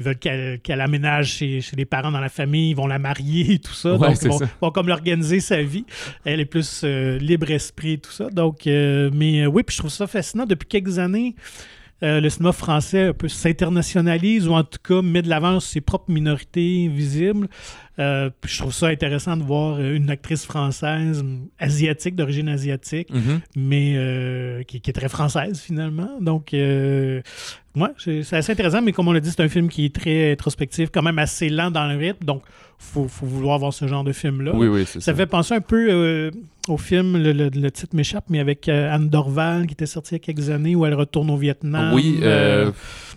ils 0.01 0.03
veulent 0.05 0.17
qu'elle 0.17 0.59
qu'elle 0.61 0.81
aménage 0.81 1.27
chez, 1.33 1.61
chez 1.61 1.75
les 1.75 1.85
parents 1.85 2.11
dans 2.11 2.19
la 2.19 2.29
famille, 2.29 2.71
ils 2.71 2.75
vont 2.75 2.87
la 2.87 2.97
marier 2.99 3.53
et 3.53 3.59
tout 3.59 3.73
ça. 3.73 3.93
Ouais, 3.95 4.09
donc, 4.09 4.17
ils 4.23 4.27
vont, 4.29 4.37
ça. 4.39 4.49
vont 4.59 4.71
comme 4.71 4.87
l'organiser 4.87 5.39
sa 5.39 5.61
vie. 5.61 5.85
Elle 6.25 6.39
est 6.39 6.45
plus 6.45 6.81
euh, 6.83 7.17
libre 7.19 7.51
esprit 7.51 7.93
et 7.93 7.97
tout 7.99 8.11
ça. 8.11 8.29
Donc, 8.29 8.65
euh, 8.67 9.09
mais 9.13 9.41
euh, 9.43 9.45
oui, 9.47 9.63
puis 9.63 9.75
je 9.75 9.81
trouve 9.81 9.91
ça 9.91 10.07
fascinant. 10.07 10.45
Depuis 10.45 10.67
quelques 10.67 10.97
années, 10.99 11.35
le 12.03 12.27
cinéma 12.29 12.51
français 12.51 13.09
un 13.09 13.13
peu 13.13 13.27
s'internationalise 13.27 14.47
ou 14.47 14.53
en 14.53 14.63
tout 14.63 14.79
cas 14.83 15.03
met 15.03 15.21
de 15.21 15.29
l'avant 15.29 15.59
ses 15.59 15.81
propres 15.81 16.09
minorités 16.11 16.87
visibles. 16.87 17.47
Puis 17.97 18.53
je 18.53 18.57
trouve 18.57 18.73
ça 18.73 18.87
intéressant 18.87 19.37
de 19.37 19.43
voir 19.43 19.79
une 19.79 20.09
actrice 20.09 20.43
française, 20.43 21.23
asiatique, 21.59 22.15
d'origine 22.15 22.49
asiatique, 22.49 23.07
Mhm. 23.13 23.41
mais 23.55 24.63
qui, 24.67 24.81
qui 24.81 24.89
est 24.89 24.93
très 24.93 25.09
française 25.09 25.59
finalement. 25.61 26.09
Donc, 26.19 26.55
ouais, 27.75 27.89
c'est 27.97 28.33
assez 28.35 28.51
intéressant, 28.51 28.81
mais 28.81 28.91
comme 28.91 29.07
on 29.07 29.11
l'a 29.13 29.19
dit, 29.19 29.29
c'est 29.31 29.41
un 29.43 29.49
film 29.49 29.69
qui 29.69 29.85
est 29.85 29.95
très 29.95 30.31
introspectif, 30.33 30.89
quand 30.91 31.01
même 31.01 31.19
assez 31.19 31.49
lent 31.49 31.71
dans 31.71 31.87
le 31.87 31.97
rythme. 31.97 32.25
Donc, 32.25 32.43
faut, 32.77 33.07
faut 33.07 33.27
vouloir 33.27 33.59
voir 33.59 33.73
ce 33.73 33.87
genre 33.87 34.03
de 34.03 34.11
film-là. 34.11 34.53
Oui, 34.55 34.67
oui, 34.67 34.83
c'est 34.87 34.99
Ça 35.01 35.11
ça. 35.11 35.15
fait 35.15 35.27
penser 35.27 35.53
un 35.53 35.61
peu 35.61 35.87
euh, 35.91 36.31
au 36.67 36.77
film, 36.77 37.15
le, 37.15 37.31
le- 37.31 37.49
le 37.53 37.71
titre 37.71 37.95
m'échappe, 37.95 38.25
mais 38.29 38.39
avec 38.39 38.67
euh, 38.69 38.91
Anne 38.91 39.07
Dorval 39.07 39.67
qui 39.67 39.73
était 39.73 39.85
sortie 39.85 40.15
il 40.15 40.17
y 40.17 40.17
a 40.17 40.19
quelques 40.19 40.49
années 40.49 40.75
où 40.75 40.83
elle 40.87 40.95
retourne 40.95 41.29
au 41.29 41.37
Vietnam. 41.37 41.93
Oui, 41.93 42.19
euh, 42.23 42.71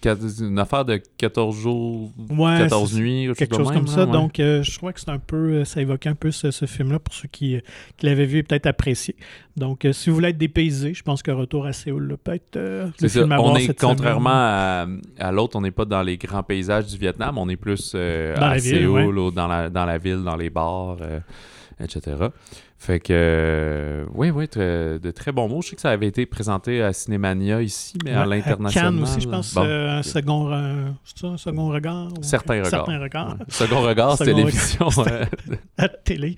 euh, 0.05 0.17
une 0.41 0.59
affaire 0.59 0.85
de 0.85 1.01
14 1.17 1.57
jours, 1.57 2.13
ouais, 2.29 2.59
14 2.59 2.93
c'est- 2.93 2.99
nuits, 3.01 3.29
quelque 3.39 3.57
chose 3.57 3.69
même, 3.71 3.79
comme 3.79 3.87
ça. 3.87 4.05
ouais. 4.05 4.13
Donc, 4.13 4.35
je 4.37 4.77
crois 4.77 4.93
que 4.93 5.01
c'est 5.01 5.09
un 5.11 5.19
peu, 5.19 5.65
ça 5.65 5.81
évoquait 5.81 6.11
un 6.11 6.15
peu 6.15 6.31
ce, 6.31 6.51
ce 6.51 6.67
film-là 6.67 6.99
pour 6.99 7.15
ceux 7.15 7.29
qui, 7.33 7.57
qui 7.97 8.05
l'avaient 8.05 8.27
vu 8.27 8.39
et 8.39 8.43
peut-être 8.43 8.67
apprécié. 8.67 9.17
Donc, 9.57 9.87
si 9.93 10.11
vous 10.11 10.17
voulez 10.17 10.29
être 10.29 10.37
dépaysé, 10.39 10.93
je 10.93 11.03
pense 11.03 11.23
que 11.23 11.31
Retour 11.31 11.65
à 11.65 11.73
Séoul 11.73 12.09
là, 12.09 12.17
peut 12.23 12.35
être 12.35 12.57
euh, 12.57 12.87
le 12.87 12.93
C'est 12.99 13.09
ça. 13.09 13.21
film 13.21 13.33
à 13.33 13.41
On 13.41 13.45
voir 13.45 13.57
est 13.59 13.67
cette 13.67 13.81
contrairement 13.81 14.29
semaine. 14.31 14.44
À, 14.45 14.87
à 15.19 15.33
l'autre, 15.33 15.57
on 15.57 15.61
n'est 15.61 15.71
pas 15.71 15.85
dans 15.85 16.03
les 16.03 16.17
grands 16.17 16.43
paysages 16.43 16.87
du 16.87 16.97
Vietnam, 16.97 17.39
on 17.39 17.49
est 17.49 17.57
plus 17.57 17.93
euh, 17.95 18.35
Dans 18.37 18.43
à 18.43 18.51
la 18.51 18.57
ville, 18.59 18.79
Séoul, 18.79 19.19
ou 19.19 19.31
dans 19.31 19.47
la, 19.49 19.71
dans 19.71 19.85
la 19.85 19.99
ville, 19.99 20.23
dans 20.23 20.37
les 20.37 20.51
bars, 20.51 20.97
euh, 21.01 21.21
etc. 21.83 22.17
Fait 22.79 23.01
que, 23.01 23.13
euh, 23.13 24.05
oui, 24.15 24.31
oui, 24.31 24.47
très- 24.47 24.99
de 24.99 25.11
très 25.11 25.33
bons 25.33 25.49
mots. 25.49 25.63
Je 25.63 25.69
sais 25.71 25.77
que 25.77 25.81
ça 25.81 25.91
avait 25.91 26.07
été 26.07 26.27
présenté 26.27 26.83
à 26.83 26.93
Cinémania 26.93 27.63
ici, 27.63 27.97
mais 28.05 28.13
à 28.13 28.27
l'international. 28.27 28.93
Cannes 28.93 29.03
aussi, 29.03 29.21
je 29.23 29.29
pense, 29.29 29.55
Bon. 29.55 29.63
euh, 29.65 29.99
un, 29.99 30.03
second, 30.03 30.53
euh, 30.53 30.89
c'est 31.05 31.19
ça, 31.21 31.27
un 31.29 31.37
second 31.39 31.69
regard. 31.69 32.09
ou- 32.09 32.23
Certains 32.23 32.55
regards. 32.57 32.71
Certains 32.71 32.99
regards. 32.99 33.29
Ouais. 33.39 33.45
Second 33.49 33.81
regard, 33.81 34.13
Second 34.19 34.35
télévision. 34.35 34.89
à 35.79 35.89
télé. 35.89 36.37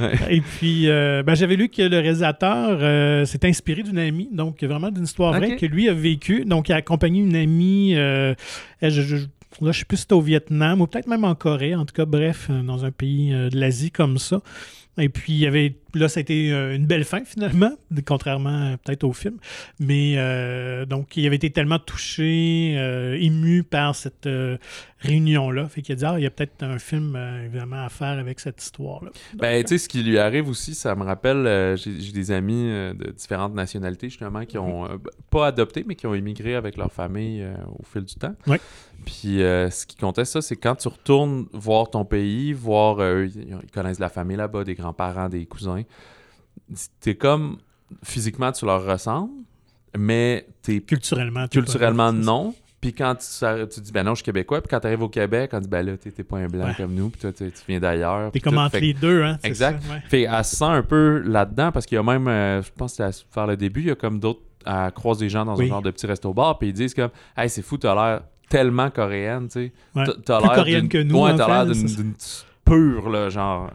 Ouais. 0.00 0.12
Et 0.30 0.40
puis, 0.40 0.88
euh, 0.88 1.22
ben, 1.22 1.34
j'avais 1.34 1.56
lu 1.56 1.68
que 1.68 1.82
le 1.82 1.98
réalisateur 1.98 2.78
euh, 2.80 3.24
s'est 3.26 3.44
inspiré 3.46 3.82
d'une 3.82 3.98
amie, 3.98 4.28
donc 4.32 4.62
vraiment 4.64 4.90
d'une 4.90 5.04
histoire 5.04 5.32
vraie 5.34 5.56
que 5.56 5.66
lui 5.66 5.88
a 5.88 5.94
vécue. 5.94 6.44
Donc, 6.46 6.68
il 6.68 6.72
a 6.72 6.76
accompagné 6.76 7.20
une 7.20 7.36
amie, 7.36 7.92
elle, 7.92 8.36
je, 8.82 9.02
je- 9.02 9.26
là, 9.60 9.72
je 9.72 9.80
sais 9.80 9.84
plus 9.84 9.96
si 9.96 10.02
c'était 10.02 10.14
au 10.14 10.20
Vietnam 10.20 10.80
ou 10.80 10.86
peut-être 10.86 11.06
même 11.06 11.24
en 11.24 11.34
Corée, 11.34 11.74
en 11.74 11.84
tout 11.84 11.94
cas, 11.94 12.04
bref, 12.04 12.48
euh, 12.50 12.62
dans 12.62 12.84
un 12.84 12.90
pays 12.90 13.32
euh, 13.32 13.48
de 13.48 13.58
l'Asie 13.58 13.90
comme 13.90 14.18
ça. 14.18 14.40
Et 14.98 15.08
puis, 15.08 15.34
il 15.34 15.38
y 15.38 15.46
avait, 15.46 15.76
là, 15.96 16.08
ça 16.08 16.18
a 16.18 16.22
été 16.22 16.52
euh, 16.52 16.74
une 16.76 16.86
belle 16.86 17.04
fin 17.04 17.24
finalement, 17.24 17.72
contrairement 18.06 18.72
euh, 18.72 18.76
peut-être 18.84 19.04
au 19.04 19.12
film. 19.12 19.36
Mais 19.80 20.14
euh, 20.16 20.84
donc, 20.86 21.16
il 21.16 21.26
avait 21.26 21.36
été 21.36 21.50
tellement 21.50 21.78
touché, 21.78 22.74
euh, 22.78 23.16
ému 23.20 23.62
par 23.62 23.94
cette 23.94 24.26
euh, 24.26 24.56
réunion-là. 25.00 25.68
Fait 25.68 25.82
qu'il 25.82 25.92
a 25.92 25.96
dit, 25.96 26.04
ah, 26.04 26.14
il 26.18 26.22
y 26.22 26.26
a 26.26 26.30
peut-être 26.30 26.62
un 26.62 26.78
film, 26.78 27.16
évidemment, 27.44 27.84
à 27.84 27.88
faire 27.88 28.18
avec 28.18 28.40
cette 28.40 28.62
histoire-là. 28.62 29.10
Ben, 29.34 29.62
tu 29.62 29.68
sais, 29.70 29.78
ce 29.78 29.88
qui 29.88 30.02
lui 30.02 30.18
arrive 30.18 30.48
aussi, 30.48 30.74
ça 30.74 30.94
me 30.94 31.04
rappelle, 31.04 31.76
j'ai 31.76 32.12
des 32.12 32.30
amis 32.30 32.64
de 32.64 33.12
différentes 33.16 33.54
nationalités, 33.54 34.08
justement, 34.08 34.44
qui 34.44 34.58
ont, 34.58 34.86
euh, 34.86 34.96
b- 34.96 35.08
pas 35.30 35.48
adopté, 35.48 35.84
mais 35.86 35.94
qui 35.94 36.06
ont 36.06 36.14
immigré 36.14 36.54
avec 36.54 36.76
leur 36.76 36.90
famille 36.92 37.44
au 37.78 37.84
fil 37.84 38.02
du 38.02 38.14
temps. 38.14 38.34
Ouais. 38.46 38.60
Puis, 39.04 39.36
ce 39.38 39.86
qui 39.86 39.96
comptait, 39.96 40.24
ça, 40.24 40.40
c'est 40.40 40.56
quand 40.56 40.74
tu 40.76 40.88
retournes 40.88 41.46
voir 41.52 41.90
ton 41.90 42.04
pays, 42.04 42.52
voir, 42.54 42.98
ils 43.26 43.70
connaissent 43.72 44.00
la 44.00 44.08
famille 44.08 44.36
là-bas, 44.38 44.64
des 44.64 44.74
grands-parents, 44.74 45.28
des 45.28 45.44
cousins, 45.46 45.82
t'es 47.00 47.14
comme, 47.14 47.58
physiquement, 48.02 48.52
tu 48.52 48.64
leur 48.64 48.84
ressembles, 48.84 49.30
mais 49.96 50.46
t'es 50.62 50.80
Culturellement. 50.80 51.46
t'es 51.48 51.58
culturellement 51.60 52.06
pas- 52.06 52.12
non. 52.12 52.54
Puis 52.80 52.92
quand 52.92 53.14
tu, 53.16 53.66
tu 53.74 53.80
dis, 53.80 53.90
ben 53.90 54.04
non, 54.04 54.12
je 54.12 54.16
suis 54.16 54.24
québécois. 54.24 54.60
Puis 54.60 54.68
quand 54.68 54.78
tu 54.78 54.86
arrives 54.86 55.02
au 55.02 55.08
Québec, 55.08 55.50
on 55.54 55.58
dit, 55.60 55.68
ben 55.68 55.84
là, 55.84 55.96
t'es 55.96 56.10
pas 56.22 56.36
un 56.38 56.46
blanc 56.46 56.66
Ouais. 56.66 56.74
comme 56.76 56.94
nous. 56.94 57.08
Puis 57.10 57.20
toi, 57.20 57.32
tu 57.32 57.50
viens 57.66 57.80
d'ailleurs. 57.80 58.30
T'es 58.30 58.38
comme 58.40 58.58
entre 58.58 58.78
les 58.78 58.92
deux, 58.94 59.22
hein. 59.22 59.38
Exact. 59.42 59.82
ça, 59.82 59.92
ouais. 59.94 60.00
fait 60.08 60.22
elle 60.22 60.44
se 60.44 60.56
sent 60.56 60.64
un 60.64 60.82
peu 60.82 61.18
là-dedans 61.20 61.72
parce 61.72 61.86
qu'il 61.86 61.96
y 61.96 61.98
a 61.98 62.02
même, 62.02 62.28
euh, 62.28 62.62
je 62.62 62.70
pense 62.76 62.96
que 62.96 63.10
c'était 63.10 63.24
faire 63.32 63.46
le 63.46 63.56
début, 63.56 63.80
il 63.80 63.86
y 63.86 63.90
a 63.90 63.94
comme 63.96 64.20
d'autres, 64.20 64.42
à 64.64 64.90
croise 64.90 65.18
des 65.18 65.28
gens 65.28 65.44
dans 65.44 65.56
Oui. 65.56 65.64
un 65.66 65.68
genre 65.68 65.82
de 65.82 65.90
petit 65.90 66.06
resto-bar, 66.06 66.58
puis 66.58 66.68
ils 66.68 66.72
disent 66.74 66.92
comme, 66.94 67.10
hey, 67.36 67.48
c'est 67.48 67.62
fou, 67.62 67.78
t'as 67.78 67.94
l'air 67.94 68.22
tellement 68.48 68.90
coréenne, 68.90 69.46
tu 69.48 69.52
sais. 69.52 69.72
Ouais. 69.94 70.04
T'as- 70.24 70.40
l'air 70.40 70.52
coréenne 70.52 70.88
que 70.88 70.98
nous, 70.98 71.18
Ouais, 71.24 71.34
t'as 71.34 71.46
l'air 71.64 71.66
d'une 71.74 72.14
pure, 72.64 73.08
là, 73.08 73.30
genre. 73.30 73.70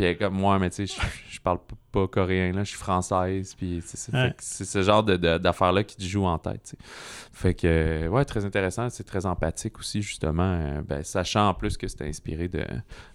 Puis 0.00 0.06
elle 0.06 0.12
est 0.14 0.16
comme, 0.16 0.32
moi, 0.32 0.58
mais 0.58 0.70
tu 0.70 0.86
sais, 0.86 0.94
je- 0.96 1.34
je 1.34 1.40
parle 1.42 1.58
pas 1.92 2.08
coréen, 2.08 2.52
là, 2.54 2.64
je 2.64 2.70
suis 2.70 2.78
française, 2.78 3.54
puis 3.54 3.82
c'est 3.84 3.98
c'est- 3.98 4.14
Ouais. 4.14 4.32
c'est 4.38 4.64
ce 4.64 4.82
genre 4.82 5.02
de- 5.02 5.16
de- 5.18 5.36
d'affaires-là 5.36 5.84
qui 5.84 5.94
te 5.96 6.02
joue 6.04 6.24
en 6.24 6.38
tête, 6.38 6.62
tu 6.64 6.70
sais. 6.70 6.76
Fait 7.34 7.52
que, 7.52 8.08
ouais, 8.08 8.24
très 8.24 8.46
intéressant, 8.46 8.88
c'est 8.88 9.04
très 9.04 9.26
empathique 9.26 9.78
aussi, 9.78 10.00
justement, 10.00 10.54
euh, 10.58 10.80
ben, 10.80 11.02
sachant 11.04 11.48
en 11.50 11.52
plus 11.54 11.76
que 11.76 11.86
c'était 11.86 12.06
inspiré 12.08 12.48
de 12.48 12.64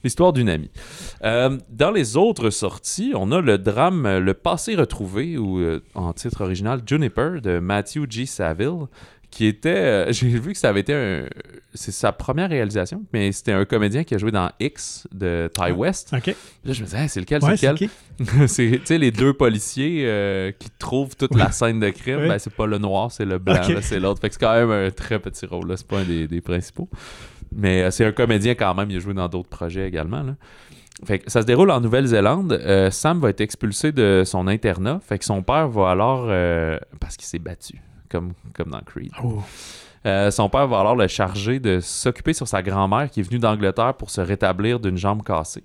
l'histoire 0.04 0.32
d'une 0.32 0.48
amie. 0.48 0.70
Euh, 1.24 1.58
dans 1.70 1.90
les 1.90 2.18
autres 2.18 2.52
sorties, 2.52 3.14
on 3.16 3.32
a 3.32 3.42
le 3.42 3.58
drame 3.58 4.06
euh, 4.06 4.20
Le 4.20 4.36
passé 4.36 4.76
retrouvé, 4.76 5.40
ou 5.40 5.58
euh, 5.58 5.82
en 5.96 6.14
titre 6.14 6.42
original 6.42 6.82
Juniper 6.86 7.42
de 7.42 7.58
Matthew 7.58 8.06
G. 8.08 8.28
Saville, 8.28 8.86
qui 9.36 9.46
était. 9.48 9.70
euh, 9.70 10.12
J'ai 10.12 10.28
vu 10.30 10.54
que 10.54 10.58
ça 10.58 10.70
avait 10.70 10.80
été 10.80 10.94
un. 10.94 11.26
C'est 11.74 11.92
sa 11.92 12.12
première 12.14 12.50
réalisation, 12.50 13.04
mais 13.12 13.32
c'était 13.34 13.52
un 13.52 13.66
comédien 13.66 14.04
qui 14.06 14.16
a 14.16 14.18
joué 14.18 14.32
dans 14.32 14.50
X 14.62 15.08
de 15.14 15.50
Ty 15.54 15.62
Ah. 15.66 15.74
West. 15.74 16.14
OK. 16.16 16.28
Là, 16.28 16.34
je 16.74 16.80
me 16.82 16.86
disais, 16.86 16.98
Hey, 17.00 17.10
c'est 17.10 17.20
lequel, 17.20 17.44
Ouais, 17.44 17.58
c'est 17.58 17.72
lequel? 17.72 17.90
qui? 17.90 17.94
C'est 18.48 18.70
tu 18.80 18.82
sais, 18.86 18.98
les 18.98 19.12
deux 19.12 19.34
policiers 19.34 20.04
euh, 20.06 20.52
qui 20.58 20.70
trouvent 20.80 21.16
toute 21.18 21.36
la 21.36 21.52
scène 21.52 21.82
de 21.82 21.90
crime. 21.90 22.20
Oui. 22.22 22.28
Ben, 22.30 22.40
c'est 22.40 22.54
pas 22.54 22.66
le 22.66 22.78
noir, 22.78 23.12
c'est 23.12 23.26
le 23.26 23.38
blanc, 23.40 23.62
c'est 23.82 24.00
l'autre. 24.00 24.22
Fait 24.22 24.30
que 24.30 24.36
c'est 24.36 24.40
quand 24.40 24.54
même 24.56 24.72
un 24.72 24.90
très 24.90 25.20
petit 25.20 25.46
rôle. 25.46 25.68
là. 25.68 25.76
C'est 25.76 25.86
pas 25.88 26.00
un 26.00 26.06
des, 26.06 26.26
des 26.28 26.40
principaux. 26.40 26.88
Mais 27.54 27.84
euh, 27.84 27.92
c'est 27.92 28.06
un 28.06 28.14
comédien 28.14 28.56
quand 28.56 28.74
même. 28.74 28.90
Il 28.90 28.96
a 28.96 29.00
joué 29.02 29.14
dans 29.14 29.28
d'autres 29.28 29.50
projets 29.50 29.86
également. 29.86 30.24
là. 30.24 30.36
Fait 31.06 31.20
que 31.20 31.30
ça 31.30 31.42
se 31.42 31.46
déroule 31.46 31.72
en 31.72 31.82
Nouvelle-Zélande. 31.82 32.54
Euh, 32.54 32.90
Sam 32.90 33.20
va 33.20 33.32
être 33.32 33.42
expulsé 33.42 33.92
de 33.92 34.24
son 34.26 34.48
internat. 34.48 35.02
Fait 35.06 35.20
que 35.20 35.26
son 35.26 35.44
père 35.44 35.68
va 35.68 35.90
alors. 35.90 36.28
parce 37.02 37.18
qu'il 37.18 37.26
s'est 37.28 37.40
battu, 37.40 37.82
comme, 38.16 38.34
comme 38.54 38.70
dans 38.70 38.82
Creed. 38.82 39.12
Oh. 39.24 39.42
Euh, 40.06 40.30
son 40.30 40.50
père 40.50 40.68
va 40.68 40.80
alors 40.80 40.96
le 40.96 41.08
charger 41.08 41.60
de 41.60 41.80
s'occuper 41.80 42.34
sur 42.34 42.48
sa 42.48 42.62
grand-mère 42.62 43.10
qui 43.10 43.22
est 43.22 43.24
venue 43.24 43.40
d'Angleterre 43.40 43.96
pour 43.96 44.10
se 44.10 44.22
rétablir 44.22 44.80
d'une 44.80 44.98
jambe 44.98 45.24
cassée. 45.24 45.64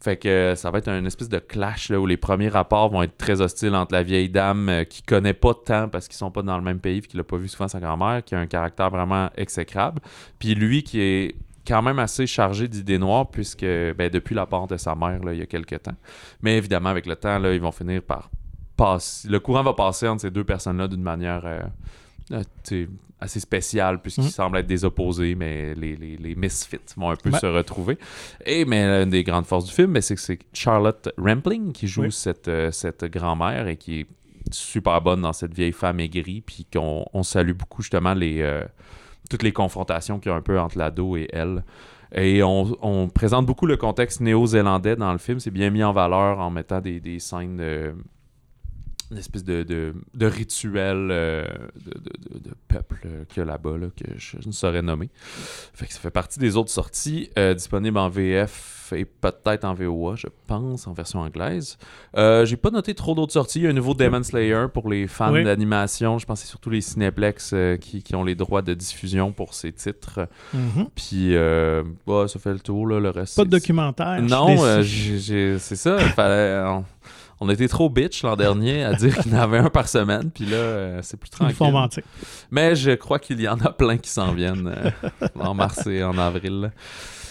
Fait 0.00 0.16
que 0.16 0.54
ça 0.56 0.70
va 0.70 0.78
être 0.78 0.88
une 0.88 1.06
espèce 1.06 1.28
de 1.28 1.38
clash 1.38 1.88
là, 1.88 2.00
où 2.00 2.06
les 2.06 2.16
premiers 2.16 2.48
rapports 2.48 2.90
vont 2.90 3.02
être 3.02 3.16
très 3.16 3.40
hostiles 3.40 3.74
entre 3.74 3.94
la 3.94 4.02
vieille 4.02 4.28
dame 4.28 4.68
euh, 4.68 4.84
qui 4.84 5.02
connaît 5.02 5.34
pas 5.34 5.54
tant 5.54 5.88
parce 5.88 6.08
qu'ils 6.08 6.16
sont 6.16 6.30
pas 6.30 6.42
dans 6.42 6.56
le 6.56 6.62
même 6.62 6.80
pays 6.80 6.98
et 6.98 7.00
qu'il 7.02 7.20
a 7.20 7.24
pas 7.24 7.36
vu 7.36 7.48
souvent 7.48 7.68
sa 7.68 7.78
grand-mère, 7.78 8.24
qui 8.24 8.34
a 8.34 8.38
un 8.38 8.46
caractère 8.46 8.90
vraiment 8.90 9.30
exécrable, 9.36 10.00
puis 10.38 10.54
lui 10.54 10.82
qui 10.82 11.00
est 11.00 11.36
quand 11.66 11.82
même 11.82 12.00
assez 12.00 12.26
chargé 12.26 12.66
d'idées 12.66 12.98
noires 12.98 13.30
puisque 13.30 13.62
ben, 13.62 14.08
depuis 14.12 14.34
la 14.34 14.46
part 14.46 14.66
de 14.66 14.76
sa 14.76 14.96
mère 14.96 15.22
là, 15.22 15.34
il 15.34 15.38
y 15.38 15.42
a 15.42 15.46
quelques 15.46 15.82
temps. 15.82 15.94
Mais 16.40 16.56
évidemment 16.56 16.88
avec 16.88 17.06
le 17.06 17.14
temps 17.14 17.38
là, 17.38 17.54
ils 17.54 17.60
vont 17.60 17.70
finir 17.70 18.02
par 18.02 18.28
passer 18.76 19.28
le 19.28 19.38
courant 19.40 19.62
va 19.62 19.72
passer 19.74 20.08
entre 20.08 20.22
ces 20.22 20.30
deux 20.30 20.44
personnes-là 20.44 20.88
d'une 20.88 21.02
manière 21.02 21.42
euh, 21.44 21.60
euh, 22.32 22.86
assez 23.20 23.40
spéciale 23.40 24.00
puisqu'ils 24.00 24.24
Mhm. 24.24 24.30
semblent 24.30 24.58
être 24.58 24.66
des 24.66 24.84
opposés 24.84 25.34
mais 25.34 25.74
les, 25.74 25.94
les, 25.96 26.16
les 26.16 26.34
misfits 26.34 26.78
vont 26.96 27.10
un 27.10 27.16
peu 27.16 27.30
se 27.30 27.46
retrouver. 27.46 27.98
Et 28.44 28.64
mais 28.64 29.00
l'une 29.02 29.10
des 29.10 29.22
grandes 29.22 29.46
forces 29.46 29.66
du 29.66 29.72
film, 29.72 30.00
c'est 30.00 30.14
que 30.16 30.20
c'est 30.20 30.38
Charlotte 30.52 31.08
Rampling 31.18 31.72
qui 31.72 31.86
joue 31.86 32.02
Oui. 32.02 32.12
cette, 32.12 32.48
euh, 32.48 32.70
cette 32.72 33.04
grand-mère 33.04 33.68
et 33.68 33.76
qui 33.76 34.00
est 34.00 34.06
super 34.50 35.00
bonne 35.00 35.22
dans 35.22 35.32
cette 35.32 35.54
vieille 35.54 35.72
femme 35.72 36.00
aigrie, 36.00 36.40
puis 36.40 36.66
qu'on 36.70 37.04
on 37.12 37.22
salue 37.22 37.52
beaucoup 37.52 37.80
justement 37.82 38.12
les, 38.12 38.40
euh, 38.42 38.64
toutes 39.30 39.44
les 39.44 39.52
confrontations 39.52 40.18
qu'il 40.18 40.30
y 40.30 40.34
a 40.34 40.36
un 40.36 40.42
peu 40.42 40.58
entre 40.58 40.76
l'ado 40.78 41.16
et 41.16 41.28
elle. 41.32 41.62
Et 42.14 42.42
on, 42.42 42.76
on 42.82 43.08
présente 43.08 43.46
beaucoup 43.46 43.64
le 43.66 43.76
contexte 43.76 44.20
néo-zélandais 44.20 44.96
dans 44.96 45.12
le 45.12 45.18
film. 45.18 45.38
C'est 45.40 45.50
bien 45.52 45.70
mis 45.70 45.82
en 45.84 45.92
valeur 45.92 46.40
en 46.40 46.50
mettant 46.50 46.80
des, 46.80 47.00
des 47.00 47.18
scènes 47.20 47.56
de 47.56 47.94
une 49.12 49.18
espèce 49.18 49.44
de, 49.44 49.62
de, 49.62 49.94
de 50.14 50.26
rituel 50.26 51.08
euh, 51.10 51.46
de, 51.84 52.50
peuple 52.68 53.06
qu'il 53.28 53.38
y 53.38 53.40
a 53.40 53.44
là-bas, 53.44 53.76
là, 53.78 53.86
que 53.96 54.18
je, 54.18 54.36
je 54.40 54.46
ne 54.48 54.52
saurais 54.52 54.82
nommer. 54.82 55.10
Fait 55.74 55.86
que 55.86 55.92
ça 55.92 56.00
fait 56.00 56.10
partie 56.10 56.38
des 56.38 56.56
autres 56.56 56.70
sorties 56.70 57.30
euh, 57.38 57.54
disponibles 57.54 57.98
en 57.98 58.08
VF 58.08 58.92
et 58.94 59.04
peut-être 59.06 59.64
en 59.64 59.72
VOA, 59.72 60.16
je 60.16 60.26
pense, 60.46 60.86
en 60.86 60.92
version 60.92 61.20
anglaise. 61.20 61.78
Euh, 62.16 62.44
J'ai 62.44 62.56
pas 62.58 62.70
noté 62.70 62.94
trop 62.94 63.14
d'autres 63.14 63.32
sorties. 63.32 63.60
Il 63.60 63.64
y 63.64 63.66
a 63.66 63.70
un 63.70 63.74
nouveau 63.74 63.94
Demon 63.94 64.22
Slayer 64.22 64.66
pour 64.72 64.90
les 64.90 65.06
fans 65.06 65.32
Oui. 65.32 65.44
d'animation. 65.44 66.18
Je 66.18 66.26
pense 66.26 66.40
que 66.40 66.46
c'est 66.46 66.50
surtout 66.50 66.68
les 66.70 66.82
Cineplex 66.82 67.52
euh, 67.54 67.76
qui, 67.78 68.02
qui 68.02 68.14
ont 68.14 68.24
les 68.24 68.34
droits 68.34 68.60
de 68.60 68.74
diffusion 68.74 69.32
pour 69.32 69.54
ces 69.54 69.72
titres. 69.72 70.28
Mhm. 70.52 70.88
Puis, 70.94 71.34
euh, 71.36 71.82
ouais, 72.06 72.28
ça 72.28 72.38
fait 72.38 72.52
le 72.52 72.60
tour, 72.60 72.86
là, 72.86 73.00
le 73.00 73.08
reste. 73.10 73.36
Pas 73.36 73.44
de 73.44 73.50
documentaire. 73.50 74.20
non, 74.20 74.56
c'est 74.82 75.76
ça. 75.76 75.96
il 76.00 76.08
fallait- 76.10 76.82
on, 77.42 77.48
était 77.50 77.68
trop 77.68 77.88
bitch 77.90 78.22
l'an 78.22 78.36
dernier 78.36 78.84
à 78.84 78.94
dire 78.94 79.16
qu'il 79.18 79.32
y 79.32 79.36
en 79.36 79.40
avait 79.40 79.58
un 79.58 79.70
par 79.70 79.88
semaine, 79.88 80.30
puis 80.32 80.46
là, 80.46 80.56
euh, 80.56 80.98
c'est 81.02 81.18
plus 81.18 81.30
Ils 81.40 81.46
me 81.46 81.48
font 81.50 81.56
tranquille. 81.70 81.72
mentir. 81.74 82.02
Mais 82.50 82.74
je 82.76 82.92
crois 82.92 83.18
qu'il 83.18 83.40
y 83.40 83.48
en 83.48 83.58
a 83.60 83.70
plein 83.72 83.96
qui 83.98 84.10
s'en 84.10 84.32
viennent 84.32 84.72
euh, 84.74 85.28
en 85.40 85.54
mars 85.54 85.86
et 85.86 86.02
en 86.04 86.16
avril. 86.18 86.70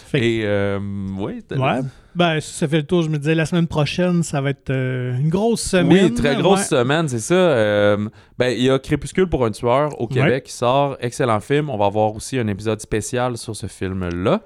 Fait 0.07 0.19
que- 0.19 0.25
Et, 0.25 0.41
euh, 0.45 0.79
oui, 1.17 1.41
t'as- 1.47 1.57
Ouais. 1.57 1.81
Ben, 2.13 2.41
si 2.41 2.51
ça 2.53 2.67
fait 2.67 2.75
le 2.77 2.83
tour, 2.83 3.03
je 3.03 3.09
me 3.09 3.17
disais, 3.17 3.33
la 3.33 3.45
semaine 3.45 3.67
prochaine, 3.67 4.21
ça 4.23 4.41
va 4.41 4.49
être 4.49 4.69
euh, 4.69 5.15
une 5.17 5.29
grosse 5.29 5.61
semaine. 5.61 6.09
Oui, 6.09 6.13
très 6.13 6.35
grosse 6.35 6.59
Ouais. 6.59 6.65
semaine, 6.79 7.07
c'est 7.07 7.19
ça. 7.19 7.33
Euh, 7.35 8.09
ben, 8.37 8.49
il 8.49 8.63
y 8.63 8.69
a 8.69 8.77
Crépuscule 8.79 9.27
pour 9.27 9.45
un 9.45 9.51
tueur 9.51 9.99
au 10.01 10.07
Québec 10.07 10.43
qui 10.43 10.51
sort. 10.51 10.97
Excellent 10.99 11.39
film. 11.39 11.69
On 11.69 11.77
va 11.77 11.85
avoir 11.85 12.13
aussi 12.13 12.37
un 12.37 12.47
épisode 12.47 12.81
spécial 12.81 13.37
sur 13.37 13.55
ce 13.55 13.67
film-là. 13.67 14.41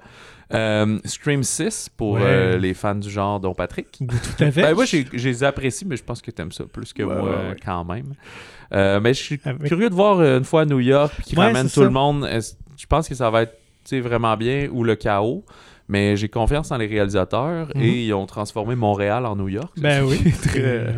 Euh, 0.54 0.98
Scream 1.04 1.42
6 1.42 1.88
pour 1.96 2.14
Ouais. 2.14 2.22
euh, 2.24 2.58
les 2.58 2.72
fans 2.72 2.94
du 2.94 3.10
genre, 3.10 3.40
dont 3.40 3.52
Patrick. 3.54 3.98
Tout 3.98 4.44
à 4.44 4.50
fait. 4.52 4.62
Ben, 4.62 4.74
moi, 4.74 4.84
j'ai- 4.84 5.06
je 5.12 5.28
les 5.28 5.42
apprécie, 5.44 5.84
mais 5.84 5.96
je 5.96 6.04
pense 6.04 6.22
que 6.22 6.30
t'aimes 6.30 6.52
ça 6.52 6.64
plus 6.64 6.92
que 6.92 7.02
Ouais, 7.02 7.14
moi, 7.16 7.30
ouais, 7.30 7.56
quand 7.64 7.84
même. 7.84 8.14
Euh, 8.72 9.00
mais 9.00 9.12
je 9.14 9.22
suis 9.22 9.40
Avec- 9.44 9.64
curieux 9.64 9.90
de 9.90 9.94
voir 9.94 10.20
euh, 10.20 10.38
une 10.38 10.44
fois 10.44 10.62
à 10.62 10.64
New 10.64 10.78
York, 10.80 11.12
qui 11.24 11.34
ramène 11.36 11.64
tout 11.64 11.68
ça. 11.80 11.82
le 11.82 11.90
monde. 11.90 12.28
Je 12.76 12.86
pense 12.86 13.08
que 13.08 13.14
ça 13.14 13.28
va 13.30 13.42
être 13.42 13.54
tu 13.84 14.00
vraiment 14.00 14.36
bien, 14.36 14.68
ou 14.72 14.82
le 14.82 14.96
chaos. 14.96 15.44
Mais 15.88 16.16
j'ai 16.16 16.28
confiance 16.28 16.72
en 16.72 16.78
les 16.78 16.86
réalisateurs 16.86 17.68
Mhm. 17.74 17.82
et 17.82 18.06
ils 18.06 18.12
ont 18.12 18.26
transformé 18.26 18.74
Montréal 18.74 19.24
en 19.24 19.36
New 19.36 19.48
York. 19.48 19.72
Ben 19.76 20.02
oui. 20.04 20.18
Très 20.42 20.60
Euh, 20.60 20.92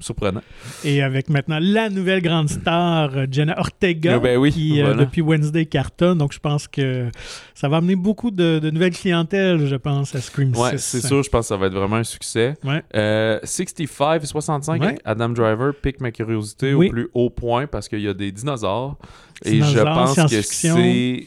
surprenant. 0.00 0.42
Et 0.84 1.02
avec 1.02 1.30
maintenant 1.30 1.58
la 1.60 1.88
nouvelle 1.88 2.20
grande 2.20 2.50
star, 2.50 3.16
euh, 3.16 3.26
Jenna 3.30 3.58
Ortega, 3.58 4.16
Ah 4.16 4.18
ben 4.18 4.36
oui, 4.36 4.52
qui 4.52 4.80
euh, 4.82 4.86
voilà. 4.86 5.04
depuis 5.04 5.22
Wednesday 5.22 5.64
cartonne. 5.64 6.18
Donc 6.18 6.32
je 6.34 6.38
pense 6.40 6.68
que 6.68 7.08
ça 7.54 7.68
va 7.68 7.78
amener 7.78 7.96
beaucoup 7.96 8.30
de, 8.30 8.58
de 8.58 8.70
nouvelles 8.70 8.92
clientèles, 8.92 9.66
je 9.66 9.76
pense, 9.76 10.14
à 10.14 10.20
Scream 10.20 10.54
Ouais, 10.56 10.76
6. 10.76 10.84
c'est 11.00 11.06
sûr, 11.06 11.22
je 11.22 11.30
pense 11.30 11.46
que 11.46 11.48
ça 11.48 11.56
va 11.56 11.66
être 11.68 11.74
vraiment 11.74 11.96
un 11.96 12.04
succès. 12.04 12.54
Ouais. 12.64 12.82
Euh, 12.94 13.38
65 13.44 14.22
et 14.22 14.26
65, 14.26 14.80
Ouais. 14.82 14.86
avec 14.88 15.00
Adam 15.06 15.30
Driver 15.30 15.72
pique 15.74 16.00
ma 16.00 16.10
curiosité 16.10 16.74
Oui. 16.74 16.88
au 16.88 16.90
plus 16.90 17.08
haut 17.14 17.30
point 17.30 17.66
parce 17.66 17.88
qu'il 17.88 18.00
y 18.00 18.08
a 18.08 18.14
des 18.14 18.30
dinosaures. 18.30 18.98
et 19.44 19.62
je 19.62 19.80
pense 19.80 20.16
que 20.16 20.42
c'est. 20.42 21.26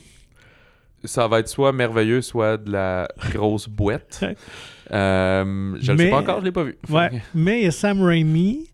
Ça 1.08 1.28
va 1.28 1.40
être 1.40 1.48
soit 1.48 1.72
merveilleux, 1.74 2.22
soit 2.22 2.58
de 2.58 2.72
la 2.72 3.08
grosse 3.32 3.68
boîte. 3.68 4.24
Euh, 4.92 5.76
je 5.82 5.92
Mais- 5.92 6.06
sais 6.06 6.10
pas 6.10 6.20
encore, 6.20 6.40
je 6.40 6.46
l'ai 6.46 6.52
pas 6.52 6.64
vu. 6.64 6.78
Ouais, 6.90 7.22
mais 7.34 7.62
il 7.62 7.64
y 7.66 7.68
a 7.68 7.72
Sam 7.72 8.02
Raimi 8.02 8.70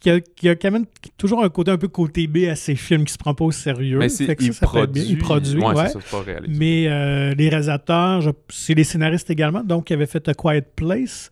qui 0.00 0.10
a, 0.10 0.20
qui 0.20 0.48
a 0.48 0.54
quand 0.56 0.70
même 0.70 0.84
toujours 1.16 1.42
un 1.42 1.48
côté 1.48 1.70
un 1.70 1.78
peu 1.78 1.88
côté 1.88 2.26
B 2.26 2.44
à 2.50 2.54
ses 2.56 2.74
films 2.74 3.04
qui 3.04 3.12
se 3.12 3.18
prend 3.18 3.34
pas 3.34 3.44
au 3.44 3.52
sérieux. 3.52 3.98
Mais 3.98 4.08
c'est, 4.08 4.36
il, 4.40 4.52
ça, 4.52 4.66
produit, 4.66 5.02
bien. 5.02 5.10
Il 5.12 5.18
produit, 5.18 5.58
ouais, 5.58 5.74
ouais. 5.74 5.86
c'est 5.86 5.92
ça, 5.94 6.00
c'est 6.04 6.10
pas 6.16 6.22
réaliste. 6.22 6.54
Mais 6.58 6.86
euh, 6.88 7.34
les 7.34 7.48
réalisateurs, 7.48 8.22
c'est 8.50 8.74
les 8.74 8.84
scénaristes 8.84 9.30
également, 9.30 9.62
donc 9.64 9.90
ils 9.90 9.94
avaient 9.94 10.06
fait 10.06 10.28
A 10.28 10.34
Quiet 10.34 10.64
Place. 10.76 11.30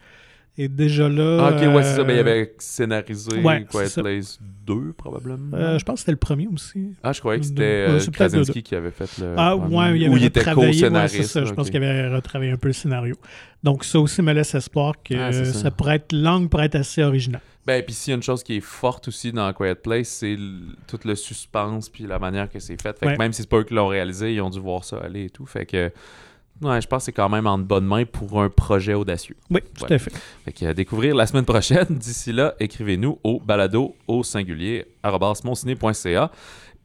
Et 0.56 0.68
déjà 0.68 1.08
là. 1.08 1.48
Ah, 1.48 1.50
ok, 1.56 1.74
ouais, 1.74 1.82
c'est 1.82 1.96
ça. 1.96 2.04
Ben, 2.04 2.12
il 2.12 2.18
euh, 2.18 2.20
avait 2.20 2.54
scénarisé 2.58 3.40
ouais, 3.42 3.64
Quiet. 3.68 3.88
Place 3.96 4.38
2, 4.64 4.92
probablement. 4.96 5.56
euh, 5.56 5.78
je 5.80 5.84
pense 5.84 5.94
que 5.94 6.00
c'était 6.00 6.12
le 6.12 6.16
premier 6.16 6.46
aussi. 6.46 6.92
ah, 7.02 7.12
je 7.12 7.18
croyais 7.18 7.40
que 7.40 7.46
c'était 7.46 7.86
Euh, 7.88 7.98
Krasinski 8.12 8.62
qui 8.62 8.74
avait 8.76 8.92
fait 8.92 9.18
le. 9.18 9.34
Ah, 9.36 9.56
premier. 9.58 9.76
ouais, 9.76 9.98
il 9.98 10.08
Ou 10.08 10.12
avait 10.12 10.20
il 10.20 10.24
était 10.26 10.46
ouais, 10.48 10.54
co-scénariste. 10.54 11.16
c'est 11.16 11.22
ça, 11.24 11.44
je 11.44 11.52
pense 11.52 11.70
qu'il 11.70 11.82
avait 11.82 12.08
retravaillé 12.14 12.52
un 12.52 12.56
peu 12.56 12.68
le 12.68 12.72
scénario. 12.72 13.16
Donc, 13.64 13.84
ça 13.84 13.98
aussi 13.98 14.22
me 14.22 14.32
laisse 14.32 14.54
espoir 14.54 14.94
que 15.02 15.14
Ah, 15.14 15.32
ça. 15.32 15.44
ça. 15.44 15.70
pourrait 15.72 15.96
être 15.96 16.12
langue 16.12 16.48
pourrait 16.48 16.66
être 16.66 16.76
assez 16.76 17.02
original. 17.02 17.40
Ben, 17.66 17.82
puis 17.82 17.94
s'il 17.94 18.10
y 18.10 18.14
a 18.14 18.16
une 18.16 18.22
chose 18.22 18.42
qui 18.44 18.56
est 18.58 18.60
forte 18.60 19.08
aussi 19.08 19.32
dans 19.32 19.50
Quiet 19.54 19.74
Place, 19.76 20.06
c'est 20.08 20.36
tout 20.86 20.98
le 21.04 21.14
suspense 21.16 21.88
puis 21.88 22.04
la 22.06 22.18
manière 22.20 22.48
que 22.48 22.60
c'est 22.60 22.80
fait. 22.80 22.96
Fait 22.98 23.06
Ouais. 23.06 23.14
que 23.14 23.18
même 23.18 23.32
si 23.32 23.42
c'est 23.42 23.48
pas 23.48 23.56
eux 23.58 23.64
qui 23.64 23.74
l'ont 23.74 23.88
réalisé, 23.88 24.34
ils 24.34 24.40
ont 24.40 24.50
dû 24.50 24.60
voir 24.60 24.84
ça 24.84 24.98
aller 24.98 25.24
et 25.24 25.30
tout. 25.30 25.46
Fait 25.46 25.64
que, 25.66 25.90
ouais, 26.62 26.80
je 26.80 26.86
pense 26.86 27.02
que 27.02 27.04
c'est 27.06 27.12
quand 27.12 27.28
même 27.28 27.46
en 27.46 27.58
bonne 27.58 27.84
main 27.86 28.04
pour 28.04 28.40
un 28.42 28.48
projet 28.48 28.94
audacieux. 28.94 29.36
Oui, 29.50 29.60
tout 29.76 29.84
Ouais. 29.84 29.92
à 29.94 29.98
fait. 29.98 30.12
Fait 30.44 30.52
que 30.52 30.64
à 30.66 30.74
découvrir 30.74 31.14
la 31.14 31.26
semaine 31.26 31.44
prochaine. 31.44 31.86
D'ici 31.90 32.32
là, 32.32 32.54
écrivez-nous 32.60 33.18
au 33.24 33.40
balado 33.40 33.94
au 34.06 34.22
singulier 34.22 34.86
monciné.ca. 35.44 36.30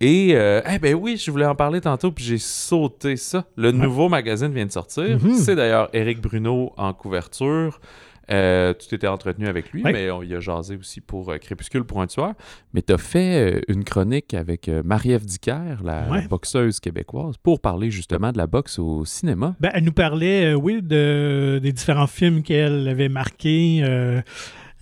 Et, 0.01 0.29
euh, 0.33 0.61
eh 0.73 0.79
ben 0.79 0.95
oui, 0.95 1.17
je 1.17 1.29
voulais 1.29 1.45
en 1.45 1.55
parler 1.55 1.81
tantôt, 1.81 2.11
puis 2.11 2.23
j'ai 2.23 2.37
sauté 2.37 3.17
ça. 3.17 3.43
Le 3.57 3.71
nouveau 3.71 4.07
magazine 4.07 4.53
vient 4.53 4.65
de 4.65 4.71
sortir. 4.71 5.19
Mhm. 5.21 5.35
C'est 5.35 5.55
d'ailleurs 5.55 5.89
Éric 5.93 6.21
Bruno 6.21 6.71
en 6.77 6.93
couverture. 6.93 7.81
Euh, 8.31 8.73
tout 8.73 8.93
était 8.93 9.07
entretenu 9.07 9.47
avec 9.47 9.71
lui, 9.71 9.81
mais 9.83 10.11
on 10.11 10.21
y 10.21 10.35
a 10.35 10.39
jasé 10.39 10.77
aussi 10.77 11.01
pour 11.01 11.31
euh, 11.31 11.37
Crépuscule 11.37 11.83
pour 11.83 12.01
un 12.01 12.07
tueur. 12.07 12.33
Mais 12.73 12.81
tu 12.81 12.93
as 12.93 12.97
fait 12.97 13.55
euh, 13.55 13.61
une 13.67 13.83
chronique 13.83 14.33
avec 14.33 14.69
euh, 14.69 14.83
Marie-Ève 14.85 15.25
Dicker, 15.25 15.77
la 15.83 16.21
boxeuse 16.29 16.79
québécoise, 16.79 17.37
pour 17.41 17.59
parler 17.59 17.89
justement 17.89 18.31
de 18.31 18.37
la 18.37 18.47
boxe 18.47 18.77
au 18.79 19.05
cinéma. 19.05 19.55
Ben, 19.59 19.71
elle 19.73 19.83
nous 19.83 19.91
parlait, 19.91 20.53
euh, 20.53 20.53
oui, 20.53 20.81
de, 20.81 21.59
des 21.61 21.71
différents 21.71 22.07
films 22.07 22.43
qu'elle 22.43 22.87
avait 22.87 23.09
marqués. 23.09 23.81
euh, 23.83 24.21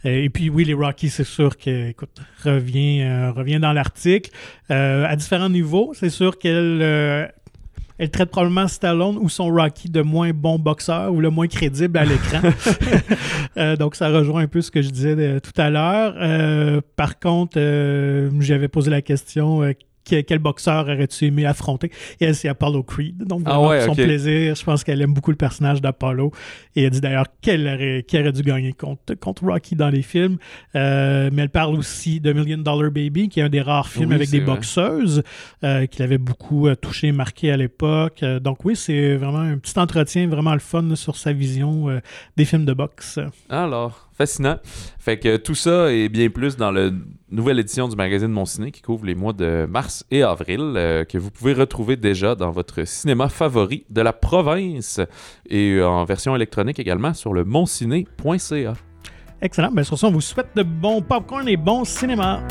et 0.04 0.30
puis, 0.30 0.50
oui, 0.50 0.64
les 0.64 0.74
Rockies, 0.76 1.10
c'est 1.10 1.24
sûr 1.24 1.58
que, 1.58 1.90
écoute, 1.90 2.22
revient, 2.44 3.02
euh, 3.02 3.32
revient 3.32 3.60
dans 3.60 3.74
l'article. 3.74 4.30
Euh, 4.72 5.06
à 5.06 5.16
différents 5.16 5.50
niveaux, 5.50 5.92
c'est 5.96 6.12
sûr 6.12 6.38
qu'elle 6.38 6.80
euh, 6.82 7.26
elle 7.98 8.12
traite 8.12 8.30
probablement 8.30 8.68
Stallone 8.68 9.18
ou 9.20 9.30
son 9.30 9.48
Rocky 9.48 9.90
de 9.90 10.02
moins 10.02 10.32
bon 10.32 10.60
boxeur 10.60 11.12
ou 11.14 11.20
le 11.20 11.30
moins 11.30 11.48
crédible 11.48 11.98
à 11.98 12.06
l'écran. 12.06 12.42
Euh, 13.58 13.76
donc, 13.76 13.96
ça 13.96 14.10
rejoint 14.10 14.44
un 14.44 14.48
peu 14.48 14.62
ce 14.62 14.70
que 14.70 14.84
je 14.84 14.90
disais 14.90 15.40
tout 15.40 15.54
à 15.60 15.72
l'heure. 15.72 16.14
Euh, 16.18 16.80
par 16.96 17.18
contre, 17.18 17.58
euh, 17.58 18.30
j'avais 18.40 18.68
posé 18.68 18.92
la 18.92 19.02
question 19.02 19.64
que- 20.08 20.22
quel 20.22 20.40
boxeur 20.40 20.86
aurais-tu 20.86 21.26
aimé 21.26 21.46
affronter? 21.46 21.92
Et 22.20 22.26
elle, 22.26 22.36
c'est 22.36 22.48
Apollo 22.48 22.84
Creed. 22.84 23.24
Donc, 23.26 23.42
Ah 23.46 23.52
vraiment, 23.56 23.68
ouais, 23.70 23.86
pour 23.86 23.96
son 23.96 24.02
plaisir, 24.04 24.56
je 24.56 24.64
pense 24.64 24.84
qu'elle 24.84 25.02
aime 25.02 25.14
beaucoup 25.14 25.32
le 25.32 25.38
personnage 25.38 25.82
d'Apollo. 25.82 26.32
Et 26.76 26.84
elle 26.84 26.90
dit 26.92 27.02
d'ailleurs 27.02 27.26
qu'elle 27.42 27.68
aurait, 27.68 28.04
qu'elle 28.08 28.22
aurait 28.24 28.32
dû 28.32 28.42
gagner 28.44 28.74
contre, 28.74 29.14
contre 29.16 29.44
Rocky 29.46 29.76
dans 29.76 29.90
les 29.90 30.02
films. 30.02 30.38
Euh, 30.76 31.30
mais 31.34 31.44
elle 31.44 31.50
parle 31.50 31.76
aussi 31.76 32.20
de 32.20 32.34
Million 32.34 32.58
Dollar 32.60 32.92
Baby, 32.92 33.30
qui 33.30 33.40
est 33.40 33.44
un 33.44 33.50
des 33.50 33.62
rares 33.62 33.90
films 33.90 34.10
Oui, 34.10 34.16
avec 34.16 34.30
des 34.30 34.40
vrai. 34.40 34.56
boxeuses, 34.56 35.24
euh, 35.64 35.86
qu'il 35.86 36.04
avait 36.04 36.18
beaucoup 36.18 36.68
euh, 36.68 36.76
touché, 36.76 37.12
marqué 37.12 37.52
à 37.52 37.58
l'époque. 37.58 38.24
Donc, 38.42 38.64
oui, 38.66 38.76
c'est 38.76 39.16
vraiment 39.16 39.40
un 39.40 39.58
petit 39.58 39.78
entretien, 39.80 40.28
vraiment 40.28 40.54
le 40.54 40.60
fun 40.60 40.84
là, 40.84 40.96
sur 40.96 41.16
sa 41.16 41.34
vision 41.34 41.88
des 42.36 42.46
films 42.46 42.66
de 42.66 42.74
boxe. 42.74 43.20
Alors, 43.50 44.07
fascinant. 44.18 44.58
Fait 45.00 45.20
que 45.20 45.38
tout 45.38 45.56
ça 45.56 45.92
et 45.92 46.10
bien 46.10 46.30
plus 46.30 46.58
dans 46.58 46.72
la 46.72 46.90
nouvelle 47.30 47.60
édition 47.60 47.88
du 47.88 47.96
magazine 47.96 48.30
Mon 48.30 48.46
Ciné 48.46 48.72
qui 48.72 48.82
couvre 48.82 49.06
les 49.06 49.16
mois 49.16 49.34
de 49.34 49.68
mars 49.70 50.06
et 50.12 50.24
avril, 50.24 50.74
euh, 50.76 51.04
que 51.04 51.18
vous 51.18 51.32
pouvez 51.32 51.54
retrouver 51.54 51.96
déjà 51.96 52.36
dans 52.36 52.52
votre 52.52 52.86
cinéma 52.86 53.30
favori 53.30 53.86
de 53.90 54.02
la 54.02 54.14
province 54.14 55.00
et 55.48 55.74
euh, 55.74 55.88
en 55.88 56.04
version 56.06 56.36
électronique 56.36 56.80
également 56.80 57.14
sur 57.14 57.34
le 57.34 57.44
monciné.ca. 57.44 58.74
Excellent. 59.42 59.72
Ben, 59.72 59.84
sur 59.84 60.04
on 60.04 60.12
vous 60.12 60.22
souhaite 60.22 60.50
de 60.56 60.64
bons 60.64 61.02
popcorn 61.02 61.48
et 61.48 61.58
bon 61.58 61.86
cinéma. 61.86 62.42